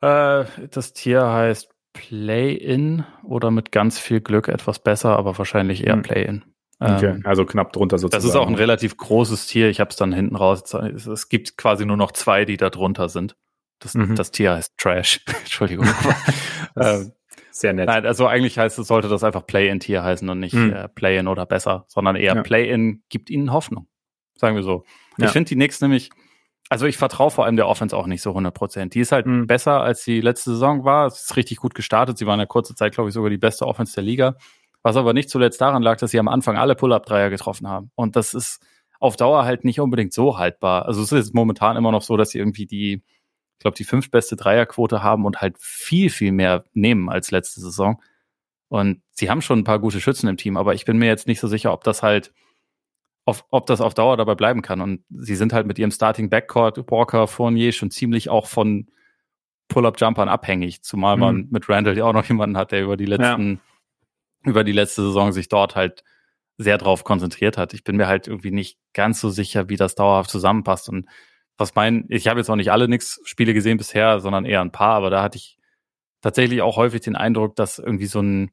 Äh, 0.00 0.44
das 0.70 0.92
Tier 0.92 1.26
heißt 1.26 1.70
Play-In 1.92 3.04
oder 3.22 3.50
mit 3.50 3.70
ganz 3.70 3.98
viel 3.98 4.20
Glück 4.20 4.48
etwas 4.48 4.78
besser, 4.78 5.16
aber 5.16 5.36
wahrscheinlich 5.38 5.86
eher 5.86 5.94
hm. 5.94 6.02
Play-In. 6.02 6.44
Okay, 6.82 7.06
ähm, 7.06 7.22
also 7.24 7.44
knapp 7.44 7.74
drunter 7.74 7.98
sozusagen. 7.98 8.22
Das 8.22 8.30
ist 8.30 8.36
auch 8.36 8.48
ein 8.48 8.54
relativ 8.54 8.96
großes 8.96 9.46
Tier. 9.46 9.68
Ich 9.68 9.80
habe 9.80 9.90
es 9.90 9.96
dann 9.96 10.14
hinten 10.14 10.34
raus. 10.34 10.72
Es 10.72 11.28
gibt 11.28 11.58
quasi 11.58 11.84
nur 11.84 11.98
noch 11.98 12.12
zwei, 12.12 12.46
die 12.46 12.56
da 12.56 12.70
drunter 12.70 13.10
sind. 13.10 13.36
Das, 13.80 13.94
mhm. 13.94 14.14
das 14.14 14.30
Tier 14.30 14.52
heißt 14.52 14.74
Trash. 14.76 15.20
Entschuldigung. 15.26 15.86
ähm, 16.76 17.12
sehr 17.50 17.72
nett. 17.72 17.88
Nein, 17.88 18.06
also 18.06 18.26
eigentlich 18.26 18.58
heißt 18.58 18.78
es, 18.78 18.86
sollte 18.86 19.08
das 19.08 19.24
einfach 19.24 19.46
Play-In-Tier 19.46 20.02
heißen 20.02 20.28
und 20.28 20.38
nicht 20.38 20.54
mhm. 20.54 20.72
äh, 20.72 20.88
Play-In 20.88 21.26
oder 21.26 21.46
besser, 21.46 21.84
sondern 21.88 22.16
eher 22.16 22.36
ja. 22.36 22.42
Play-In 22.42 23.02
gibt 23.08 23.30
ihnen 23.30 23.52
Hoffnung. 23.52 23.88
Sagen 24.36 24.54
wir 24.56 24.62
so. 24.62 24.84
Ja. 25.18 25.26
Ich 25.26 25.32
finde 25.32 25.48
die 25.48 25.54
Knicks 25.56 25.80
nämlich, 25.80 26.10
also 26.68 26.86
ich 26.86 26.96
vertraue 26.96 27.30
vor 27.30 27.44
allem 27.44 27.56
der 27.56 27.68
Offense 27.68 27.96
auch 27.96 28.06
nicht 28.06 28.22
so 28.22 28.30
100 28.30 28.54
Prozent. 28.54 28.94
Die 28.94 29.00
ist 29.00 29.12
halt 29.12 29.26
mhm. 29.26 29.46
besser, 29.46 29.80
als 29.80 30.04
die 30.04 30.20
letzte 30.20 30.50
Saison 30.50 30.84
war. 30.84 31.06
Es 31.06 31.22
ist 31.22 31.36
richtig 31.36 31.58
gut 31.58 31.74
gestartet. 31.74 32.16
Sie 32.16 32.26
waren 32.26 32.38
ja 32.38 32.46
kurze 32.46 32.74
Zeit, 32.74 32.94
glaube 32.94 33.10
ich, 33.10 33.14
sogar 33.14 33.30
die 33.30 33.38
beste 33.38 33.66
Offense 33.66 33.94
der 33.94 34.04
Liga. 34.04 34.36
Was 34.82 34.96
aber 34.96 35.12
nicht 35.12 35.28
zuletzt 35.28 35.60
daran 35.60 35.82
lag, 35.82 35.98
dass 35.98 36.10
sie 36.10 36.18
am 36.18 36.28
Anfang 36.28 36.56
alle 36.56 36.74
Pull-Up-Dreier 36.74 37.28
getroffen 37.28 37.68
haben. 37.68 37.90
Und 37.94 38.16
das 38.16 38.32
ist 38.32 38.64
auf 38.98 39.16
Dauer 39.16 39.44
halt 39.44 39.64
nicht 39.64 39.80
unbedingt 39.80 40.12
so 40.12 40.38
haltbar. 40.38 40.86
Also 40.86 41.02
es 41.02 41.12
ist 41.12 41.34
momentan 41.34 41.76
immer 41.76 41.90
noch 41.90 42.02
so, 42.02 42.16
dass 42.16 42.30
sie 42.30 42.38
irgendwie 42.38 42.66
die, 42.66 43.02
ich 43.60 43.62
glaube, 43.62 43.76
die 43.76 43.84
fünftbeste 43.84 44.36
Dreierquote 44.36 45.02
haben 45.02 45.26
und 45.26 45.42
halt 45.42 45.58
viel, 45.58 46.08
viel 46.08 46.32
mehr 46.32 46.64
nehmen 46.72 47.10
als 47.10 47.30
letzte 47.30 47.60
Saison. 47.60 48.02
Und 48.68 49.02
sie 49.10 49.28
haben 49.28 49.42
schon 49.42 49.58
ein 49.58 49.64
paar 49.64 49.78
gute 49.78 50.00
Schützen 50.00 50.28
im 50.28 50.38
Team, 50.38 50.56
aber 50.56 50.72
ich 50.72 50.86
bin 50.86 50.96
mir 50.96 51.08
jetzt 51.08 51.26
nicht 51.26 51.40
so 51.40 51.46
sicher, 51.46 51.70
ob 51.74 51.84
das 51.84 52.02
halt 52.02 52.32
auf, 53.26 53.44
ob 53.50 53.66
das 53.66 53.82
auf 53.82 53.92
Dauer 53.92 54.16
dabei 54.16 54.34
bleiben 54.34 54.62
kann. 54.62 54.80
Und 54.80 55.04
sie 55.10 55.36
sind 55.36 55.52
halt 55.52 55.66
mit 55.66 55.78
ihrem 55.78 55.90
Starting 55.90 56.30
Backcourt, 56.30 56.90
Walker, 56.90 57.26
Fournier, 57.26 57.72
schon 57.72 57.90
ziemlich 57.90 58.30
auch 58.30 58.46
von 58.46 58.86
Pull-Up-Jumpern 59.68 60.30
abhängig, 60.30 60.82
zumal 60.82 61.16
mhm. 61.16 61.20
man 61.20 61.48
mit 61.50 61.68
Randall 61.68 61.98
ja 61.98 62.06
auch 62.06 62.14
noch 62.14 62.24
jemanden 62.24 62.56
hat, 62.56 62.72
der 62.72 62.82
über 62.82 62.96
die 62.96 63.04
letzten, 63.04 63.60
ja. 64.42 64.50
über 64.50 64.64
die 64.64 64.72
letzte 64.72 65.02
Saison 65.02 65.32
sich 65.32 65.50
dort 65.50 65.76
halt 65.76 66.02
sehr 66.56 66.78
drauf 66.78 67.04
konzentriert 67.04 67.58
hat. 67.58 67.74
Ich 67.74 67.84
bin 67.84 67.98
mir 67.98 68.06
halt 68.06 68.26
irgendwie 68.26 68.52
nicht 68.52 68.78
ganz 68.94 69.20
so 69.20 69.28
sicher, 69.28 69.68
wie 69.68 69.76
das 69.76 69.96
dauerhaft 69.96 70.30
zusammenpasst. 70.30 70.88
Und 70.88 71.04
was 71.60 71.74
mein, 71.74 72.06
ich 72.08 72.26
habe 72.26 72.40
jetzt 72.40 72.48
auch 72.48 72.56
nicht 72.56 72.72
alle 72.72 72.88
nix 72.88 73.20
Spiele 73.24 73.54
gesehen 73.54 73.78
bisher, 73.78 74.20
sondern 74.20 74.44
eher 74.44 74.60
ein 74.60 74.72
paar, 74.72 74.94
aber 74.94 75.10
da 75.10 75.22
hatte 75.22 75.36
ich 75.36 75.58
tatsächlich 76.22 76.62
auch 76.62 76.76
häufig 76.76 77.02
den 77.02 77.16
Eindruck, 77.16 77.54
dass 77.56 77.78
irgendwie 77.78 78.06
so 78.06 78.20
ein 78.20 78.50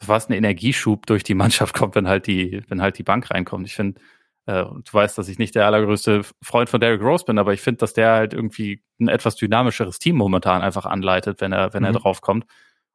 fast 0.00 0.30
ein 0.30 0.34
Energieschub 0.34 1.06
durch 1.06 1.22
die 1.24 1.34
Mannschaft 1.34 1.74
kommt, 1.78 1.94
wenn 1.94 2.08
halt 2.08 2.26
die, 2.26 2.62
wenn 2.68 2.82
halt 2.82 2.98
die 2.98 3.02
Bank 3.02 3.30
reinkommt. 3.30 3.66
Ich 3.66 3.74
finde, 3.74 4.00
äh, 4.46 4.64
du 4.64 4.92
weißt, 4.92 5.16
dass 5.16 5.28
ich 5.28 5.38
nicht 5.38 5.54
der 5.54 5.66
allergrößte 5.66 6.22
Freund 6.42 6.68
von 6.68 6.80
Derrick 6.80 7.02
Rose 7.02 7.24
bin, 7.24 7.38
aber 7.38 7.52
ich 7.52 7.60
finde, 7.60 7.78
dass 7.78 7.94
der 7.94 8.12
halt 8.12 8.34
irgendwie 8.34 8.82
ein 9.00 9.08
etwas 9.08 9.36
dynamischeres 9.36 9.98
Team 9.98 10.16
momentan 10.16 10.62
einfach 10.62 10.86
anleitet, 10.86 11.40
wenn 11.40 11.52
er, 11.52 11.72
wenn 11.72 11.82
mhm. 11.82 11.88
er 11.88 11.92
drauf 11.92 12.20
kommt. 12.20 12.46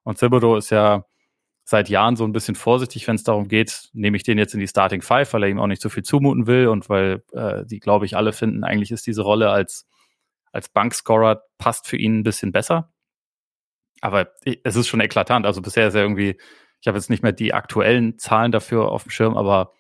Und 0.03 0.19
Thibodeau 0.19 0.57
ist 0.57 0.69
ja 0.69 1.05
seit 1.69 1.89
Jahren 1.89 2.15
so 2.15 2.23
ein 2.23 2.31
bisschen 2.31 2.55
vorsichtig, 2.55 3.07
wenn 3.07 3.15
es 3.15 3.23
darum 3.23 3.47
geht, 3.47 3.89
nehme 3.93 4.15
ich 4.15 4.23
den 4.23 4.37
jetzt 4.37 4.53
in 4.53 4.59
die 4.59 4.67
Starting 4.67 5.01
Five, 5.01 5.33
weil 5.33 5.43
er 5.43 5.49
ihm 5.49 5.59
auch 5.59 5.67
nicht 5.67 5.81
zu 5.81 5.89
viel 5.89 6.03
zumuten 6.03 6.47
will 6.47 6.67
und 6.67 6.87
weil 6.87 7.23
äh, 7.33 7.65
die, 7.65 7.79
glaube 7.79 8.05
ich, 8.05 8.15
alle 8.15 8.31
finden, 8.31 8.63
eigentlich 8.63 8.91
ist 8.91 9.05
diese 9.05 9.21
Rolle 9.21 9.49
als, 9.49 9.85
als 10.51 10.69
Bankscorer 10.69 11.43
passt 11.57 11.87
für 11.87 11.97
ihn 11.97 12.19
ein 12.19 12.23
bisschen 12.23 12.53
besser. 12.53 12.91
Aber 13.99 14.31
es 14.63 14.75
ist 14.75 14.87
schon 14.87 15.01
eklatant. 15.01 15.45
Also 15.45 15.61
bisher 15.61 15.87
ist 15.87 15.95
er 15.95 16.03
irgendwie 16.03 16.37
ich 16.81 16.87
habe 16.87 16.97
jetzt 16.97 17.09
nicht 17.09 17.23
mehr 17.23 17.31
die 17.31 17.53
aktuellen 17.53 18.17
Zahlen 18.19 18.51
dafür 18.51 18.91
auf 18.91 19.03
dem 19.03 19.11
Schirm, 19.11 19.37
aber 19.37 19.73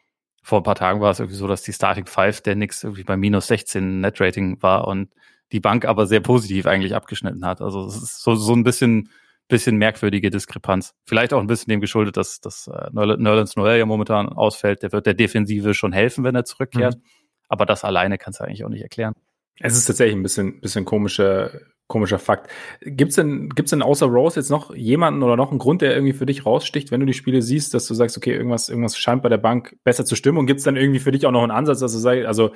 vor 0.43 0.59
ein 0.59 0.63
paar 0.63 0.75
Tagen 0.75 1.01
war 1.01 1.11
es 1.11 1.19
irgendwie 1.19 1.37
so, 1.37 1.47
dass 1.47 1.61
die 1.61 1.73
Starting 1.73 2.05
Five 2.05 2.41
der 2.41 2.55
Nix 2.55 2.83
irgendwie 2.83 3.03
bei 3.03 3.17
minus 3.17 3.47
16 3.47 4.01
Net 4.01 4.19
Rating 4.19 4.61
war 4.61 4.87
und 4.87 5.13
die 5.51 5.59
Bank 5.59 5.85
aber 5.85 6.07
sehr 6.07 6.21
positiv 6.21 6.65
eigentlich 6.65 6.95
abgeschnitten 6.95 7.45
hat. 7.45 7.61
Also 7.61 7.85
es 7.85 8.01
ist 8.01 8.21
so, 8.21 8.35
so 8.35 8.53
ein 8.53 8.63
bisschen, 8.63 9.09
bisschen 9.47 9.77
merkwürdige 9.77 10.29
Diskrepanz. 10.29 10.93
Vielleicht 11.05 11.33
auch 11.33 11.39
ein 11.39 11.47
bisschen 11.47 11.71
dem 11.71 11.81
geschuldet, 11.81 12.17
dass, 12.17 12.39
dass 12.39 12.67
äh, 12.67 12.89
Nerlens 12.91 13.55
Noel 13.55 13.79
ja 13.79 13.85
momentan 13.85 14.29
ausfällt. 14.29 14.83
Der 14.83 14.91
wird 14.91 15.05
der 15.05 15.13
Defensive 15.13 15.73
schon 15.73 15.93
helfen, 15.93 16.23
wenn 16.23 16.35
er 16.35 16.45
zurückkehrt. 16.45 16.95
Mhm. 16.95 17.01
Aber 17.47 17.65
das 17.65 17.83
alleine 17.83 18.17
kannst 18.17 18.39
du 18.39 18.43
eigentlich 18.43 18.65
auch 18.65 18.69
nicht 18.69 18.81
erklären. 18.81 19.13
Es 19.59 19.75
ist 19.75 19.85
tatsächlich 19.85 20.15
ein 20.15 20.23
bisschen, 20.23 20.59
bisschen 20.59 20.85
komische 20.85 21.61
Komischer 21.87 22.19
Fakt. 22.19 22.51
Gibt's 22.81 23.15
denn, 23.15 23.47
gibt's 23.49 23.69
denn 23.69 23.81
außer 23.81 24.07
Rose 24.07 24.37
jetzt 24.37 24.49
noch 24.49 24.75
jemanden 24.75 25.23
oder 25.23 25.37
noch 25.37 25.51
einen 25.51 25.59
Grund, 25.59 25.81
der 25.81 25.93
irgendwie 25.93 26.11
für 26.11 26.25
dich 26.25 26.45
raussticht, 26.45 26.91
wenn 26.91 26.99
du 26.99 27.05
die 27.05 27.13
Spiele 27.13 27.41
siehst, 27.41 27.73
dass 27.73 27.87
du 27.87 27.93
sagst, 27.93 28.17
okay, 28.17 28.33
irgendwas, 28.33 28.67
irgendwas 28.67 28.97
scheint 28.97 29.23
bei 29.23 29.29
der 29.29 29.37
Bank 29.37 29.77
besser 29.85 30.03
zu 30.03 30.15
stimmen? 30.15 30.37
Und 30.37 30.47
gibt's 30.47 30.65
dann 30.65 30.75
irgendwie 30.75 30.99
für 30.99 31.11
dich 31.11 31.25
auch 31.25 31.31
noch 31.31 31.43
einen 31.43 31.51
Ansatz, 31.51 31.79
dass 31.79 31.93
du 31.93 31.99
sagst, 31.99 32.25
also, 32.25 32.51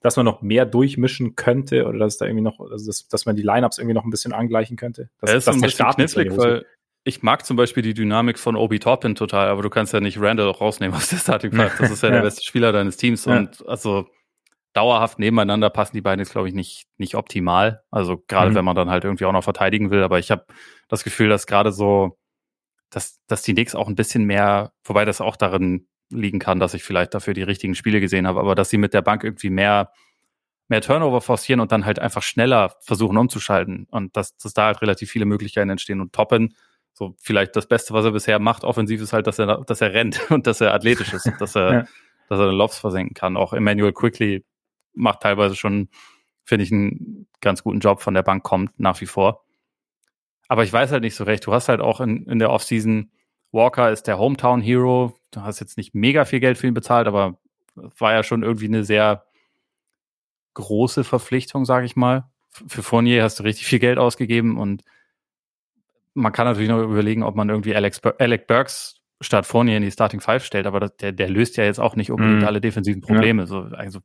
dass 0.00 0.16
man 0.16 0.24
noch 0.24 0.42
mehr 0.42 0.66
durchmischen 0.66 1.36
könnte 1.36 1.86
oder 1.86 1.98
dass 1.98 2.18
da 2.18 2.26
irgendwie 2.26 2.42
noch, 2.42 2.58
also 2.60 2.86
dass, 2.86 3.06
dass 3.08 3.26
man 3.26 3.36
die 3.36 3.42
Lineups 3.42 3.78
irgendwie 3.78 3.94
noch 3.94 4.04
ein 4.04 4.10
bisschen 4.10 4.32
angleichen 4.32 4.76
könnte? 4.76 5.10
Das, 5.20 5.34
ist 5.34 5.48
ein 5.48 5.60
bisschen 5.60 5.86
knifflig, 5.90 6.36
weil 6.36 6.64
ich 7.04 7.22
mag 7.22 7.46
zum 7.46 7.56
Beispiel 7.56 7.82
die 7.82 7.94
Dynamik 7.94 8.38
von 8.38 8.56
Obi 8.56 8.78
Toppin 8.78 9.14
total, 9.14 9.48
aber 9.48 9.62
du 9.62 9.70
kannst 9.70 9.92
ja 9.92 10.00
nicht 10.00 10.20
Randall 10.20 10.48
auch 10.48 10.60
rausnehmen 10.60 10.94
aus 10.96 11.08
der 11.08 11.18
Starting 11.18 11.52
Five. 11.52 11.76
Das 11.78 11.90
ist 11.90 12.02
ja, 12.02 12.08
ja. 12.10 12.16
der 12.16 12.22
beste 12.22 12.44
Spieler 12.44 12.72
deines 12.72 12.96
Teams 12.96 13.24
ja. 13.24 13.36
und 13.36 13.66
also 13.66 14.06
dauerhaft 14.72 15.18
nebeneinander 15.18 15.70
passen 15.70 15.96
die 15.96 16.02
beiden 16.02 16.20
jetzt, 16.20 16.32
glaube 16.32 16.48
ich, 16.48 16.54
nicht, 16.54 16.86
nicht 16.96 17.14
optimal. 17.14 17.82
Also 17.90 18.22
gerade 18.28 18.50
mhm. 18.50 18.54
wenn 18.54 18.64
man 18.64 18.76
dann 18.76 18.90
halt 18.90 19.04
irgendwie 19.04 19.24
auch 19.24 19.32
noch 19.32 19.44
verteidigen 19.44 19.90
will. 19.90 20.02
Aber 20.02 20.18
ich 20.18 20.30
habe 20.30 20.44
das 20.88 21.04
Gefühl, 21.04 21.28
dass 21.28 21.46
gerade 21.46 21.72
so, 21.72 22.18
dass, 22.90 23.20
dass 23.26 23.42
die 23.42 23.54
Knicks 23.54 23.74
auch 23.74 23.88
ein 23.88 23.96
bisschen 23.96 24.24
mehr, 24.24 24.72
wobei 24.84 25.04
das 25.04 25.20
auch 25.20 25.36
darin 25.36 25.88
liegen 26.10 26.38
kann, 26.38 26.60
dass 26.60 26.74
ich 26.74 26.82
vielleicht 26.82 27.14
dafür 27.14 27.34
die 27.34 27.42
richtigen 27.42 27.74
Spiele 27.74 28.00
gesehen 28.00 28.26
habe, 28.26 28.40
aber 28.40 28.54
dass 28.54 28.70
sie 28.70 28.78
mit 28.78 28.94
der 28.94 29.02
Bank 29.02 29.24
irgendwie 29.24 29.50
mehr, 29.50 29.92
mehr 30.68 30.80
Turnover 30.80 31.20
forcieren 31.20 31.60
und 31.60 31.72
dann 31.72 31.84
halt 31.84 31.98
einfach 31.98 32.22
schneller 32.22 32.74
versuchen 32.80 33.16
umzuschalten 33.16 33.86
und 33.90 34.16
dass, 34.16 34.36
dass 34.36 34.52
da 34.52 34.66
halt 34.66 34.82
relativ 34.82 35.10
viele 35.10 35.24
Möglichkeiten 35.24 35.70
entstehen 35.70 36.00
und 36.00 36.12
toppen. 36.12 36.54
So 36.92 37.14
vielleicht 37.20 37.56
das 37.56 37.66
Beste, 37.66 37.94
was 37.94 38.04
er 38.04 38.10
bisher 38.10 38.38
macht, 38.38 38.64
offensiv 38.64 39.00
ist 39.00 39.12
halt, 39.12 39.26
dass 39.26 39.38
er, 39.38 39.64
dass 39.64 39.80
er 39.80 39.92
rennt 39.92 40.20
und 40.30 40.46
dass 40.46 40.60
er 40.60 40.74
athletisch 40.74 41.12
ist 41.12 41.26
und 41.26 41.40
dass 41.40 41.54
er, 41.54 41.72
ja. 41.72 41.84
dass 42.28 42.38
er 42.38 42.46
den 42.46 42.56
Lofts 42.56 42.78
versenken 42.78 43.14
kann. 43.14 43.36
Auch 43.36 43.52
Emmanuel 43.52 43.92
Quickly 43.92 44.44
macht 44.92 45.20
teilweise 45.20 45.56
schon, 45.56 45.88
finde 46.44 46.64
ich, 46.64 46.72
einen 46.72 47.26
ganz 47.40 47.62
guten 47.62 47.80
Job 47.80 48.02
von 48.02 48.14
der 48.14 48.22
Bank 48.22 48.42
kommt, 48.42 48.78
nach 48.78 49.00
wie 49.00 49.06
vor. 49.06 49.44
Aber 50.48 50.64
ich 50.64 50.72
weiß 50.72 50.90
halt 50.90 51.02
nicht 51.02 51.14
so 51.14 51.22
recht. 51.22 51.46
Du 51.46 51.52
hast 51.52 51.68
halt 51.68 51.80
auch 51.80 52.00
in, 52.00 52.26
in 52.26 52.40
der 52.40 52.50
Offseason, 52.50 53.12
Walker 53.52 53.90
ist 53.90 54.08
der 54.08 54.18
Hometown 54.18 54.60
Hero. 54.60 55.19
Du 55.30 55.42
hast 55.42 55.60
jetzt 55.60 55.76
nicht 55.76 55.94
mega 55.94 56.24
viel 56.24 56.40
Geld 56.40 56.58
für 56.58 56.66
ihn 56.66 56.74
bezahlt, 56.74 57.06
aber 57.06 57.38
war 57.74 58.12
ja 58.12 58.22
schon 58.22 58.42
irgendwie 58.42 58.66
eine 58.66 58.84
sehr 58.84 59.24
große 60.54 61.04
Verpflichtung, 61.04 61.64
sage 61.64 61.86
ich 61.86 61.96
mal. 61.96 62.30
Für 62.48 62.82
Fournier 62.82 63.22
hast 63.22 63.38
du 63.38 63.44
richtig 63.44 63.66
viel 63.66 63.78
Geld 63.78 63.98
ausgegeben 63.98 64.58
und 64.58 64.82
man 66.14 66.32
kann 66.32 66.46
natürlich 66.46 66.68
noch 66.68 66.82
überlegen, 66.82 67.22
ob 67.22 67.36
man 67.36 67.48
irgendwie 67.48 67.74
Alex, 67.74 68.00
Alec 68.18 68.46
Burks 68.46 69.00
statt 69.20 69.46
Fournier 69.46 69.76
in 69.76 69.82
die 69.82 69.90
Starting 69.90 70.20
Five 70.20 70.44
stellt, 70.44 70.66
aber 70.66 70.80
das, 70.80 70.96
der, 70.96 71.12
der 71.12 71.28
löst 71.28 71.56
ja 71.56 71.64
jetzt 71.64 71.78
auch 71.78 71.94
nicht 71.94 72.10
unbedingt 72.10 72.42
mm. 72.42 72.46
alle 72.46 72.60
defensiven 72.60 73.02
Probleme. 73.02 73.42
Ja. 73.42 73.46
So, 73.46 73.58
also 73.72 74.00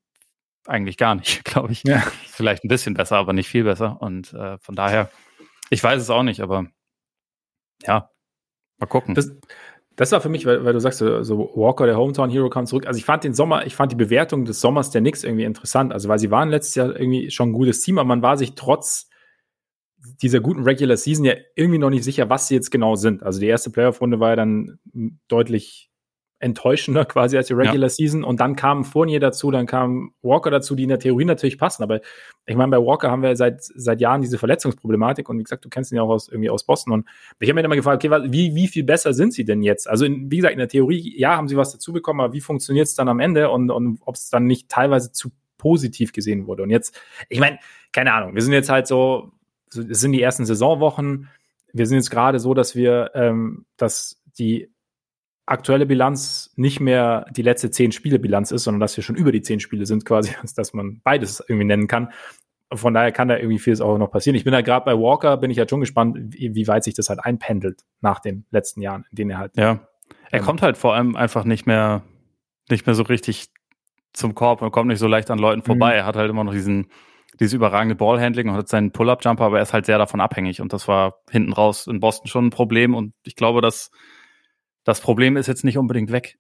eigentlich 0.66 0.98
gar 0.98 1.16
nicht, 1.16 1.44
glaube 1.46 1.72
ich. 1.72 1.84
Ja. 1.84 2.02
Vielleicht 2.28 2.64
ein 2.64 2.68
bisschen 2.68 2.94
besser, 2.94 3.18
aber 3.18 3.34
nicht 3.34 3.48
viel 3.48 3.64
besser. 3.64 4.02
Und 4.02 4.34
äh, 4.34 4.58
von 4.60 4.76
daher, 4.76 5.10
ich 5.70 5.84
weiß 5.84 6.02
es 6.02 6.10
auch 6.10 6.24
nicht, 6.24 6.42
aber 6.42 6.68
ja, 7.84 8.10
mal 8.78 8.88
gucken. 8.88 9.16
Das, 9.16 9.32
das 9.96 10.12
war 10.12 10.22
für 10.22 10.30
mich, 10.30 10.46
weil, 10.46 10.66
weil 10.66 10.74
du 10.74 10.80
sagst, 10.80 11.00
so, 11.00 11.52
Walker, 11.56 11.86
der 11.86 11.98
Hometown 11.98 12.30
Hero, 12.30 12.50
kam 12.50 12.66
zurück. 12.66 12.86
Also 12.88 12.98
ich 12.98 13.06
fand 13.06 13.24
den 13.24 13.34
Sommer, 13.34 13.66
ich 13.66 13.76
fand 13.76 13.92
die 13.92 13.96
Bewertung 13.96 14.46
des 14.46 14.60
Sommers 14.60 14.92
der 14.92 15.02
Knicks 15.02 15.24
irgendwie 15.24 15.46
interessant. 15.46 15.94
Also 15.94 16.10
weil 16.10 16.20
sie 16.20 16.32
waren 16.32 16.50
letztes 16.50 16.76
Jahr 16.76 17.00
irgendwie 17.00 17.32
schon 17.32 17.50
ein 17.50 17.54
gutes 17.54 17.82
Team, 17.82 17.98
aber 17.98 18.08
man 18.08 18.22
war 18.22 18.38
sich 18.38 18.56
trotz 18.56 19.10
dieser 20.22 20.40
guten 20.40 20.64
Regular 20.64 20.98
Season 20.98 21.26
ja 21.26 21.34
irgendwie 21.56 21.80
noch 21.80 21.90
nicht 21.90 22.04
sicher, 22.04 22.30
was 22.30 22.48
sie 22.48 22.56
jetzt 22.56 22.72
genau 22.72 22.96
sind. 22.96 23.24
Also 23.24 23.40
die 23.40 23.48
erste 23.48 23.70
Playoff-Runde 23.70 24.20
war 24.20 24.32
ja 24.32 24.36
dann 24.36 24.80
deutlich 25.28 25.90
enttäuschender 26.40 27.06
quasi 27.06 27.38
als 27.38 27.48
die 27.48 27.54
Regular 27.54 27.88
ja. 27.88 27.90
Season. 27.90 28.24
Und 28.24 28.40
dann 28.40 28.56
kam 28.56 28.84
Fournier 28.84 29.20
dazu, 29.20 29.52
dann 29.52 29.66
kam 29.66 30.14
Walker 30.22 30.52
dazu, 30.52 30.76
die 30.76 30.84
in 30.84 30.90
der 30.90 31.00
Theorie 31.00 31.26
natürlich 31.26 31.58
passen. 31.58 31.84
Aber 31.84 32.02
ich 32.46 32.56
meine, 32.56 32.72
bei 32.72 32.78
Walker 32.78 33.10
haben 33.10 33.24
wir 33.24 33.36
seit, 33.36 33.64
seit 33.64 34.02
Jahren 34.02 34.22
diese 34.22 34.38
Verletzungsproblematik. 34.38 35.30
Und 35.30 35.40
wie 35.40 35.44
gesagt, 35.44 35.66
du 35.66 35.70
kennst 35.70 35.92
ihn 35.92 35.96
ja 35.96 36.04
auch 36.04 36.10
aus, 36.10 36.28
irgendwie 36.28 36.50
aus 36.50 36.66
Boston. 36.66 36.94
Und 36.94 37.08
ich 37.40 37.50
habe 37.50 37.56
mir 37.56 37.66
immer 37.66 37.76
gefragt, 37.76 38.04
okay, 38.04 38.32
wie, 38.32 38.54
wie 38.56 38.68
viel 38.68 38.84
besser 38.84 39.14
sind 39.14 39.34
sie 39.34 39.46
denn 39.46 39.64
jetzt? 39.64 39.90
Also, 39.90 40.06
in, 40.06 40.30
wie 40.30 40.38
gesagt, 40.38 40.54
in 40.54 40.60
der 40.60 40.68
Theorie, 40.68 41.18
ja, 41.18 41.38
haben 41.38 41.48
sie 41.48 41.58
was 41.58 41.72
dazu 41.72 41.94
bekommen, 41.94 42.20
aber 42.20 42.34
wie 42.34 42.42
funktioniert 42.42 42.88
es 42.88 42.96
dann 42.96 43.08
am 43.08 43.20
Ende? 43.20 43.50
Und, 43.50 43.72
und 43.72 44.00
ob 44.02 44.16
es 44.16 44.30
dann 44.30 44.46
nicht 44.46 44.70
teilweise 44.70 45.12
zu 45.12 45.32
positiv 45.58 46.14
gesehen 46.14 46.48
wurde. 46.48 46.64
Und 46.64 46.70
jetzt, 46.70 47.00
ich 47.30 47.40
meine, 47.40 47.60
keine 47.92 48.14
Ahnung, 48.14 48.36
wir 48.36 48.42
sind 48.42 48.54
jetzt 48.54 48.70
halt 48.70 48.88
so, 48.88 49.32
es 49.74 50.00
sind 50.00 50.12
die 50.12 50.22
ersten 50.22 50.46
Saisonwochen. 50.46 51.30
Wir 51.74 51.88
sind 51.88 51.98
jetzt 51.98 52.12
gerade 52.12 52.40
so, 52.40 52.54
dass 52.54 52.76
wir, 52.76 53.12
ähm, 53.16 53.66
dass 53.78 54.22
die 54.38 54.70
aktuelle 55.46 55.86
Bilanz 55.86 56.52
nicht 56.56 56.80
mehr 56.80 57.26
die 57.32 57.42
letzte 57.42 57.70
zehn 57.70 57.92
Spiele 57.92 58.20
Bilanz 58.20 58.52
ist, 58.52 58.64
sondern 58.64 58.80
dass 58.80 58.98
wir 58.98 59.04
schon 59.04 59.16
über 59.16 59.32
die 59.32 59.42
zehn 59.42 59.60
Spiele 59.60 59.86
sind 59.86 60.06
quasi, 60.06 60.32
dass 60.56 60.74
man 60.74 61.02
beides 61.04 61.44
irgendwie 61.48 61.66
nennen 61.66 61.88
kann. 61.88 62.12
Von 62.74 62.96
daher 62.96 63.12
kann 63.12 63.28
da 63.28 63.38
irgendwie 63.38 63.60
vieles 63.60 63.80
auch 63.80 63.98
noch 63.98 64.10
passieren. 64.10 64.36
Ich 64.36 64.44
bin 64.44 64.52
da 64.52 64.62
gerade 64.62 64.86
bei 64.86 64.98
Walker, 64.98 65.38
bin 65.38 65.52
ich 65.52 65.60
halt 65.60 65.70
schon 65.70 65.82
gespannt, 65.82 66.18
wie, 66.20 66.56
wie, 66.56 66.68
weit 66.68 66.84
sich 66.84 66.96
das 66.96 67.10
halt 67.10 67.24
einpendelt 67.24 67.84
nach 68.02 68.20
den 68.20 68.46
letzten 68.50 68.82
Jahren, 68.82 69.06
in 69.12 69.16
denen 69.16 69.30
er 69.32 69.38
halt. 69.38 69.56
Ja, 69.56 69.88
er 70.32 70.40
ähm, 70.40 70.46
kommt 70.46 70.62
halt 70.62 70.78
vor 70.78 70.96
allem 70.96 71.16
einfach 71.16 71.46
nicht 71.46 71.68
mehr, 71.68 72.02
nicht 72.70 72.88
mehr 72.88 72.96
so 72.96 73.04
richtig 73.04 73.50
zum 74.14 74.34
Korb 74.34 74.62
und 74.62 74.72
kommt 74.72 74.88
nicht 74.88 75.00
so 75.00 75.08
leicht 75.08 75.30
an 75.30 75.38
Leuten 75.38 75.62
vorbei. 75.62 75.92
Mhm. 75.92 75.98
Er 75.98 76.06
hat 76.06 76.16
halt 76.16 76.30
immer 76.30 76.44
noch 76.44 76.54
diesen, 76.54 76.88
dieses 77.40 77.54
überragende 77.54 77.96
Ballhandling 77.96 78.50
und 78.50 78.56
hat 78.56 78.68
seinen 78.68 78.92
Pull-Up-Jumper, 78.92 79.44
aber 79.44 79.58
er 79.58 79.64
ist 79.64 79.74
halt 79.74 79.86
sehr 79.86 80.00
davon 80.00 80.22
abhängig 80.22 80.60
und 80.60 80.74
das 80.74 80.88
war 80.88 81.20
hinten 81.30 81.54
raus 81.54 81.86
in 81.86 82.00
Boston 82.00 82.28
schon 82.28 82.48
ein 82.48 82.52
Problem 82.52 82.96
und 82.96 83.14
ich 83.24 83.36
glaube, 83.36 83.62
dass 83.62 83.92
das 84.86 85.02
Problem 85.02 85.36
ist 85.36 85.48
jetzt 85.48 85.66
nicht 85.66 85.78
unbedingt 85.78 86.12
weg. 86.12 86.38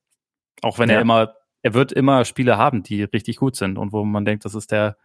Auch 0.61 0.79
wenn 0.79 0.89
ja. 0.89 0.95
er 0.95 1.01
immer, 1.01 1.35
er 1.61 1.73
wird 1.73 1.91
immer 1.91 2.23
Spiele 2.23 2.57
haben, 2.57 2.83
die 2.83 3.03
richtig 3.03 3.37
gut 3.37 3.57
sind 3.57 3.77
und 3.77 3.91
wo 3.91 4.05
man 4.05 4.23
denkt, 4.23 4.45
das 4.45 4.55
ist 4.55 4.71
der, 4.71 4.95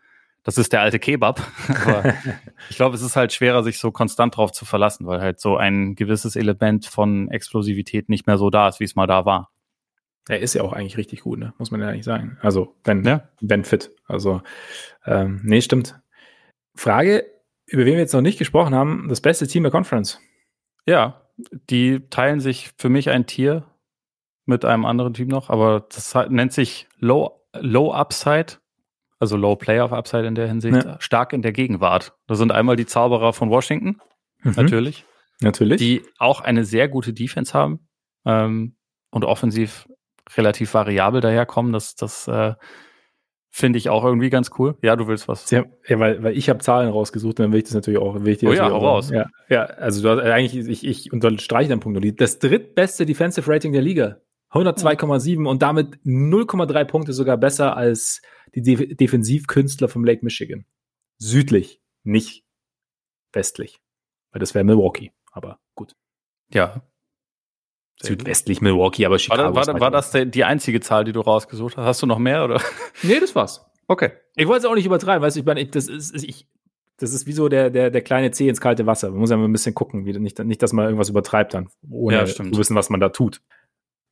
das 0.45 0.59
ist 0.59 0.73
der 0.73 0.83
alte 0.83 1.01
Kebab. 1.01 1.41
Aber 1.87 2.15
ich 2.71 2.77
glaube, 2.77 2.95
es 2.95 3.03
ist 3.03 3.17
halt 3.17 3.33
schwerer, 3.33 3.65
sich 3.65 3.79
so 3.79 3.91
konstant 3.91 4.37
drauf 4.37 4.53
zu 4.53 4.65
verlassen, 4.65 5.07
weil 5.07 5.21
halt 5.21 5.41
so 5.41 5.57
ein 5.57 5.97
gewisses 5.97 6.37
Element 6.37 6.87
von 6.87 7.29
Explosivität 7.31 8.09
nicht 8.09 8.27
mehr 8.27 8.39
so 8.39 8.51
da 8.51 8.69
ist, 8.69 8.79
wie 8.79 8.85
es 8.85 8.95
mal 8.95 9.07
da 9.09 9.25
war. 9.25 9.51
Er 10.29 10.41
ist 10.41 10.55
ja 10.55 10.63
auch 10.63 10.75
eigentlich 10.75 10.99
richtig 10.99 11.23
gut, 11.23 11.39
ne? 11.39 11.55
muss 11.59 11.71
man 11.71 11.81
ja 11.81 11.91
nicht 11.91 12.05
sagen. 12.05 12.39
Also, 12.43 12.77
wenn, 12.85 13.05
ja. 13.05 13.29
wenn 13.41 13.65
fit. 13.65 13.91
Also, 14.07 14.43
ähm, 15.07 15.41
nee, 15.43 15.63
stimmt. 15.63 15.99
Frage, 16.77 17.25
über 17.67 17.85
wen 17.85 17.95
wir 17.95 18.01
jetzt 18.01 18.13
noch 18.13 18.21
nicht 18.21 18.39
gesprochen 18.39 18.75
haben, 18.75 19.09
das 19.09 19.23
beste 19.23 19.47
Team 19.47 19.63
der 19.63 19.73
Conference. 19.73 20.21
Ja, 20.87 21.23
die 21.71 22.01
teilen 22.11 22.41
sich 22.41 22.71
für 22.77 22.89
mich 22.89 23.11
ein 23.11 23.27
Tier 23.27 23.65
mit 24.47 24.65
einem 24.65 24.85
anderen 24.85 25.15
Team 25.15 25.29
noch, 25.29 25.51
aber 25.51 25.87
das 25.93 26.15
nennt 26.29 26.53
sich 26.53 26.89
Low, 26.99 27.45
Low 27.55 27.93
Upside, 27.93 28.55
also 29.19 29.37
Low 29.37 29.57
Playoff 29.57 29.93
Upside 29.93 30.27
in 30.27 30.35
der 30.35 30.49
Hinsicht, 30.49 30.85
ja. 30.85 31.01
stark 31.01 31.33
in 31.33 31.43
der 31.43 31.53
Gegenwart. 31.53 32.15
Das 32.27 32.39
sind 32.39 32.53
einmal 32.53 32.77
die 32.77 32.87
Zauberer 32.87 33.33
von 33.33 33.51
Washington, 33.51 34.01
mhm. 34.43 34.53
natürlich. 34.57 35.05
Natürlich. 35.41 35.79
Die 35.79 36.03
auch 36.19 36.41
eine 36.41 36.65
sehr 36.65 36.89
gute 36.89 37.13
Defense 37.13 37.55
haben 37.55 37.89
ähm, 38.27 38.77
und 39.11 39.25
offensiv 39.25 39.89
relativ 40.37 40.75
variabel 40.75 41.21
daherkommen. 41.21 41.73
Das, 41.73 41.95
das 41.95 42.29
äh, 42.29 42.55
Finde 43.53 43.79
ich 43.79 43.89
auch 43.89 44.05
irgendwie 44.05 44.31
ganz 44.31 44.53
cool. 44.59 44.77
Ja, 44.81 44.95
du 44.95 45.09
willst 45.09 45.27
was. 45.27 45.51
Ja, 45.51 45.65
weil, 45.89 46.23
weil 46.23 46.37
ich 46.37 46.49
habe 46.49 46.61
Zahlen 46.61 46.89
rausgesucht, 46.89 47.41
dann 47.41 47.51
will 47.51 47.59
ich 47.59 47.65
das 47.65 47.75
natürlich 47.75 47.99
auch. 47.99 48.15
Will 48.23 48.33
ich 48.33 48.39
dir 48.39 48.49
oh 48.49 48.53
ja, 48.53 48.71
auch 48.71 48.83
raus. 48.83 49.11
Ja, 49.11 49.27
ja, 49.49 49.65
also 49.65 50.03
du 50.03 50.09
hast 50.09 50.25
eigentlich, 50.25 50.69
ich, 50.69 50.87
ich 50.87 51.13
unterstreiche 51.13 51.69
deinen 51.69 51.81
Punkt. 51.81 52.01
Das 52.21 52.39
drittbeste 52.39 53.07
Defensive 53.07 53.51
Rating 53.51 53.73
der 53.73 53.83
Liga. 53.83 54.19
102,7 54.53 55.49
und 55.49 55.63
damit 55.63 55.97
0,3 56.05 56.85
Punkte 56.85 57.13
sogar 57.13 57.37
besser 57.37 57.77
als 57.77 58.23
die 58.55 58.63
De 58.63 58.95
Defensivkünstler 58.95 59.89
vom 59.89 60.05
Lake 60.05 60.25
Michigan. 60.25 60.65
Südlich, 61.19 61.81
nicht 62.05 62.45
westlich. 63.33 63.81
Weil 64.33 64.41
das 64.41 64.55
wäre 64.55 64.65
Milwaukee, 64.65 65.13
aber 65.33 65.59
gut. 65.75 65.97
Ja, 66.53 66.83
Südwestlich 68.03 68.61
Milwaukee, 68.61 69.05
aber 69.05 69.19
Chicago. 69.19 69.55
War, 69.55 69.67
war, 69.67 69.81
war 69.81 69.91
das 69.91 70.11
der, 70.11 70.25
die 70.25 70.45
einzige 70.45 70.81
Zahl, 70.81 71.05
die 71.05 71.13
du 71.13 71.21
rausgesucht 71.21 71.77
hast? 71.77 71.85
Hast 71.85 72.03
du 72.03 72.07
noch 72.07 72.19
mehr 72.19 72.45
oder? 72.45 72.61
Nee, 73.03 73.21
das 73.21 73.35
war's. 73.35 73.67
Okay. 73.87 74.13
Ich 74.37 74.47
wollte 74.47 74.67
es 74.67 74.71
auch 74.71 74.75
nicht 74.75 74.87
übertreiben, 74.87 75.23
weißt 75.23 75.37
du, 75.37 75.41
ich 75.41 75.47
meine, 75.47 75.65
das 75.67 75.89
ist, 75.89 76.15
ich, 76.23 76.47
das 76.97 77.13
ist 77.13 77.27
wie 77.27 77.33
so 77.33 77.49
der, 77.49 77.71
der, 77.71 77.91
der 77.91 78.03
kleine 78.03 78.31
Zeh 78.31 78.49
ins 78.49 78.61
kalte 78.61 78.87
Wasser. 78.87 79.11
Man 79.11 79.21
muss 79.21 79.31
ja 79.31 79.37
mal 79.37 79.45
ein 79.45 79.53
bisschen 79.53 79.75
gucken, 79.75 80.07
wie, 80.07 80.13
nicht, 80.19 80.39
nicht, 80.39 80.63
dass 80.63 80.73
man 80.73 80.85
irgendwas 80.85 81.09
übertreibt 81.09 81.55
dann, 81.55 81.69
ohne 81.91 82.17
ja, 82.17 82.27
zu 82.27 82.57
wissen, 82.57 82.77
was 82.77 82.91
man 82.91 83.01
da 83.01 83.09
tut. 83.11 83.43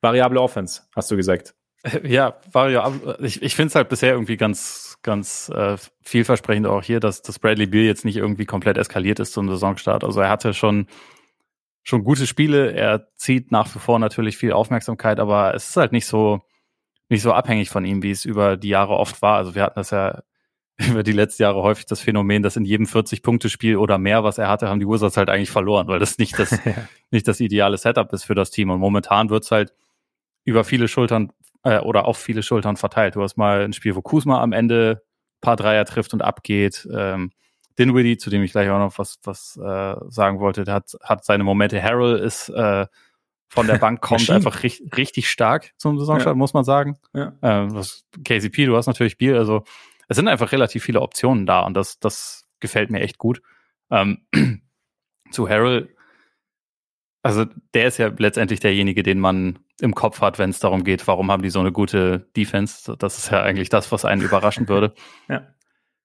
Variable 0.00 0.40
Offense, 0.40 0.82
hast 0.94 1.10
du 1.10 1.16
gesagt. 1.16 1.54
Ja, 2.02 2.40
variable. 2.50 3.18
Ich, 3.20 3.42
ich 3.42 3.54
finde 3.54 3.68
es 3.68 3.74
halt 3.74 3.88
bisher 3.88 4.12
irgendwie 4.12 4.36
ganz, 4.36 4.98
ganz 5.02 5.48
äh, 5.54 5.76
vielversprechend 6.02 6.66
auch 6.66 6.82
hier, 6.82 6.98
dass, 6.98 7.22
dass 7.22 7.38
Bradley 7.38 7.66
Beal 7.66 7.84
jetzt 7.84 8.04
nicht 8.04 8.16
irgendwie 8.16 8.46
komplett 8.46 8.76
eskaliert 8.76 9.20
ist 9.20 9.32
zum 9.32 9.48
Saisonstart. 9.48 10.02
Also 10.02 10.20
er 10.20 10.28
hatte 10.28 10.54
schon 10.54 10.88
schon 11.88 12.04
gute 12.04 12.26
Spiele. 12.26 12.72
Er 12.72 13.08
zieht 13.16 13.50
nach 13.50 13.74
wie 13.74 13.78
vor 13.78 13.98
natürlich 13.98 14.36
viel 14.36 14.52
Aufmerksamkeit, 14.52 15.18
aber 15.18 15.54
es 15.54 15.70
ist 15.70 15.76
halt 15.78 15.92
nicht 15.92 16.04
so, 16.04 16.40
nicht 17.08 17.22
so 17.22 17.32
abhängig 17.32 17.70
von 17.70 17.84
ihm, 17.86 18.02
wie 18.02 18.10
es 18.10 18.26
über 18.26 18.58
die 18.58 18.68
Jahre 18.68 18.94
oft 18.94 19.22
war. 19.22 19.38
Also 19.38 19.54
wir 19.54 19.62
hatten 19.62 19.80
das 19.80 19.90
ja 19.90 20.22
über 20.90 21.02
die 21.02 21.12
letzten 21.12 21.44
Jahre 21.44 21.62
häufig 21.62 21.86
das 21.86 22.02
Phänomen, 22.02 22.42
dass 22.42 22.56
in 22.56 22.66
jedem 22.66 22.84
40-Punkte-Spiel 22.84 23.78
oder 23.78 23.96
mehr, 23.96 24.22
was 24.22 24.36
er 24.36 24.48
hatte, 24.50 24.68
haben 24.68 24.80
die 24.80 24.86
Wizards 24.86 25.16
halt 25.16 25.30
eigentlich 25.30 25.50
verloren, 25.50 25.88
weil 25.88 25.98
das 25.98 26.18
nicht 26.18 26.38
das, 26.38 26.58
nicht 27.10 27.26
das 27.26 27.40
ideale 27.40 27.78
Setup 27.78 28.12
ist 28.12 28.24
für 28.24 28.34
das 28.34 28.50
Team. 28.50 28.68
Und 28.68 28.80
momentan 28.80 29.30
wird's 29.30 29.50
halt 29.50 29.72
über 30.44 30.64
viele 30.64 30.88
Schultern 30.88 31.32
äh, 31.62 31.78
oder 31.78 32.04
auf 32.04 32.18
viele 32.18 32.42
Schultern 32.42 32.76
verteilt. 32.76 33.16
Du 33.16 33.22
hast 33.22 33.38
mal 33.38 33.62
ein 33.62 33.72
Spiel, 33.72 33.96
wo 33.96 34.02
Kuzma 34.02 34.42
am 34.42 34.52
Ende 34.52 35.02
paar 35.40 35.56
Dreier 35.56 35.86
trifft 35.86 36.12
und 36.12 36.20
abgeht. 36.20 36.86
Ähm, 36.92 37.30
Dinwiddie, 37.78 38.18
zu 38.18 38.30
dem 38.30 38.42
ich 38.42 38.52
gleich 38.52 38.68
auch 38.70 38.78
noch 38.78 38.98
was, 38.98 39.18
was 39.24 39.56
äh, 39.56 39.94
sagen 40.08 40.40
wollte, 40.40 40.64
der 40.64 40.74
hat, 40.74 40.96
hat 41.02 41.24
seine 41.24 41.44
Momente. 41.44 41.82
Harold 41.82 42.20
ist 42.20 42.48
äh, 42.48 42.86
von 43.48 43.66
der 43.66 43.78
Bank 43.78 44.00
kommt 44.02 44.28
einfach 44.30 44.62
richtig, 44.62 44.96
richtig 44.96 45.30
stark 45.30 45.72
zum 45.76 45.98
Saisonstart, 45.98 46.34
ja. 46.34 46.38
muss 46.38 46.54
man 46.54 46.64
sagen. 46.64 46.98
Ja. 47.14 47.32
Ähm, 47.42 47.74
das 47.74 48.04
KCP, 48.24 48.66
du 48.66 48.76
hast 48.76 48.86
natürlich 48.86 49.18
Biel, 49.18 49.36
also 49.36 49.64
es 50.08 50.16
sind 50.16 50.28
einfach 50.28 50.52
relativ 50.52 50.84
viele 50.84 51.00
Optionen 51.00 51.46
da 51.46 51.60
und 51.60 51.74
das, 51.74 51.98
das 52.00 52.48
gefällt 52.60 52.90
mir 52.90 53.00
echt 53.00 53.18
gut. 53.18 53.42
Ähm, 53.90 54.22
zu 55.30 55.48
Harold, 55.48 55.90
also 57.22 57.44
der 57.74 57.88
ist 57.88 57.98
ja 57.98 58.10
letztendlich 58.16 58.60
derjenige, 58.60 59.02
den 59.02 59.20
man 59.20 59.58
im 59.80 59.94
Kopf 59.94 60.20
hat, 60.20 60.38
wenn 60.38 60.50
es 60.50 60.60
darum 60.60 60.84
geht, 60.84 61.06
warum 61.06 61.30
haben 61.30 61.42
die 61.42 61.50
so 61.50 61.60
eine 61.60 61.72
gute 61.72 62.28
Defense. 62.36 62.96
Das 62.96 63.18
ist 63.18 63.30
ja 63.30 63.42
eigentlich 63.42 63.68
das, 63.68 63.92
was 63.92 64.04
einen 64.04 64.22
überraschen 64.22 64.68
würde. 64.68 64.94
Ja. 65.28 65.46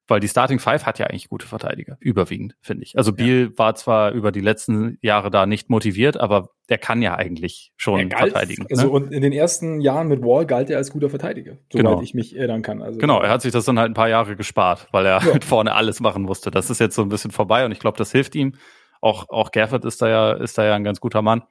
Weil 0.07 0.19
die 0.19 0.27
Starting 0.27 0.59
Five 0.59 0.85
hat 0.85 0.99
ja 0.99 1.07
eigentlich 1.07 1.29
gute 1.29 1.47
Verteidiger, 1.47 1.95
überwiegend, 2.01 2.55
finde 2.59 2.83
ich. 2.83 2.97
Also 2.97 3.13
Biel 3.13 3.51
ja. 3.51 3.57
war 3.57 3.75
zwar 3.75 4.11
über 4.11 4.33
die 4.33 4.41
letzten 4.41 4.97
Jahre 5.01 5.31
da 5.31 5.45
nicht 5.45 5.69
motiviert, 5.69 6.19
aber 6.19 6.49
der 6.67 6.77
kann 6.77 7.01
ja 7.01 7.15
eigentlich 7.15 7.71
schon 7.77 8.09
galt, 8.09 8.31
verteidigen. 8.31 8.65
Also 8.69 8.87
ne? 8.87 8.89
und 8.89 9.13
in 9.13 9.21
den 9.21 9.31
ersten 9.31 9.79
Jahren 9.79 10.09
mit 10.09 10.21
Wall 10.21 10.45
galt 10.45 10.69
er 10.69 10.77
als 10.77 10.91
guter 10.91 11.09
Verteidiger, 11.09 11.57
soweit 11.71 11.85
genau. 11.85 12.01
ich 12.01 12.13
mich 12.13 12.35
erinnern 12.35 12.61
kann. 12.61 12.81
Also 12.81 12.99
genau, 12.99 13.21
er 13.21 13.29
hat 13.29 13.41
sich 13.41 13.53
das 13.53 13.63
dann 13.63 13.79
halt 13.79 13.91
ein 13.91 13.93
paar 13.93 14.09
Jahre 14.09 14.35
gespart, 14.35 14.87
weil 14.91 15.05
er 15.05 15.19
ja. 15.19 15.33
halt 15.33 15.45
vorne 15.45 15.73
alles 15.73 16.01
machen 16.01 16.23
musste. 16.23 16.51
Das 16.51 16.69
ist 16.69 16.79
jetzt 16.79 16.95
so 16.95 17.01
ein 17.01 17.09
bisschen 17.09 17.31
vorbei 17.31 17.63
und 17.63 17.71
ich 17.71 17.79
glaube, 17.79 17.97
das 17.97 18.11
hilft 18.11 18.35
ihm. 18.35 18.55
Auch, 18.99 19.29
auch 19.29 19.51
Gerford 19.51 19.85
ist 19.85 20.01
da 20.01 20.07
ja, 20.09 20.31
ist 20.33 20.57
da 20.57 20.65
ja 20.65 20.75
ein 20.75 20.83
ganz 20.83 20.99
guter 20.99 21.21
Mann. 21.21 21.43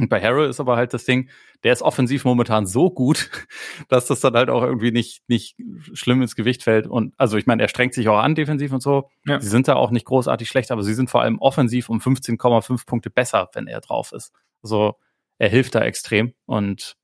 Und 0.00 0.08
bei 0.08 0.20
Harrell 0.20 0.48
ist 0.48 0.60
aber 0.60 0.76
halt 0.76 0.94
das 0.94 1.04
Ding, 1.04 1.28
der 1.62 1.72
ist 1.72 1.82
offensiv 1.82 2.24
momentan 2.24 2.66
so 2.66 2.90
gut, 2.90 3.30
dass 3.88 4.06
das 4.06 4.20
dann 4.20 4.34
halt 4.34 4.50
auch 4.50 4.62
irgendwie 4.62 4.92
nicht, 4.92 5.22
nicht 5.28 5.56
schlimm 5.92 6.22
ins 6.22 6.36
Gewicht 6.36 6.62
fällt. 6.62 6.86
Und 6.86 7.14
also 7.16 7.36
ich 7.36 7.46
meine, 7.46 7.62
er 7.62 7.68
strengt 7.68 7.94
sich 7.94 8.08
auch 8.08 8.18
an 8.18 8.34
defensiv 8.34 8.72
und 8.72 8.82
so. 8.82 9.10
Ja. 9.26 9.40
Sie 9.40 9.48
sind 9.48 9.68
da 9.68 9.74
auch 9.74 9.90
nicht 9.90 10.06
großartig 10.06 10.48
schlecht, 10.48 10.70
aber 10.70 10.82
sie 10.82 10.94
sind 10.94 11.10
vor 11.10 11.22
allem 11.22 11.38
offensiv 11.38 11.88
um 11.88 11.98
15,5 11.98 12.86
Punkte 12.86 13.10
besser, 13.10 13.48
wenn 13.54 13.66
er 13.66 13.80
drauf 13.80 14.12
ist. 14.12 14.32
Also 14.62 14.94
er 15.38 15.48
hilft 15.48 15.74
da 15.74 15.82
extrem. 15.82 16.34
Und 16.46 16.96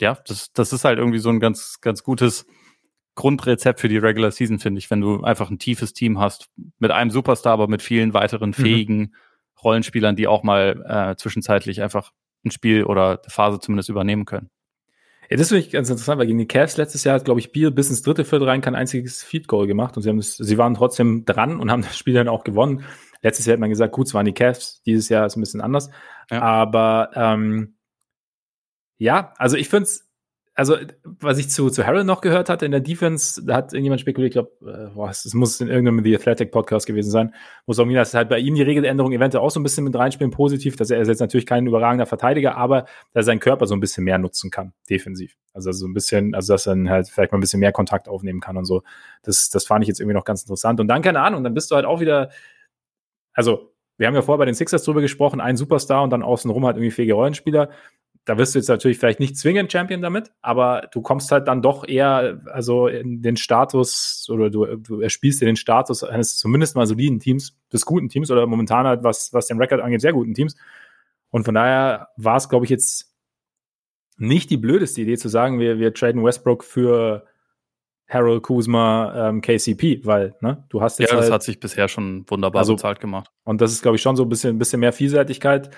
ja, 0.00 0.18
das, 0.26 0.52
das 0.52 0.72
ist 0.72 0.84
halt 0.84 0.98
irgendwie 0.98 1.18
so 1.18 1.28
ein 1.28 1.40
ganz, 1.40 1.80
ganz 1.80 2.02
gutes 2.02 2.46
Grundrezept 3.14 3.80
für 3.80 3.88
die 3.88 3.98
Regular 3.98 4.30
Season, 4.30 4.58
finde 4.58 4.78
ich, 4.78 4.90
wenn 4.90 5.00
du 5.00 5.22
einfach 5.22 5.50
ein 5.50 5.58
tiefes 5.58 5.92
Team 5.92 6.18
hast, 6.18 6.48
mit 6.78 6.90
einem 6.90 7.10
Superstar, 7.10 7.52
aber 7.52 7.68
mit 7.68 7.82
vielen 7.82 8.14
weiteren 8.14 8.50
mhm. 8.50 8.54
fähigen 8.54 8.98
mhm. 8.98 9.14
Rollenspielern, 9.62 10.16
die 10.16 10.26
auch 10.26 10.42
mal 10.42 10.84
äh, 10.88 11.16
zwischenzeitlich 11.16 11.82
einfach 11.82 12.12
ein 12.44 12.50
Spiel 12.50 12.84
oder 12.84 13.20
eine 13.22 13.30
Phase 13.30 13.60
zumindest 13.60 13.88
übernehmen 13.88 14.24
können. 14.24 14.50
Ja, 15.30 15.36
das 15.36 15.48
finde 15.48 15.64
ich 15.64 15.70
ganz 15.70 15.88
interessant, 15.88 16.18
weil 16.18 16.26
gegen 16.26 16.38
die 16.38 16.48
Cavs 16.48 16.76
letztes 16.76 17.04
Jahr 17.04 17.14
hat, 17.14 17.24
glaube 17.24 17.38
ich, 17.38 17.52
Biel 17.52 17.70
bis 17.70 17.88
ins 17.88 18.02
dritte 18.02 18.24
Viertel 18.24 18.48
rein 18.48 18.60
kein 18.60 18.74
einziges 18.74 19.22
Feed 19.22 19.46
Goal 19.46 19.68
gemacht 19.68 19.96
und 19.96 20.02
sie 20.02 20.08
haben 20.08 20.16
das, 20.16 20.36
sie 20.36 20.58
waren 20.58 20.74
trotzdem 20.74 21.24
dran 21.24 21.60
und 21.60 21.70
haben 21.70 21.82
das 21.82 21.96
Spiel 21.96 22.14
dann 22.14 22.28
auch 22.28 22.42
gewonnen. 22.42 22.84
Letztes 23.22 23.46
Jahr 23.46 23.52
hat 23.52 23.60
man 23.60 23.70
gesagt, 23.70 23.92
gut, 23.92 24.08
es 24.08 24.14
waren 24.14 24.26
die 24.26 24.34
Cavs, 24.34 24.82
dieses 24.82 25.08
Jahr 25.08 25.26
ist 25.26 25.36
ein 25.36 25.40
bisschen 25.40 25.60
anders. 25.60 25.90
Ja. 26.30 26.42
Aber 26.42 27.10
ähm, 27.14 27.76
ja, 28.98 29.32
also 29.36 29.56
ich 29.56 29.68
finde 29.68 29.84
es, 29.84 30.09
also 30.60 30.76
was 31.02 31.38
ich 31.38 31.48
zu, 31.48 31.70
zu 31.70 31.86
Harold 31.86 32.04
noch 32.04 32.20
gehört 32.20 32.50
hatte 32.50 32.66
in 32.66 32.70
der 32.70 32.82
Defense, 32.82 33.42
da 33.42 33.56
hat 33.56 33.72
irgendjemand 33.72 34.02
spekuliert, 34.02 34.36
ich 34.36 34.42
glaube, 34.42 34.92
äh, 34.94 35.08
es 35.08 35.32
muss 35.32 35.58
in 35.58 35.68
irgendeinem 35.68 36.04
The 36.04 36.14
Athletic 36.14 36.52
Podcast 36.52 36.86
gewesen 36.86 37.10
sein, 37.10 37.34
es 37.66 37.78
auch 37.78 37.86
dass 37.86 38.12
halt 38.12 38.28
bei 38.28 38.38
ihm 38.38 38.54
die 38.54 38.60
Regeländerung 38.60 39.10
eventuell 39.12 39.42
auch 39.42 39.50
so 39.50 39.58
ein 39.58 39.62
bisschen 39.62 39.84
mit 39.84 39.96
reinspielen, 39.96 40.30
positiv, 40.30 40.76
dass 40.76 40.90
er, 40.90 40.98
er 40.98 41.02
ist 41.04 41.08
jetzt 41.08 41.20
natürlich 41.20 41.46
kein 41.46 41.66
überragender 41.66 42.04
Verteidiger, 42.04 42.58
aber 42.58 42.82
dass 43.14 43.22
er 43.22 43.22
seinen 43.22 43.40
Körper 43.40 43.66
so 43.66 43.72
ein 43.74 43.80
bisschen 43.80 44.04
mehr 44.04 44.18
nutzen 44.18 44.50
kann, 44.50 44.74
defensiv. 44.90 45.34
Also 45.54 45.72
so 45.72 45.86
ein 45.86 45.94
bisschen, 45.94 46.34
also 46.34 46.52
dass 46.52 46.66
er 46.66 46.74
dann 46.74 46.90
halt 46.90 47.08
vielleicht 47.08 47.32
mal 47.32 47.38
ein 47.38 47.40
bisschen 47.40 47.60
mehr 47.60 47.72
Kontakt 47.72 48.06
aufnehmen 48.06 48.40
kann 48.40 48.58
und 48.58 48.66
so. 48.66 48.82
Das, 49.22 49.48
das 49.48 49.64
fand 49.64 49.82
ich 49.82 49.88
jetzt 49.88 50.00
irgendwie 50.00 50.16
noch 50.16 50.26
ganz 50.26 50.42
interessant. 50.42 50.78
Und 50.78 50.88
dann, 50.88 51.00
keine 51.00 51.22
Ahnung, 51.22 51.42
dann 51.42 51.54
bist 51.54 51.70
du 51.70 51.74
halt 51.74 51.86
auch 51.86 52.00
wieder, 52.00 52.28
also 53.32 53.72
wir 53.96 54.08
haben 54.08 54.14
ja 54.14 54.20
vorher 54.20 54.40
bei 54.40 54.44
den 54.44 54.54
Sixers 54.54 54.84
drüber 54.84 55.00
gesprochen, 55.00 55.40
ein 55.40 55.56
Superstar 55.56 56.02
und 56.02 56.10
dann 56.10 56.22
außenrum 56.22 56.66
halt 56.66 56.76
irgendwie 56.76 56.90
fähige 56.90 57.14
Rollenspieler 57.14 57.70
da 58.24 58.38
wirst 58.38 58.54
du 58.54 58.58
jetzt 58.58 58.68
natürlich 58.68 58.98
vielleicht 58.98 59.20
nicht 59.20 59.36
zwingend 59.36 59.72
Champion 59.72 60.02
damit, 60.02 60.30
aber 60.42 60.88
du 60.92 61.00
kommst 61.00 61.32
halt 61.32 61.48
dann 61.48 61.62
doch 61.62 61.88
eher 61.88 62.40
also 62.46 62.86
in 62.86 63.22
den 63.22 63.36
Status 63.36 64.28
oder 64.30 64.50
du, 64.50 64.76
du 64.76 65.00
erspielst 65.00 65.40
dir 65.40 65.46
den 65.46 65.56
Status 65.56 66.04
eines 66.04 66.36
zumindest 66.36 66.76
mal 66.76 66.86
soliden 66.86 67.18
Teams, 67.18 67.56
des 67.72 67.86
guten 67.86 68.08
Teams 68.08 68.30
oder 68.30 68.46
momentan 68.46 68.86
halt, 68.86 69.02
was, 69.02 69.32
was 69.32 69.46
den 69.46 69.58
Rekord 69.58 69.80
angeht, 69.80 70.00
sehr 70.00 70.12
guten 70.12 70.34
Teams. 70.34 70.56
Und 71.30 71.44
von 71.44 71.54
daher 71.54 72.08
war 72.16 72.36
es, 72.36 72.48
glaube 72.48 72.66
ich, 72.66 72.70
jetzt 72.70 73.14
nicht 74.16 74.50
die 74.50 74.58
blödeste 74.58 75.00
Idee 75.00 75.16
zu 75.16 75.28
sagen, 75.28 75.58
wir, 75.58 75.78
wir 75.78 75.94
traden 75.94 76.22
Westbrook 76.22 76.62
für 76.62 77.26
Harold 78.10 78.42
Kuzma, 78.42 79.28
ähm, 79.28 79.40
KCP, 79.40 80.04
weil 80.04 80.34
ne, 80.40 80.64
du 80.68 80.82
hast 80.82 80.98
jetzt. 80.98 81.10
Ja, 81.10 81.16
das 81.16 81.26
halt, 81.26 81.34
hat 81.34 81.42
sich 81.44 81.60
bisher 81.60 81.88
schon 81.88 82.24
wunderbar 82.28 82.60
also, 82.60 82.74
bezahlt 82.74 83.00
gemacht. 83.00 83.30
Und 83.44 83.60
das 83.60 83.72
ist, 83.72 83.82
glaube 83.82 83.96
ich, 83.96 84.02
schon 84.02 84.16
so 84.16 84.24
ein 84.24 84.28
bisschen, 84.28 84.56
ein 84.56 84.58
bisschen 84.58 84.80
mehr 84.80 84.92
Vielseitigkeit. 84.92 85.70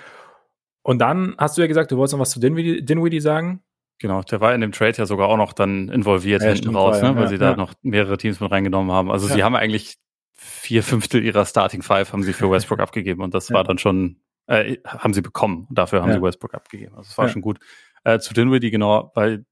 Und 0.82 0.98
dann 0.98 1.34
hast 1.38 1.56
du 1.56 1.62
ja 1.62 1.68
gesagt, 1.68 1.92
du 1.92 1.96
wolltest 1.96 2.14
noch 2.14 2.20
was 2.20 2.30
zu 2.30 2.40
Dinwiddie, 2.40 2.84
Dinwiddie 2.84 3.20
sagen. 3.20 3.62
Genau, 3.98 4.22
der 4.22 4.40
war 4.40 4.54
in 4.54 4.60
dem 4.60 4.72
Trade 4.72 4.96
ja 4.98 5.06
sogar 5.06 5.28
auch 5.28 5.36
noch 5.36 5.52
dann 5.52 5.88
involviert 5.88 6.42
ja, 6.42 6.50
hinten 6.50 6.74
raus, 6.74 7.00
ne, 7.00 7.14
weil 7.14 7.24
ja, 7.24 7.28
sie 7.28 7.38
da 7.38 7.56
noch 7.56 7.74
mehrere 7.82 8.18
Teams 8.18 8.40
mit 8.40 8.50
reingenommen 8.50 8.90
haben. 8.90 9.12
Also 9.12 9.28
sie 9.28 9.44
haben 9.44 9.54
eigentlich 9.54 9.96
vier 10.32 10.82
Fünftel 10.82 11.24
ihrer 11.24 11.46
Starting 11.46 11.82
Five 11.82 12.12
haben 12.12 12.24
sie 12.24 12.32
für 12.32 12.50
Westbrook 12.50 12.80
abgegeben 12.80 13.22
und 13.22 13.32
das 13.32 13.50
war 13.52 13.62
dann 13.62 13.78
schon, 13.78 14.20
äh, 14.48 14.78
haben 14.84 15.14
sie 15.14 15.22
bekommen. 15.22 15.68
Dafür 15.70 16.02
haben 16.02 16.12
sie 16.12 16.20
Westbrook 16.20 16.54
abgegeben. 16.54 16.96
Also 16.96 17.10
das 17.10 17.18
war 17.18 17.28
schon 17.28 17.42
gut. 17.42 17.60
Äh, 18.02 18.18
zu 18.18 18.34
Dinwiddie 18.34 18.72
genau, 18.72 19.12
weil 19.14 19.44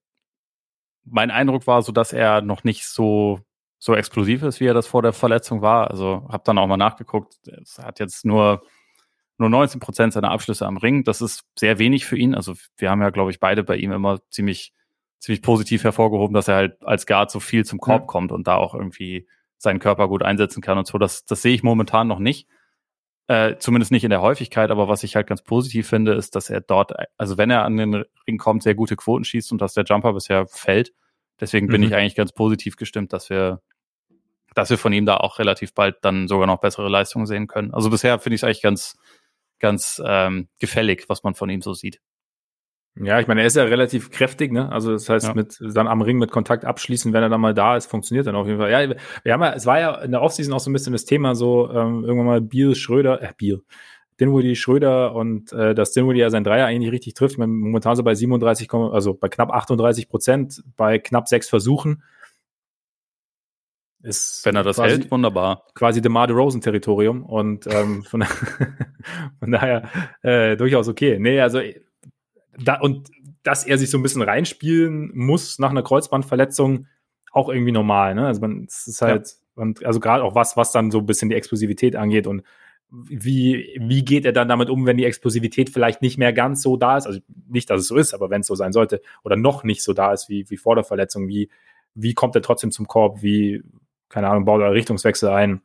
mein 1.05 1.31
Eindruck 1.31 1.69
war 1.69 1.83
so, 1.83 1.93
dass 1.93 2.13
er 2.13 2.43
noch 2.43 2.65
nicht 2.65 2.87
so 2.87 3.39
so 3.79 3.95
explosiv 3.95 4.43
ist, 4.43 4.61
wie 4.61 4.67
er 4.67 4.75
das 4.75 4.87
vor 4.87 5.01
der 5.01 5.15
Verletzung 5.15 5.63
war. 5.63 5.91
Also 5.91 6.29
habe 6.29 6.43
dann 6.45 6.59
auch 6.59 6.67
mal 6.67 6.77
nachgeguckt. 6.77 7.37
Es 7.63 7.79
hat 7.79 7.99
jetzt 7.99 8.27
nur 8.27 8.63
nur 9.41 9.49
19 9.49 9.81
Prozent 9.81 10.13
seiner 10.13 10.31
Abschlüsse 10.31 10.67
am 10.67 10.77
Ring. 10.77 11.05
Das 11.05 11.21
ist 11.21 11.45
sehr 11.59 11.79
wenig 11.79 12.07
für 12.07 12.17
ihn. 12.17 12.35
Also 12.35 12.55
wir 12.77 12.91
haben 12.91 13.03
ja, 13.03 13.11
glaube 13.11 13.31
ich, 13.31 13.41
beide 13.41 13.65
bei 13.65 13.77
ihm 13.77 13.93
immer 13.93 14.21
ziemlich, 14.29 14.73
ziemlich 15.19 15.43
positiv 15.43 15.85
hervorgehoben, 15.85 16.35
dass 16.35 16.49
er 16.49 16.57
halt 16.57 16.83
als 16.83 17.07
Guard 17.07 17.31
so 17.31 17.41
viel 17.41 17.65
zum 17.65 17.79
Korb 17.79 18.03
ja. 18.03 18.07
kommt 18.07 18.33
und 18.33 18.47
da 18.47 18.57
auch 18.57 18.75
irgendwie 18.75 19.27
seinen 19.59 19.79
Körper 19.79 20.09
gut 20.09 20.23
einsetzen 20.23 20.63
kann 20.63 20.79
und 20.79 20.87
so. 20.87 20.99
Das, 20.99 21.25
das 21.25 21.43
sehe 21.43 21.55
ich 21.55 21.63
momentan 21.63 22.07
noch 22.07 22.19
nicht. 22.19 22.49
Äh, 23.31 23.59
zumindest 23.59 23.93
nicht 23.93 24.03
in 24.03 24.11
der 24.11 24.23
Häufigkeit, 24.23 24.73
aber 24.73 24.89
was 24.89 25.05
ich 25.05 25.15
halt 25.15 25.29
ganz 25.29 25.43
positiv 25.43 25.89
finde, 25.89 26.15
ist, 26.15 26.35
dass 26.35 26.51
er 26.51 26.61
dort, 26.61 26.93
also 27.17 27.39
wenn 27.39 27.49
er 27.49 27.65
an 27.65 27.77
den 27.77 28.05
Ring 28.27 28.39
kommt, 28.39 28.65
sehr 28.65 28.75
gute 28.75 28.97
Quoten 28.97 29.23
schießt 29.23 29.53
und 29.53 29.61
dass 29.61 29.75
der 29.75 29.85
Jumper 29.85 30.15
bisher 30.15 30.49
fällt. 30.49 30.93
Deswegen 31.39 31.69
bin 31.69 31.81
mhm. 31.81 31.87
ich 31.87 31.95
eigentlich 31.95 32.17
ganz 32.17 32.33
positiv 32.33 32.75
gestimmt, 32.75 33.13
dass 33.13 33.31
wir, 33.31 33.63
dass 34.55 34.71
wir 34.71 34.79
von 34.79 34.93
ihm 34.93 35.07
da 35.07 35.19
auch 35.19 35.39
relativ 35.39 35.75
bald 35.75 35.99
dann 36.03 36.27
sogar 36.27 36.49
noch 36.49 36.59
bessere 36.59 36.89
Leistungen 36.89 37.27
sehen 37.27 37.47
können. 37.47 37.73
Also 37.73 37.89
bisher 37.89 38.19
finde 38.19 38.35
ich 38.35 38.41
es 38.41 38.45
eigentlich 38.45 38.63
ganz, 38.63 38.99
ganz 39.61 40.03
ähm, 40.05 40.49
gefällig, 40.59 41.05
was 41.09 41.23
man 41.23 41.35
von 41.35 41.51
ihm 41.51 41.63
so 41.63 41.75
sieht. 41.75 42.01
Ja, 42.97 43.21
ich 43.21 43.29
meine, 43.29 43.41
er 43.41 43.47
ist 43.47 43.57
ja 43.57 43.65
relativ 43.65 44.11
kräftig, 44.11 44.53
ne? 44.53 44.71
Also 44.71 44.93
das 44.93 45.09
heißt, 45.09 45.29
ja. 45.29 45.35
mit 45.35 45.57
dann 45.61 45.87
am 45.87 46.03
Ring 46.03 46.19
mit 46.19 46.33
Kontakt 46.33 46.65
abschließen, 46.65 47.13
wenn 47.13 47.23
er 47.23 47.29
dann 47.29 47.41
mal 47.41 47.55
da 47.55 47.77
ist, 47.77 47.87
funktioniert 47.87 48.27
dann 48.27 48.35
auf 48.35 48.47
jeden 48.47 48.59
Fall. 48.59 48.71
Ja, 48.71 48.95
wir 49.23 49.33
haben 49.33 49.43
ja, 49.43 49.53
es 49.53 49.65
war 49.65 49.79
ja 49.79 49.95
in 50.03 50.11
der 50.11 50.23
Offseason 50.23 50.53
auch 50.53 50.61
so 50.61 50.71
ein 50.71 50.73
bisschen 50.73 50.93
das 50.93 51.05
Thema, 51.05 51.35
so 51.35 51.71
ähm, 51.71 52.05
irgendwann 52.05 52.27
mal 52.27 52.41
Biel, 52.41 52.75
Schröder, 52.75 53.23
äh, 53.23 53.33
Biel, 53.37 53.63
Dinwiddie, 54.21 54.57
Schröder 54.57 55.15
und 55.15 55.53
äh, 55.53 55.75
dass 55.75 55.93
Dinwiddie 55.93 56.21
ja 56.21 56.31
sein 56.31 56.45
Dreier 56.45 56.67
eigentlich 56.67 56.93
richtig 56.93 57.15
trifft. 57.15 57.39
Momentan 57.39 57.97
so 57.97 58.03
bei 58.03 58.15
37, 58.15 58.71
also 58.73 59.15
bei 59.15 59.29
knapp 59.29 59.51
38 59.51 60.09
Prozent, 60.09 60.63
bei 60.77 60.99
knapp 60.99 61.29
sechs 61.29 61.49
Versuchen. 61.49 62.03
Ist 64.03 64.47
Wenn 64.47 64.57
er 64.57 64.63
das 64.63 64.77
quasi, 64.77 64.97
hält, 64.97 65.11
wunderbar. 65.11 65.67
Quasi 65.75 66.01
DeMar 66.01 66.27
DeRozan-Territorium 66.27 67.23
und 67.23 67.67
ähm, 67.67 68.03
von, 68.09 68.25
von 69.39 69.51
daher 69.51 69.91
äh, 70.23 70.57
durchaus 70.57 70.89
okay. 70.89 71.19
Nee, 71.19 71.41
also 71.41 71.61
da, 72.59 72.81
und 72.81 73.11
dass 73.43 73.67
er 73.67 73.79
sich 73.79 73.91
so 73.91 73.99
ein 73.99 74.03
bisschen 74.03 74.23
reinspielen 74.23 75.13
muss 75.15 75.59
nach 75.59 75.71
einer 75.71 75.83
Kreuzbandverletzung, 75.83 76.87
auch 77.33 77.49
irgendwie 77.49 77.73
normal. 77.73 78.15
Ne? 78.15 78.27
Also 78.27 78.41
man, 78.41 78.65
es 78.69 78.87
ist 78.87 79.03
halt, 79.03 79.29
ja. 79.29 79.63
und, 79.63 79.85
also 79.85 80.01
gerade 80.01 80.25
auch 80.25 80.35
was, 80.35 80.57
was 80.57 80.73
dann 80.73 80.91
so 80.91 80.99
ein 80.99 81.07
bisschen 81.07 81.29
die 81.29 81.37
Explosivität 81.37 81.95
angeht 81.95 82.27
und 82.27 82.43
wie, 82.91 83.79
wie 83.81 84.05
geht 84.05 84.25
er 84.25 84.33
dann 84.33 84.49
damit 84.49 84.69
um, 84.69 84.85
wenn 84.85 84.97
die 84.97 85.05
Explosivität 85.05 85.71
vielleicht 85.71 86.03
nicht 86.03 86.19
mehr 86.19 86.33
ganz 86.33 86.61
so 86.61 86.77
da 86.77 86.97
ist? 86.97 87.07
Also 87.07 87.21
nicht, 87.49 87.71
dass 87.71 87.83
es 87.83 87.87
so 87.87 87.97
ist, 87.97 88.15
aber 88.15 88.31
wenn 88.31 88.41
es 88.41 88.49
so 88.49 88.57
sein 88.57 88.73
sollte 88.73 89.01
oder 89.23 89.37
noch 89.37 89.63
nicht 89.63 89.85
so 89.85 89.93
da 89.93 90.13
ist 90.13 90.29
wie, 90.29 90.51
wie 90.51 90.57
vor 90.57 90.75
der 90.75 90.83
Verletzung, 90.83 91.29
wie, 91.29 91.51
wie 91.95 92.15
kommt 92.15 92.35
er 92.35 92.43
trotzdem 92.43 92.73
zum 92.73 92.89
Korb? 92.89 93.23
Wie, 93.23 93.63
keine 94.11 94.29
Ahnung, 94.29 94.45
baut 94.45 94.61
er 94.61 94.73
Richtungswechsel 94.73 95.31
ein, 95.31 95.63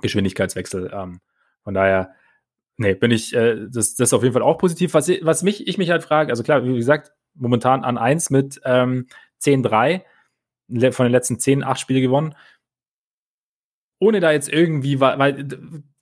Geschwindigkeitswechsel. 0.00 0.90
Ähm, 0.92 1.20
von 1.62 1.74
daher, 1.74 2.14
nee, 2.76 2.94
bin 2.94 3.10
ich, 3.10 3.34
äh, 3.34 3.66
das, 3.68 3.94
das 3.94 4.08
ist 4.08 4.14
auf 4.14 4.22
jeden 4.22 4.32
Fall 4.32 4.42
auch 4.42 4.58
positiv. 4.58 4.94
Was, 4.94 5.08
was 5.08 5.42
mich, 5.42 5.66
ich 5.68 5.76
mich 5.76 5.90
halt 5.90 6.02
frage, 6.02 6.30
also 6.30 6.42
klar, 6.42 6.64
wie 6.64 6.74
gesagt, 6.74 7.12
momentan 7.34 7.84
an 7.84 7.98
1 7.98 8.30
mit 8.30 8.60
ähm, 8.64 9.06
10-3, 9.42 10.02
von 10.92 11.04
den 11.04 11.12
letzten 11.12 11.38
10, 11.38 11.62
8 11.62 11.78
Spiele 11.78 12.00
gewonnen. 12.00 12.34
Ohne 14.00 14.20
da 14.20 14.32
jetzt 14.32 14.48
irgendwie, 14.48 15.00
weil, 15.00 15.18
weil, 15.18 15.48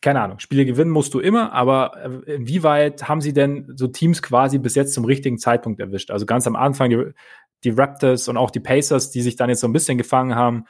keine 0.00 0.20
Ahnung, 0.20 0.38
Spiele 0.38 0.64
gewinnen 0.64 0.90
musst 0.90 1.14
du 1.14 1.20
immer, 1.20 1.52
aber 1.52 2.22
äh, 2.26 2.34
inwieweit 2.34 3.08
haben 3.08 3.20
sie 3.20 3.32
denn 3.32 3.72
so 3.76 3.88
Teams 3.88 4.22
quasi 4.22 4.58
bis 4.58 4.74
jetzt 4.74 4.94
zum 4.94 5.04
richtigen 5.04 5.38
Zeitpunkt 5.38 5.80
erwischt? 5.80 6.10
Also 6.10 6.26
ganz 6.26 6.46
am 6.46 6.56
Anfang 6.56 6.90
die, 6.90 7.12
die 7.64 7.70
Raptors 7.70 8.28
und 8.28 8.36
auch 8.36 8.50
die 8.50 8.60
Pacers, 8.60 9.10
die 9.10 9.22
sich 9.22 9.36
dann 9.36 9.50
jetzt 9.50 9.60
so 9.60 9.68
ein 9.68 9.72
bisschen 9.72 9.98
gefangen 9.98 10.34
haben, 10.34 10.64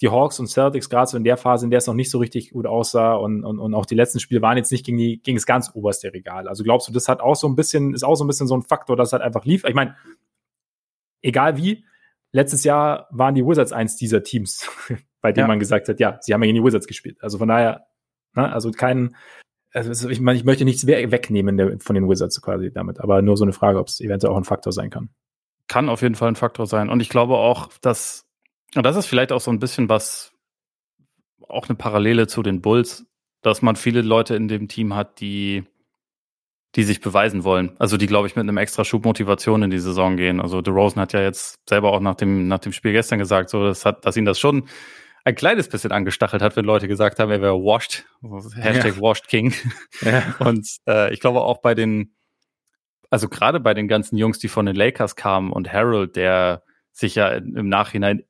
die 0.00 0.08
Hawks 0.08 0.40
und 0.40 0.48
Celtics, 0.48 0.90
gerade 0.90 1.06
so 1.08 1.16
in 1.16 1.24
der 1.24 1.36
Phase, 1.36 1.64
in 1.64 1.70
der 1.70 1.78
es 1.78 1.86
noch 1.86 1.94
nicht 1.94 2.10
so 2.10 2.18
richtig 2.18 2.50
gut 2.50 2.66
aussah 2.66 3.14
und, 3.14 3.44
und, 3.44 3.58
und 3.58 3.74
auch 3.74 3.86
die 3.86 3.94
letzten 3.94 4.20
Spiele 4.20 4.42
waren 4.42 4.56
jetzt 4.56 4.72
nicht 4.72 4.84
gegen, 4.84 4.98
die, 4.98 5.20
gegen 5.22 5.36
das 5.36 5.46
ganz 5.46 5.70
oberste 5.74 6.12
Regal. 6.12 6.48
Also 6.48 6.64
glaubst 6.64 6.88
du, 6.88 6.92
das 6.92 7.08
hat 7.08 7.20
auch 7.20 7.36
so 7.36 7.48
ein 7.48 7.54
bisschen, 7.54 7.94
ist 7.94 8.02
auch 8.02 8.16
so 8.16 8.24
ein 8.24 8.26
bisschen 8.26 8.48
so 8.48 8.56
ein 8.56 8.62
Faktor, 8.62 8.96
dass 8.96 9.12
halt 9.12 9.22
einfach 9.22 9.44
lief? 9.44 9.64
Ich 9.64 9.74
meine, 9.74 9.96
egal 11.22 11.56
wie, 11.56 11.84
letztes 12.32 12.64
Jahr 12.64 13.08
waren 13.10 13.34
die 13.34 13.46
Wizards 13.46 13.72
eins 13.72 13.96
dieser 13.96 14.22
Teams, 14.22 14.68
bei 15.20 15.32
denen 15.32 15.44
ja. 15.44 15.48
man 15.48 15.60
gesagt 15.60 15.88
hat, 15.88 16.00
ja, 16.00 16.18
sie 16.20 16.34
haben 16.34 16.42
ja 16.42 16.46
gegen 16.46 16.62
die 16.62 16.64
Wizards 16.64 16.88
gespielt. 16.88 17.18
Also 17.20 17.38
von 17.38 17.48
daher, 17.48 17.86
ne, 18.34 18.52
also 18.52 18.72
kein, 18.72 19.14
also 19.72 20.08
ich 20.08 20.20
meine, 20.20 20.38
ich 20.38 20.44
möchte 20.44 20.64
nichts 20.64 20.86
wegnehmen 20.86 21.80
von 21.80 21.94
den 21.94 22.08
Wizards 22.08 22.42
quasi 22.42 22.72
damit, 22.72 23.00
aber 23.00 23.22
nur 23.22 23.36
so 23.36 23.44
eine 23.44 23.52
Frage, 23.52 23.78
ob 23.78 23.88
es 23.88 24.00
eventuell 24.00 24.32
auch 24.32 24.36
ein 24.36 24.44
Faktor 24.44 24.72
sein 24.72 24.90
kann. 24.90 25.10
Kann 25.68 25.88
auf 25.88 26.02
jeden 26.02 26.14
Fall 26.14 26.28
ein 26.28 26.36
Faktor 26.36 26.66
sein. 26.66 26.90
Und 26.90 27.00
ich 27.00 27.08
glaube 27.08 27.36
auch, 27.36 27.70
dass 27.80 28.26
und 28.74 28.84
das 28.84 28.96
ist 28.96 29.06
vielleicht 29.06 29.32
auch 29.32 29.40
so 29.40 29.50
ein 29.50 29.58
bisschen 29.58 29.88
was, 29.88 30.32
auch 31.48 31.68
eine 31.68 31.76
Parallele 31.76 32.26
zu 32.26 32.42
den 32.42 32.60
Bulls, 32.60 33.06
dass 33.42 33.62
man 33.62 33.76
viele 33.76 34.02
Leute 34.02 34.34
in 34.34 34.48
dem 34.48 34.68
Team 34.68 34.94
hat, 34.94 35.20
die, 35.20 35.64
die 36.74 36.82
sich 36.82 37.00
beweisen 37.00 37.44
wollen. 37.44 37.76
Also 37.78 37.96
die, 37.96 38.06
glaube 38.06 38.26
ich, 38.26 38.36
mit 38.36 38.42
einem 38.42 38.56
extra 38.56 38.84
Schub 38.84 39.04
Motivation 39.04 39.62
in 39.62 39.70
die 39.70 39.78
Saison 39.78 40.16
gehen. 40.16 40.40
Also 40.40 40.62
DeRozan 40.62 41.02
hat 41.02 41.12
ja 41.12 41.20
jetzt 41.20 41.68
selber 41.68 41.92
auch 41.92 42.00
nach 42.00 42.14
dem, 42.14 42.48
nach 42.48 42.58
dem 42.58 42.72
Spiel 42.72 42.92
gestern 42.92 43.18
gesagt, 43.18 43.50
so, 43.50 43.64
das 43.64 43.84
hat, 43.84 44.04
dass 44.06 44.16
ihn 44.16 44.24
das 44.24 44.38
schon 44.38 44.68
ein 45.24 45.34
kleines 45.34 45.68
bisschen 45.68 45.92
angestachelt 45.92 46.42
hat, 46.42 46.56
wenn 46.56 46.64
Leute 46.64 46.86
gesagt 46.86 47.18
haben, 47.18 47.30
er 47.30 47.40
wäre 47.40 47.56
washed, 47.56 48.04
Hashtag 48.56 48.96
ja. 48.96 49.00
washed 49.00 49.28
King. 49.28 49.54
Ja. 50.02 50.34
Und 50.38 50.68
äh, 50.86 51.12
ich 51.14 51.20
glaube 51.20 51.40
auch 51.40 51.62
bei 51.62 51.74
den, 51.74 52.14
also 53.10 53.28
gerade 53.28 53.60
bei 53.60 53.74
den 53.74 53.88
ganzen 53.88 54.16
Jungs, 54.16 54.38
die 54.38 54.48
von 54.48 54.66
den 54.66 54.76
Lakers 54.76 55.16
kamen 55.16 55.52
und 55.52 55.72
Harold, 55.72 56.16
der 56.16 56.62
sich 56.92 57.14
ja 57.14 57.28
im 57.28 57.68
Nachhinein 57.68 58.24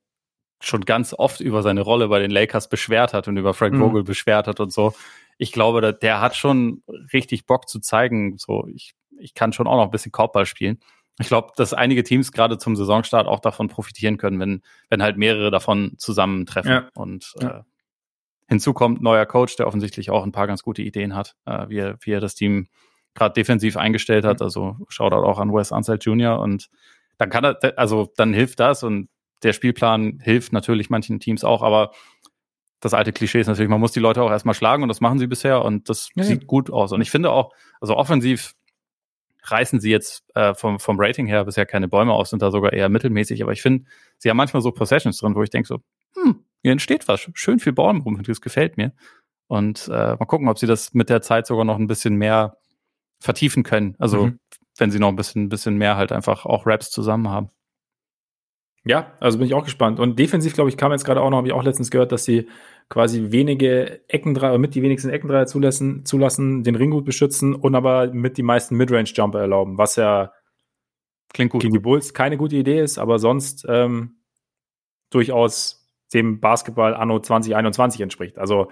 schon 0.67 0.81
ganz 0.81 1.13
oft 1.13 1.39
über 1.39 1.61
seine 1.61 1.81
Rolle 1.81 2.07
bei 2.07 2.19
den 2.19 2.31
Lakers 2.31 2.69
beschwert 2.69 3.13
hat 3.13 3.27
und 3.27 3.37
über 3.37 3.53
Frank 3.53 3.73
mhm. 3.75 3.79
Vogel 3.79 4.03
beschwert 4.03 4.47
hat 4.47 4.59
und 4.59 4.71
so. 4.71 4.93
Ich 5.37 5.51
glaube, 5.51 5.81
der, 5.81 5.93
der 5.93 6.21
hat 6.21 6.35
schon 6.35 6.83
richtig 7.13 7.45
Bock 7.45 7.67
zu 7.67 7.79
zeigen, 7.79 8.37
so 8.37 8.67
ich, 8.67 8.95
ich 9.19 9.33
kann 9.33 9.53
schon 9.53 9.67
auch 9.67 9.77
noch 9.77 9.85
ein 9.85 9.91
bisschen 9.91 10.11
Korbball 10.11 10.45
spielen. 10.45 10.79
Ich 11.19 11.27
glaube, 11.27 11.53
dass 11.55 11.73
einige 11.73 12.03
Teams 12.03 12.31
gerade 12.31 12.57
zum 12.57 12.75
Saisonstart 12.75 13.27
auch 13.27 13.39
davon 13.39 13.67
profitieren 13.67 14.17
können, 14.17 14.39
wenn, 14.39 14.61
wenn 14.89 15.01
halt 15.01 15.17
mehrere 15.17 15.51
davon 15.51 15.93
zusammentreffen. 15.97 16.71
Ja. 16.71 16.89
Und 16.93 17.33
ja. 17.39 17.59
Äh, 17.59 17.63
hinzu 18.47 18.73
kommt 18.73 19.01
neuer 19.01 19.25
Coach, 19.25 19.55
der 19.55 19.67
offensichtlich 19.67 20.09
auch 20.09 20.23
ein 20.23 20.31
paar 20.31 20.47
ganz 20.47 20.61
gute 20.61 20.81
Ideen 20.81 21.15
hat, 21.15 21.35
äh, 21.45 21.69
wie, 21.69 21.77
er, 21.77 21.97
wie 22.01 22.11
er 22.11 22.19
das 22.19 22.35
Team 22.35 22.67
gerade 23.13 23.33
defensiv 23.33 23.77
eingestellt 23.77 24.25
hat. 24.25 24.39
Mhm. 24.39 24.43
Also 24.43 24.77
schaut 24.89 25.13
auch 25.13 25.39
an 25.39 25.53
Wes 25.53 25.71
Anseld 25.71 26.03
Jr. 26.05 26.39
und 26.39 26.69
dann 27.17 27.29
kann 27.29 27.45
er, 27.45 27.57
also 27.77 28.11
dann 28.17 28.33
hilft 28.33 28.59
das 28.59 28.83
und 28.83 29.07
der 29.45 29.53
Spielplan 29.53 30.19
hilft 30.21 30.53
natürlich 30.53 30.89
manchen 30.89 31.19
Teams 31.19 31.43
auch, 31.43 31.61
aber 31.61 31.91
das 32.79 32.93
alte 32.93 33.13
Klischee 33.13 33.39
ist 33.39 33.47
natürlich, 33.47 33.69
man 33.69 33.79
muss 33.79 33.91
die 33.91 33.99
Leute 33.99 34.21
auch 34.21 34.31
erstmal 34.31 34.55
schlagen 34.55 34.83
und 34.83 34.89
das 34.89 35.01
machen 35.01 35.19
sie 35.19 35.27
bisher 35.27 35.63
und 35.63 35.87
das 35.87 36.09
ja, 36.15 36.23
sieht 36.23 36.47
gut 36.47 36.69
aus. 36.71 36.91
Und 36.91 37.01
ich 37.01 37.11
finde 37.11 37.31
auch, 37.31 37.53
also 37.79 37.95
offensiv 37.95 38.55
reißen 39.43 39.79
sie 39.79 39.91
jetzt 39.91 40.25
äh, 40.33 40.55
vom, 40.55 40.79
vom 40.79 40.99
Rating 40.99 41.27
her 41.27 41.45
bisher 41.45 41.65
keine 41.65 41.87
Bäume 41.87 42.13
aus, 42.13 42.31
sind 42.31 42.41
da 42.41 42.49
sogar 42.49 42.73
eher 42.73 42.89
mittelmäßig. 42.89 43.43
Aber 43.43 43.51
ich 43.51 43.61
finde, 43.61 43.85
sie 44.17 44.29
haben 44.29 44.37
manchmal 44.37 44.61
so 44.61 44.71
Possessions 44.71 45.19
drin, 45.19 45.35
wo 45.35 45.43
ich 45.43 45.51
denke 45.51 45.67
so, 45.67 45.79
hm, 46.15 46.43
hier 46.63 46.71
entsteht 46.71 47.07
was, 47.07 47.29
schön 47.35 47.59
viel 47.59 47.73
Ball 47.73 47.97
rum, 47.97 48.21
das 48.23 48.41
gefällt 48.41 48.77
mir. 48.77 48.93
Und 49.47 49.87
äh, 49.87 50.15
mal 50.15 50.25
gucken, 50.25 50.49
ob 50.49 50.57
sie 50.57 50.65
das 50.65 50.93
mit 50.95 51.09
der 51.09 51.21
Zeit 51.21 51.45
sogar 51.45 51.65
noch 51.65 51.77
ein 51.77 51.87
bisschen 51.87 52.15
mehr 52.15 52.57
vertiefen 53.19 53.61
können. 53.61 53.95
Also 53.99 54.27
mhm. 54.27 54.39
wenn 54.77 54.89
sie 54.89 54.99
noch 54.99 55.09
ein 55.09 55.15
bisschen, 55.15 55.49
bisschen 55.49 55.77
mehr 55.77 55.97
halt 55.97 56.11
einfach 56.11 56.45
auch 56.45 56.65
Raps 56.65 56.89
zusammen 56.89 57.29
haben. 57.29 57.51
Ja, 58.85 59.13
also 59.19 59.39
bin 59.39 59.47
ich 59.47 59.55
auch 59.55 59.63
gespannt. 59.63 59.99
Und 59.99 60.19
defensiv, 60.19 60.53
glaube 60.53 60.69
ich, 60.69 60.77
kam 60.77 60.91
jetzt 60.91 61.05
gerade 61.05 61.21
auch 61.21 61.29
noch, 61.29 61.37
habe 61.37 61.47
ich 61.47 61.53
auch 61.53 61.63
letztens 61.63 61.89
gehört, 61.89 62.11
dass 62.11 62.23
sie 62.23 62.47
quasi 62.87 63.31
wenige 63.31 64.07
Eckendreier, 64.07 64.59
mit 64.59 64.75
die 64.75 64.83
wenigsten 64.83 65.09
Eckendreier 65.09 65.47
zulassen, 65.47 66.05
zulassen, 66.05 66.63
den 66.63 66.75
Ring 66.75 66.91
gut 66.91 67.03
beschützen 67.03 67.55
und 67.55 67.73
aber 67.73 68.13
mit 68.13 68.37
die 68.37 68.43
meisten 68.43 68.77
Midrange-Jumper 68.77 69.39
erlauben, 69.39 69.79
was 69.79 69.95
ja 69.95 70.33
Klingt 71.33 71.51
gut. 71.51 71.61
gegen 71.61 71.73
die 71.73 71.79
Bulls 71.79 72.13
keine 72.13 72.37
gute 72.37 72.55
Idee 72.55 72.79
ist, 72.79 72.99
aber 72.99 73.17
sonst 73.17 73.65
ähm, 73.67 74.17
durchaus 75.09 75.89
dem 76.13 76.39
Basketball 76.39 76.93
anno 76.93 77.19
2021 77.19 78.01
entspricht. 78.01 78.37
Also 78.37 78.69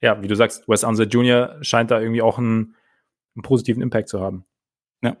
ja, 0.00 0.20
wie 0.20 0.26
du 0.26 0.34
sagst, 0.34 0.68
Wes 0.68 0.82
Unser 0.82 1.04
Jr. 1.04 1.56
scheint 1.62 1.92
da 1.92 2.00
irgendwie 2.00 2.22
auch 2.22 2.38
einen, 2.38 2.74
einen 3.36 3.42
positiven 3.42 3.80
Impact 3.80 4.08
zu 4.08 4.20
haben. 4.20 4.44
Ja. 5.02 5.16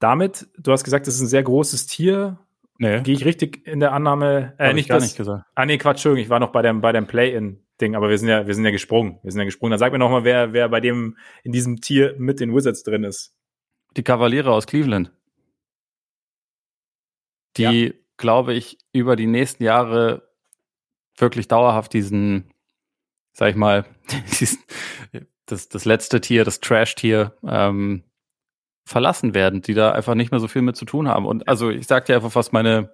Damit, 0.00 0.48
du 0.58 0.72
hast 0.72 0.82
gesagt, 0.82 1.06
das 1.06 1.14
ist 1.14 1.20
ein 1.20 1.28
sehr 1.28 1.44
großes 1.44 1.86
Tier, 1.86 2.40
Nee. 2.78 3.00
Gehe 3.02 3.14
ich 3.14 3.24
richtig 3.24 3.66
in 3.66 3.80
der 3.80 3.92
Annahme? 3.92 4.54
Äh, 4.58 4.74
nicht 4.74 4.88
gar 4.88 4.98
das, 4.98 5.04
nicht 5.04 5.16
gesagt. 5.16 5.44
Ah, 5.54 5.66
nee, 5.66 5.78
Quatsch, 5.78 5.96
Entschuldigung, 5.96 6.24
ich 6.24 6.30
war 6.30 6.40
noch 6.40 6.52
bei 6.52 6.62
dem, 6.62 6.80
bei 6.80 6.92
dem 6.92 7.06
Play-In-Ding, 7.06 7.96
aber 7.96 8.10
wir 8.10 8.18
sind 8.18 8.28
ja, 8.28 8.46
wir 8.46 8.54
sind 8.54 8.64
ja 8.64 8.70
gesprungen. 8.70 9.18
Wir 9.22 9.32
sind 9.32 9.40
ja 9.40 9.44
gesprungen. 9.44 9.70
Dann 9.70 9.78
sag 9.78 9.92
mir 9.92 9.98
noch 9.98 10.10
mal, 10.10 10.24
wer, 10.24 10.52
wer 10.52 10.68
bei 10.68 10.80
dem, 10.80 11.16
in 11.42 11.52
diesem 11.52 11.80
Tier 11.80 12.14
mit 12.18 12.40
den 12.40 12.54
Wizards 12.54 12.82
drin 12.82 13.04
ist. 13.04 13.34
Die 13.96 14.02
Kavaliere 14.02 14.52
aus 14.52 14.66
Cleveland. 14.66 15.10
Die, 17.56 17.62
ja. 17.62 17.92
glaube 18.18 18.52
ich, 18.52 18.78
über 18.92 19.16
die 19.16 19.26
nächsten 19.26 19.64
Jahre 19.64 20.28
wirklich 21.16 21.48
dauerhaft 21.48 21.94
diesen, 21.94 22.52
sag 23.32 23.50
ich 23.50 23.56
mal, 23.56 23.86
diesen, 24.40 24.58
das, 25.46 25.68
das 25.68 25.84
letzte 25.86 26.20
Tier, 26.20 26.44
das 26.44 26.60
Trash-Tier, 26.60 27.34
ähm, 27.46 28.02
verlassen 28.86 29.34
werden, 29.34 29.60
die 29.60 29.74
da 29.74 29.92
einfach 29.92 30.14
nicht 30.14 30.30
mehr 30.30 30.40
so 30.40 30.46
viel 30.46 30.62
mit 30.62 30.76
zu 30.76 30.84
tun 30.84 31.08
haben. 31.08 31.26
Und 31.26 31.48
also 31.48 31.70
ich 31.70 31.88
sag 31.88 32.06
dir 32.06 32.14
einfach, 32.14 32.34
was 32.36 32.52
meine, 32.52 32.92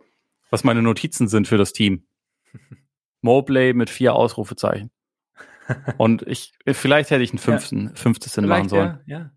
was 0.50 0.64
meine 0.64 0.82
Notizen 0.82 1.28
sind 1.28 1.46
für 1.46 1.58
das 1.58 1.72
Team. 1.74 2.06
Mobley 3.20 3.74
mit 3.74 3.90
vier 3.90 4.14
Ausrufezeichen. 4.14 4.90
Und 5.98 6.22
ich, 6.22 6.54
vielleicht 6.66 7.10
hätte 7.10 7.22
ich 7.22 7.30
einen 7.30 7.38
fünften, 7.38 7.88
ja. 7.88 7.94
fünftes 7.94 8.32
Sinn 8.32 8.46
machen 8.46 8.68
sollen. 8.68 9.00
Ja, 9.06 9.18
ja. 9.18 9.30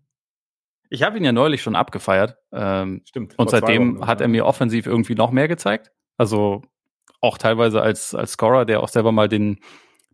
Ich 0.88 1.02
habe 1.02 1.18
ihn 1.18 1.24
ja 1.24 1.32
neulich 1.32 1.62
schon 1.62 1.76
abgefeiert. 1.76 2.38
Ähm, 2.52 3.02
Stimmt. 3.06 3.38
Und 3.38 3.50
seitdem 3.50 3.98
Wochen, 3.98 4.06
hat 4.06 4.20
er 4.20 4.28
mir 4.28 4.46
offensiv 4.46 4.86
irgendwie 4.86 5.14
noch 5.14 5.30
mehr 5.30 5.48
gezeigt. 5.48 5.92
Also 6.16 6.62
auch 7.20 7.38
teilweise 7.38 7.82
als, 7.82 8.14
als 8.14 8.32
Scorer, 8.32 8.64
der 8.64 8.82
auch 8.82 8.88
selber 8.88 9.12
mal 9.12 9.28
den, 9.28 9.60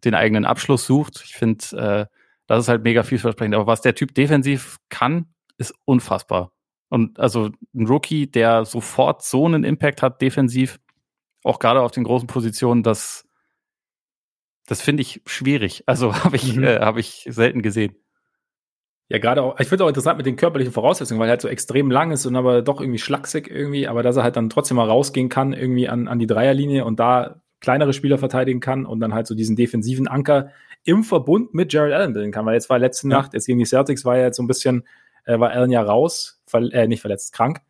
den 0.05 0.15
eigenen 0.15 0.45
Abschluss 0.45 0.87
sucht. 0.87 1.23
Ich 1.25 1.35
finde, 1.35 2.09
äh, 2.11 2.17
das 2.47 2.65
ist 2.65 2.69
halt 2.69 2.83
mega 2.83 3.05
vielversprechend. 3.05 3.55
Aber 3.55 3.67
was 3.67 3.81
der 3.81 3.95
Typ 3.95 4.15
defensiv 4.15 4.79
kann, 4.89 5.32
ist 5.63 5.75
unfassbar. 5.85 6.53
Und 6.89 7.19
also 7.19 7.51
ein 7.75 7.87
Rookie, 7.87 8.31
der 8.31 8.65
sofort 8.67 9.23
so 9.23 9.47
einen 9.47 9.65
Impact 9.65 10.03
hat 10.03 10.21
defensiv, 10.21 10.79
auch 11.43 11.59
gerade 11.59 11.81
auf 11.81 11.91
den 11.91 12.05
großen 12.05 12.27
Positionen, 12.29 12.83
das, 12.83 13.27
das 14.67 14.83
finde 14.83 15.01
ich 15.01 15.23
schwierig. 15.27 15.85
Also 15.87 16.15
habe 16.25 16.37
ich, 16.37 16.55
mhm. 16.57 16.65
äh, 16.65 16.81
hab 16.81 16.99
ich 16.99 17.27
selten 17.29 17.63
gesehen. 17.63 17.97
Ja, 19.09 19.19
gerade 19.19 19.43
auch, 19.43 19.59
ich 19.59 19.69
finde 19.69 19.85
auch 19.85 19.89
interessant 19.89 20.17
mit 20.17 20.27
den 20.27 20.37
körperlichen 20.37 20.73
Voraussetzungen, 20.73 21.21
weil 21.21 21.29
er 21.29 21.33
halt 21.33 21.43
so 21.43 21.49
extrem 21.49 21.91
lang 21.91 22.13
ist 22.13 22.25
und 22.25 22.37
aber 22.37 22.63
doch 22.63 22.81
irgendwie 22.81 22.99
schlaksig 22.99 23.51
irgendwie, 23.51 23.87
aber 23.87 24.03
dass 24.03 24.17
er 24.17 24.23
halt 24.23 24.37
dann 24.37 24.49
trotzdem 24.49 24.77
mal 24.77 24.89
rausgehen 24.89 25.29
kann, 25.29 25.53
irgendwie 25.53 25.89
an, 25.89 26.09
an 26.09 26.19
die 26.19 26.27
Dreierlinie 26.27 26.85
und 26.85 26.99
da 26.99 27.43
kleinere 27.61 27.93
Spieler 27.93 28.19
verteidigen 28.19 28.61
kann 28.61 28.87
und 28.87 29.01
dann 29.01 29.15
halt 29.15 29.27
so 29.27 29.35
diesen 29.35 29.57
defensiven 29.57 30.09
Anker 30.09 30.51
im 30.85 31.05
Verbund 31.05 31.55
mit 31.55 31.73
Jared 31.73 31.93
Allen 31.93 32.13
bilden 32.13 32.33
kann, 32.33 32.45
weil 32.45 32.55
jetzt 32.55 32.69
war 32.71 32.79
letzte 32.79 33.09
ja. 33.09 33.17
Nacht, 33.17 33.35
jetzt 33.35 33.47
gegen 33.47 33.59
die 33.59 33.65
Celtics 33.65 34.05
war 34.05 34.17
er 34.17 34.27
jetzt 34.27 34.37
so 34.37 34.43
ein 34.43 34.49
bisschen, 34.49 34.85
äh, 35.25 35.39
war 35.39 35.51
Allen 35.51 35.71
ja 35.71 35.83
raus, 35.83 36.43
ver 36.47 36.73
äh, 36.73 36.87
nicht 36.89 37.01
verletzt, 37.01 37.33
krank. 37.33 37.61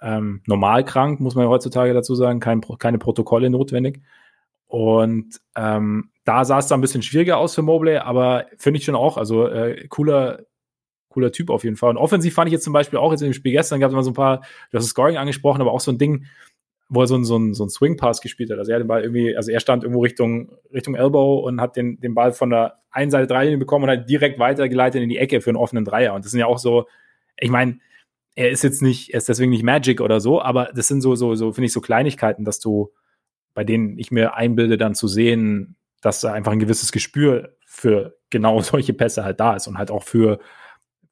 Ähm, 0.00 0.42
normal 0.46 0.84
krank, 0.84 1.20
muss 1.20 1.34
man 1.34 1.44
ja 1.44 1.50
heutzutage 1.50 1.92
dazu 1.92 2.14
sagen, 2.14 2.40
kein, 2.40 2.60
keine 2.78 2.98
Protokolle 2.98 3.50
notwendig. 3.50 4.00
Und 4.66 5.40
ähm, 5.56 6.10
da 6.24 6.44
sah 6.44 6.58
es 6.58 6.66
da 6.66 6.74
ein 6.76 6.80
bisschen 6.80 7.02
schwieriger 7.02 7.38
aus 7.38 7.54
für 7.54 7.62
Mobley, 7.62 7.96
aber 7.96 8.46
finde 8.58 8.78
ich 8.78 8.84
schon 8.84 8.94
auch, 8.94 9.16
also 9.16 9.48
äh, 9.48 9.88
cooler, 9.88 10.40
cooler 11.08 11.32
Typ 11.32 11.50
auf 11.50 11.64
jeden 11.64 11.76
Fall. 11.76 11.90
Und 11.90 11.96
offensiv 11.96 12.34
fand 12.34 12.48
ich 12.48 12.52
jetzt 12.52 12.64
zum 12.64 12.74
Beispiel 12.74 12.98
auch 12.98 13.10
jetzt 13.10 13.22
dem 13.22 13.32
Spiel 13.32 13.52
gestern, 13.52 13.80
gab 13.80 13.90
es 13.90 13.94
mal 13.94 14.02
so 14.02 14.10
ein 14.10 14.14
paar, 14.14 14.38
du 14.70 14.76
hast 14.76 14.84
das 14.84 14.90
Scoring 14.90 15.16
angesprochen, 15.16 15.62
aber 15.62 15.72
auch 15.72 15.80
so 15.80 15.90
ein 15.90 15.98
Ding, 15.98 16.26
wo 16.88 17.02
er 17.02 17.06
so 17.06 17.16
ein, 17.16 17.24
so 17.24 17.36
ein, 17.38 17.54
so 17.54 17.64
ein 17.64 17.68
Swing-Pass 17.68 18.20
gespielt 18.20 18.50
hat. 18.50 18.58
Also 18.58 18.70
er 18.70 18.76
hat 18.76 18.82
den 18.82 18.88
Ball 18.88 19.02
irgendwie, 19.02 19.36
also 19.36 19.50
er 19.50 19.60
stand 19.60 19.84
irgendwo 19.84 20.02
Richtung, 20.02 20.52
Richtung 20.72 20.94
Elbow 20.94 21.40
und 21.40 21.60
hat 21.60 21.76
den, 21.76 22.00
den 22.00 22.14
Ball 22.14 22.32
von 22.32 22.50
der 22.50 22.80
einen 22.90 23.10
Seite 23.10 23.26
Dreilinie 23.26 23.58
bekommen 23.58 23.84
und 23.84 23.90
hat 23.90 24.08
direkt 24.08 24.38
weitergeleitet 24.38 25.02
in 25.02 25.08
die 25.08 25.18
Ecke 25.18 25.40
für 25.40 25.50
einen 25.50 25.58
offenen 25.58 25.84
Dreier. 25.84 26.14
Und 26.14 26.24
das 26.24 26.32
sind 26.32 26.40
ja 26.40 26.46
auch 26.46 26.58
so, 26.58 26.86
ich 27.38 27.50
meine, 27.50 27.78
er 28.34 28.50
ist 28.50 28.62
jetzt 28.62 28.82
nicht, 28.82 29.12
er 29.12 29.18
ist 29.18 29.28
deswegen 29.28 29.50
nicht 29.50 29.64
Magic 29.64 30.00
oder 30.00 30.20
so, 30.20 30.40
aber 30.40 30.70
das 30.74 30.88
sind 30.88 31.02
so, 31.02 31.14
so, 31.14 31.34
so, 31.34 31.52
finde 31.52 31.66
ich, 31.66 31.72
so 31.72 31.80
Kleinigkeiten, 31.80 32.44
dass 32.44 32.60
du, 32.60 32.92
bei 33.52 33.64
denen 33.64 33.98
ich 33.98 34.10
mir 34.10 34.34
einbilde, 34.34 34.78
dann 34.78 34.94
zu 34.94 35.08
sehen, 35.08 35.76
dass 36.00 36.20
da 36.20 36.32
einfach 36.32 36.52
ein 36.52 36.60
gewisses 36.60 36.92
Gespür 36.92 37.56
für 37.66 38.16
genau 38.30 38.60
solche 38.62 38.94
Pässe 38.94 39.24
halt 39.24 39.40
da 39.40 39.56
ist 39.56 39.66
und 39.66 39.76
halt 39.76 39.90
auch 39.90 40.04
für, 40.04 40.38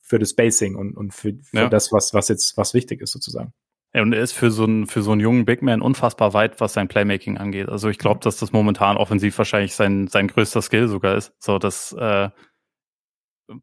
für 0.01 0.19
das 0.19 0.31
Spacing 0.31 0.77
und, 0.77 0.97
und 0.97 1.13
für, 1.13 1.35
für 1.43 1.57
ja. 1.57 1.69
das, 1.69 1.93
was, 1.93 2.15
was 2.15 2.29
jetzt, 2.29 2.57
was 2.57 2.73
wichtig 2.73 3.03
ist 3.03 3.13
sozusagen. 3.13 3.53
Ja, 3.97 4.03
und 4.03 4.13
er 4.13 4.21
ist 4.21 4.33
für 4.33 4.51
so 4.51 4.65
einen, 4.65 4.87
für 4.87 5.01
so 5.01 5.13
einen 5.13 5.23
jungen 5.23 5.47
Big 5.47 5.63
Man 5.63 5.81
unfassbar 5.81 6.35
weit, 6.35 6.61
was 6.61 6.75
sein 6.75 6.87
Playmaking 6.87 7.39
angeht. 7.39 7.71
Also 7.71 7.89
ich 7.89 7.97
glaube, 7.97 8.21
dass 8.23 8.37
das 8.37 8.53
momentan 8.53 8.99
offensiv 8.99 9.39
wahrscheinlich 9.39 9.75
sein, 9.75 10.07
sein 10.07 10.29
größter 10.29 10.61
Skill 10.61 10.87
sogar 10.87 11.15
ist. 11.17 11.33
So, 11.39 11.59
dass 11.59 11.95
äh, 11.95 12.29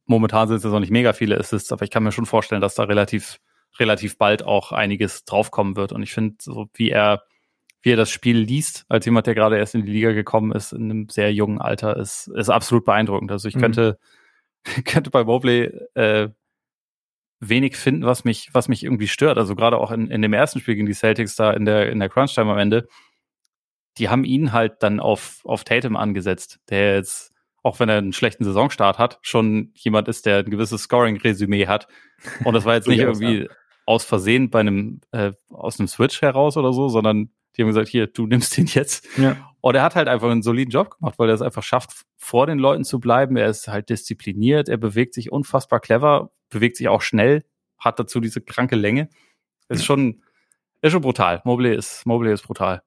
momentan 0.05 0.47
sind 0.47 0.57
es 0.57 0.63
noch 0.63 0.79
nicht 0.79 0.89
mega 0.89 1.13
viele 1.13 1.37
Assists, 1.37 1.71
aber 1.71 1.83
ich 1.83 1.91
kann 1.91 2.01
mir 2.01 2.11
schon 2.11 2.25
vorstellen, 2.25 2.61
dass 2.61 2.73
da 2.73 2.85
relativ, 2.85 3.37
relativ 3.77 4.17
bald 4.17 4.41
auch 4.41 4.71
einiges 4.71 5.23
draufkommen 5.23 5.75
wird. 5.75 5.91
Und 5.91 6.01
ich 6.01 6.13
finde, 6.13 6.37
so 6.39 6.65
wie 6.73 6.89
er, 6.89 7.25
wie 7.83 7.91
er 7.91 7.97
das 7.97 8.09
Spiel 8.09 8.39
liest, 8.39 8.85
als 8.89 9.05
jemand, 9.05 9.27
der 9.27 9.35
gerade 9.35 9.59
erst 9.59 9.75
in 9.75 9.85
die 9.85 9.91
Liga 9.91 10.13
gekommen 10.13 10.51
ist, 10.51 10.73
in 10.73 10.89
einem 10.89 11.09
sehr 11.09 11.31
jungen 11.31 11.61
Alter, 11.61 11.95
ist, 11.95 12.27
ist 12.29 12.49
absolut 12.49 12.85
beeindruckend. 12.85 13.31
Also 13.31 13.47
ich 13.47 13.55
mhm. 13.55 13.61
könnte, 13.61 13.99
könnte 14.85 15.11
bei 15.11 15.25
Mobley 15.25 15.65
äh, 15.93 16.29
wenig 17.49 17.75
finden, 17.75 18.05
was 18.05 18.23
mich, 18.23 18.49
was 18.53 18.67
mich 18.67 18.83
irgendwie 18.83 19.07
stört. 19.07 19.37
Also 19.37 19.55
gerade 19.55 19.77
auch 19.77 19.91
in, 19.91 20.09
in 20.09 20.21
dem 20.21 20.33
ersten 20.33 20.59
Spiel 20.59 20.75
gegen 20.75 20.87
die 20.87 20.93
Celtics 20.93 21.35
da 21.35 21.51
in 21.51 21.65
der, 21.65 21.91
in 21.91 21.99
der 21.99 22.09
Crunch-Time 22.09 22.51
am 22.51 22.57
Ende, 22.57 22.87
die 23.97 24.09
haben 24.09 24.23
ihn 24.23 24.51
halt 24.51 24.81
dann 24.81 24.99
auf, 24.99 25.41
auf 25.43 25.63
Tatum 25.63 25.95
angesetzt, 25.95 26.59
der 26.69 26.95
jetzt, 26.95 27.31
auch 27.61 27.79
wenn 27.79 27.89
er 27.89 27.97
einen 27.97 28.13
schlechten 28.13 28.43
Saisonstart 28.43 28.97
hat, 28.97 29.19
schon 29.21 29.71
jemand 29.75 30.07
ist, 30.07 30.25
der 30.25 30.39
ein 30.39 30.49
gewisses 30.49 30.83
Scoring-Resümee 30.83 31.67
hat. 31.67 31.87
Und 32.43 32.53
das 32.53 32.65
war 32.65 32.75
jetzt 32.75 32.87
nicht 32.89 32.99
irgendwie 32.99 33.47
aus 33.85 34.03
Versehen 34.05 34.49
bei 34.49 34.61
einem, 34.61 35.01
äh, 35.11 35.33
aus 35.49 35.79
einem 35.79 35.87
Switch 35.87 36.21
heraus 36.21 36.57
oder 36.57 36.73
so, 36.73 36.89
sondern 36.89 37.29
die 37.55 37.61
haben 37.61 37.69
gesagt, 37.69 37.89
hier, 37.89 38.07
du 38.07 38.25
nimmst 38.25 38.57
den 38.57 38.65
jetzt. 38.65 39.07
Ja. 39.17 39.52
Und 39.65 39.75
er 39.75 39.83
hat 39.83 39.95
halt 39.95 40.09
einfach 40.09 40.29
einen 40.29 40.41
soliden 40.41 40.71
Job 40.71 40.97
gemacht, 40.97 41.17
weil 41.17 41.29
er 41.29 41.35
es 41.35 41.41
einfach 41.41 41.63
schafft, 41.63 42.03
vor 42.17 42.47
den 42.47 42.59
Leuten 42.59 42.83
zu 42.83 42.99
bleiben. 42.99 43.37
Er 43.37 43.47
ist 43.47 43.69
halt 43.69 43.89
diszipliniert, 43.89 44.67
er 44.67 44.75
bewegt 44.75 45.13
sich 45.13 45.31
unfassbar 45.31 45.79
clever, 45.79 46.31
bewegt 46.49 46.75
sich 46.75 46.89
auch 46.89 47.01
schnell, 47.01 47.45
hat 47.77 47.97
dazu 47.97 48.19
diese 48.19 48.41
kranke 48.41 48.75
Länge. 48.75 49.07
Ist 49.69 49.85
schon, 49.85 50.21
ist 50.81 50.91
schon 50.91 51.01
brutal. 51.01 51.41
Mobley 51.45 51.73
ist, 51.73 52.05
Mobley 52.05 52.33
ist 52.33 52.43
brutal. 52.43 52.81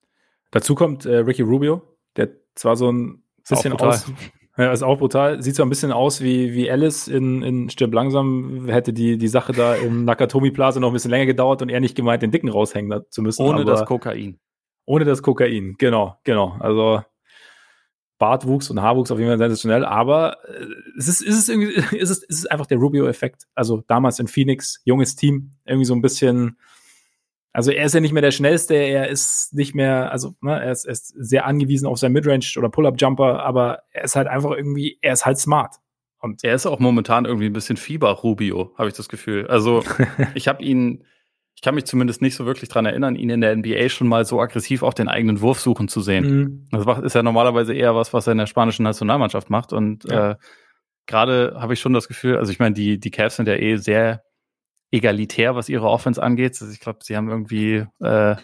Dazu 0.51 0.74
kommt 0.74 1.07
äh, 1.07 1.16
Ricky 1.16 1.40
Rubio, 1.40 1.81
der 2.15 2.28
zwar 2.55 2.77
so 2.77 2.93
ein 2.93 3.23
bisschen 3.48 3.73
aus, 3.73 4.12
ja, 4.59 4.70
ist 4.70 4.82
auch 4.82 4.98
brutal. 4.98 5.43
Sieht 5.43 5.57
so 5.57 5.62
ein 5.62 5.70
bisschen 5.70 5.93
aus 5.93 6.20
wie, 6.20 6.53
wie 6.53 6.70
Alice 6.70 7.09
in, 7.09 7.43
in 7.43 7.70
Stirb 7.70 7.94
langsam. 7.94 8.69
Hätte 8.69 8.93
die, 8.93 9.16
die 9.16 9.28
Sache 9.28 9.55
da 9.55 9.74
im 9.77 10.05
Nakatomi 10.05 10.51
Plaza 10.51 10.78
noch 10.78 10.89
ein 10.90 10.93
bisschen 10.93 11.11
länger 11.11 11.24
gedauert 11.24 11.62
und 11.62 11.70
er 11.70 11.81
nicht 11.81 11.97
gemeint, 11.97 12.20
den 12.20 12.32
Dicken 12.32 12.51
raushängen 12.51 13.01
zu 13.09 13.23
müssen. 13.23 13.40
Ohne 13.40 13.65
das 13.65 13.86
Kokain. 13.86 14.39
Ohne 14.86 15.04
das 15.04 15.22
Kokain, 15.22 15.74
genau, 15.78 16.16
genau. 16.24 16.56
Also 16.60 17.02
Bartwuchs 18.18 18.70
und 18.70 18.80
Haarwuchs 18.80 19.10
auf 19.10 19.18
jeden 19.18 19.30
Fall 19.30 19.38
sensationell, 19.38 19.84
aber 19.84 20.38
äh, 20.48 20.66
es 20.96 21.08
ist, 21.08 21.20
ist 21.20 21.38
es 21.38 21.48
irgendwie, 21.48 21.74
ist 21.96 22.10
es, 22.10 22.22
ist 22.22 22.38
es 22.38 22.46
einfach 22.46 22.66
der 22.66 22.78
Rubio-Effekt. 22.78 23.44
Also 23.54 23.82
damals 23.86 24.18
in 24.18 24.28
Phoenix, 24.28 24.80
junges 24.84 25.16
Team, 25.16 25.52
irgendwie 25.64 25.84
so 25.84 25.94
ein 25.94 26.02
bisschen, 26.02 26.58
also 27.52 27.70
er 27.70 27.84
ist 27.84 27.94
ja 27.94 28.00
nicht 28.00 28.12
mehr 28.12 28.22
der 28.22 28.30
schnellste, 28.30 28.74
er 28.74 29.08
ist 29.08 29.52
nicht 29.54 29.74
mehr, 29.74 30.12
also 30.12 30.34
ne, 30.40 30.62
er, 30.62 30.72
ist, 30.72 30.84
er 30.84 30.92
ist 30.92 31.08
sehr 31.08 31.46
angewiesen 31.46 31.86
auf 31.86 31.98
sein 31.98 32.12
Midrange 32.12 32.46
oder 32.56 32.68
Pull-Up-Jumper, 32.68 33.42
aber 33.42 33.82
er 33.90 34.04
ist 34.04 34.16
halt 34.16 34.28
einfach 34.28 34.52
irgendwie, 34.52 34.98
er 35.02 35.12
ist 35.12 35.26
halt 35.26 35.38
smart. 35.38 35.76
Und 36.18 36.42
er 36.44 36.54
ist 36.54 36.66
auch 36.66 36.78
momentan 36.78 37.24
irgendwie 37.26 37.46
ein 37.46 37.52
bisschen 37.52 37.76
Fieber-Rubio, 37.76 38.72
habe 38.78 38.88
ich 38.88 38.94
das 38.94 39.08
Gefühl. 39.08 39.46
Also 39.48 39.82
ich 40.34 40.48
habe 40.48 40.62
ihn 40.62 41.04
ich 41.56 41.62
kann 41.62 41.74
mich 41.74 41.86
zumindest 41.86 42.20
nicht 42.20 42.36
so 42.36 42.44
wirklich 42.44 42.68
dran 42.68 42.84
erinnern, 42.84 43.16
ihn 43.16 43.30
in 43.30 43.40
der 43.40 43.56
NBA 43.56 43.88
schon 43.88 44.08
mal 44.08 44.26
so 44.26 44.40
aggressiv 44.40 44.82
auf 44.82 44.92
den 44.92 45.08
eigenen 45.08 45.40
Wurf 45.40 45.58
suchen 45.58 45.88
zu 45.88 46.02
sehen. 46.02 46.68
Mhm. 46.70 46.84
Das 46.84 46.98
ist 46.98 47.14
ja 47.14 47.22
normalerweise 47.22 47.72
eher 47.72 47.94
was, 47.94 48.12
was 48.12 48.26
er 48.26 48.32
in 48.32 48.38
der 48.38 48.46
spanischen 48.46 48.82
Nationalmannschaft 48.82 49.48
macht. 49.48 49.72
Und 49.72 50.04
ja. 50.04 50.32
äh, 50.32 50.36
gerade 51.06 51.56
habe 51.58 51.72
ich 51.72 51.80
schon 51.80 51.94
das 51.94 52.08
Gefühl, 52.08 52.36
also 52.36 52.52
ich 52.52 52.58
meine, 52.58 52.74
die, 52.74 53.00
die 53.00 53.10
Cavs 53.10 53.36
sind 53.36 53.48
ja 53.48 53.54
eh 53.54 53.76
sehr 53.76 54.22
egalitär, 54.90 55.56
was 55.56 55.70
ihre 55.70 55.88
Offense 55.88 56.22
angeht. 56.22 56.58
Also 56.60 56.70
ich 56.70 56.80
glaube, 56.80 56.98
sie 57.02 57.16
haben 57.16 57.30
irgendwie, 57.30 57.86
äh, 58.00 58.36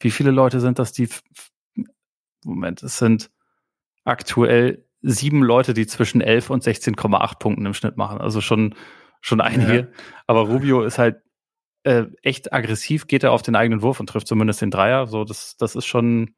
wie 0.00 0.10
viele 0.10 0.32
Leute 0.32 0.58
sind 0.58 0.80
das, 0.80 0.90
die, 0.90 1.08
Moment, 2.44 2.82
es 2.82 2.98
sind 2.98 3.30
aktuell 4.04 4.84
sieben 5.02 5.44
Leute, 5.44 5.72
die 5.72 5.86
zwischen 5.86 6.20
11 6.20 6.50
und 6.50 6.64
16,8 6.64 7.38
Punkten 7.38 7.64
im 7.64 7.74
Schnitt 7.74 7.96
machen. 7.96 8.20
Also 8.20 8.40
schon, 8.40 8.74
schon 9.20 9.40
einige. 9.40 9.76
Ja. 9.76 9.86
Aber 10.26 10.40
Rubio 10.40 10.82
ist 10.82 10.98
halt 10.98 11.18
äh, 11.86 12.06
echt 12.22 12.52
aggressiv, 12.52 13.06
geht 13.06 13.22
er 13.22 13.32
auf 13.32 13.42
den 13.42 13.54
eigenen 13.54 13.80
Wurf 13.80 14.00
und 14.00 14.08
trifft 14.08 14.26
zumindest 14.26 14.60
den 14.60 14.72
Dreier. 14.72 15.06
So, 15.06 15.24
das, 15.24 15.56
das 15.56 15.76
ist 15.76 15.86
schon, 15.86 16.34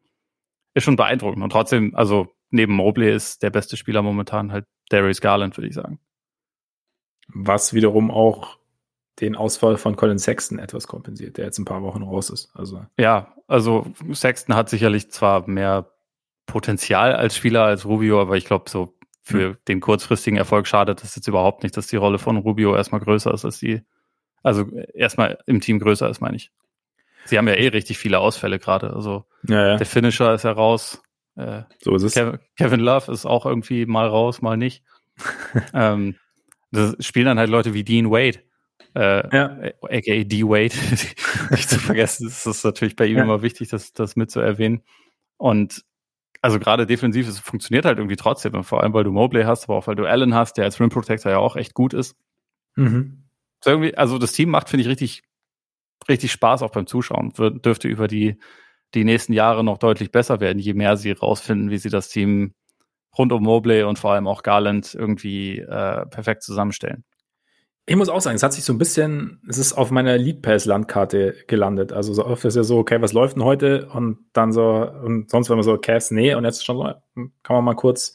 ist 0.75 0.85
schon 0.85 0.97
beeindruckend. 0.97 1.43
Und 1.43 1.51
trotzdem, 1.51 1.95
also 1.95 2.29
neben 2.51 2.75
Mobley 2.75 3.11
ist 3.13 3.43
der 3.43 3.51
beste 3.51 3.77
Spieler 3.79 4.03
momentan 4.03 4.53
halt 4.53 4.67
Darius 4.91 5.23
Garland, 5.23 5.57
würde 5.57 5.69
ich 5.69 5.75
sagen. 5.75 5.99
Was 7.29 7.73
wiederum 7.73 8.11
auch 8.11 8.59
den 9.21 9.37
Ausfall 9.37 9.79
von 9.79 9.97
Colin 9.97 10.19
Sexton 10.19 10.59
etwas 10.59 10.87
kompensiert, 10.87 11.39
der 11.39 11.47
jetzt 11.47 11.59
ein 11.59 11.65
paar 11.65 11.83
Wochen 11.83 12.03
raus 12.03 12.31
ist. 12.31 12.51
Also 12.55 12.85
ja, 12.99 13.35
also 13.47 13.87
Sexton 14.13 14.55
hat 14.55 14.69
sicherlich 14.69 15.11
zwar 15.11 15.49
mehr 15.49 15.93
Potenzial 16.47 17.15
als 17.15 17.37
Spieler 17.37 17.65
als 17.65 17.85
Rubio, 17.85 18.21
aber 18.21 18.37
ich 18.37 18.45
glaube, 18.45 18.71
so 18.71 18.95
für 19.23 19.51
mhm. 19.51 19.57
den 19.67 19.81
kurzfristigen 19.81 20.39
Erfolg 20.39 20.67
schadet 20.67 21.03
es 21.03 21.17
jetzt 21.17 21.27
überhaupt 21.27 21.63
nicht, 21.63 21.77
dass 21.77 21.87
die 21.87 21.97
Rolle 21.97 22.19
von 22.19 22.37
Rubio 22.37 22.77
erstmal 22.77 23.01
größer 23.01 23.33
ist 23.33 23.45
als 23.45 23.59
die, 23.59 23.83
also 24.43 24.67
erstmal 24.95 25.39
im 25.47 25.61
Team 25.61 25.79
größer 25.79 26.09
ist, 26.09 26.21
meine 26.21 26.37
ich. 26.37 26.51
Sie 27.25 27.37
haben 27.37 27.49
ja 27.49 27.55
eh 27.55 27.69
richtig 27.69 27.99
viele 27.99 28.21
Ausfälle 28.21 28.59
gerade. 28.59 28.93
Also 28.95 29.27
ja, 29.47 29.69
ja. 29.69 29.77
der 29.77 29.87
Finisher 29.87 30.35
ist 30.35 30.45
ja 30.45 30.53
raus. 30.53 31.03
Äh, 31.37 31.63
so 31.81 31.95
ist 31.95 32.03
es. 32.03 32.15
Kevin, 32.15 32.39
Kevin 32.57 32.81
Love 32.81 33.13
ist 33.13 33.27
auch 33.27 33.47
irgendwie 33.47 33.87
mal 33.87 34.07
raus, 34.07 34.41
mal 34.41 34.57
nicht. 34.57 34.83
ähm, 35.75 36.17
das 36.71 36.97
spielen 37.01 37.27
dann 37.27 37.39
halt 37.39 37.51
Leute 37.51 37.75
wie 37.75 37.85
Dean 37.85 38.11
Wade. 38.11 38.41
Äh, 38.95 39.37
ja. 39.37 39.59
aka 39.83 40.25
D. 40.25 40.45
Wade, 40.45 40.75
nicht 41.51 41.69
zu 41.69 41.79
vergessen. 41.79 42.27
Das 42.27 42.47
ist 42.47 42.65
natürlich 42.65 42.97
bei 42.97 43.07
ihm 43.07 43.19
ja. 43.19 43.25
immer 43.25 43.43
wichtig, 43.43 43.69
das, 43.69 43.93
das 43.93 44.17
mitzuerwähnen. 44.17 44.83
Und 45.37 45.85
also 46.41 46.59
gerade 46.59 46.87
defensiv, 46.87 47.29
es 47.29 47.39
funktioniert 47.39 47.85
halt 47.85 47.99
irgendwie 47.99 48.17
trotzdem. 48.17 48.63
vor 48.65 48.83
allem, 48.83 48.93
weil 48.95 49.05
du 49.05 49.13
Mobley 49.13 49.45
hast, 49.45 49.65
aber 49.65 49.77
auch 49.77 49.87
weil 49.87 49.97
du 49.97 50.07
Allen 50.07 50.35
hast, 50.35 50.57
der 50.57 50.65
als 50.65 50.81
Rim 50.81 50.91
Protector 50.91 51.31
ja 51.31 51.39
auch 51.39 51.57
echt 51.57 51.75
gut 51.75 51.95
ist. 51.95 52.17
Mhm. 52.77 53.28
Irgendwie, 53.65 53.97
also 53.97 54.19
das 54.19 54.33
Team 54.33 54.51
macht, 54.51 54.69
finde 54.69 54.83
ich, 54.83 54.89
richtig, 54.89 55.23
richtig 56.09 56.33
Spaß 56.33 56.63
auch 56.63 56.71
beim 56.71 56.87
Zuschauen. 56.87 57.33
Wir, 57.37 57.51
dürfte 57.51 57.89
über 57.89 58.09
die, 58.09 58.39
die 58.95 59.05
nächsten 59.05 59.33
Jahre 59.33 59.65
noch 59.65 59.79
deutlich 59.79 60.13
besser 60.13 60.41
werden, 60.41 60.59
je 60.59 60.75
mehr 60.75 60.97
sie 60.97 61.13
rausfinden, 61.13 61.71
wie 61.71 61.79
sie 61.79 61.91
das 61.91 62.09
Team 62.09 62.55
rund 63.17 63.33
um 63.33 63.43
Mobley 63.43 63.83
und 63.83 63.99
vor 63.99 64.13
allem 64.13 64.27
auch 64.27 64.43
Garland 64.43 64.95
irgendwie 64.95 65.59
äh, 65.59 66.07
perfekt 66.07 66.43
zusammenstellen. 66.43 67.05
Ich 67.87 67.97
muss 67.97 68.11
auch 68.11 68.21
sagen, 68.21 68.37
es 68.37 68.43
hat 68.43 68.53
sich 68.53 68.65
so 68.65 68.75
ein 68.75 68.79
bisschen, 68.79 69.41
es 69.49 69.57
ist 69.57 69.73
auf 69.73 69.91
meiner 69.91 70.19
Lead 70.19 70.43
Pass 70.43 70.67
Landkarte 70.67 71.35
gelandet. 71.47 71.91
Also 71.91 72.13
so 72.13 72.27
oft 72.27 72.45
ist 72.45 72.55
ja 72.55 72.63
so, 72.63 72.77
okay, 72.77 73.01
was 73.01 73.15
läuft 73.15 73.37
denn 73.37 73.45
heute? 73.45 73.89
Und 73.89 74.19
dann 74.35 74.53
so, 74.53 74.87
und 75.03 75.31
sonst 75.31 75.49
war 75.49 75.55
immer 75.55 75.63
so, 75.63 75.79
Cavs, 75.79 76.11
nee, 76.11 76.35
und 76.35 76.45
jetzt 76.45 76.67
schon 76.67 76.77
so, 76.77 76.83
kann 77.43 77.57
man 77.57 77.65
mal 77.65 77.75
kurz, 77.75 78.13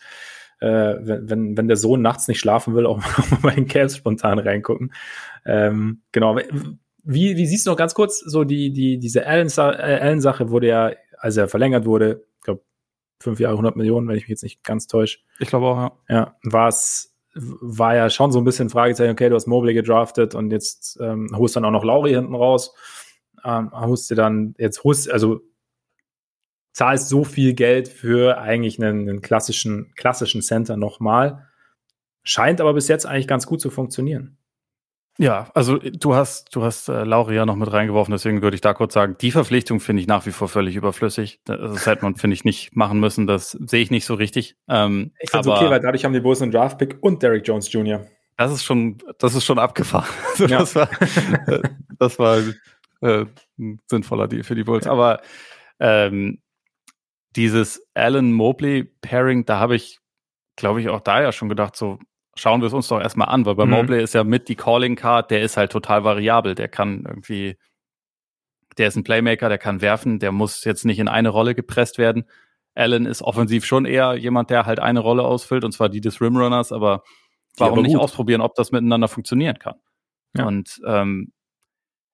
äh, 0.63 0.95
wenn, 1.01 1.29
wenn, 1.29 1.57
wenn 1.57 1.67
der 1.67 1.75
Sohn 1.75 2.01
nachts 2.01 2.27
nicht 2.27 2.39
schlafen 2.39 2.73
will, 2.73 2.85
auch 2.87 2.97
mal 2.97 3.37
bei 3.41 3.51
den 3.51 3.67
Cavs 3.67 3.97
spontan 3.97 4.39
reingucken. 4.39 4.93
Ähm, 5.45 6.01
genau. 6.11 6.37
Wie, 7.03 7.35
wie 7.35 7.45
siehst 7.45 7.65
du 7.65 7.71
noch 7.71 7.77
ganz 7.77 7.93
kurz, 7.93 8.19
so 8.19 8.45
die, 8.45 8.71
die, 8.71 8.97
diese 8.97 9.27
Allen-Sache 9.27 10.49
wurde 10.49 10.67
ja, 10.67 10.91
als 11.17 11.35
er 11.35 11.49
verlängert 11.49 11.85
wurde, 11.85 12.23
ich 12.37 12.45
glaube, 12.45 12.63
fünf 13.19 13.41
Jahre, 13.41 13.55
100 13.55 13.75
Millionen, 13.75 14.07
wenn 14.07 14.15
ich 14.15 14.23
mich 14.23 14.29
jetzt 14.29 14.43
nicht 14.43 14.63
ganz 14.63 14.87
täusche. 14.87 15.19
Ich 15.39 15.49
glaube 15.49 15.65
auch, 15.65 15.77
ja. 15.77 15.91
Ja, 16.09 16.35
war 16.43 16.69
es 16.69 17.09
war 17.35 17.95
ja 17.95 18.11
schon 18.11 18.31
so 18.31 18.39
ein 18.39 18.45
bisschen 18.45 18.69
Fragezeichen, 18.69 19.11
okay, 19.11 19.27
du 19.27 19.35
hast 19.35 19.47
Mobley 19.47 19.73
gedraftet 19.73 20.35
und 20.35 20.51
jetzt 20.51 20.99
ähm, 21.01 21.31
holst 21.33 21.55
dann 21.55 21.65
auch 21.65 21.71
noch 21.71 21.83
Lauri 21.83 22.11
hinten 22.11 22.35
raus. 22.35 22.75
Ähm, 23.43 23.71
holst 23.73 24.11
du 24.11 24.15
dann, 24.15 24.53
jetzt 24.59 24.83
holst, 24.83 25.11
also 25.11 25.41
zahlst 26.73 27.07
so 27.07 27.23
viel 27.23 27.53
Geld 27.53 27.87
für 27.87 28.39
eigentlich 28.39 28.81
einen, 28.81 29.07
einen 29.07 29.21
klassischen, 29.21 29.93
klassischen 29.95 30.41
Center 30.41 30.75
nochmal. 30.75 31.47
Scheint 32.23 32.59
aber 32.59 32.73
bis 32.73 32.87
jetzt 32.87 33.05
eigentlich 33.05 33.27
ganz 33.27 33.45
gut 33.45 33.61
zu 33.61 33.69
funktionieren. 33.69 34.37
Ja, 35.19 35.51
also 35.53 35.77
du 35.77 36.15
hast, 36.15 36.55
du 36.55 36.63
hast 36.63 36.89
äh, 36.89 37.03
Lauri 37.03 37.35
ja 37.35 37.45
noch 37.45 37.55
mit 37.55 37.71
reingeworfen, 37.71 38.11
deswegen 38.11 38.41
würde 38.41 38.55
ich 38.55 38.61
da 38.61 38.73
kurz 38.73 38.95
sagen, 38.95 39.15
die 39.21 39.29
Verpflichtung 39.29 39.79
finde 39.79 40.01
ich 40.01 40.07
nach 40.07 40.25
wie 40.25 40.31
vor 40.31 40.47
völlig 40.47 40.75
überflüssig. 40.75 41.39
Das 41.45 41.85
hätte 41.85 42.03
man, 42.03 42.15
finde 42.15 42.33
ich, 42.33 42.43
nicht 42.43 42.75
machen 42.75 42.99
müssen. 42.99 43.27
Das 43.27 43.51
sehe 43.51 43.81
ich 43.81 43.91
nicht 43.91 44.05
so 44.05 44.15
richtig. 44.15 44.55
Ähm, 44.67 45.11
ich 45.19 45.29
finde 45.29 45.51
es 45.51 45.55
okay, 45.55 45.69
weil 45.69 45.79
dadurch 45.79 46.03
haben 46.03 46.13
die 46.13 46.19
Bulls 46.19 46.41
einen 46.41 46.51
Draftpick 46.51 46.97
und 47.01 47.21
Derrick 47.21 47.47
Jones 47.47 47.71
Jr. 47.71 48.07
Das 48.37 48.51
ist 48.51 48.63
schon, 48.63 48.97
das 49.19 49.35
ist 49.35 49.45
schon 49.45 49.59
abgefahren. 49.59 50.09
Also 50.31 50.47
ja. 50.47 50.59
Das 50.59 50.75
war, 50.75 50.89
das 51.99 52.19
war 52.19 52.37
äh, 53.01 53.25
ein 53.59 53.79
sinnvoller 53.85 54.27
Deal 54.27 54.43
für 54.43 54.55
die 54.55 54.63
Bulls. 54.63 54.87
Aber 54.87 55.21
ähm, 55.79 56.39
dieses 57.35 57.85
Allen 57.93 58.31
Mobley 58.31 58.83
Pairing, 59.01 59.45
da 59.45 59.59
habe 59.59 59.75
ich, 59.75 59.99
glaube 60.55 60.81
ich, 60.81 60.89
auch 60.89 61.01
da 61.01 61.21
ja 61.21 61.31
schon 61.31 61.49
gedacht, 61.49 61.75
so 61.75 61.99
schauen 62.35 62.61
wir 62.61 62.67
es 62.67 62.73
uns 62.73 62.87
doch 62.87 62.99
erstmal 62.99 63.29
an, 63.29 63.45
weil 63.45 63.55
bei 63.55 63.65
mhm. 63.65 63.71
Mobley 63.71 64.03
ist 64.03 64.13
ja 64.13 64.23
mit 64.23 64.47
die 64.49 64.55
Calling 64.55 64.95
Card, 64.95 65.31
der 65.31 65.41
ist 65.41 65.57
halt 65.57 65.71
total 65.71 66.03
variabel. 66.03 66.55
Der 66.55 66.67
kann 66.67 67.03
irgendwie, 67.07 67.57
der 68.77 68.87
ist 68.87 68.95
ein 68.95 69.03
Playmaker, 69.03 69.49
der 69.49 69.57
kann 69.57 69.81
werfen, 69.81 70.19
der 70.19 70.31
muss 70.31 70.63
jetzt 70.63 70.85
nicht 70.85 70.99
in 70.99 71.07
eine 71.07 71.29
Rolle 71.29 71.55
gepresst 71.55 71.97
werden. 71.97 72.25
Allen 72.75 73.05
ist 73.05 73.21
offensiv 73.21 73.65
schon 73.65 73.85
eher 73.85 74.15
jemand, 74.15 74.49
der 74.49 74.65
halt 74.65 74.79
eine 74.79 74.99
Rolle 74.99 75.23
ausfüllt, 75.23 75.63
und 75.63 75.73
zwar 75.73 75.89
die 75.89 76.01
des 76.01 76.21
Rimrunners, 76.21 76.71
aber 76.71 77.03
warum 77.57 77.79
aber 77.79 77.87
nicht 77.87 77.97
ausprobieren, 77.97 78.41
ob 78.41 78.55
das 78.55 78.71
miteinander 78.71 79.07
funktionieren 79.07 79.59
kann? 79.59 79.75
Ja. 80.35 80.45
Und 80.47 80.81
ähm, 80.87 81.33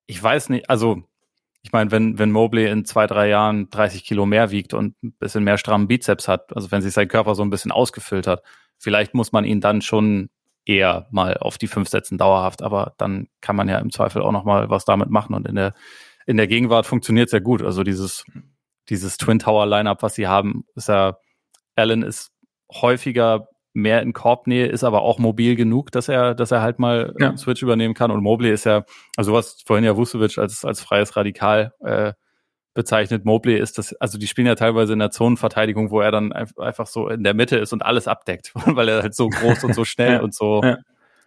ich 0.05 0.21
weiß 0.21 0.49
nicht, 0.49 0.69
also 0.69 1.03
ich 1.61 1.71
meine, 1.71 1.91
wenn, 1.91 2.17
wenn 2.17 2.31
Mobley 2.31 2.69
in 2.69 2.85
zwei, 2.85 3.05
drei 3.05 3.27
Jahren 3.27 3.69
30 3.69 4.03
Kilo 4.03 4.25
mehr 4.25 4.51
wiegt 4.51 4.73
und 4.73 4.95
ein 5.03 5.13
bisschen 5.19 5.43
mehr 5.43 5.57
strammen 5.57 5.87
Bizeps 5.87 6.27
hat, 6.27 6.55
also 6.55 6.71
wenn 6.71 6.81
sich 6.81 6.93
sein 6.93 7.07
Körper 7.07 7.35
so 7.35 7.43
ein 7.43 7.49
bisschen 7.49 7.71
ausgefüllt 7.71 8.27
hat, 8.27 8.43
Vielleicht 8.79 9.13
muss 9.13 9.33
man 9.33 9.43
ihn 9.43 9.59
dann 9.59 9.81
schon 9.81 10.29
eher 10.65 11.07
mal 11.11 11.37
auf 11.37 11.57
die 11.57 11.67
fünf 11.67 11.89
setzen 11.89 12.17
dauerhaft, 12.17 12.61
aber 12.61 12.93
dann 12.97 13.27
kann 13.41 13.55
man 13.55 13.67
ja 13.67 13.77
im 13.79 13.91
Zweifel 13.91 14.21
auch 14.21 14.31
noch 14.31 14.45
mal 14.45 14.69
was 14.69 14.85
damit 14.85 15.09
machen 15.09 15.35
und 15.35 15.47
in 15.47 15.55
der 15.55 15.73
in 16.25 16.37
der 16.37 16.47
Gegenwart 16.47 16.85
funktioniert 16.85 17.31
ja 17.31 17.39
gut. 17.39 17.61
Also 17.61 17.83
dieses 17.83 18.23
dieses 18.87 19.17
Twin 19.17 19.39
Tower 19.39 19.65
Lineup, 19.65 20.01
was 20.01 20.15
sie 20.15 20.27
haben, 20.27 20.63
ist 20.75 20.87
ja 20.87 21.17
Allen 21.75 22.03
ist 22.03 22.31
häufiger 22.71 23.48
mehr 23.73 24.01
in 24.01 24.13
Korbnähe, 24.13 24.67
ist 24.67 24.83
aber 24.83 25.01
auch 25.01 25.19
mobil 25.19 25.55
genug, 25.55 25.91
dass 25.91 26.09
er, 26.09 26.33
dass 26.33 26.51
er 26.51 26.61
halt 26.61 26.79
mal 26.79 27.13
ja. 27.19 27.35
Switch 27.37 27.61
übernehmen 27.61 27.93
kann. 27.93 28.11
Und 28.11 28.23
Mobley 28.23 28.51
ist 28.51 28.65
ja, 28.65 28.83
also 29.15 29.33
was 29.33 29.61
vorhin 29.65 29.85
ja 29.85 29.95
Vucevic 29.95 30.37
als, 30.37 30.65
als 30.65 30.81
freies 30.81 31.15
Radikal 31.15 31.73
äh, 31.81 32.13
bezeichnet. 32.73 33.25
Mobley 33.25 33.57
ist 33.57 33.77
das, 33.77 33.93
also 33.95 34.17
die 34.17 34.27
spielen 34.27 34.47
ja 34.47 34.55
teilweise 34.55 34.93
in 34.93 34.99
der 34.99 35.11
Zonenverteidigung, 35.11 35.91
wo 35.91 36.01
er 36.01 36.11
dann 36.11 36.31
einfach 36.31 36.87
so 36.87 37.09
in 37.09 37.23
der 37.23 37.33
Mitte 37.33 37.57
ist 37.57 37.73
und 37.73 37.83
alles 37.83 38.07
abdeckt, 38.07 38.51
weil 38.65 38.89
er 38.89 39.01
halt 39.03 39.15
so 39.15 39.29
groß 39.29 39.63
und 39.63 39.75
so 39.75 39.85
schnell 39.85 40.13
ja, 40.13 40.21
und 40.21 40.33
so, 40.33 40.61
ja. 40.63 40.77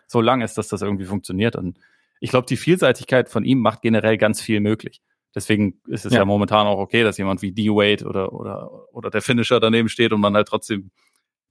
so 0.07 0.21
lang 0.21 0.41
ist, 0.41 0.59
dass 0.59 0.69
das 0.69 0.83
irgendwie 0.83 1.05
funktioniert. 1.05 1.57
Und 1.57 1.79
ich 2.21 2.31
glaube, 2.31 2.47
die 2.47 2.57
Vielseitigkeit 2.57 3.29
von 3.29 3.45
ihm 3.45 3.61
macht 3.61 3.83
generell 3.83 4.17
ganz 4.17 4.41
viel 4.41 4.61
möglich. 4.61 5.01
Deswegen 5.35 5.81
ist 5.87 6.05
es 6.05 6.13
ja. 6.13 6.21
ja, 6.21 6.25
momentan 6.25 6.67
auch 6.67 6.79
okay, 6.79 7.05
dass 7.05 7.17
jemand 7.17 7.41
wie 7.41 7.53
D-Wade 7.53 8.05
oder, 8.05 8.33
oder, 8.33 8.71
oder 8.93 9.11
der 9.11 9.23
Finisher 9.23 9.61
daneben 9.61 9.89
steht 9.89 10.13
und 10.13 10.21
man 10.21 10.35
halt 10.35 10.47
trotzdem 10.47 10.91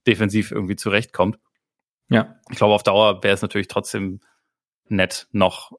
defensiv 0.06 0.50
irgendwie 0.50 0.76
zurechtkommt. 0.76 1.38
Ja. 2.08 2.36
Ich 2.50 2.56
glaube, 2.56 2.74
auf 2.74 2.82
Dauer 2.82 3.22
wäre 3.22 3.34
es 3.34 3.42
natürlich 3.42 3.68
trotzdem 3.68 4.20
nett, 4.88 5.28
noch, 5.32 5.72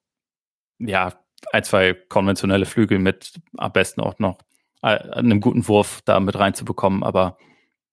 ja, 0.79 1.13
ein, 1.51 1.63
zwei 1.63 1.93
konventionelle 1.93 2.65
Flügel 2.65 2.99
mit 2.99 3.33
am 3.57 3.71
besten 3.71 4.01
auch 4.01 4.17
noch 4.19 4.39
äh, 4.81 4.97
einem 4.97 5.41
guten 5.41 5.67
Wurf 5.67 6.01
da 6.05 6.19
mit 6.19 6.37
reinzubekommen. 6.37 7.03
Aber 7.03 7.37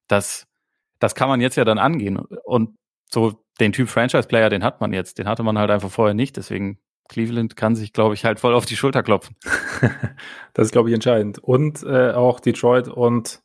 das, 0.09 0.47
das 0.99 1.15
kann 1.15 1.29
man 1.29 1.41
jetzt 1.41 1.57
ja 1.57 1.65
dann 1.65 1.79
angehen. 1.79 2.17
Und 2.17 2.77
so 3.13 3.45
den 3.59 3.73
Typ 3.73 3.89
Franchise-Player, 3.89 4.51
den 4.51 4.65
hat 4.65 4.81
man 4.81 4.93
jetzt. 4.93 5.19
Den 5.19 5.29
hatte 5.29 5.43
man 5.43 5.59
halt 5.59 5.71
einfach 5.71 5.91
vorher 5.91 6.15
nicht. 6.15 6.37
Deswegen 6.37 6.79
Cleveland 7.09 7.57
kann 7.57 7.75
sich, 7.75 7.93
glaube 7.93 8.15
ich, 8.15 8.25
halt 8.25 8.41
voll 8.41 8.55
auf 8.55 8.67
die 8.67 8.77
Schulter 8.77 9.03
klopfen. 9.03 9.37
das 10.55 10.67
ist, 10.67 10.73
glaube 10.73 10.89
ich, 10.89 10.95
entscheidend. 10.95 11.39
Und 11.39 11.83
äh, 11.83 12.13
auch 12.13 12.41
Detroit 12.41 12.89
und 12.89 13.43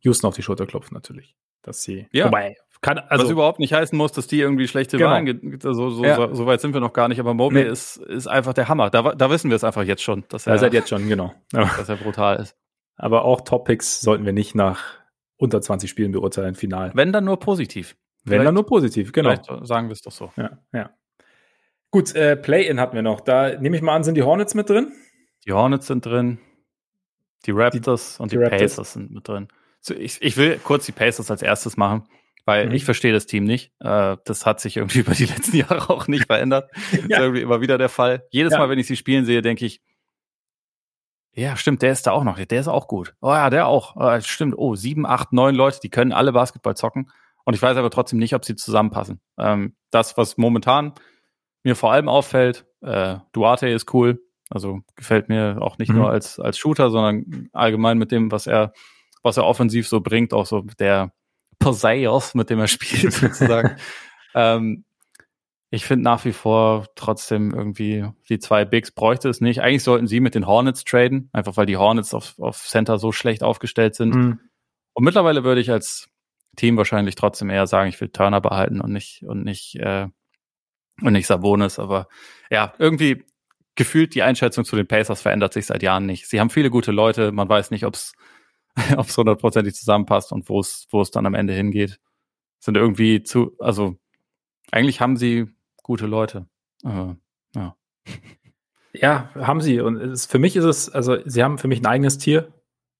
Houston 0.00 0.28
auf 0.28 0.36
die 0.36 0.42
Schulter 0.42 0.66
klopfen 0.66 0.94
natürlich. 0.94 1.34
Dass 1.62 1.82
sie. 1.82 2.06
Ja. 2.12 2.26
Wobei, 2.26 2.56
kann, 2.82 2.98
also, 2.98 3.24
Was 3.24 3.30
überhaupt 3.30 3.58
nicht 3.58 3.74
heißen 3.74 3.96
muss, 3.96 4.12
dass 4.12 4.26
die 4.26 4.40
irgendwie 4.40 4.66
schlechte 4.66 4.96
genau. 4.96 5.10
Wahlen, 5.10 5.58
so, 5.60 5.90
so, 5.90 6.02
ja. 6.02 6.16
so, 6.16 6.34
so, 6.34 6.46
weit 6.46 6.62
sind 6.62 6.72
wir 6.72 6.80
noch 6.80 6.94
gar 6.94 7.08
nicht, 7.08 7.20
aber 7.20 7.34
Mobley 7.34 7.64
nee. 7.64 7.70
ist, 7.70 7.98
ist 7.98 8.26
einfach 8.26 8.54
der 8.54 8.68
Hammer. 8.68 8.88
Da, 8.88 9.14
da 9.14 9.30
wissen 9.30 9.50
wir 9.50 9.56
es 9.56 9.64
einfach 9.64 9.82
jetzt 9.82 10.02
schon. 10.02 10.24
Dass 10.28 10.46
er, 10.46 10.54
ja, 10.54 10.58
seit 10.58 10.72
jetzt 10.72 10.88
schon, 10.88 11.06
genau. 11.06 11.34
Dass 11.52 11.88
er 11.90 11.96
brutal 11.96 12.36
ist. 12.36 12.56
Aber 12.96 13.24
auch 13.24 13.42
Topics 13.42 14.00
sollten 14.00 14.24
wir 14.24 14.32
nicht 14.32 14.54
nach 14.54 14.82
unter 15.36 15.60
20 15.60 15.90
Spielen 15.90 16.12
beurteilen, 16.12 16.54
final. 16.54 16.90
Wenn 16.94 17.12
dann 17.12 17.24
nur 17.24 17.38
positiv. 17.38 17.96
Wenn 18.24 18.32
Vielleicht, 18.32 18.46
dann 18.46 18.54
nur 18.54 18.66
positiv, 18.66 19.12
genau. 19.12 19.34
sagen 19.62 19.88
wir 19.88 19.92
es 19.92 20.02
doch 20.02 20.12
so. 20.12 20.30
Ja, 20.36 20.58
ja. 20.72 20.90
Gut, 21.90 22.14
äh, 22.14 22.36
Play-In 22.36 22.78
hatten 22.78 22.94
wir 22.94 23.02
noch. 23.02 23.20
Da 23.20 23.58
nehme 23.58 23.76
ich 23.76 23.82
mal 23.82 23.94
an, 23.94 24.04
sind 24.04 24.14
die 24.14 24.22
Hornets 24.22 24.54
mit 24.54 24.70
drin? 24.70 24.92
Die 25.46 25.52
Hornets 25.52 25.86
sind 25.86 26.06
drin. 26.06 26.38
Die 27.46 27.50
Raptors 27.50 28.16
die, 28.16 28.22
und 28.22 28.32
die, 28.32 28.38
die 28.38 28.44
Pacers 28.44 28.92
sind 28.92 29.10
mit 29.10 29.26
drin. 29.26 29.48
So, 29.80 29.94
ich, 29.94 30.20
ich 30.20 30.36
will 30.36 30.58
kurz 30.62 30.86
die 30.86 30.92
Pacers 30.92 31.30
als 31.30 31.42
erstes 31.42 31.76
machen 31.76 32.06
weil 32.50 32.66
mhm. 32.66 32.72
ich 32.72 32.84
verstehe 32.84 33.12
das 33.12 33.26
Team 33.26 33.44
nicht. 33.44 33.72
Äh, 33.80 34.16
das 34.24 34.46
hat 34.46 34.60
sich 34.60 34.76
irgendwie 34.76 34.98
über 35.00 35.12
die 35.12 35.26
letzten 35.26 35.56
Jahre 35.56 35.88
auch 35.90 36.08
nicht 36.08 36.26
verändert. 36.26 36.70
ja. 36.74 36.98
Das 36.98 37.04
ist 37.04 37.10
irgendwie 37.10 37.42
immer 37.42 37.60
wieder 37.60 37.78
der 37.78 37.88
Fall. 37.88 38.26
Jedes 38.30 38.52
ja. 38.52 38.58
Mal, 38.58 38.68
wenn 38.68 38.78
ich 38.78 38.86
sie 38.86 38.96
spielen 38.96 39.24
sehe, 39.24 39.42
denke 39.42 39.66
ich, 39.66 39.80
ja, 41.32 41.56
stimmt, 41.56 41.82
der 41.82 41.92
ist 41.92 42.08
da 42.08 42.10
auch 42.10 42.24
noch. 42.24 42.44
Der 42.44 42.60
ist 42.60 42.66
auch 42.66 42.88
gut. 42.88 43.14
Oh 43.20 43.30
ja, 43.30 43.50
der 43.50 43.68
auch. 43.68 43.94
Oh, 43.94 44.20
stimmt. 44.20 44.56
Oh, 44.58 44.74
sieben, 44.74 45.06
acht, 45.06 45.32
neun 45.32 45.54
Leute, 45.54 45.78
die 45.80 45.88
können 45.88 46.12
alle 46.12 46.32
Basketball 46.32 46.76
zocken. 46.76 47.08
Und 47.44 47.54
ich 47.54 47.62
weiß 47.62 47.76
aber 47.76 47.90
trotzdem 47.90 48.18
nicht, 48.18 48.34
ob 48.34 48.44
sie 48.44 48.56
zusammenpassen. 48.56 49.20
Ähm, 49.38 49.76
das, 49.92 50.16
was 50.16 50.36
momentan 50.38 50.92
mir 51.62 51.76
vor 51.76 51.92
allem 51.92 52.08
auffällt, 52.08 52.66
äh, 52.80 53.18
Duarte 53.30 53.68
ist 53.68 53.94
cool. 53.94 54.20
Also 54.50 54.80
gefällt 54.96 55.28
mir 55.28 55.58
auch 55.60 55.78
nicht 55.78 55.90
mhm. 55.90 55.98
nur 55.98 56.10
als, 56.10 56.40
als 56.40 56.58
Shooter, 56.58 56.90
sondern 56.90 57.48
allgemein 57.52 57.96
mit 57.96 58.10
dem, 58.10 58.32
was 58.32 58.48
er, 58.48 58.72
was 59.22 59.36
er 59.36 59.44
offensiv 59.44 59.88
so 59.88 60.00
bringt, 60.00 60.32
auch 60.32 60.46
so 60.46 60.62
der 60.78 61.12
Poseios, 61.58 62.34
mit 62.34 62.50
dem 62.50 62.58
er 62.58 62.68
spielt, 62.68 63.12
sozusagen. 63.12 63.76
ähm, 64.34 64.84
ich 65.72 65.84
finde 65.84 66.02
nach 66.04 66.24
wie 66.24 66.32
vor 66.32 66.88
trotzdem 66.96 67.54
irgendwie, 67.54 68.04
die 68.28 68.40
zwei 68.40 68.64
Bigs 68.64 68.90
bräuchte 68.90 69.28
es 69.28 69.40
nicht. 69.40 69.62
Eigentlich 69.62 69.84
sollten 69.84 70.08
sie 70.08 70.18
mit 70.18 70.34
den 70.34 70.46
Hornets 70.46 70.84
traden, 70.84 71.30
einfach 71.32 71.56
weil 71.56 71.66
die 71.66 71.76
Hornets 71.76 72.12
auf, 72.12 72.36
auf 72.40 72.66
Center 72.66 72.98
so 72.98 73.12
schlecht 73.12 73.44
aufgestellt 73.44 73.94
sind. 73.94 74.14
Mhm. 74.14 74.40
Und 74.94 75.04
mittlerweile 75.04 75.44
würde 75.44 75.60
ich 75.60 75.70
als 75.70 76.08
Team 76.56 76.76
wahrscheinlich 76.76 77.14
trotzdem 77.14 77.50
eher 77.50 77.68
sagen, 77.68 77.88
ich 77.88 78.00
will 78.00 78.08
Turner 78.08 78.40
behalten 78.40 78.80
und 78.80 78.92
nicht, 78.92 79.22
und 79.22 79.44
nicht, 79.44 79.76
äh, 79.76 80.08
und 81.00 81.12
nicht 81.12 81.28
Sabonis. 81.28 81.78
Aber 81.78 82.08
ja, 82.50 82.74
irgendwie 82.78 83.24
gefühlt 83.76 84.16
die 84.16 84.22
Einschätzung 84.22 84.64
zu 84.64 84.74
den 84.74 84.88
Pacers 84.88 85.22
verändert 85.22 85.52
sich 85.52 85.66
seit 85.66 85.84
Jahren 85.84 86.04
nicht. 86.04 86.28
Sie 86.28 86.40
haben 86.40 86.50
viele 86.50 86.70
gute 86.70 86.90
Leute, 86.90 87.30
man 87.30 87.48
weiß 87.48 87.70
nicht, 87.70 87.86
ob 87.86 87.94
es 87.94 88.12
hundertprozentig 89.16 89.74
zusammenpasst 89.74 90.32
und 90.32 90.48
wo 90.48 90.60
es, 90.60 90.86
wo 90.90 91.00
es 91.00 91.10
dann 91.10 91.26
am 91.26 91.34
Ende 91.34 91.52
hingeht. 91.52 91.98
Sind 92.58 92.76
irgendwie 92.76 93.22
zu, 93.22 93.56
also 93.58 93.96
eigentlich 94.70 95.00
haben 95.00 95.16
sie 95.16 95.48
gute 95.82 96.06
Leute. 96.06 96.46
Äh, 96.84 97.14
ja. 97.54 97.76
Ja, 98.92 99.30
haben 99.36 99.60
sie. 99.60 99.80
Und 99.80 99.98
es, 99.98 100.26
für 100.26 100.40
mich 100.40 100.56
ist 100.56 100.64
es, 100.64 100.88
also 100.90 101.18
sie 101.24 101.44
haben 101.44 101.58
für 101.58 101.68
mich 101.68 101.80
ein 101.80 101.86
eigenes 101.86 102.18
Tier. 102.18 102.52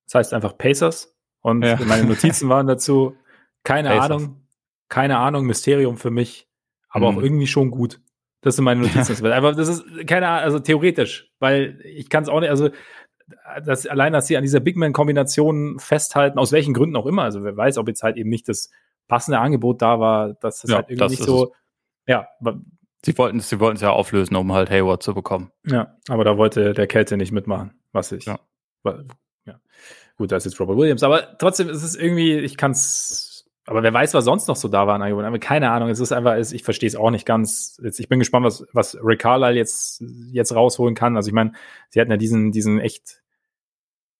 Das 0.06 0.14
heißt 0.14 0.34
einfach 0.34 0.56
Pacers. 0.56 1.16
Und 1.40 1.64
ja. 1.64 1.80
meine 1.84 2.04
Notizen 2.04 2.48
waren 2.48 2.68
dazu, 2.68 3.16
keine 3.64 3.88
Pacers. 3.88 4.04
Ahnung, 4.04 4.46
keine 4.88 5.18
Ahnung, 5.18 5.46
Mysterium 5.46 5.96
für 5.96 6.10
mich, 6.10 6.48
aber 6.88 7.10
mhm. 7.10 7.18
auch 7.18 7.22
irgendwie 7.22 7.46
schon 7.46 7.70
gut. 7.70 8.00
Das 8.42 8.56
sind 8.56 8.64
meine 8.64 8.82
Notizen. 8.82 9.26
einfach, 9.32 9.56
das 9.56 9.68
ist 9.68 9.84
keine 10.06 10.28
Ahnung, 10.28 10.44
also 10.44 10.58
theoretisch, 10.60 11.32
weil 11.38 11.80
ich 11.84 12.08
kann 12.08 12.22
es 12.22 12.28
auch 12.28 12.40
nicht, 12.40 12.50
also 12.50 12.70
das, 13.64 13.86
allein, 13.86 14.12
dass 14.12 14.26
sie 14.26 14.36
an 14.36 14.42
dieser 14.42 14.60
Big 14.60 14.76
Man-Kombination 14.76 15.78
festhalten, 15.78 16.38
aus 16.38 16.52
welchen 16.52 16.74
Gründen 16.74 16.96
auch 16.96 17.06
immer, 17.06 17.22
also 17.22 17.44
wer 17.44 17.56
weiß, 17.56 17.78
ob 17.78 17.88
jetzt 17.88 18.02
halt 18.02 18.16
eben 18.16 18.30
nicht 18.30 18.48
das 18.48 18.70
passende 19.08 19.38
Angebot 19.38 19.82
da 19.82 20.00
war, 20.00 20.34
dass 20.34 20.60
das 20.60 20.70
ja, 20.70 20.76
halt 20.76 20.90
irgendwie 20.90 20.98
das 20.98 21.10
nicht 21.12 21.24
so, 21.24 21.52
ja, 22.06 22.28
Sie 23.02 23.16
wollten 23.16 23.38
es, 23.38 23.48
sie 23.48 23.60
wollten 23.60 23.76
es 23.76 23.82
ja 23.82 23.90
auflösen, 23.90 24.36
um 24.36 24.52
halt 24.52 24.70
Hayward 24.70 25.02
zu 25.02 25.14
bekommen. 25.14 25.50
Ja, 25.64 25.96
aber 26.08 26.24
da 26.24 26.36
wollte 26.36 26.74
der 26.74 26.86
Kälte 26.86 27.16
nicht 27.16 27.32
mitmachen, 27.32 27.72
was 27.92 28.12
ich. 28.12 28.26
Ja. 28.26 28.38
War, 28.82 29.04
ja. 29.46 29.58
Gut, 30.16 30.32
da 30.32 30.36
ist 30.36 30.44
jetzt 30.44 30.60
Robert 30.60 30.76
Williams, 30.76 31.02
aber 31.02 31.38
trotzdem 31.38 31.70
ist 31.70 31.82
es 31.82 31.96
irgendwie, 31.96 32.36
ich 32.38 32.58
kann 32.58 32.72
es, 32.72 33.48
aber 33.64 33.82
wer 33.82 33.94
weiß, 33.94 34.12
was 34.12 34.24
sonst 34.24 34.48
noch 34.48 34.56
so 34.56 34.68
da 34.68 34.86
war 34.86 34.96
an 34.96 35.02
Angeboten. 35.02 35.26
Aber 35.26 35.38
keine 35.38 35.70
Ahnung, 35.70 35.88
es 35.88 36.00
ist 36.00 36.12
einfach, 36.12 36.36
ich 36.36 36.62
verstehe 36.62 36.88
es 36.88 36.96
auch 36.96 37.10
nicht 37.10 37.24
ganz. 37.24 37.80
Jetzt, 37.82 38.00
ich 38.00 38.08
bin 38.08 38.18
gespannt, 38.18 38.44
was, 38.44 38.66
was 38.72 38.98
Rick 39.02 39.20
Carlisle 39.20 39.56
jetzt, 39.56 40.04
jetzt 40.32 40.54
rausholen 40.54 40.94
kann. 40.94 41.16
Also 41.16 41.28
ich 41.28 41.34
meine, 41.34 41.52
sie 41.88 42.00
hatten 42.00 42.10
ja 42.10 42.16
diesen, 42.18 42.52
diesen 42.52 42.80
echt 42.80 43.19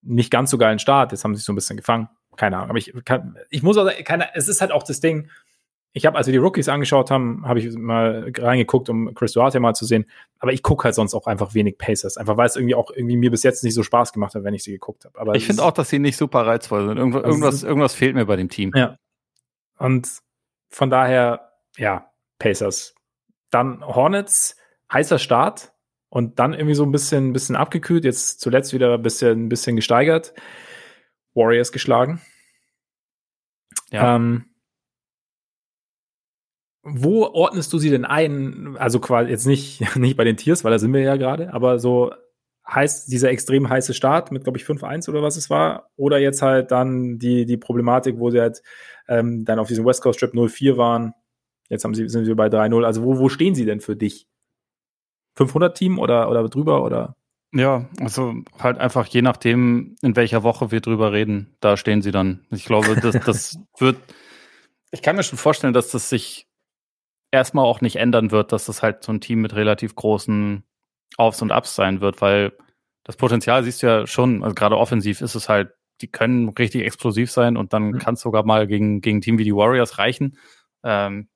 nicht 0.03 0.31
ganz 0.31 0.51
so 0.51 0.59
geilen 0.59 0.79
Start. 0.79 1.13
Jetzt 1.13 1.25
haben 1.25 1.35
sie 1.35 1.39
sich 1.39 1.47
so 1.47 1.53
ein 1.53 1.57
bisschen 1.57 1.77
gefangen. 1.77 2.09
Keine 2.37 2.57
Ahnung. 2.57 2.71
Aber 2.71 2.79
ich 2.79 2.93
kann, 3.05 3.37
ich 3.51 3.63
muss 3.63 3.77
auch, 3.77 3.91
keine, 4.05 4.35
es 4.35 4.49
ist 4.49 4.61
halt 4.61 4.73
auch 4.73 4.83
das 4.83 5.01
Ding, 5.01 5.29
ich 5.93 6.07
habe, 6.07 6.17
als 6.17 6.29
wir 6.29 6.33
die 6.33 6.39
Rookies 6.39 6.69
angeschaut 6.69 7.11
haben, 7.11 7.45
habe 7.45 7.59
ich 7.59 7.77
mal 7.77 8.31
reingeguckt, 8.39 8.89
um 8.89 9.13
Chris 9.15 9.33
Duarte 9.33 9.59
mal 9.59 9.75
zu 9.75 9.85
sehen. 9.85 10.07
Aber 10.39 10.53
ich 10.53 10.63
gucke 10.63 10.85
halt 10.85 10.95
sonst 10.95 11.15
auch 11.15 11.27
einfach 11.27 11.55
wenig 11.55 11.79
Pacers. 11.79 12.17
Einfach 12.17 12.37
weil 12.37 12.47
es 12.47 12.55
irgendwie 12.55 12.77
auch 12.77 12.93
irgendwie 12.95 13.17
mir 13.17 13.31
bis 13.31 13.43
jetzt 13.43 13.65
nicht 13.65 13.75
so 13.75 13.83
Spaß 13.83 14.13
gemacht 14.13 14.35
hat, 14.37 14.45
wenn 14.45 14.55
ich 14.55 14.63
sie 14.63 14.71
geguckt 14.71 15.05
habe. 15.05 15.19
Aber 15.19 15.35
ich 15.35 15.47
finde 15.47 15.65
auch, 15.65 15.73
dass 15.73 15.89
sie 15.89 15.99
nicht 15.99 16.17
super 16.17 16.47
reizvoll 16.47 16.87
sind. 16.87 16.97
Irgendwas, 16.97 17.25
also 17.25 17.37
irgendwas, 17.37 17.63
irgendwas 17.65 17.95
fehlt 17.95 18.15
mir 18.15 18.27
bei 18.27 18.37
dem 18.37 18.49
Team. 18.49 18.71
Ja. 18.75 18.99
Und 19.79 20.09
von 20.69 20.91
daher, 20.91 21.51
ja, 21.77 22.13
Pacers. 22.39 22.95
Dann 23.51 23.85
Hornets, 23.85 24.57
heißer 24.93 25.19
Start 25.19 25.73
und 26.11 26.39
dann 26.39 26.53
irgendwie 26.53 26.75
so 26.75 26.85
ein 26.85 26.93
bisschen, 26.93 27.33
bisschen 27.33 27.57
abgekühlt. 27.57 28.05
Jetzt 28.05 28.41
zuletzt 28.41 28.75
wieder 28.75 28.95
ein 28.95 29.03
bisschen, 29.03 29.47
ein 29.47 29.49
bisschen 29.49 29.77
gesteigert. 29.77 30.35
Warriors 31.35 31.73
geschlagen. 31.73 32.21
Ja. 33.91 34.17
Ähm, 34.17 34.47
wo 36.83 37.25
ordnest 37.27 37.73
du 37.73 37.79
sie 37.79 37.91
denn 37.91 38.05
ein? 38.05 38.77
Also 38.77 39.01
quasi 39.01 39.31
jetzt 39.31 39.47
nicht, 39.47 39.81
nicht 39.97 40.17
bei 40.17 40.25
den 40.25 40.37
Tiers, 40.37 40.65
weil 40.65 40.73
da 40.73 40.79
sind 40.79 40.93
wir 40.93 41.01
ja 41.01 41.17
gerade, 41.17 41.55
aber 41.55 41.79
so 41.79 42.13
heißt 42.69 43.11
dieser 43.11 43.31
extrem 43.31 43.69
heiße 43.69 43.95
Start 43.95 44.31
mit, 44.33 44.45
glaube 44.45 44.59
ich, 44.59 44.65
5-1 44.65 45.09
oder 45.09 45.23
was 45.23 45.37
es 45.37 45.51
war, 45.51 45.91
oder 45.97 46.19
jetzt 46.19 46.43
halt 46.43 46.71
dann 46.71 47.19
die, 47.19 47.45
die 47.47 47.57
Problematik, 47.57 48.19
wo 48.19 48.31
sie 48.31 48.41
halt 48.41 48.63
ähm, 49.09 49.45
dann 49.45 49.59
auf 49.59 49.69
diesem 49.69 49.85
West 49.85 50.03
Coast 50.03 50.21
Trip 50.21 50.33
0-4 50.33 50.77
waren. 50.77 51.15
Jetzt 51.69 51.85
haben 51.85 51.95
sie, 51.95 52.09
sind 52.09 52.27
wir 52.27 52.37
bei 52.37 52.47
3-0. 52.47 52.85
Also 52.85 53.03
wo, 53.03 53.19
wo 53.19 53.29
stehen 53.29 53.55
sie 53.55 53.65
denn 53.65 53.81
für 53.81 53.97
dich? 53.97 54.27
500 55.35 55.77
Team 55.77 55.99
oder, 55.99 56.31
oder 56.31 56.49
drüber 56.49 56.83
oder? 56.83 57.17
Ja, 57.53 57.89
also 58.01 58.35
halt 58.59 58.79
einfach 58.79 59.07
je 59.07 59.23
nachdem, 59.23 59.97
in 60.03 60.15
welcher 60.15 60.43
Woche 60.45 60.71
wir 60.71 60.81
drüber 60.81 61.13
reden, 61.13 61.57
da 61.61 61.77
stehen 61.77 62.01
sie 62.01 62.13
dann. 62.13 62.47
Ich 62.51 62.65
glaube, 62.65 62.95
das, 62.95 63.19
das 63.25 63.59
wird, 63.79 63.97
ich 64.93 65.03
kann 65.03 65.17
mir 65.17 65.25
schon 65.25 65.39
vorstellen, 65.39 65.73
dass 65.73 65.91
das 65.91 66.09
sich 66.09 66.47
erstmal 67.33 67.65
auch 67.65 67.81
nicht 67.81 67.97
ändern 67.97 68.31
wird, 68.31 68.53
dass 68.53 68.67
das 68.67 68.83
halt 68.83 69.03
so 69.03 69.13
ein 69.13 69.21
Team 69.21 69.41
mit 69.41 69.55
relativ 69.55 69.95
großen 69.95 70.63
Aufs 71.17 71.43
und 71.43 71.51
Ups 71.51 71.75
sein 71.75 72.01
wird, 72.01 72.21
weil 72.21 72.53
das 73.05 73.17
Potenzial 73.17 73.65
siehst 73.65 73.83
du 73.83 73.87
ja 73.89 74.07
schon, 74.07 74.45
also 74.45 74.55
gerade 74.55 74.77
offensiv 74.77 75.21
ist 75.21 75.35
es 75.35 75.49
halt, 75.49 75.73
die 76.01 76.09
können 76.09 76.51
richtig 76.51 76.85
explosiv 76.85 77.31
sein 77.31 77.57
und 77.57 77.73
dann 77.73 77.91
mhm. 77.91 77.99
kann 77.99 78.15
es 78.15 78.21
sogar 78.21 78.45
mal 78.45 78.67
gegen, 78.67 79.01
gegen 79.01 79.19
ein 79.19 79.21
Team 79.21 79.39
wie 79.39 79.45
die 79.45 79.55
Warriors 79.55 79.99
reichen, 79.99 80.39
ähm, 80.85 81.29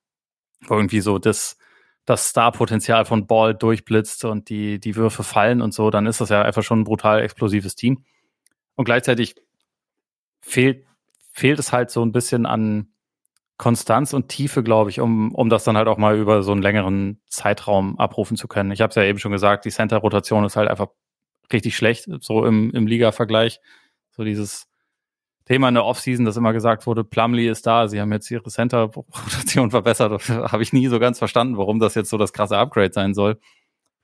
irgendwie 0.68 1.00
so 1.00 1.18
das, 1.18 1.58
das 2.04 2.28
Star-Potenzial 2.28 3.04
von 3.04 3.26
Ball 3.26 3.54
durchblitzt 3.54 4.24
und 4.24 4.48
die, 4.48 4.78
die 4.78 4.96
Würfe 4.96 5.22
fallen 5.22 5.62
und 5.62 5.72
so, 5.72 5.90
dann 5.90 6.06
ist 6.06 6.20
das 6.20 6.28
ja 6.28 6.42
einfach 6.42 6.62
schon 6.62 6.80
ein 6.80 6.84
brutal 6.84 7.22
explosives 7.22 7.76
Team. 7.76 8.04
Und 8.74 8.84
gleichzeitig 8.84 9.36
fehlt, 10.40 10.84
fehlt 11.32 11.58
es 11.58 11.72
halt 11.72 11.90
so 11.90 12.04
ein 12.04 12.12
bisschen 12.12 12.44
an, 12.46 12.94
Konstanz 13.56 14.12
und 14.12 14.28
Tiefe, 14.28 14.62
glaube 14.62 14.90
ich, 14.90 15.00
um, 15.00 15.32
um 15.34 15.48
das 15.48 15.64
dann 15.64 15.76
halt 15.76 15.86
auch 15.86 15.96
mal 15.96 16.18
über 16.18 16.42
so 16.42 16.52
einen 16.52 16.62
längeren 16.62 17.20
Zeitraum 17.28 17.98
abrufen 17.98 18.36
zu 18.36 18.48
können. 18.48 18.72
Ich 18.72 18.80
habe 18.80 18.90
es 18.90 18.96
ja 18.96 19.04
eben 19.04 19.18
schon 19.18 19.32
gesagt, 19.32 19.64
die 19.64 19.70
Center-Rotation 19.70 20.44
ist 20.44 20.56
halt 20.56 20.68
einfach 20.68 20.88
richtig 21.52 21.76
schlecht, 21.76 22.08
so 22.20 22.44
im, 22.44 22.72
im 22.72 22.86
Liga-Vergleich. 22.86 23.60
So 24.10 24.24
dieses 24.24 24.66
Thema 25.46 25.68
in 25.68 25.74
der 25.74 25.84
Offseason, 25.84 26.24
das 26.24 26.36
immer 26.36 26.52
gesagt 26.52 26.86
wurde, 26.86 27.04
Plumlee 27.04 27.48
ist 27.48 27.66
da, 27.66 27.86
sie 27.86 28.00
haben 28.00 28.12
jetzt 28.12 28.30
ihre 28.30 28.48
Center-Rotation 28.48 29.70
verbessert. 29.72 30.28
habe 30.28 30.62
ich 30.62 30.72
nie 30.72 30.86
so 30.86 30.98
ganz 30.98 31.18
verstanden, 31.18 31.58
warum 31.58 31.80
das 31.80 31.94
jetzt 31.94 32.10
so 32.10 32.16
das 32.16 32.32
krasse 32.32 32.56
Upgrade 32.56 32.92
sein 32.92 33.12
soll. 33.12 33.38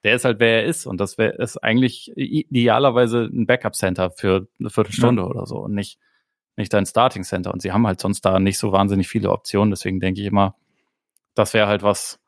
Der 0.05 0.15
ist 0.15 0.25
halt, 0.25 0.41
wer 0.41 0.63
er 0.63 0.65
ist. 0.65 0.87
Und 0.87 0.99
das 0.99 1.19
wär, 1.19 1.39
ist 1.39 1.57
eigentlich 1.59 2.13
idealerweise 2.17 3.29
ein 3.33 3.47
Backup-Center 3.47 4.11
für 4.11 4.49
eine 4.59 4.71
Viertelstunde 4.71 5.23
ja. 5.23 5.29
oder 5.29 5.47
so 5.47 5.57
und 5.59 5.75
nicht 5.75 5.99
nicht 6.61 6.73
dein 6.73 6.87
Starting 6.87 7.25
Center. 7.25 7.53
Und 7.53 7.63
sie 7.63 7.73
haben 7.73 7.87
halt 7.87 8.01
sonst 8.01 8.25
da 8.25 8.39
nicht 8.39 8.59
so 8.59 8.71
wahnsinnig 8.71 9.09
viele 9.09 9.31
Optionen. 9.31 9.71
Deswegen 9.71 9.99
denke 9.99 10.21
ich 10.21 10.27
immer, 10.27 10.55
das 11.35 11.55
wäre 11.55 11.67
halt 11.67 11.83
was, 11.83 12.21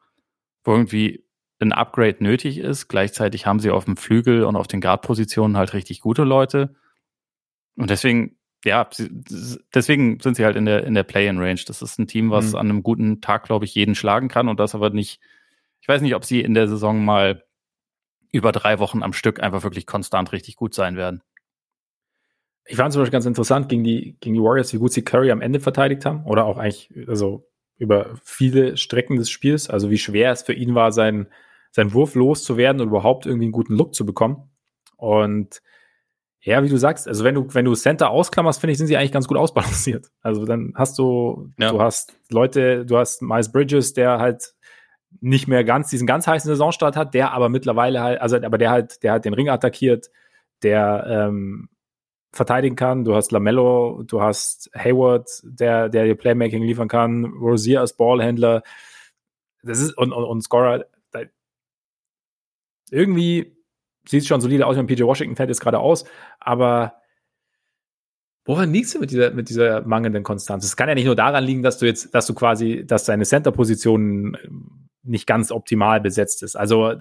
wo 0.64 0.72
irgendwie 0.72 1.24
ein 1.60 1.72
Upgrade 1.72 2.16
nötig 2.20 2.58
ist. 2.58 2.88
Gleichzeitig 2.88 3.46
haben 3.46 3.60
sie 3.60 3.70
auf 3.70 3.84
dem 3.84 3.96
Flügel 3.96 4.44
und 4.44 4.56
auf 4.56 4.66
den 4.66 4.80
Guard-Positionen 4.80 5.56
halt 5.56 5.74
richtig 5.74 6.00
gute 6.00 6.24
Leute. 6.24 6.74
Und 7.76 7.90
deswegen, 7.90 8.36
ja, 8.64 8.88
deswegen 9.74 10.20
sind 10.20 10.36
sie 10.36 10.44
halt 10.44 10.56
in 10.56 10.66
der, 10.66 10.84
in 10.84 10.94
der 10.94 11.02
Play-in-Range. 11.02 11.60
Das 11.66 11.82
ist 11.82 11.98
ein 11.98 12.06
Team, 12.06 12.30
was 12.30 12.52
mhm. 12.52 12.58
an 12.58 12.70
einem 12.70 12.82
guten 12.82 13.20
Tag, 13.20 13.44
glaube 13.44 13.64
ich, 13.64 13.74
jeden 13.74 13.94
schlagen 13.94 14.28
kann 14.28 14.48
und 14.48 14.60
das 14.60 14.74
aber 14.74 14.90
nicht, 14.90 15.20
ich 15.80 15.88
weiß 15.88 16.00
nicht, 16.00 16.14
ob 16.14 16.24
sie 16.24 16.40
in 16.40 16.54
der 16.54 16.68
Saison 16.68 17.04
mal 17.04 17.44
über 18.30 18.52
drei 18.52 18.78
Wochen 18.78 19.02
am 19.02 19.12
Stück 19.12 19.42
einfach 19.42 19.62
wirklich 19.62 19.86
konstant 19.86 20.32
richtig 20.32 20.56
gut 20.56 20.74
sein 20.74 20.96
werden. 20.96 21.22
Ich 22.64 22.76
fand 22.76 22.92
zum 22.92 23.02
Beispiel 23.02 23.12
ganz 23.12 23.26
interessant 23.26 23.68
gegen 23.68 23.84
die, 23.84 24.16
gegen 24.20 24.34
die 24.34 24.40
Warriors, 24.40 24.72
wie 24.72 24.78
gut 24.78 24.92
sie 24.92 25.02
Curry 25.02 25.30
am 25.30 25.40
Ende 25.40 25.60
verteidigt 25.60 26.06
haben. 26.06 26.24
Oder 26.24 26.44
auch 26.44 26.56
eigentlich, 26.56 26.92
also 27.08 27.48
über 27.76 28.14
viele 28.22 28.76
Strecken 28.76 29.16
des 29.16 29.28
Spiels. 29.28 29.68
Also 29.68 29.90
wie 29.90 29.98
schwer 29.98 30.30
es 30.30 30.42
für 30.42 30.52
ihn 30.52 30.74
war, 30.74 30.92
seinen, 30.92 31.26
seinen 31.72 31.92
Wurf 31.92 32.14
loszuwerden 32.14 32.80
und 32.80 32.88
überhaupt 32.88 33.26
irgendwie 33.26 33.46
einen 33.46 33.52
guten 33.52 33.74
Look 33.74 33.94
zu 33.94 34.06
bekommen. 34.06 34.50
Und 34.96 35.60
ja, 36.44 36.62
wie 36.64 36.68
du 36.68 36.76
sagst, 36.76 37.06
also 37.06 37.22
wenn 37.22 37.36
du, 37.36 37.46
wenn 37.54 37.64
du 37.64 37.74
Center 37.74 38.10
ausklammerst, 38.10 38.60
finde 38.60 38.72
ich, 38.72 38.78
sind 38.78 38.88
sie 38.88 38.96
eigentlich 38.96 39.12
ganz 39.12 39.28
gut 39.28 39.38
ausbalanciert. 39.38 40.10
Also 40.22 40.44
dann 40.44 40.72
hast 40.76 40.98
du, 40.98 41.50
ja. 41.58 41.70
du 41.70 41.80
hast 41.80 42.16
Leute, 42.30 42.84
du 42.84 42.96
hast 42.96 43.22
Miles 43.22 43.50
Bridges, 43.52 43.92
der 43.92 44.18
halt 44.18 44.54
nicht 45.20 45.46
mehr 45.46 45.62
ganz 45.62 45.90
diesen 45.90 46.06
ganz 46.06 46.26
heißen 46.26 46.48
Saisonstart 46.48 46.96
hat, 46.96 47.14
der 47.14 47.32
aber 47.32 47.48
mittlerweile 47.48 48.02
halt, 48.02 48.20
also 48.20 48.36
aber 48.36 48.58
der 48.58 48.70
halt, 48.70 49.02
der 49.02 49.12
halt 49.12 49.24
den 49.24 49.34
Ring 49.34 49.48
attackiert, 49.48 50.10
der 50.62 51.06
ähm, 51.08 51.68
verteidigen 52.32 52.76
kann. 52.76 53.04
Du 53.04 53.14
hast 53.14 53.30
Lamello, 53.30 54.02
du 54.04 54.22
hast 54.22 54.70
Hayward, 54.74 55.28
der, 55.44 55.88
der 55.88 56.04
dir 56.04 56.14
Playmaking 56.16 56.62
liefern 56.62 56.88
kann, 56.88 57.24
Rosier 57.24 57.80
als 57.80 57.96
Ballhändler. 57.96 58.62
Das 59.62 59.78
ist, 59.78 59.96
und, 59.96 60.12
und, 60.12 60.24
und 60.24 60.42
Scorer. 60.42 60.86
Irgendwie 62.90 63.56
sieht 64.06 64.26
schon 64.26 64.40
solide 64.40 64.66
aus, 64.66 64.76
wenn 64.76 64.86
PJ 64.86 65.02
Washington 65.02 65.36
fällt 65.36 65.48
jetzt 65.48 65.60
gerade 65.60 65.78
aus, 65.78 66.04
aber 66.40 66.94
woran 68.44 68.72
liegst 68.72 68.94
du 68.94 68.98
mit 68.98 69.10
dieser, 69.10 69.30
mit 69.30 69.48
dieser 69.48 69.82
mangelnden 69.82 70.22
Konstanz? 70.22 70.64
Es 70.64 70.76
kann 70.76 70.88
ja 70.88 70.94
nicht 70.94 71.04
nur 71.04 71.16
daran 71.16 71.44
liegen, 71.44 71.62
dass 71.62 71.78
du 71.78 71.86
jetzt, 71.86 72.14
dass 72.14 72.26
du 72.26 72.34
quasi, 72.34 72.84
dass 72.86 73.04
deine 73.04 73.24
Center-Position 73.24 74.36
nicht 75.02 75.26
ganz 75.26 75.50
optimal 75.50 76.00
besetzt 76.00 76.42
ist. 76.42 76.56
Also, 76.56 76.94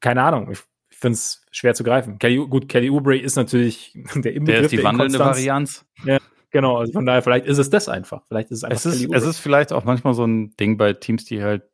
keine 0.00 0.22
Ahnung. 0.22 0.50
Ich, 0.50 0.60
ich 0.90 0.98
finde 0.98 1.14
es 1.14 1.44
schwer 1.50 1.74
zu 1.74 1.84
greifen. 1.84 2.18
Kelly, 2.18 2.36
gut, 2.36 2.68
Kelly 2.68 2.90
Oubre 2.90 3.18
ist 3.18 3.36
natürlich 3.36 3.92
der 4.14 4.34
Inbegriff 4.34 4.44
der 4.44 4.64
ist 4.64 4.72
die 4.72 4.76
der 4.76 4.84
wandelnde 4.84 5.18
Varianz. 5.18 5.84
Ja, 6.04 6.18
genau. 6.50 6.78
Also 6.78 6.92
von 6.92 7.06
daher, 7.06 7.22
vielleicht 7.22 7.46
ist 7.46 7.58
es 7.58 7.70
das 7.70 7.88
einfach. 7.88 8.22
Vielleicht 8.28 8.50
ist 8.50 8.58
es 8.58 8.64
einfach 8.64 8.76
es 8.76 8.86
ist, 8.86 9.12
es 9.12 9.24
ist 9.24 9.38
vielleicht 9.38 9.72
auch 9.72 9.84
manchmal 9.84 10.14
so 10.14 10.24
ein 10.24 10.54
Ding 10.56 10.76
bei 10.76 10.92
Teams, 10.92 11.24
die 11.24 11.42
halt 11.42 11.64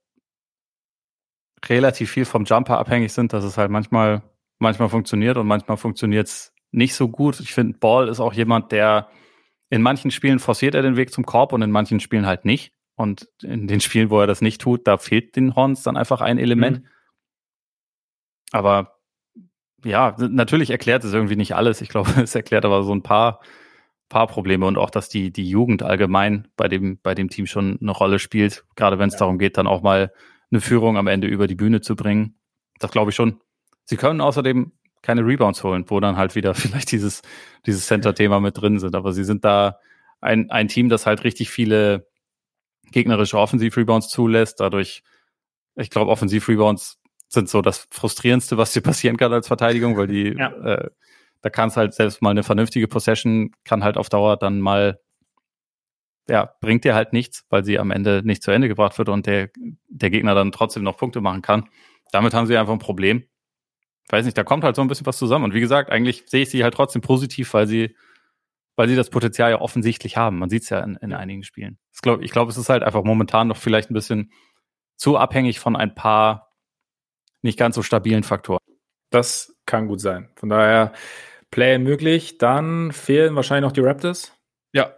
relativ 1.68 2.10
viel 2.10 2.24
vom 2.24 2.44
Jumper 2.44 2.78
abhängig 2.78 3.12
sind, 3.12 3.32
dass 3.32 3.44
es 3.44 3.58
halt 3.58 3.70
manchmal, 3.70 4.22
manchmal 4.58 4.88
funktioniert 4.88 5.36
und 5.36 5.46
manchmal 5.46 5.76
funktioniert 5.76 6.28
es 6.28 6.52
nicht 6.70 6.94
so 6.94 7.08
gut. 7.08 7.40
Ich 7.40 7.52
finde, 7.54 7.78
Ball 7.78 8.08
ist 8.08 8.20
auch 8.20 8.32
jemand, 8.32 8.72
der 8.72 9.08
in 9.70 9.82
manchen 9.82 10.10
Spielen 10.10 10.38
forciert 10.38 10.74
er 10.74 10.82
den 10.82 10.96
Weg 10.96 11.12
zum 11.12 11.24
Korb 11.24 11.52
und 11.52 11.62
in 11.62 11.70
manchen 11.70 12.00
Spielen 12.00 12.26
halt 12.26 12.44
nicht. 12.44 12.72
Und 12.94 13.28
in 13.42 13.66
den 13.66 13.80
Spielen, 13.80 14.10
wo 14.10 14.20
er 14.20 14.26
das 14.26 14.42
nicht 14.42 14.60
tut, 14.60 14.86
da 14.86 14.98
fehlt 14.98 15.34
den 15.34 15.54
Horns 15.54 15.82
dann 15.82 15.96
einfach 15.96 16.20
ein 16.20 16.38
Element. 16.38 16.82
Mhm. 16.82 16.88
Aber 18.52 18.98
ja, 19.84 20.14
natürlich 20.18 20.70
erklärt 20.70 21.04
es 21.04 21.12
irgendwie 21.12 21.36
nicht 21.36 21.54
alles. 21.54 21.80
Ich 21.80 21.88
glaube, 21.88 22.10
es 22.22 22.34
erklärt 22.34 22.64
aber 22.64 22.82
so 22.82 22.94
ein 22.94 23.02
paar, 23.02 23.40
paar 24.08 24.26
Probleme 24.26 24.66
und 24.66 24.76
auch, 24.76 24.90
dass 24.90 25.08
die, 25.08 25.32
die 25.32 25.48
Jugend 25.48 25.82
allgemein 25.82 26.48
bei 26.56 26.68
dem, 26.68 26.98
bei 27.02 27.14
dem 27.14 27.30
Team 27.30 27.46
schon 27.46 27.78
eine 27.80 27.92
Rolle 27.92 28.18
spielt. 28.18 28.64
Gerade 28.76 28.98
wenn 28.98 29.08
es 29.08 29.14
ja. 29.14 29.20
darum 29.20 29.38
geht, 29.38 29.56
dann 29.56 29.66
auch 29.66 29.82
mal 29.82 30.12
eine 30.52 30.60
Führung 30.60 30.96
am 30.96 31.06
Ende 31.08 31.26
über 31.26 31.46
die 31.46 31.54
Bühne 31.54 31.80
zu 31.80 31.96
bringen. 31.96 32.38
Das 32.78 32.90
glaube 32.90 33.10
ich 33.10 33.16
schon. 33.16 33.40
Sie 33.84 33.96
können 33.96 34.20
außerdem 34.20 34.72
keine 35.02 35.26
Rebounds 35.26 35.64
holen, 35.64 35.84
wo 35.88 35.98
dann 35.98 36.16
halt 36.16 36.34
wieder 36.34 36.54
vielleicht 36.54 36.92
dieses, 36.92 37.22
dieses 37.66 37.86
Center-Thema 37.86 38.40
mit 38.40 38.60
drin 38.60 38.78
sind. 38.78 38.94
Aber 38.94 39.12
sie 39.12 39.24
sind 39.24 39.44
da 39.44 39.78
ein, 40.20 40.50
ein 40.50 40.68
Team, 40.68 40.88
das 40.88 41.06
halt 41.06 41.24
richtig 41.24 41.50
viele 41.50 42.06
gegnerische 42.92 43.38
Offensiv-Rebounds 43.38 44.08
zulässt. 44.08 44.60
Dadurch, 44.60 45.02
ich 45.74 45.90
glaube, 45.90 46.10
Offensiv-Rebounds 46.10 47.00
sind 47.28 47.48
so 47.48 47.62
das 47.62 47.88
Frustrierendste, 47.90 48.58
was 48.58 48.72
dir 48.72 48.82
passieren 48.82 49.16
kann 49.16 49.32
als 49.32 49.48
Verteidigung, 49.48 49.96
weil 49.96 50.06
die, 50.06 50.34
ja. 50.36 50.52
äh, 50.64 50.90
da 51.40 51.50
kann 51.50 51.70
es 51.70 51.76
halt 51.76 51.94
selbst 51.94 52.22
mal 52.22 52.30
eine 52.30 52.42
vernünftige 52.42 52.86
Possession, 52.86 53.50
kann 53.64 53.82
halt 53.82 53.96
auf 53.96 54.08
Dauer 54.08 54.36
dann 54.36 54.60
mal, 54.60 55.00
ja, 56.28 56.54
bringt 56.60 56.84
dir 56.84 56.94
halt 56.94 57.12
nichts, 57.12 57.44
weil 57.50 57.64
sie 57.64 57.78
am 57.78 57.90
Ende 57.90 58.22
nicht 58.24 58.42
zu 58.42 58.50
Ende 58.50 58.68
gebracht 58.68 58.98
wird 58.98 59.08
und 59.08 59.26
der, 59.26 59.50
der 59.88 60.10
Gegner 60.10 60.34
dann 60.34 60.52
trotzdem 60.52 60.82
noch 60.82 60.96
Punkte 60.96 61.20
machen 61.20 61.42
kann. 61.42 61.68
Damit 62.12 62.34
haben 62.34 62.46
sie 62.46 62.56
einfach 62.56 62.72
ein 62.72 62.78
Problem. 62.78 63.24
Ich 64.04 64.12
weiß 64.12 64.24
nicht, 64.24 64.36
da 64.36 64.44
kommt 64.44 64.64
halt 64.64 64.76
so 64.76 64.82
ein 64.82 64.88
bisschen 64.88 65.06
was 65.06 65.18
zusammen. 65.18 65.46
Und 65.46 65.54
wie 65.54 65.60
gesagt, 65.60 65.90
eigentlich 65.90 66.24
sehe 66.26 66.42
ich 66.42 66.50
sie 66.50 66.62
halt 66.62 66.74
trotzdem 66.74 67.02
positiv, 67.02 67.52
weil 67.54 67.66
sie, 67.66 67.96
weil 68.76 68.88
sie 68.88 68.96
das 68.96 69.10
Potenzial 69.10 69.50
ja 69.50 69.60
offensichtlich 69.60 70.16
haben. 70.16 70.38
Man 70.38 70.50
sieht 70.50 70.64
es 70.64 70.68
ja 70.68 70.80
in, 70.80 70.96
in 70.96 71.12
einigen 71.12 71.42
Spielen. 71.42 71.78
Ich 71.94 72.00
glaube, 72.00 72.24
ich 72.24 72.30
glaub, 72.30 72.48
es 72.48 72.56
ist 72.56 72.68
halt 72.68 72.82
einfach 72.82 73.04
momentan 73.04 73.48
noch 73.48 73.56
vielleicht 73.56 73.90
ein 73.90 73.94
bisschen 73.94 74.32
zu 74.96 75.16
abhängig 75.16 75.60
von 75.60 75.76
ein 75.76 75.94
paar 75.94 76.52
nicht 77.42 77.58
ganz 77.58 77.74
so 77.74 77.82
stabilen 77.82 78.22
Faktor. 78.22 78.58
Das 79.10 79.56
kann 79.66 79.88
gut 79.88 80.00
sein. 80.00 80.30
Von 80.36 80.48
daher 80.48 80.92
Play 81.50 81.78
möglich. 81.78 82.38
Dann 82.38 82.92
fehlen 82.92 83.36
wahrscheinlich 83.36 83.68
noch 83.68 83.72
die 83.72 83.80
Raptors. 83.80 84.32
Ja. 84.72 84.94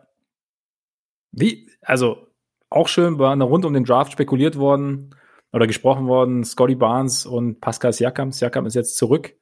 Wie? 1.36 1.70
Also 1.82 2.28
auch 2.70 2.89
schön, 2.89 3.19
war 3.19 3.36
rund 3.40 3.65
um 3.65 3.73
den 3.73 3.85
Draft 3.85 4.12
spekuliert 4.12 4.56
worden 4.56 5.15
oder 5.52 5.66
gesprochen 5.66 6.06
worden. 6.06 6.44
Scotty 6.44 6.74
Barnes 6.74 7.27
und 7.27 7.61
Pascal 7.61 7.93
Siakam. 7.93 8.32
Siakam 8.32 8.66
ist 8.66 8.74
jetzt 8.74 8.97
zurück. 8.97 9.35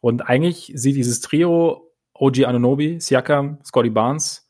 Und 0.00 0.22
eigentlich 0.22 0.72
sieht 0.74 0.96
dieses 0.96 1.20
Trio 1.20 1.92
OG 2.14 2.44
Anunobi, 2.44 3.00
Siakam, 3.00 3.58
Scotty 3.64 3.90
Barnes 3.90 4.48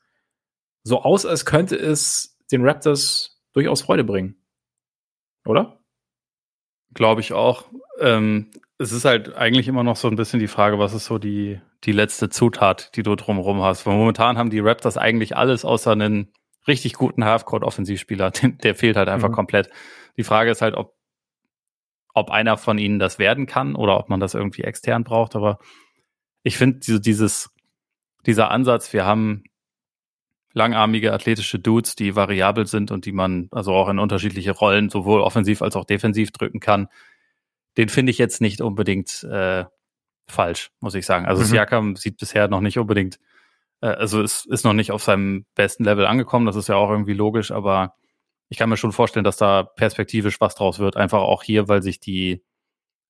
so 0.83 1.03
aus, 1.03 1.27
als 1.27 1.45
könnte 1.45 1.77
es 1.77 2.39
den 2.51 2.65
Raptors 2.65 3.41
durchaus 3.53 3.83
Freude 3.83 4.05
bringen. 4.05 4.37
Oder? 5.45 5.81
Glaube 6.95 7.21
ich 7.21 7.33
auch. 7.33 7.67
Ähm, 8.01 8.51
es 8.79 8.93
ist 8.93 9.05
halt 9.05 9.35
eigentlich 9.35 9.69
immer 9.69 9.85
noch 9.85 9.97
so 9.97 10.09
ein 10.09 10.17
bisschen 10.17 10.41
die 10.41 10.49
Frage, 10.49 10.79
was 10.79 10.95
ist 10.95 11.05
so 11.05 11.19
die, 11.19 11.61
die 11.85 11.93
letzte 11.93 12.31
Zutat, 12.31 12.97
die 12.97 13.03
du 13.03 13.15
drumherum 13.15 13.61
hast. 13.63 13.87
Weil 13.87 13.97
momentan 13.97 14.39
haben 14.39 14.51
die 14.51 14.61
Raptors 14.61 14.97
eigentlich 14.97 15.37
alles 15.37 15.65
außer 15.65 15.93
einen 15.93 16.33
richtig 16.67 16.95
guten 16.95 17.25
Halfcourt-Offensivspieler. 17.25 18.31
Der 18.63 18.75
fehlt 18.75 18.97
halt 18.97 19.09
einfach 19.09 19.29
mhm. 19.29 19.35
komplett. 19.35 19.71
Die 20.17 20.25
Frage 20.25 20.51
ist 20.51 20.63
halt, 20.63 20.75
ob, 20.75 20.95
ob 22.15 22.31
einer 22.31 22.57
von 22.57 22.79
ihnen 22.79 22.99
das 22.99 23.19
werden 23.19 23.47
kann 23.47 23.75
oder 23.75 23.99
ob 23.99 24.09
man 24.09 24.21
das 24.21 24.35
irgendwie 24.35 24.63
extern 24.63 25.05
braucht. 25.05 25.37
Aber 25.37 25.59
ich 26.43 26.57
finde 26.57 26.81
dieses, 27.01 27.51
dieser 28.27 28.51
Ansatz, 28.51 28.93
wir 28.93 29.05
haben 29.05 29.45
langarmige 30.53 31.13
athletische 31.13 31.59
Dudes, 31.59 31.95
die 31.95 32.17
variabel 32.17 32.67
sind 32.67 32.91
und 32.91 33.07
die 33.07 33.13
man 33.13 33.49
also 33.53 33.73
auch 33.73 33.89
in 33.89 33.99
unterschiedliche 33.99 34.51
Rollen 34.51 34.91
sowohl 34.91 35.21
offensiv 35.21 35.63
als 35.63 35.77
auch 35.77 35.85
defensiv 35.85 36.33
drücken 36.33 36.61
kann. 36.61 36.89
Den 37.77 37.89
finde 37.89 38.11
ich 38.11 38.19
jetzt 38.19 38.41
nicht 38.41 38.61
unbedingt 38.61 39.23
äh, 39.23 39.65
falsch, 40.27 40.71
muss 40.81 40.95
ich 40.95 41.07
sagen. 41.07 41.27
Also 41.27 41.43
mhm. 41.43 41.47
Siakam 41.47 41.97
sieht 41.97 42.17
bisher 42.17 42.49
noch 42.49 42.61
nicht 42.61 42.79
unbedingt, 42.79 43.19
also 43.81 44.23
es 44.23 44.45
ist 44.47 44.65
noch 44.65 44.73
nicht 44.73 44.93
auf 44.93 45.03
seinem 45.03 45.47
besten 45.55 45.85
Level 45.85 46.07
angekommen. 46.07 46.47
Das 46.47 46.57
ist 46.57 46.69
ja 46.69 46.77
auch 46.77 46.91
irgendwie 46.91 47.15
logisch, 47.15 47.51
aber 47.51 47.95
ich 48.49 48.59
kann 48.59 48.69
mir 48.69 48.77
schon 48.77 48.93
vorstellen, 48.93 49.25
dass 49.25 49.37
da 49.37 49.63
perspektivisch 49.63 50.41
was 50.41 50.55
draus 50.55 50.79
wird. 50.79 50.97
Einfach 50.97 51.21
auch 51.21 51.43
hier, 51.43 51.69
weil 51.69 51.83
sich 51.83 52.01
die 52.01 52.43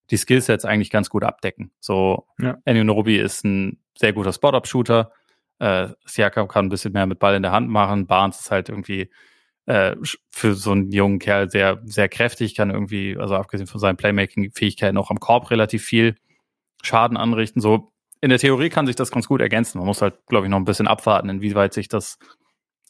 die 0.09 0.17
Skillsets 0.17 0.65
eigentlich 0.65 0.89
ganz 0.89 1.09
gut 1.09 1.23
abdecken. 1.23 1.71
So, 1.79 2.27
ja. 2.37 2.57
Enonobi 2.65 3.17
ist 3.17 3.45
ein 3.45 3.79
sehr 3.97 4.11
guter 4.11 4.33
Spot-Up-Shooter 4.33 5.11
äh, 5.61 5.89
Siakam 6.05 6.47
kann 6.47 6.65
ein 6.65 6.69
bisschen 6.69 6.91
mehr 6.91 7.05
mit 7.05 7.19
Ball 7.19 7.35
in 7.35 7.43
der 7.43 7.51
Hand 7.51 7.69
machen. 7.69 8.07
Barnes 8.07 8.39
ist 8.39 8.49
halt 8.49 8.67
irgendwie 8.69 9.11
äh, 9.67 9.95
für 10.31 10.55
so 10.55 10.71
einen 10.71 10.91
jungen 10.91 11.19
Kerl 11.19 11.51
sehr, 11.51 11.79
sehr 11.85 12.09
kräftig, 12.09 12.55
kann 12.55 12.71
irgendwie, 12.71 13.15
also 13.15 13.35
abgesehen 13.35 13.67
von 13.67 13.79
seinen 13.79 13.95
Playmaking-Fähigkeiten 13.95 14.97
auch 14.97 15.11
am 15.11 15.19
Korb 15.19 15.51
relativ 15.51 15.83
viel 15.83 16.15
Schaden 16.81 17.15
anrichten. 17.15 17.61
So 17.61 17.90
in 18.21 18.29
der 18.29 18.39
Theorie 18.39 18.69
kann 18.69 18.85
sich 18.85 18.95
das 18.95 19.11
ganz 19.11 19.27
gut 19.27 19.41
ergänzen. 19.41 19.79
Man 19.79 19.87
muss 19.87 20.01
halt, 20.01 20.25
glaube 20.27 20.45
ich, 20.45 20.51
noch 20.51 20.57
ein 20.57 20.65
bisschen 20.65 20.87
abwarten, 20.87 21.29
inwieweit 21.29 21.73
sich 21.73 21.87
das 21.87 22.19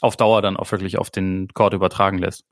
auf 0.02 0.18
Dauer 0.18 0.42
dann 0.42 0.58
auch 0.58 0.72
wirklich 0.72 0.98
auf 0.98 1.10
den 1.10 1.48
Court 1.54 1.74
übertragen 1.74 2.18
lässt. 2.18 2.44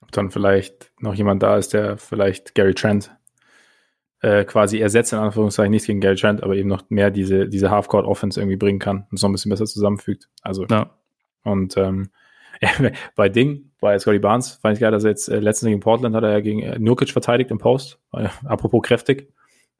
Ob 0.00 0.10
dann 0.10 0.30
vielleicht 0.30 0.92
noch 0.98 1.14
jemand 1.14 1.42
da 1.42 1.56
ist, 1.56 1.72
der 1.72 1.98
vielleicht 1.98 2.56
Gary 2.56 2.74
Trent 2.74 3.16
äh, 4.22 4.44
quasi 4.44 4.80
ersetzt, 4.80 5.12
in 5.12 5.20
Anführungszeichen, 5.20 5.70
nichts 5.70 5.86
gegen 5.86 6.00
Gary 6.00 6.16
Trent, 6.16 6.42
aber 6.42 6.56
eben 6.56 6.68
noch 6.68 6.90
mehr 6.90 7.10
diese, 7.10 7.48
diese 7.48 7.70
Half-Court-Offense 7.70 8.40
irgendwie 8.40 8.56
bringen 8.56 8.80
kann 8.80 9.06
und 9.10 9.18
so 9.18 9.28
ein 9.28 9.32
bisschen 9.32 9.50
besser 9.50 9.66
zusammenfügt. 9.66 10.28
Also, 10.42 10.66
ja. 10.66 10.90
und 11.44 11.76
ähm, 11.76 12.10
ja, 12.60 12.70
bei 13.14 13.28
Ding, 13.28 13.70
bei 13.80 13.98
Scotty 13.98 14.18
Barnes, 14.18 14.54
fand 14.62 14.74
ich 14.74 14.80
geil, 14.80 14.90
dass 14.90 15.04
er 15.04 15.10
jetzt 15.10 15.28
äh, 15.28 15.38
letztens 15.38 15.68
gegen 15.68 15.80
Portland 15.80 16.14
hat 16.16 16.24
er 16.24 16.30
ja 16.32 16.40
gegen 16.40 16.60
äh, 16.62 16.78
Nurkic 16.78 17.10
verteidigt 17.10 17.50
im 17.50 17.58
Post, 17.58 18.00
äh, 18.12 18.28
apropos 18.44 18.82
kräftig. 18.82 19.32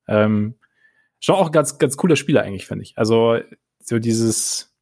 Ähm, 0.06 0.54
schon 1.22 1.36
auch 1.36 1.50
ganz, 1.52 1.78
ganz 1.78 1.96
cooler 1.96 2.16
Spieler 2.16 2.42
eigentlich, 2.42 2.66
finde 2.66 2.82
ich. 2.82 2.98
Also, 2.98 3.38
so 3.78 3.98
dieses, 3.98 4.76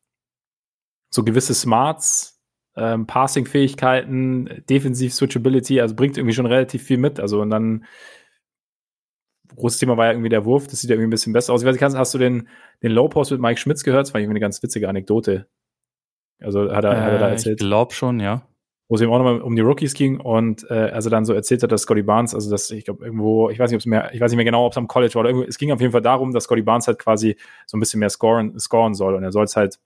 so 1.11 1.23
gewisse 1.23 1.55
Smarts, 1.55 2.41
ähm, 2.77 3.07
Passing-Fähigkeiten, 3.07 4.65
Defensiv-Switchability, 4.69 5.81
also 5.81 5.95
bringt 5.95 6.17
irgendwie 6.17 6.35
schon 6.35 6.47
relativ 6.47 6.83
viel 6.83 6.99
mit. 6.99 7.21
Also, 7.21 7.41
und 7.41 7.51
dann 7.51 7.85
großes 9.57 9.79
Thema 9.79 9.97
war 9.97 10.07
ja 10.07 10.13
irgendwie 10.13 10.29
der 10.29 10.45
Wurf, 10.45 10.67
das 10.67 10.81
sieht 10.81 10.91
ja 10.91 10.95
irgendwie 10.95 11.09
ein 11.09 11.11
bisschen 11.11 11.33
besser 11.33 11.53
aus. 11.53 11.63
Ich 11.63 11.67
weiß 11.67 11.75
nicht, 11.75 11.99
hast 11.99 12.15
du 12.15 12.19
den, 12.19 12.49
den 12.83 12.93
Low 12.93 13.09
Post 13.09 13.33
mit 13.33 13.41
Mike 13.41 13.61
Schmitz 13.61 13.83
gehört? 13.83 14.07
Das 14.07 14.15
war 14.15 14.21
irgendwie 14.21 14.35
eine 14.35 14.41
ganz 14.41 14.63
witzige 14.63 14.89
Anekdote. 14.89 15.49
Also 16.41 16.73
hat 16.73 16.85
er, 16.85 16.93
äh, 16.93 17.01
hat 17.01 17.13
er 17.13 17.19
da 17.19 17.29
äh, 17.29 17.33
erzählt. 17.33 17.61
Ich 17.61 17.67
glaube 17.67 17.93
schon, 17.93 18.21
ja. 18.21 18.47
Wo 18.91 18.97
es 18.97 19.01
eben 19.01 19.13
auch 19.13 19.19
nochmal 19.19 19.41
um 19.41 19.55
die 19.55 19.63
Rookies 19.63 19.95
ging 19.95 20.19
und 20.19 20.69
äh, 20.69 20.91
also 20.91 21.11
dann 21.11 21.25
so 21.25 21.33
erzählt 21.33 21.63
hat, 21.63 21.71
dass 21.71 21.83
Scotty 21.83 22.03
Barnes, 22.03 22.35
also 22.35 22.51
dass 22.51 22.71
ich 22.73 22.85
glaube 22.85 23.05
irgendwo, 23.05 23.49
ich 23.49 23.59
weiß 23.61 23.71
nicht, 23.71 23.77
ob 23.77 23.81
es 23.81 23.87
mehr, 23.87 24.13
ich 24.13 24.21
weiß 24.21 24.33
nicht 24.33 24.37
mehr 24.37 24.45
genau, 24.45 24.67
ob 24.67 24.73
es 24.73 24.79
am 24.79 24.89
College 24.89 25.15
war 25.15 25.21
oder 25.21 25.31
irgendwo, 25.31 25.49
es 25.49 25.59
ging 25.59 25.71
auf 25.71 25.81
jeden 25.81 25.93
Fall 25.93 26.03
darum, 26.03 26.33
dass 26.33 26.45
Scotty 26.45 26.63
Barnes 26.63 26.89
halt 26.89 26.99
quasi 26.99 27.37
so 27.67 27.77
ein 27.77 27.81
bisschen 27.81 28.01
mehr 28.01 28.11
scoren, 28.11 28.59
scoren 28.59 28.95
soll 28.95 29.15
und 29.15 29.23
er 29.23 29.31
soll 29.31 29.45
es 29.45 29.55
halt 29.55 29.79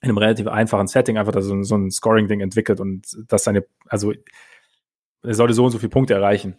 in 0.00 0.08
einem 0.08 0.18
relativ 0.18 0.48
einfachen 0.48 0.88
Setting 0.88 1.16
einfach 1.16 1.30
da 1.30 1.42
so, 1.42 1.62
so 1.62 1.76
ein 1.76 1.92
Scoring-Ding 1.92 2.40
entwickelt 2.40 2.80
und 2.80 3.06
dass 3.28 3.44
seine, 3.44 3.64
also 3.86 4.12
er 5.22 5.34
sollte 5.34 5.54
so 5.54 5.64
und 5.64 5.70
so 5.70 5.78
viele 5.78 5.90
Punkte 5.90 6.14
erreichen. 6.14 6.56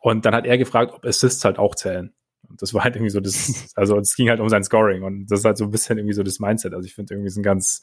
Und 0.00 0.26
dann 0.26 0.34
hat 0.34 0.46
er 0.46 0.58
gefragt, 0.58 0.92
ob 0.94 1.04
Assists 1.04 1.44
halt 1.44 1.58
auch 1.58 1.74
zählen. 1.74 2.12
Und 2.48 2.62
das 2.62 2.74
war 2.74 2.84
halt 2.84 2.96
irgendwie 2.96 3.10
so 3.10 3.20
das, 3.20 3.72
also 3.76 3.98
es 3.98 4.16
ging 4.16 4.28
halt 4.30 4.40
um 4.40 4.48
sein 4.48 4.64
Scoring 4.64 5.02
und 5.02 5.26
das 5.26 5.40
ist 5.40 5.44
halt 5.44 5.58
so 5.58 5.64
ein 5.64 5.70
bisschen 5.70 5.98
irgendwie 5.98 6.14
so 6.14 6.22
das 6.22 6.40
Mindset. 6.40 6.74
Also 6.74 6.86
ich 6.86 6.94
finde 6.94 7.14
irgendwie 7.14 7.30
so 7.30 7.40
ein 7.40 7.44
ganz, 7.44 7.82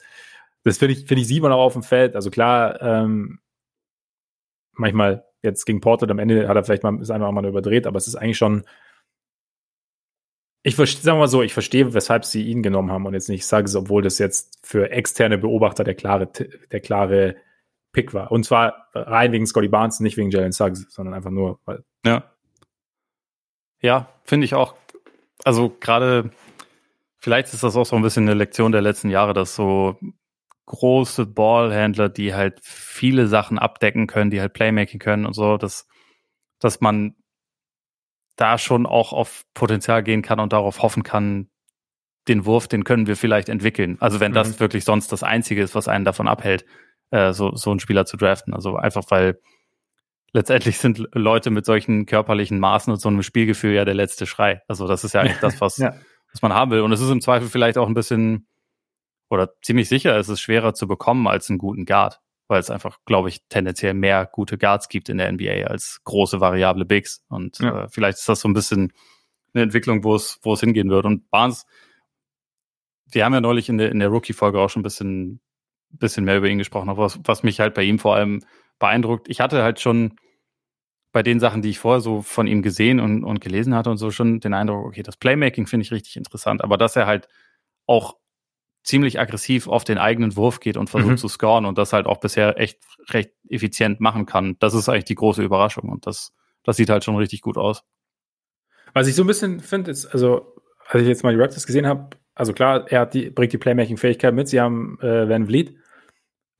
das 0.65 0.79
finde 0.79 0.93
ich, 0.93 1.05
finde 1.05 1.21
ich, 1.21 1.27
sieht 1.27 1.43
man 1.43 1.51
auch 1.51 1.63
auf 1.63 1.73
dem 1.73 1.83
Feld. 1.83 2.15
Also 2.15 2.31
klar, 2.31 2.81
ähm, 2.81 3.39
manchmal 4.73 5.23
jetzt 5.43 5.65
gegen 5.65 5.79
Portland 5.79 6.11
am 6.11 6.19
Ende 6.19 6.47
hat 6.47 6.55
er 6.57 6.63
vielleicht 6.63 6.83
mal, 6.83 6.99
ist 6.99 7.11
einfach 7.11 7.31
mal 7.31 7.45
überdreht, 7.45 7.85
aber 7.87 7.97
es 7.97 8.07
ist 8.07 8.15
eigentlich 8.15 8.37
schon, 8.37 8.65
ich 10.63 10.75
sage 10.75 11.19
mal 11.19 11.27
so, 11.27 11.43
ich 11.43 11.53
verstehe, 11.53 11.93
weshalb 11.93 12.25
sie 12.25 12.43
ihn 12.43 12.63
genommen 12.63 12.91
haben 12.91 13.05
und 13.05 13.13
jetzt 13.13 13.29
nicht, 13.29 13.41
ich 13.41 13.47
sage 13.47 13.65
es, 13.65 13.75
obwohl 13.75 14.01
das 14.01 14.17
jetzt 14.17 14.59
für 14.63 14.89
externe 14.89 15.37
Beobachter 15.37 15.83
der 15.83 15.93
klare, 15.93 16.25
der 16.25 16.79
klare 16.79 17.35
Pick 17.91 18.15
war. 18.15 18.31
Und 18.31 18.43
zwar 18.43 18.89
rein 18.95 19.31
wegen 19.31 19.45
Scotty 19.45 19.67
Barnes, 19.67 19.99
nicht 19.99 20.17
wegen 20.17 20.31
Jalen 20.31 20.51
Suggs, 20.51 20.87
sondern 20.89 21.13
einfach 21.13 21.29
nur, 21.29 21.59
weil. 21.65 21.83
Ja. 22.03 22.31
Ja, 23.81 24.09
finde 24.23 24.45
ich 24.45 24.55
auch. 24.55 24.73
Also 25.43 25.69
gerade, 25.79 26.31
vielleicht 27.19 27.53
ist 27.53 27.63
das 27.63 27.75
auch 27.75 27.85
so 27.85 27.95
ein 27.95 28.01
bisschen 28.01 28.23
eine 28.23 28.33
Lektion 28.33 28.71
der 28.71 28.81
letzten 28.81 29.11
Jahre, 29.11 29.33
dass 29.33 29.55
so 29.55 29.99
große 30.65 31.25
Ballhändler, 31.25 32.09
die 32.09 32.33
halt 32.33 32.59
viele 32.61 33.27
Sachen 33.27 33.59
abdecken 33.59 34.07
können, 34.07 34.31
die 34.31 34.41
halt 34.41 34.53
Playmaking 34.53 34.99
können 34.99 35.25
und 35.25 35.33
so, 35.33 35.57
dass, 35.57 35.87
dass 36.59 36.81
man 36.81 37.15
da 38.35 38.57
schon 38.57 38.85
auch 38.85 39.13
auf 39.13 39.43
Potenzial 39.53 40.03
gehen 40.03 40.21
kann 40.21 40.39
und 40.39 40.53
darauf 40.53 40.81
hoffen 40.81 41.03
kann, 41.03 41.49
den 42.27 42.45
Wurf, 42.45 42.67
den 42.67 42.83
können 42.83 43.07
wir 43.07 43.15
vielleicht 43.15 43.49
entwickeln. 43.49 43.97
Also 43.99 44.19
wenn 44.19 44.31
mhm. 44.31 44.35
das 44.35 44.59
wirklich 44.59 44.83
sonst 44.83 45.11
das 45.11 45.23
Einzige 45.23 45.61
ist, 45.61 45.75
was 45.75 45.87
einen 45.87 46.05
davon 46.05 46.27
abhält, 46.27 46.65
äh, 47.11 47.33
so, 47.33 47.55
so 47.55 47.69
einen 47.69 47.79
Spieler 47.79 48.05
zu 48.05 48.17
draften. 48.17 48.53
Also 48.53 48.75
einfach 48.77 49.03
weil 49.09 49.39
letztendlich 50.33 50.79
sind 50.79 51.07
Leute 51.13 51.49
mit 51.51 51.65
solchen 51.65 52.05
körperlichen 52.05 52.59
Maßen 52.59 52.91
und 52.91 52.99
so 52.99 53.09
einem 53.09 53.23
Spielgefühl 53.23 53.73
ja 53.73 53.85
der 53.85 53.93
letzte 53.93 54.25
Schrei. 54.25 54.61
Also 54.67 54.87
das 54.87 55.03
ist 55.03 55.13
ja 55.13 55.21
eigentlich 55.21 55.39
das, 55.39 55.61
was, 55.61 55.77
ja. 55.77 55.93
was 56.31 56.41
man 56.41 56.53
haben 56.53 56.71
will. 56.71 56.81
Und 56.81 56.91
es 56.91 56.99
ist 56.99 57.11
im 57.11 57.21
Zweifel 57.21 57.47
vielleicht 57.47 57.77
auch 57.77 57.87
ein 57.87 57.93
bisschen 57.93 58.47
oder 59.29 59.53
ziemlich 59.61 59.89
sicher 59.89 60.17
ist 60.17 60.29
es 60.29 60.39
schwerer 60.39 60.73
zu 60.73 60.87
bekommen 60.87 61.27
als 61.27 61.49
einen 61.49 61.59
guten 61.59 61.85
Guard, 61.85 62.21
weil 62.47 62.59
es 62.59 62.69
einfach, 62.69 62.99
glaube 63.05 63.29
ich, 63.29 63.41
tendenziell 63.49 63.93
mehr 63.93 64.29
gute 64.31 64.57
Guards 64.57 64.89
gibt 64.89 65.09
in 65.09 65.17
der 65.17 65.31
NBA 65.31 65.67
als 65.67 66.01
große 66.03 66.39
variable 66.39 66.85
Bigs. 66.85 67.23
Und 67.29 67.59
ja. 67.59 67.83
äh, 67.83 67.87
vielleicht 67.89 68.19
ist 68.19 68.29
das 68.29 68.41
so 68.41 68.47
ein 68.47 68.53
bisschen 68.53 68.93
eine 69.53 69.63
Entwicklung, 69.63 70.03
wo 70.03 70.15
es, 70.15 70.39
wo 70.43 70.53
es 70.53 70.59
hingehen 70.59 70.89
wird. 70.89 71.05
Und 71.05 71.29
Barnes, 71.31 71.65
wir 73.11 73.25
haben 73.25 73.33
ja 73.33 73.41
neulich 73.41 73.69
in 73.69 73.77
der, 73.77 73.91
in 73.91 73.99
der 73.99 74.09
Rookie-Folge 74.09 74.59
auch 74.59 74.69
schon 74.69 74.81
ein 74.81 74.83
bisschen, 74.83 75.39
bisschen 75.89 76.25
mehr 76.25 76.37
über 76.37 76.47
ihn 76.47 76.57
gesprochen, 76.57 76.89
aber 76.89 77.03
was, 77.03 77.19
was 77.23 77.43
mich 77.43 77.59
halt 77.59 77.73
bei 77.73 77.83
ihm 77.83 77.99
vor 77.99 78.15
allem 78.15 78.43
beeindruckt, 78.79 79.29
ich 79.29 79.39
hatte 79.39 79.63
halt 79.63 79.79
schon 79.79 80.15
bei 81.13 81.23
den 81.23 81.39
Sachen, 81.39 81.61
die 81.61 81.69
ich 81.69 81.79
vorher 81.79 82.01
so 82.01 82.21
von 82.21 82.45
ihm 82.45 82.61
gesehen 82.61 82.99
und, 82.99 83.23
und 83.23 83.39
gelesen 83.39 83.73
hatte 83.73 83.89
und 83.89 83.97
so 83.97 84.11
schon 84.11 84.41
den 84.41 84.53
Eindruck, 84.53 84.85
okay, 84.85 85.01
das 85.01 85.15
Playmaking 85.15 85.65
finde 85.65 85.85
ich 85.85 85.91
richtig 85.91 86.17
interessant, 86.17 86.61
aber 86.61 86.77
dass 86.77 86.97
er 86.97 87.05
halt 87.05 87.29
auch 87.87 88.17
ziemlich 88.85 89.19
aggressiv 89.19 89.67
auf 89.67 89.83
den 89.83 89.97
eigenen 89.97 90.35
Wurf 90.35 90.59
geht 90.59 90.77
und 90.77 90.89
versucht 90.89 91.11
mhm. 91.11 91.17
zu 91.17 91.27
scoren 91.27 91.65
und 91.65 91.77
das 91.77 91.91
halt 91.91 92.05
auch 92.05 92.19
bisher 92.19 92.59
echt 92.59 92.79
recht 93.09 93.31
effizient 93.49 93.99
machen 93.99 94.25
kann. 94.25 94.55
Das 94.59 94.73
ist 94.73 94.87
eigentlich 94.87 95.05
die 95.05 95.15
große 95.15 95.43
Überraschung 95.43 95.89
und 95.89 96.05
das, 96.05 96.31
das 96.63 96.77
sieht 96.77 96.89
halt 96.89 97.03
schon 97.03 97.15
richtig 97.15 97.41
gut 97.41 97.57
aus. 97.57 97.83
Was 98.93 99.07
ich 99.07 99.15
so 99.15 99.23
ein 99.23 99.27
bisschen 99.27 99.59
finde, 99.59 99.91
ist, 99.91 100.05
also, 100.05 100.55
als 100.87 101.01
ich 101.01 101.07
jetzt 101.07 101.23
mal 101.23 101.33
die 101.33 101.41
Raptors 101.41 101.65
gesehen 101.65 101.87
habe, 101.87 102.11
also 102.35 102.53
klar, 102.53 102.85
er 102.89 103.01
hat 103.01 103.13
die, 103.13 103.29
bringt 103.31 103.53
die 103.53 103.57
Playmaking-Fähigkeit 103.57 104.33
mit, 104.33 104.47
sie 104.47 104.61
haben 104.61 104.99
äh, 105.01 105.27
Van 105.27 105.47
Vliet, 105.47 105.75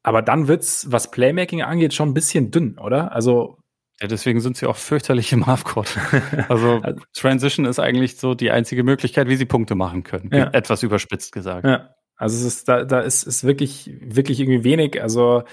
aber 0.03 0.21
dann 0.21 0.47
wird's, 0.47 0.91
was 0.91 1.11
Playmaking 1.11 1.61
angeht, 1.61 1.93
schon 1.93 2.09
ein 2.09 2.13
bisschen 2.13 2.51
dünn, 2.51 2.77
oder? 2.79 3.11
Also 3.11 3.59
ja, 4.01 4.07
deswegen 4.07 4.41
sind 4.41 4.57
sie 4.57 4.65
auch 4.65 4.75
fürchterlich 4.75 5.31
im 5.31 5.45
Halfcourt. 5.45 5.97
Also, 6.49 6.81
also 6.83 7.01
Transition 7.13 7.65
ist 7.65 7.79
eigentlich 7.79 8.17
so 8.17 8.35
die 8.35 8.51
einzige 8.51 8.83
Möglichkeit, 8.83 9.29
wie 9.29 9.37
sie 9.37 9.45
Punkte 9.45 9.75
machen 9.75 10.03
können. 10.03 10.29
Ja. 10.33 10.49
Etwas 10.51 10.83
überspitzt 10.83 11.31
gesagt. 11.31 11.65
Ja. 11.65 11.94
Also 12.17 12.37
es 12.37 12.45
ist, 12.45 12.69
da, 12.69 12.85
da 12.85 13.01
ist, 13.01 13.23
ist 13.23 13.43
wirklich, 13.43 13.91
wirklich 14.01 14.39
irgendwie 14.39 14.63
wenig. 14.63 15.01
Also 15.01 15.43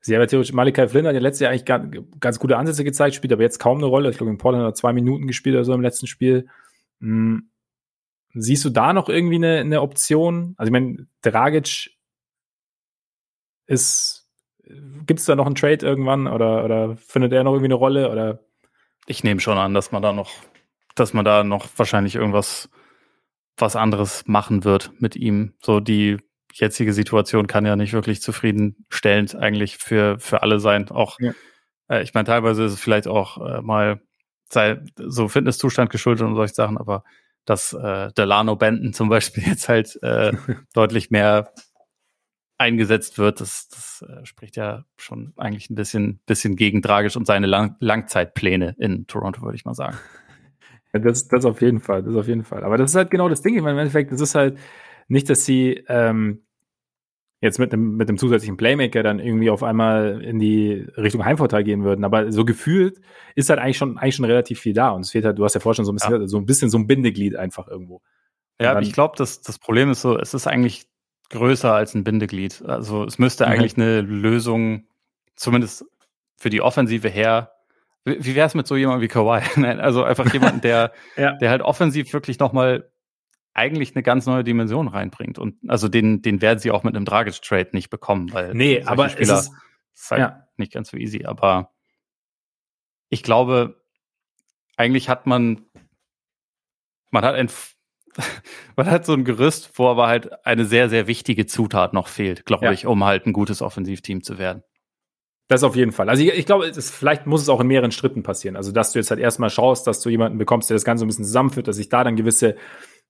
sie 0.00 0.14
haben 0.14 0.20
ja 0.20 0.26
theoretisch, 0.26 0.52
Malakai 0.52 0.88
Flynn 0.88 1.06
hat 1.06 1.14
ja 1.14 1.20
letztes 1.20 1.40
Jahr 1.40 1.50
eigentlich 1.50 1.64
ganz, 1.64 1.96
ganz 2.20 2.38
gute 2.38 2.56
Ansätze 2.56 2.84
gezeigt, 2.84 3.14
spielt 3.14 3.32
aber 3.32 3.42
jetzt 3.42 3.58
kaum 3.58 3.78
eine 3.78 3.86
Rolle. 3.86 4.10
Ich 4.10 4.16
glaube, 4.16 4.30
in 4.30 4.38
Portland 4.38 4.64
hat 4.64 4.72
er 4.72 4.74
zwei 4.74 4.92
Minuten 4.92 5.26
gespielt 5.26 5.54
oder 5.54 5.64
so 5.64 5.72
im 5.72 5.80
letzten 5.80 6.06
Spiel. 6.06 6.48
Hm. 7.00 7.50
Siehst 8.34 8.64
du 8.64 8.70
da 8.70 8.92
noch 8.92 9.08
irgendwie 9.08 9.36
eine, 9.36 9.58
eine 9.58 9.80
Option? 9.82 10.54
Also 10.56 10.68
ich 10.68 10.72
meine, 10.72 11.06
Dragic 11.22 11.90
ist, 13.66 14.28
gibt 15.06 15.20
es 15.20 15.26
da 15.26 15.34
noch 15.34 15.46
einen 15.46 15.54
Trade 15.54 15.84
irgendwann 15.84 16.26
oder, 16.26 16.64
oder 16.64 16.96
findet 16.96 17.32
er 17.32 17.44
noch 17.44 17.52
irgendwie 17.52 17.66
eine 17.66 17.74
Rolle 17.74 18.10
oder? 18.10 18.40
Ich 19.06 19.24
nehme 19.24 19.40
schon 19.40 19.58
an, 19.58 19.74
dass 19.74 19.90
man 19.90 20.02
da 20.02 20.12
noch, 20.12 20.30
dass 20.94 21.14
man 21.14 21.24
da 21.24 21.42
noch 21.42 21.66
wahrscheinlich 21.76 22.14
irgendwas 22.14 22.68
was 23.60 23.76
anderes 23.76 24.24
machen 24.26 24.64
wird 24.64 24.92
mit 25.00 25.16
ihm. 25.16 25.54
So 25.62 25.80
die 25.80 26.18
jetzige 26.52 26.92
Situation 26.92 27.46
kann 27.46 27.66
ja 27.66 27.76
nicht 27.76 27.92
wirklich 27.92 28.22
zufriedenstellend 28.22 29.36
eigentlich 29.36 29.76
für, 29.78 30.18
für 30.18 30.42
alle 30.42 30.60
sein. 30.60 30.90
Auch, 30.90 31.18
ja. 31.20 31.32
äh, 31.88 32.02
ich 32.02 32.14
meine, 32.14 32.26
teilweise 32.26 32.64
ist 32.64 32.72
es 32.72 32.80
vielleicht 32.80 33.06
auch 33.06 33.38
äh, 33.38 33.62
mal 33.62 34.00
sei 34.52 34.80
so 34.96 35.28
Fitnesszustand 35.28 35.90
geschuldet 35.90 36.26
und 36.26 36.34
solche 36.34 36.54
Sachen, 36.54 36.76
aber 36.76 37.04
dass 37.44 37.72
äh, 37.72 38.12
Delano 38.12 38.56
Benton 38.56 38.92
zum 38.92 39.08
Beispiel 39.08 39.42
jetzt 39.46 39.68
halt 39.68 39.98
äh, 40.02 40.32
deutlich 40.74 41.10
mehr 41.10 41.52
eingesetzt 42.58 43.16
wird, 43.16 43.40
das, 43.40 43.68
das 43.68 44.04
äh, 44.06 44.26
spricht 44.26 44.56
ja 44.56 44.84
schon 44.98 45.32
eigentlich 45.36 45.70
ein 45.70 45.76
bisschen, 45.76 46.20
bisschen 46.26 46.56
gegen 46.56 46.82
Tragisch 46.82 47.16
und 47.16 47.26
seine 47.26 47.46
Lang 47.46 47.76
Langzeitpläne 47.80 48.76
in 48.78 49.06
Toronto, 49.06 49.40
würde 49.40 49.56
ich 49.56 49.64
mal 49.64 49.74
sagen. 49.74 49.96
Das, 50.92 51.28
das 51.28 51.44
auf 51.44 51.60
jeden 51.60 51.80
Fall, 51.80 52.02
das 52.02 52.16
auf 52.16 52.26
jeden 52.26 52.44
Fall. 52.44 52.64
Aber 52.64 52.76
das 52.76 52.90
ist 52.90 52.96
halt 52.96 53.10
genau 53.10 53.28
das 53.28 53.42
Ding. 53.42 53.54
Ich 53.56 53.62
meine, 53.62 53.74
im 53.74 53.78
Endeffekt, 53.78 54.12
das 54.12 54.20
ist 54.20 54.34
halt 54.34 54.58
nicht, 55.08 55.30
dass 55.30 55.44
sie 55.44 55.84
ähm, 55.88 56.42
jetzt 57.40 57.58
mit 57.58 57.72
einem, 57.72 57.96
mit 57.96 58.08
einem 58.08 58.18
zusätzlichen 58.18 58.56
Playmaker 58.56 59.02
dann 59.02 59.18
irgendwie 59.18 59.50
auf 59.50 59.62
einmal 59.62 60.22
in 60.22 60.38
die 60.38 60.86
Richtung 60.96 61.24
Heimvorteil 61.24 61.64
gehen 61.64 61.84
würden. 61.84 62.04
Aber 62.04 62.30
so 62.32 62.44
gefühlt 62.44 63.00
ist 63.34 63.48
halt 63.50 63.60
eigentlich 63.60 63.78
schon, 63.78 63.98
eigentlich 63.98 64.16
schon 64.16 64.24
relativ 64.24 64.60
viel 64.60 64.74
da. 64.74 64.90
Und 64.90 65.02
es 65.02 65.10
fehlt 65.10 65.24
halt, 65.24 65.38
du 65.38 65.44
hast 65.44 65.54
ja 65.54 65.60
vorher 65.60 65.76
schon 65.76 65.84
so 65.84 65.92
ein 65.92 65.96
bisschen, 65.96 66.20
ja. 66.20 66.26
so 66.26 66.38
ein 66.38 66.46
bisschen 66.46 66.70
so 66.70 66.78
ein 66.78 66.86
Bindeglied 66.86 67.36
einfach 67.36 67.68
irgendwo. 67.68 68.02
Ja, 68.60 68.74
dann, 68.74 68.82
ich 68.82 68.92
glaube, 68.92 69.14
das, 69.16 69.40
das 69.40 69.58
Problem 69.58 69.90
ist 69.90 70.02
so, 70.02 70.18
es 70.18 70.34
ist 70.34 70.46
eigentlich 70.46 70.86
größer 71.30 71.72
als 71.72 71.94
ein 71.94 72.04
Bindeglied. 72.04 72.62
Also 72.66 73.04
es 73.04 73.18
müsste 73.18 73.46
mhm. 73.46 73.52
eigentlich 73.52 73.76
eine 73.76 74.02
Lösung, 74.02 74.86
zumindest 75.34 75.86
für 76.36 76.50
die 76.50 76.60
Offensive 76.60 77.08
her, 77.08 77.52
wie 78.04 78.34
wäre 78.34 78.46
es 78.46 78.54
mit 78.54 78.66
so 78.66 78.76
jemandem 78.76 79.02
wie 79.02 79.08
Kawhi? 79.08 79.42
Nein, 79.60 79.80
also 79.80 80.04
einfach 80.04 80.32
jemanden, 80.32 80.60
der, 80.60 80.92
ja. 81.16 81.32
der 81.34 81.50
halt 81.50 81.62
offensiv 81.62 82.12
wirklich 82.12 82.38
nochmal 82.38 82.90
eigentlich 83.52 83.94
eine 83.94 84.02
ganz 84.02 84.26
neue 84.26 84.44
Dimension 84.44 84.88
reinbringt. 84.88 85.38
Und 85.38 85.56
also 85.68 85.88
den, 85.88 86.22
den 86.22 86.40
werden 86.40 86.58
sie 86.58 86.70
auch 86.70 86.82
mit 86.82 86.96
einem 86.96 87.04
Dragic-Trade 87.04 87.70
nicht 87.72 87.90
bekommen, 87.90 88.32
weil 88.32 88.54
nee, 88.54 88.82
aber 88.84 89.08
Spieler 89.08 89.40
ist, 89.40 89.52
ist 89.94 90.10
halt 90.10 90.20
ja. 90.20 90.46
nicht 90.56 90.72
ganz 90.72 90.90
so 90.90 90.96
easy. 90.96 91.24
Aber 91.24 91.72
ich 93.08 93.22
glaube, 93.22 93.82
eigentlich 94.76 95.08
hat 95.08 95.26
man, 95.26 95.66
man 97.10 97.24
hat 97.24 97.34
ein, 97.34 97.50
man 98.76 98.86
hat 98.86 99.04
so 99.04 99.12
ein 99.12 99.24
Gerüst, 99.24 99.78
wo 99.78 99.88
aber 99.88 100.06
halt 100.06 100.46
eine 100.46 100.64
sehr, 100.64 100.88
sehr 100.88 101.06
wichtige 101.06 101.46
Zutat 101.46 101.92
noch 101.92 102.08
fehlt, 102.08 102.46
glaube 102.46 102.66
ja. 102.66 102.72
ich, 102.72 102.86
um 102.86 103.04
halt 103.04 103.26
ein 103.26 103.32
gutes 103.32 103.62
Offensivteam 103.62 104.22
zu 104.22 104.38
werden. 104.38 104.62
Das 105.50 105.64
auf 105.64 105.74
jeden 105.74 105.90
Fall. 105.90 106.08
Also 106.08 106.22
ich, 106.22 106.32
ich 106.32 106.46
glaube, 106.46 106.66
es, 106.66 106.92
vielleicht 106.92 107.26
muss 107.26 107.42
es 107.42 107.48
auch 107.48 107.58
in 107.58 107.66
mehreren 107.66 107.90
Schritten 107.90 108.22
passieren. 108.22 108.54
Also 108.54 108.70
dass 108.70 108.92
du 108.92 109.00
jetzt 109.00 109.10
halt 109.10 109.18
erstmal 109.18 109.50
schaust, 109.50 109.84
dass 109.84 110.00
du 110.00 110.08
jemanden 110.08 110.38
bekommst, 110.38 110.70
der 110.70 110.76
das 110.76 110.84
Ganze 110.84 111.04
ein 111.04 111.08
bisschen 111.08 111.24
zusammenführt, 111.24 111.66
dass 111.66 111.74
sich 111.74 111.88
da 111.88 112.04
dann 112.04 112.14
gewisse, 112.14 112.54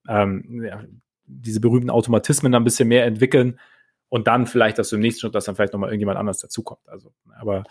ähm, 0.08 0.64
ja, 0.64 0.82
diese 1.26 1.60
berühmten 1.60 1.90
Automatismen 1.90 2.50
dann 2.50 2.62
ein 2.62 2.64
bisschen 2.64 2.88
mehr 2.88 3.04
entwickeln 3.04 3.60
und 4.08 4.26
dann 4.26 4.46
vielleicht, 4.46 4.78
dass 4.78 4.88
du 4.88 4.96
im 4.96 5.02
nächsten 5.02 5.20
Schritt, 5.20 5.34
dass 5.34 5.44
dann 5.44 5.54
vielleicht 5.54 5.74
nochmal 5.74 5.90
irgendjemand 5.90 6.18
anders 6.18 6.38
dazukommt. 6.38 6.80
Also, 6.88 7.12
aber 7.38 7.64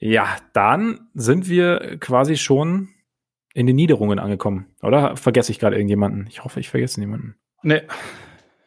ja, 0.00 0.36
dann 0.52 1.06
sind 1.14 1.48
wir 1.48 1.98
quasi 2.00 2.36
schon 2.36 2.88
in 3.54 3.68
den 3.68 3.76
Niederungen 3.76 4.18
angekommen, 4.18 4.74
oder? 4.82 5.16
Vergesse 5.16 5.52
ich 5.52 5.60
gerade 5.60 5.76
irgendjemanden? 5.76 6.26
Ich 6.28 6.42
hoffe, 6.42 6.58
ich 6.58 6.68
vergesse 6.68 6.98
niemanden. 6.98 7.36
Nee. 7.62 7.82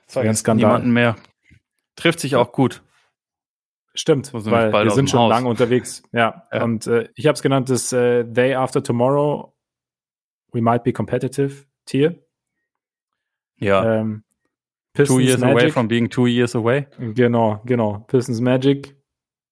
Vergesse 0.07 0.55
niemanden 0.55 0.91
mehr. 0.91 1.17
Trifft 1.97 2.21
sich 2.21 2.37
auch 2.37 2.53
gut. 2.53 2.81
Stimmt, 3.97 4.31
weil 4.31 4.71
wir 4.71 4.91
sind 4.91 5.09
schon 5.09 5.21
Haus. 5.21 5.29
lange 5.29 5.49
unterwegs. 5.49 6.03
Ja, 6.11 6.47
ja. 6.53 6.63
und 6.63 6.85
äh, 6.85 7.09
ich 7.15 7.25
habe 7.25 7.33
es 7.33 7.41
genannt, 7.41 7.69
das 7.69 7.91
äh, 7.91 8.25
Day 8.25 8.53
After 8.53 8.83
Tomorrow, 8.83 9.55
We 10.51 10.61
Might 10.61 10.83
Be 10.83 10.93
Competitive 10.93 11.65
Tier. 11.85 12.23
Ja. 13.55 14.01
Ähm, 14.01 14.23
two 14.93 15.19
years 15.19 15.39
Magic. 15.39 15.55
away 15.55 15.71
from 15.71 15.87
being 15.87 16.09
two 16.09 16.27
years 16.27 16.55
away. 16.55 16.85
Genau, 16.99 17.59
genau. 17.65 18.05
Pistons 18.07 18.39
Magic. 18.39 18.95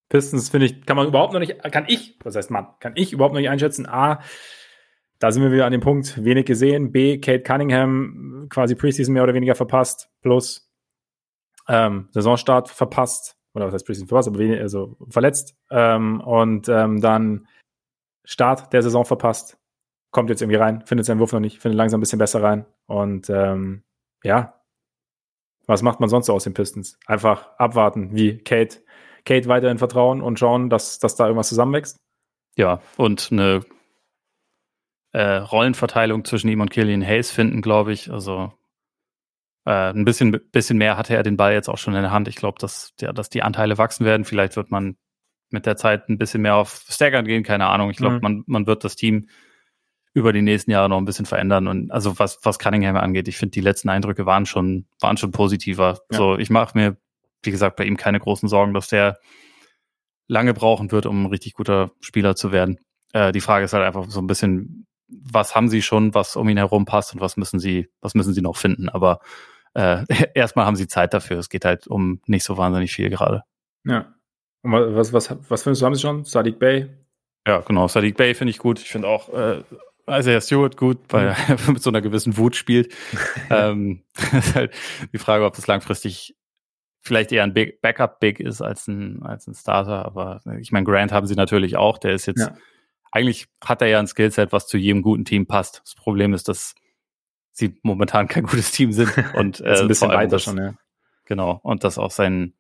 Pistons 0.10 0.50
finde 0.50 0.68
ich, 0.68 0.86
kann 0.86 0.96
man 0.96 1.08
überhaupt 1.08 1.34
noch 1.34 1.40
nicht, 1.40 1.64
kann 1.72 1.86
ich, 1.88 2.20
was 2.24 2.36
heißt 2.36 2.52
man, 2.52 2.68
kann 2.80 2.94
ich 2.96 3.14
überhaupt 3.14 3.34
noch 3.34 3.42
nicht 3.42 3.50
einschätzen. 3.50 3.88
A, 3.88 4.22
da 5.18 5.32
sind 5.32 5.42
wir 5.42 5.52
wieder 5.52 5.66
an 5.66 5.72
dem 5.72 5.82
Punkt, 5.82 6.24
wenig 6.24 6.46
gesehen. 6.46 6.92
B, 6.92 7.18
Kate 7.18 7.42
Cunningham 7.42 8.46
quasi 8.52 8.76
Preseason 8.76 9.12
mehr 9.12 9.24
oder 9.24 9.34
weniger 9.34 9.56
verpasst. 9.56 10.12
Plus 10.22 10.72
ähm, 11.68 12.10
Saisonstart 12.12 12.70
verpasst 12.70 13.35
oder 13.56 13.66
was 13.66 13.74
heißt 13.74 13.86
Preseason 13.86 14.08
verpasst, 14.08 14.28
aber 14.28 14.40
wenig, 14.40 14.60
also 14.60 14.96
verletzt 15.10 15.56
ähm, 15.72 16.22
und 16.22 16.70
ähm, 16.70 17.02
dann 17.02 17.48
Start 18.24 18.74
der 18.74 18.82
Saison 18.82 19.06
verpasst, 19.06 19.58
kommt 20.12 20.30
jetzt 20.30 20.42
irgendwie 20.42 20.58
rein, 20.58 20.86
findet 20.86 21.06
seinen 21.06 21.20
Wurf 21.20 21.32
noch 21.32 21.40
nicht, 21.40 21.62
findet 21.62 21.78
langsam 21.78 22.00
ein 22.00 22.02
bisschen 22.02 22.20
besser 22.20 22.42
rein 22.42 22.66
und 22.88 23.30
ähm, 23.30 23.84
ja, 24.24 24.60
was 25.68 25.82
macht 25.82 26.00
man 26.00 26.10
sonst 26.10 26.28
so 26.28 26.34
aus 26.34 26.44
den 26.44 26.54
Pistons? 26.54 27.00
Einfach 27.06 27.50
abwarten, 27.58 28.16
wie 28.16 28.38
Kate, 28.38 28.84
Kate 29.26 29.48
weiterhin 29.48 29.78
vertrauen 29.78 30.22
und 30.22 30.40
schauen, 30.40 30.70
dass, 30.70 31.00
dass 31.00 31.16
da 31.16 31.26
irgendwas 31.26 31.50
zusammenwächst. 31.50 31.98
Ja, 32.56 32.82
und 32.98 33.30
eine 33.32 33.62
äh, 35.12 35.38
Rollenverteilung 35.38 36.26
zwischen 36.26 36.50
ihm 36.50 36.62
und 36.62 36.72
Killian 36.72 37.06
Hayes 37.06 37.32
finden, 37.32 37.62
glaube 37.62 37.94
ich. 37.94 38.12
Also 38.12 38.54
äh, 39.66 39.90
ein 39.90 40.06
bisschen, 40.06 40.40
bisschen 40.52 40.78
mehr 40.78 40.98
hatte 40.98 41.16
er 41.16 41.24
den 41.24 41.38
Ball 41.38 41.54
jetzt 41.54 41.70
auch 41.70 41.78
schon 41.78 41.96
in 41.96 42.02
der 42.02 42.12
Hand. 42.12 42.28
Ich 42.28 42.36
glaube, 42.36 42.58
dass, 42.60 42.94
ja, 43.02 43.12
dass 43.12 43.30
die 43.30 43.44
Anteile 43.44 43.78
wachsen 43.78 44.06
werden. 44.06 44.26
Vielleicht 44.26 44.56
wird 44.56 44.72
man 44.72 44.96
mit 45.50 45.66
der 45.66 45.76
Zeit 45.76 46.08
ein 46.10 46.18
bisschen 46.18 46.42
mehr 46.42 46.56
auf 46.56 46.86
Staggern 46.88 47.26
gehen, 47.26 47.44
keine 47.44 47.68
Ahnung. 47.68 47.90
Ich 47.90 47.98
glaube, 47.98 48.16
mhm. 48.16 48.22
man, 48.22 48.44
man 48.46 48.68
wird 48.68 48.84
das 48.84 48.96
Team 48.96 49.28
über 50.14 50.32
die 50.32 50.42
nächsten 50.42 50.72
Jahre 50.72 50.88
noch 50.88 50.98
ein 50.98 51.06
bisschen 51.06 51.26
verändern. 51.26 51.68
Und 51.68 51.92
also 51.92 52.18
was, 52.20 52.40
was 52.44 52.60
Cunningham 52.60 52.96
angeht, 52.96 53.28
ich 53.28 53.38
finde, 53.38 53.52
die 53.52 53.62
letzten 53.62 53.90
Eindrücke 53.90 54.26
waren 54.26 54.46
schon, 54.46 54.86
waren 55.02 55.18
schon 55.18 55.32
positiver. 55.32 56.00
Ja. 56.12 56.18
So, 56.18 56.38
ich 56.38 56.50
mache 56.50 56.78
mir, 56.78 56.98
wie 57.44 57.52
gesagt, 57.52 57.76
bei 57.76 57.86
ihm 57.86 57.98
keine 57.98 58.20
großen 58.20 58.48
Sorgen, 58.48 58.74
dass 58.74 58.88
der 58.88 59.18
lange 60.28 60.54
brauchen 60.54 60.92
wird, 60.92 61.06
um 61.06 61.24
ein 61.24 61.30
richtig 61.30 61.54
guter 61.54 61.92
Spieler 62.00 62.36
zu 62.36 62.52
werden. 62.52 62.80
Äh, 63.14 63.32
die 63.32 63.42
Frage 63.42 63.66
ist 63.66 63.74
halt 63.74 63.84
einfach 63.84 64.10
so 64.10 64.22
ein 64.22 64.28
bisschen, 64.28 64.88
was 65.08 65.54
haben 65.56 65.70
sie 65.70 65.82
schon, 65.82 66.14
was 66.14 66.36
um 66.36 66.50
ihn 66.50 66.58
herum 66.58 66.86
passt 66.86 67.14
und 67.14 67.20
was 67.20 67.36
müssen 67.36 67.60
sie, 67.60 67.90
was 68.00 68.16
müssen 68.16 68.34
sie 68.34 68.42
noch 68.42 68.56
finden. 68.56 68.90
Aber 68.90 69.20
äh, 69.76 70.04
erstmal 70.34 70.66
haben 70.66 70.76
sie 70.76 70.88
Zeit 70.88 71.14
dafür. 71.14 71.38
Es 71.38 71.50
geht 71.50 71.66
halt 71.66 71.88
um 71.88 72.22
nicht 72.26 72.44
so 72.44 72.58
wahnsinnig 72.58 72.94
viel 72.94 73.10
gerade. 73.10 73.44
Ja. 73.86 74.14
Und 74.64 74.72
was, 74.72 75.14
was, 75.14 75.30
was 75.50 75.64
findest 75.64 75.82
du, 75.82 75.86
haben 75.86 75.96
sie 75.96 76.02
schon? 76.02 76.26
Sadiq 76.26 76.58
Bay? 76.58 76.90
Ja, 77.48 77.60
genau. 77.60 77.88
Sadiq 77.88 78.18
Bay 78.18 78.34
finde 78.34 78.50
ich 78.50 78.58
gut. 78.58 78.80
Ich 78.80 78.90
finde 78.90 79.08
auch 79.08 79.32
äh, 79.32 79.62
also 80.08 80.30
Herr 80.30 80.42
Stewart 80.42 80.78
gut, 80.78 81.00
weil 81.10 81.30
mhm. 81.30 81.36
er 81.48 81.58
mit 81.72 81.82
so 81.82 81.90
einer 81.90 82.02
gewissen 82.02 82.38
Wut 82.38 82.56
spielt. 82.56 82.94
ähm, 83.50 84.02
ist 84.34 84.56
halt 84.56 84.74
die 85.14 85.18
Frage, 85.18 85.46
ob 85.46 85.56
das 85.56 85.68
langfristig 85.68 86.36
vielleicht 87.02 87.32
eher 87.32 87.44
ein 87.44 87.54
Big 87.54 87.82
Backup 87.82 88.20
Big 88.20 88.40
ist 88.40 88.62
als 88.62 88.88
ein, 88.88 89.22
als 89.24 89.48
ein 89.48 89.54
Starter. 89.54 90.06
Aber 90.06 90.42
ich 90.60 90.72
meine, 90.72 90.86
Grant 90.86 91.12
haben 91.12 91.28
sie 91.28 91.36
natürlich 91.36 91.78
auch. 91.78 91.98
Der 91.98 92.14
ist 92.14 92.26
jetzt, 92.26 92.42
ja. 92.42 92.56
eigentlich 93.12 93.48
hat 93.64 93.82
er 93.82 93.88
ja 93.88 94.00
ein 94.00 94.08
Skillset, 94.08 94.52
was 94.52 94.68
zu 94.68 94.78
jedem 94.78 95.02
guten 95.02 95.26
Team 95.26 95.46
passt. 95.46 95.82
Das 95.84 95.96
Problem 95.96 96.34
ist, 96.34 96.48
dass 96.48 96.76
sie 97.56 97.80
momentan 97.84 98.28
kein 98.28 98.44
gutes 98.44 98.72
Team 98.72 98.92
sind. 98.92 99.12
Und 99.34 99.62
äh, 99.62 99.80
ein 99.80 99.88
bisschen 99.88 100.10
weiter 100.10 100.32
das, 100.32 100.44
schon, 100.44 100.58
ja. 100.58 100.74
Genau. 101.26 101.60
Und 101.64 101.84
dass 101.84 101.98
auch 101.98 102.12
sein, 102.12 102.54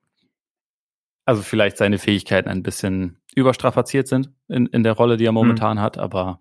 also 1.26 1.42
vielleicht 1.42 1.78
seine 1.78 2.00
Fähigkeiten 2.00 2.50
ein 2.50 2.64
bisschen 2.64 3.22
überstrapaziert 3.36 4.08
sind 4.08 4.32
in, 4.48 4.66
in 4.68 4.84
der 4.84 4.94
Rolle, 4.94 5.18
die 5.18 5.26
er 5.26 5.32
mhm. 5.32 5.36
momentan 5.38 5.78
mhm. 5.78 5.82
hat, 5.82 5.98
aber 5.98 6.40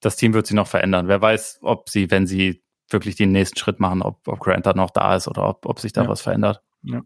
das 0.00 0.16
Team 0.16 0.34
wird 0.34 0.46
sich 0.46 0.56
noch 0.56 0.66
verändern. 0.66 1.08
Wer 1.08 1.22
weiß, 1.22 1.60
ob 1.62 1.88
sie, 1.88 2.10
wenn 2.10 2.26
sie 2.26 2.62
wirklich 2.90 3.16
den 3.16 3.32
nächsten 3.32 3.56
Schritt 3.56 3.80
machen, 3.80 4.02
ob, 4.02 4.26
ob 4.26 4.40
Grant 4.40 4.66
dann 4.66 4.76
noch 4.76 4.90
da 4.90 5.16
ist 5.16 5.28
oder 5.28 5.48
ob, 5.48 5.64
ob 5.64 5.80
sich 5.80 5.92
da 5.92 6.02
ja. 6.02 6.08
was 6.08 6.20
verändert. 6.20 6.60
Ja. 6.82 7.02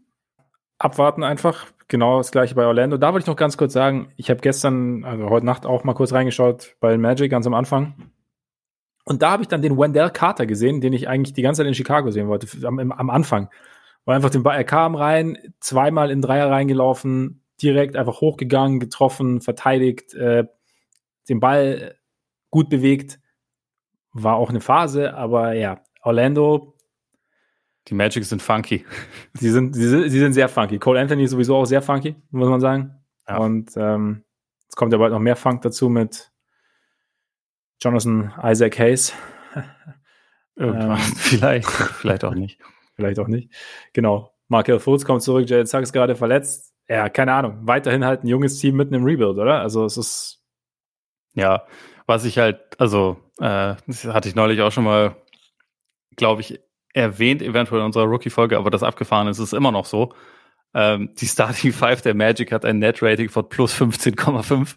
Abwarten 0.79 1.23
einfach. 1.23 1.67
Genau 1.87 2.17
das 2.17 2.31
gleiche 2.31 2.53
bei 2.53 2.65
Orlando. 2.65 2.97
Da 2.97 3.13
wollte 3.13 3.23
ich 3.23 3.27
noch 3.27 3.35
ganz 3.35 3.57
kurz 3.57 3.73
sagen, 3.73 4.11
ich 4.15 4.29
habe 4.29 4.41
gestern, 4.41 5.03
also 5.05 5.29
heute 5.29 5.45
Nacht 5.45 5.65
auch 5.65 5.83
mal 5.83 5.93
kurz 5.95 6.13
reingeschaut 6.13 6.75
bei 6.79 6.97
Magic 6.97 7.31
ganz 7.31 7.47
am 7.47 7.55
Anfang. 7.55 8.11
Und 9.09 9.23
da 9.23 9.31
habe 9.31 9.41
ich 9.41 9.49
dann 9.49 9.63
den 9.63 9.75
Wendell 9.75 10.11
Carter 10.11 10.45
gesehen, 10.45 10.81
den 10.81 10.93
ich 10.93 11.09
eigentlich 11.09 11.33
die 11.33 11.41
ganze 11.41 11.61
Zeit 11.61 11.67
in 11.67 11.73
Chicago 11.73 12.11
sehen 12.11 12.27
wollte, 12.27 12.47
am, 12.67 12.91
am 12.91 13.09
Anfang. 13.09 13.49
Weil 14.05 14.15
einfach 14.15 14.29
den 14.29 14.43
Ball, 14.43 14.55
er 14.55 14.63
kam 14.63 14.93
rein, 14.93 15.35
zweimal 15.59 16.11
in 16.11 16.21
Dreier 16.21 16.51
reingelaufen, 16.51 17.43
direkt 17.59 17.95
einfach 17.95 18.21
hochgegangen, 18.21 18.79
getroffen, 18.79 19.41
verteidigt, 19.41 20.13
äh, 20.13 20.45
den 21.27 21.39
Ball 21.39 21.95
gut 22.51 22.69
bewegt. 22.69 23.19
War 24.13 24.35
auch 24.35 24.51
eine 24.51 24.61
Phase, 24.61 25.15
aber 25.15 25.53
ja, 25.53 25.81
Orlando. 26.03 26.77
Die 27.87 27.95
Magic 27.95 28.23
sind 28.25 28.43
funky. 28.43 28.85
Sie 29.33 29.49
sind, 29.49 29.73
sie, 29.73 29.87
sind, 29.87 30.11
sie 30.11 30.19
sind 30.19 30.33
sehr 30.33 30.49
funky. 30.49 30.77
Cole 30.77 30.99
Anthony 30.99 31.23
ist 31.23 31.31
sowieso 31.31 31.55
auch 31.55 31.65
sehr 31.65 31.81
funky, 31.81 32.15
muss 32.29 32.47
man 32.47 32.61
sagen. 32.61 32.93
Ja. 33.27 33.37
Und 33.37 33.71
ähm, 33.75 34.23
es 34.67 34.75
kommt 34.75 34.93
ja 34.93 34.99
bald 34.99 35.13
noch 35.13 35.19
mehr 35.19 35.35
Funk 35.35 35.63
dazu 35.63 35.89
mit 35.89 36.28
Jonathan 37.81 38.33
Isaac 38.43 38.77
Hayes. 38.79 39.13
Irgendwann, 40.55 40.91
ähm, 40.91 40.97
vielleicht, 41.17 41.69
vielleicht 41.69 42.23
auch 42.23 42.35
nicht. 42.35 42.59
Vielleicht 42.95 43.19
auch 43.19 43.29
nicht. 43.29 43.49
Genau. 43.93 44.33
Markel 44.49 44.77
Fultz 44.77 45.05
kommt 45.05 45.21
zurück, 45.21 45.49
Jared 45.49 45.69
Sachs 45.69 45.93
gerade 45.93 46.17
verletzt. 46.17 46.73
Ja, 46.89 47.07
keine 47.07 47.31
Ahnung. 47.31 47.59
Weiterhin 47.61 48.03
halt 48.03 48.25
ein 48.25 48.27
junges 48.27 48.57
Team 48.59 48.75
mitten 48.75 48.93
im 48.93 49.05
Rebuild, 49.05 49.37
oder? 49.37 49.61
Also 49.61 49.85
es 49.85 49.95
ist. 49.95 50.43
Ja, 51.33 51.65
was 52.07 52.25
ich 52.25 52.37
halt, 52.37 52.59
also, 52.77 53.21
äh, 53.37 53.75
das 53.87 54.03
hatte 54.03 54.27
ich 54.27 54.35
neulich 54.35 54.59
auch 54.61 54.71
schon 54.73 54.83
mal, 54.83 55.15
glaube 56.17 56.41
ich, 56.41 56.59
erwähnt, 56.93 57.41
eventuell 57.41 57.79
in 57.79 57.85
unserer 57.85 58.05
Rookie-Folge, 58.05 58.57
aber 58.57 58.69
das 58.69 58.83
abgefahren 58.83 59.27
ist, 59.27 59.39
ist 59.39 59.53
immer 59.53 59.71
noch 59.71 59.85
so. 59.85 60.13
Ähm, 60.73 61.13
die 61.15 61.27
Starting 61.27 61.71
Five 61.71 62.01
der 62.01 62.15
Magic 62.15 62.51
hat 62.51 62.65
ein 62.65 62.79
Net-Rating 62.79 63.29
von 63.29 63.47
plus 63.47 63.73
15,5, 63.73 64.75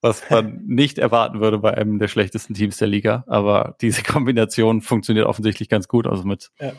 was 0.00 0.22
man 0.30 0.64
nicht 0.66 0.98
erwarten 0.98 1.40
würde 1.40 1.58
bei 1.58 1.74
einem 1.76 1.98
der 1.98 2.08
schlechtesten 2.08 2.54
Teams 2.54 2.76
der 2.78 2.88
Liga. 2.88 3.24
Aber 3.26 3.76
diese 3.80 4.02
Kombination 4.02 4.80
funktioniert 4.80 5.26
offensichtlich 5.26 5.68
ganz 5.68 5.88
gut. 5.88 6.06
Also 6.06 6.24
mit, 6.24 6.50
ja. 6.58 6.72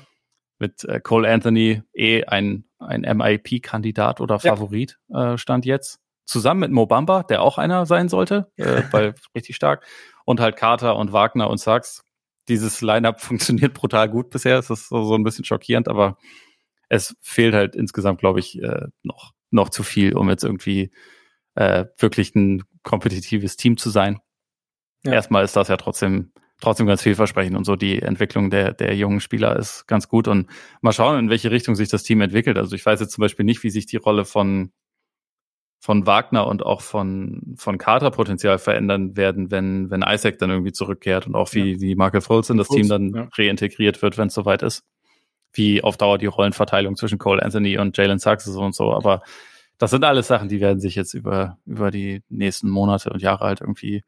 mit 0.60 0.84
äh, 0.86 1.00
Cole 1.00 1.30
Anthony 1.30 1.84
eh 1.94 2.24
ein, 2.26 2.66
ein 2.80 3.02
MIP-Kandidat 3.02 4.22
oder 4.22 4.40
Favorit 4.40 4.98
ja. 5.10 5.34
äh, 5.34 5.38
stand 5.38 5.66
jetzt 5.66 6.00
zusammen 6.26 6.62
mit 6.62 6.72
Mobamba, 6.72 7.24
der 7.24 7.42
auch 7.42 7.58
einer 7.58 7.86
sein 7.86 8.10
sollte, 8.10 8.52
äh, 8.58 8.84
weil 8.92 9.16
richtig 9.36 9.56
stark. 9.56 9.86
Und 10.26 10.40
halt 10.40 10.56
Carter 10.56 10.96
und 10.96 11.14
Wagner 11.14 11.50
und 11.50 11.60
Sachs. 11.60 12.04
Dieses 12.48 12.82
Lineup 12.82 13.22
funktioniert 13.22 13.74
brutal 13.74 14.10
gut 14.10 14.30
bisher. 14.30 14.58
Es 14.58 14.70
ist 14.70 14.90
so, 14.90 15.04
so 15.04 15.16
ein 15.16 15.24
bisschen 15.24 15.46
schockierend, 15.46 15.88
aber 15.88 16.18
es 16.90 17.16
fehlt 17.22 17.54
halt 17.54 17.76
insgesamt, 17.76 18.20
glaube 18.20 18.40
ich, 18.40 18.62
äh, 18.62 18.88
noch, 19.04 19.32
noch 19.50 19.70
zu 19.70 19.84
viel, 19.84 20.14
um 20.16 20.30
jetzt 20.30 20.44
irgendwie 20.44 20.92
äh, 21.56 21.86
wirklich 21.98 22.36
ein 22.36 22.64
kompetitives 22.84 23.58
Team 23.58 23.78
zu 23.78 23.90
sein. 23.90 24.20
Ja. 25.04 25.14
Erstmal 25.14 25.44
ist 25.44 25.56
das 25.56 25.68
ja 25.68 25.78
trotzdem 25.78 26.32
trotzdem 26.62 26.86
ganz 26.86 27.02
vielversprechend 27.02 27.58
und 27.58 27.66
so 27.66 27.76
die 27.76 28.02
Entwicklung 28.02 28.52
der, 28.52 28.72
der 28.72 28.96
jungen 28.96 29.20
Spieler 29.20 29.58
ist 29.58 29.88
ganz 29.88 30.08
gut 30.08 30.28
und 30.28 30.48
mal 30.82 30.94
schauen, 30.94 31.18
in 31.18 31.30
welche 31.30 31.50
Richtung 31.52 31.76
sich 31.76 31.90
das 31.90 32.04
Team 32.04 32.22
entwickelt. 32.22 32.58
Also 32.58 32.76
ich 32.76 32.86
weiß 32.86 33.00
jetzt 33.00 33.14
zum 33.14 33.24
Beispiel 33.24 33.46
nicht, 33.46 33.64
wie 33.64 33.72
sich 33.72 33.88
die 33.88 33.98
Rolle 33.98 34.26
von 34.26 34.72
von 35.84 36.06
Wagner 36.06 36.46
und 36.46 36.64
auch 36.64 36.82
von, 36.82 37.56
von 37.58 37.80
Carter 37.80 38.12
potenziell 38.12 38.60
verändern 38.60 39.18
werden, 39.18 39.50
wenn, 39.50 39.90
wenn 39.90 40.04
Isaac 40.08 40.38
dann 40.38 40.52
irgendwie 40.52 40.74
zurückkehrt 40.74 41.26
und 41.26 41.34
auch 41.34 41.52
wie, 41.54 41.74
ja. 41.74 41.82
wie 41.82 41.96
Michael 41.96 42.22
Fultz 42.22 42.52
in 42.52 42.58
das 42.58 42.68
Fultz, 42.68 42.82
Team 42.82 42.90
dann 42.90 43.14
ja. 43.16 43.30
reintegriert 43.36 44.00
wird, 44.04 44.16
wenn 44.20 44.28
es 44.28 44.36
soweit 44.36 44.62
ist. 44.62 44.84
Wie 45.54 45.84
auf 45.84 45.98
Dauer 45.98 46.20
die 46.20 46.28
Rollenverteilung 46.28 46.96
zwischen 46.98 47.18
Cole 47.18 47.42
Anthony 47.42 47.80
und 47.80 47.98
Jalen 47.98 48.20
Sachs 48.20 48.46
ist 48.46 48.56
und 48.56 48.76
so. 48.76 48.94
Aber 48.94 49.24
das 49.82 49.90
sind 49.90 50.04
alles 50.04 50.28
Sachen, 50.28 50.48
die 50.48 50.62
werden 50.62 50.80
sich 50.80 50.94
jetzt 50.94 51.16
über, 51.16 51.58
über 51.66 51.90
die 51.90 52.22
nächsten 52.30 52.70
Monate 52.70 53.10
und 53.10 53.20
Jahre 53.20 53.46
halt 53.46 53.62
irgendwie 53.62 54.04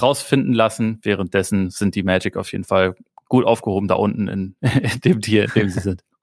rausfinden 0.00 0.52
lassen. 0.52 0.98
Währenddessen 1.02 1.70
sind 1.70 1.94
die 1.94 2.02
Magic 2.02 2.36
auf 2.36 2.52
jeden 2.52 2.64
Fall 2.64 2.94
gut 3.26 3.46
aufgehoben 3.46 3.88
da 3.88 3.94
unten 3.94 4.28
in, 4.28 4.56
in 4.60 5.00
dem 5.00 5.22
Tier, 5.22 5.44
in 5.44 5.50
dem 5.54 5.68
sie 5.70 5.80
sind. 5.80 6.02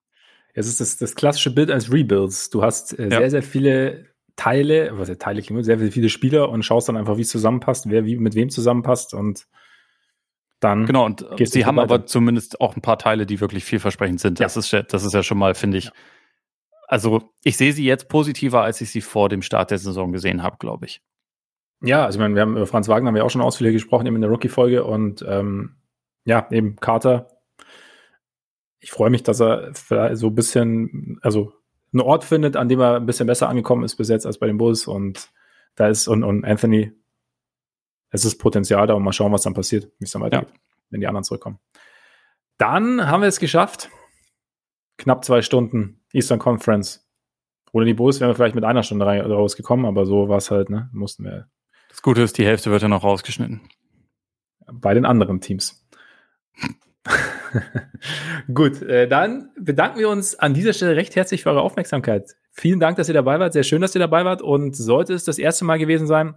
Es 0.54 0.68
ist 0.68 0.82
das, 0.82 0.98
das 0.98 1.16
klassische 1.16 1.56
Bild 1.56 1.72
als 1.72 1.94
Rebuilds. 1.94 2.50
Du 2.50 2.62
hast 2.62 3.00
äh, 3.00 3.04
ja. 3.04 3.20
sehr, 3.20 3.30
sehr 3.32 3.42
viele 3.42 4.08
Teile, 4.36 4.92
was 5.00 5.08
ja 5.08 5.16
Teile 5.16 5.42
klingt, 5.42 5.64
sehr 5.64 5.80
viele 5.80 6.10
Spieler 6.10 6.50
und 6.50 6.64
schaust 6.64 6.90
dann 6.90 6.98
einfach, 6.98 7.16
wie 7.16 7.22
es 7.22 7.30
zusammenpasst, 7.30 7.90
wer 7.90 8.04
wie 8.04 8.18
mit 8.18 8.36
wem 8.36 8.50
zusammenpasst 8.50 9.14
und 9.14 9.48
dann. 10.60 10.86
Genau, 10.86 11.06
und 11.06 11.26
sie 11.40 11.66
haben 11.66 11.78
weiter. 11.78 11.94
aber 11.94 12.06
zumindest 12.06 12.60
auch 12.60 12.76
ein 12.76 12.82
paar 12.82 13.00
Teile, 13.00 13.26
die 13.26 13.40
wirklich 13.40 13.64
vielversprechend 13.64 14.20
sind. 14.20 14.42
Das, 14.42 14.56
ja. 14.56 14.80
ist, 14.80 14.94
das 14.94 15.06
ist 15.06 15.14
ja 15.14 15.24
schon 15.24 15.38
mal, 15.38 15.56
finde 15.56 15.78
ich. 15.78 15.86
Ja. 15.86 15.92
Also, 16.92 17.32
ich 17.46 17.56
sehe 17.56 17.72
sie 17.72 17.86
jetzt 17.86 18.10
positiver, 18.10 18.64
als 18.64 18.82
ich 18.82 18.92
sie 18.92 19.00
vor 19.00 19.30
dem 19.30 19.42
Start 19.42 19.72
der 19.72 19.78
Saison 19.78 20.12
gesehen 20.12 20.44
habe, 20.44 20.58
glaube 20.60 20.88
ich. 20.88 21.02
Ja, 21.82 22.04
also 22.04 22.18
ich 22.18 22.20
meine, 22.20 22.36
wir 22.36 22.42
haben 22.42 22.58
über 22.58 22.68
Franz 22.68 22.90
Wagner 22.90 23.08
haben 23.08 23.16
wir 23.16 23.24
auch 23.24 23.30
schon 23.30 23.42
ausführlich 23.42 23.76
gesprochen, 23.76 24.06
eben 24.08 24.18
in 24.18 24.22
der 24.22 24.30
Rookie-Folge 24.30 24.84
und 24.84 25.24
ähm, 25.26 25.78
ja, 26.26 26.50
eben 26.52 26.76
Carter. 26.76 27.30
Ich 28.82 28.92
freue 28.92 29.10
mich, 29.10 29.24
dass 29.24 29.40
er 29.40 29.72
so 30.18 30.28
ein 30.28 30.36
bisschen, 30.36 31.18
also 31.22 31.54
einen 31.94 32.02
Ort 32.02 32.26
findet, 32.26 32.58
an 32.58 32.68
dem 32.68 32.82
er 32.82 32.98
ein 32.98 33.06
bisschen 33.06 33.26
besser 33.26 33.48
angekommen 33.48 33.86
ist 33.86 33.96
bis 33.96 34.10
jetzt 34.10 34.26
als 34.26 34.38
bei 34.38 34.48
den 34.48 34.58
Bulls. 34.58 34.86
Und 34.86 35.32
da 35.76 35.88
ist, 35.88 36.10
und, 36.10 36.26
und 36.26 36.44
Anthony, 36.44 36.92
es 38.10 38.26
ist 38.26 38.38
Potenzial 38.38 38.86
da 38.86 38.96
und 38.96 39.04
mal 39.04 39.14
schauen, 39.14 39.32
was 39.32 39.44
dann 39.44 39.54
passiert, 39.54 39.90
wie 40.00 40.04
es 40.04 40.12
dann 40.12 40.24
weitergeht, 40.24 40.50
ja. 40.50 40.60
wenn 40.90 41.00
die 41.00 41.08
anderen 41.08 41.24
zurückkommen. 41.24 41.58
Dann 42.58 43.08
haben 43.08 43.22
wir 43.22 43.30
es 43.30 43.40
geschafft. 43.40 43.90
Knapp 44.98 45.24
zwei 45.24 45.42
Stunden 45.42 46.01
Eastern 46.14 46.40
Conference. 46.40 47.08
Ohne 47.72 47.86
die 47.86 47.94
Bulls 47.94 48.20
wären 48.20 48.30
wir 48.30 48.36
vielleicht 48.36 48.56
mit 48.56 48.66
einer 48.66 48.84
Stunde 48.84 49.06
rausgekommen, 49.06 49.86
aber 49.86 50.06
so 50.06 50.28
war 50.28 50.38
es 50.38 50.52
halt, 50.52 50.70
ne? 50.70 50.90
Mussten 50.94 51.24
wir. 51.24 51.48
Das 51.90 52.02
Gute 52.02 52.22
ist, 52.22 52.38
die 52.38 52.46
Hälfte 52.46 52.72
wird 52.72 52.82
ja 52.82 52.88
noch 52.88 53.04
rausgeschnitten. 53.04 53.62
Bei 54.72 54.94
den 54.94 55.06
anderen 55.06 55.42
Teams. 55.42 55.86
Gut, 58.54 58.82
äh, 58.82 59.08
dann 59.08 59.50
bedanken 59.60 60.00
wir 60.00 60.10
uns 60.10 60.38
an 60.38 60.54
dieser 60.54 60.74
Stelle 60.74 60.96
recht 60.96 61.16
herzlich 61.16 61.44
für 61.44 61.50
eure 61.50 61.62
Aufmerksamkeit. 61.62 62.36
Vielen 62.52 62.80
Dank, 62.80 62.98
dass 62.98 63.08
ihr 63.08 63.14
dabei 63.14 63.40
wart. 63.40 63.54
Sehr 63.54 63.64
schön, 63.64 63.82
dass 63.82 63.96
ihr 63.96 64.00
dabei 64.00 64.26
wart. 64.26 64.42
Und 64.42 64.76
sollte 64.76 65.14
es 65.14 65.24
das 65.24 65.38
erste 65.38 65.66
Mal 65.66 65.78
gewesen 65.78 66.08
sein, 66.08 66.36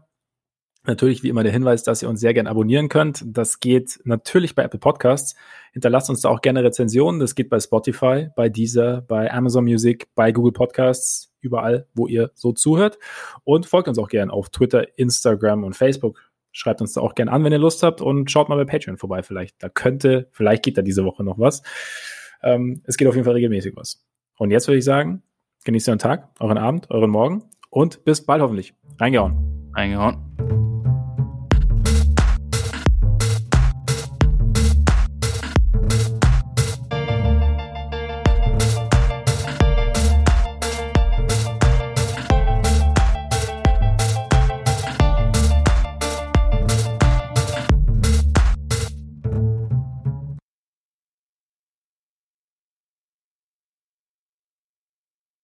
natürlich 0.86 1.22
wie 1.22 1.28
immer 1.28 1.42
der 1.42 1.52
Hinweis, 1.52 1.82
dass 1.82 2.02
ihr 2.02 2.08
uns 2.08 2.20
sehr 2.20 2.34
gerne 2.34 2.50
abonnieren 2.50 2.88
könnt. 2.88 3.24
Das 3.26 3.60
geht 3.60 4.00
natürlich 4.04 4.54
bei 4.54 4.62
Apple 4.62 4.80
Podcasts. 4.80 5.34
Hinterlasst 5.72 6.10
uns 6.10 6.20
da 6.20 6.28
auch 6.28 6.40
gerne 6.40 6.62
Rezensionen. 6.62 7.20
Das 7.20 7.34
geht 7.34 7.48
bei 7.48 7.60
Spotify, 7.60 8.28
bei 8.36 8.48
Deezer, 8.48 9.02
bei 9.02 9.32
Amazon 9.32 9.64
Music, 9.64 10.08
bei 10.14 10.32
Google 10.32 10.52
Podcasts, 10.52 11.32
überall, 11.40 11.86
wo 11.94 12.06
ihr 12.06 12.30
so 12.34 12.52
zuhört. 12.52 12.98
Und 13.44 13.66
folgt 13.66 13.88
uns 13.88 13.98
auch 13.98 14.08
gerne 14.08 14.32
auf 14.32 14.50
Twitter, 14.50 14.86
Instagram 14.98 15.64
und 15.64 15.74
Facebook 15.74 16.20
Schreibt 16.56 16.80
uns 16.80 16.92
da 16.92 17.00
auch 17.00 17.16
gerne 17.16 17.32
an, 17.32 17.42
wenn 17.42 17.52
ihr 17.52 17.58
Lust 17.58 17.82
habt 17.82 18.00
und 18.00 18.30
schaut 18.30 18.48
mal 18.48 18.54
bei 18.54 18.64
Patreon 18.64 18.96
vorbei 18.96 19.24
vielleicht. 19.24 19.60
Da 19.60 19.68
könnte, 19.68 20.28
vielleicht 20.30 20.62
geht 20.62 20.78
da 20.78 20.82
diese 20.82 21.04
Woche 21.04 21.24
noch 21.24 21.36
was. 21.36 21.64
Ähm, 22.44 22.80
es 22.84 22.96
geht 22.96 23.08
auf 23.08 23.14
jeden 23.14 23.24
Fall 23.24 23.34
regelmäßig 23.34 23.74
was. 23.74 24.06
Und 24.38 24.52
jetzt 24.52 24.68
würde 24.68 24.78
ich 24.78 24.84
sagen, 24.84 25.24
genießt 25.64 25.88
euren 25.88 25.98
Tag, 25.98 26.28
euren 26.38 26.58
Abend, 26.58 26.90
euren 26.90 27.10
Morgen 27.10 27.42
und 27.70 28.04
bis 28.04 28.24
bald 28.24 28.40
hoffentlich. 28.40 28.72
Reingehauen. 29.00 29.72
Reingehauen. 29.74 30.33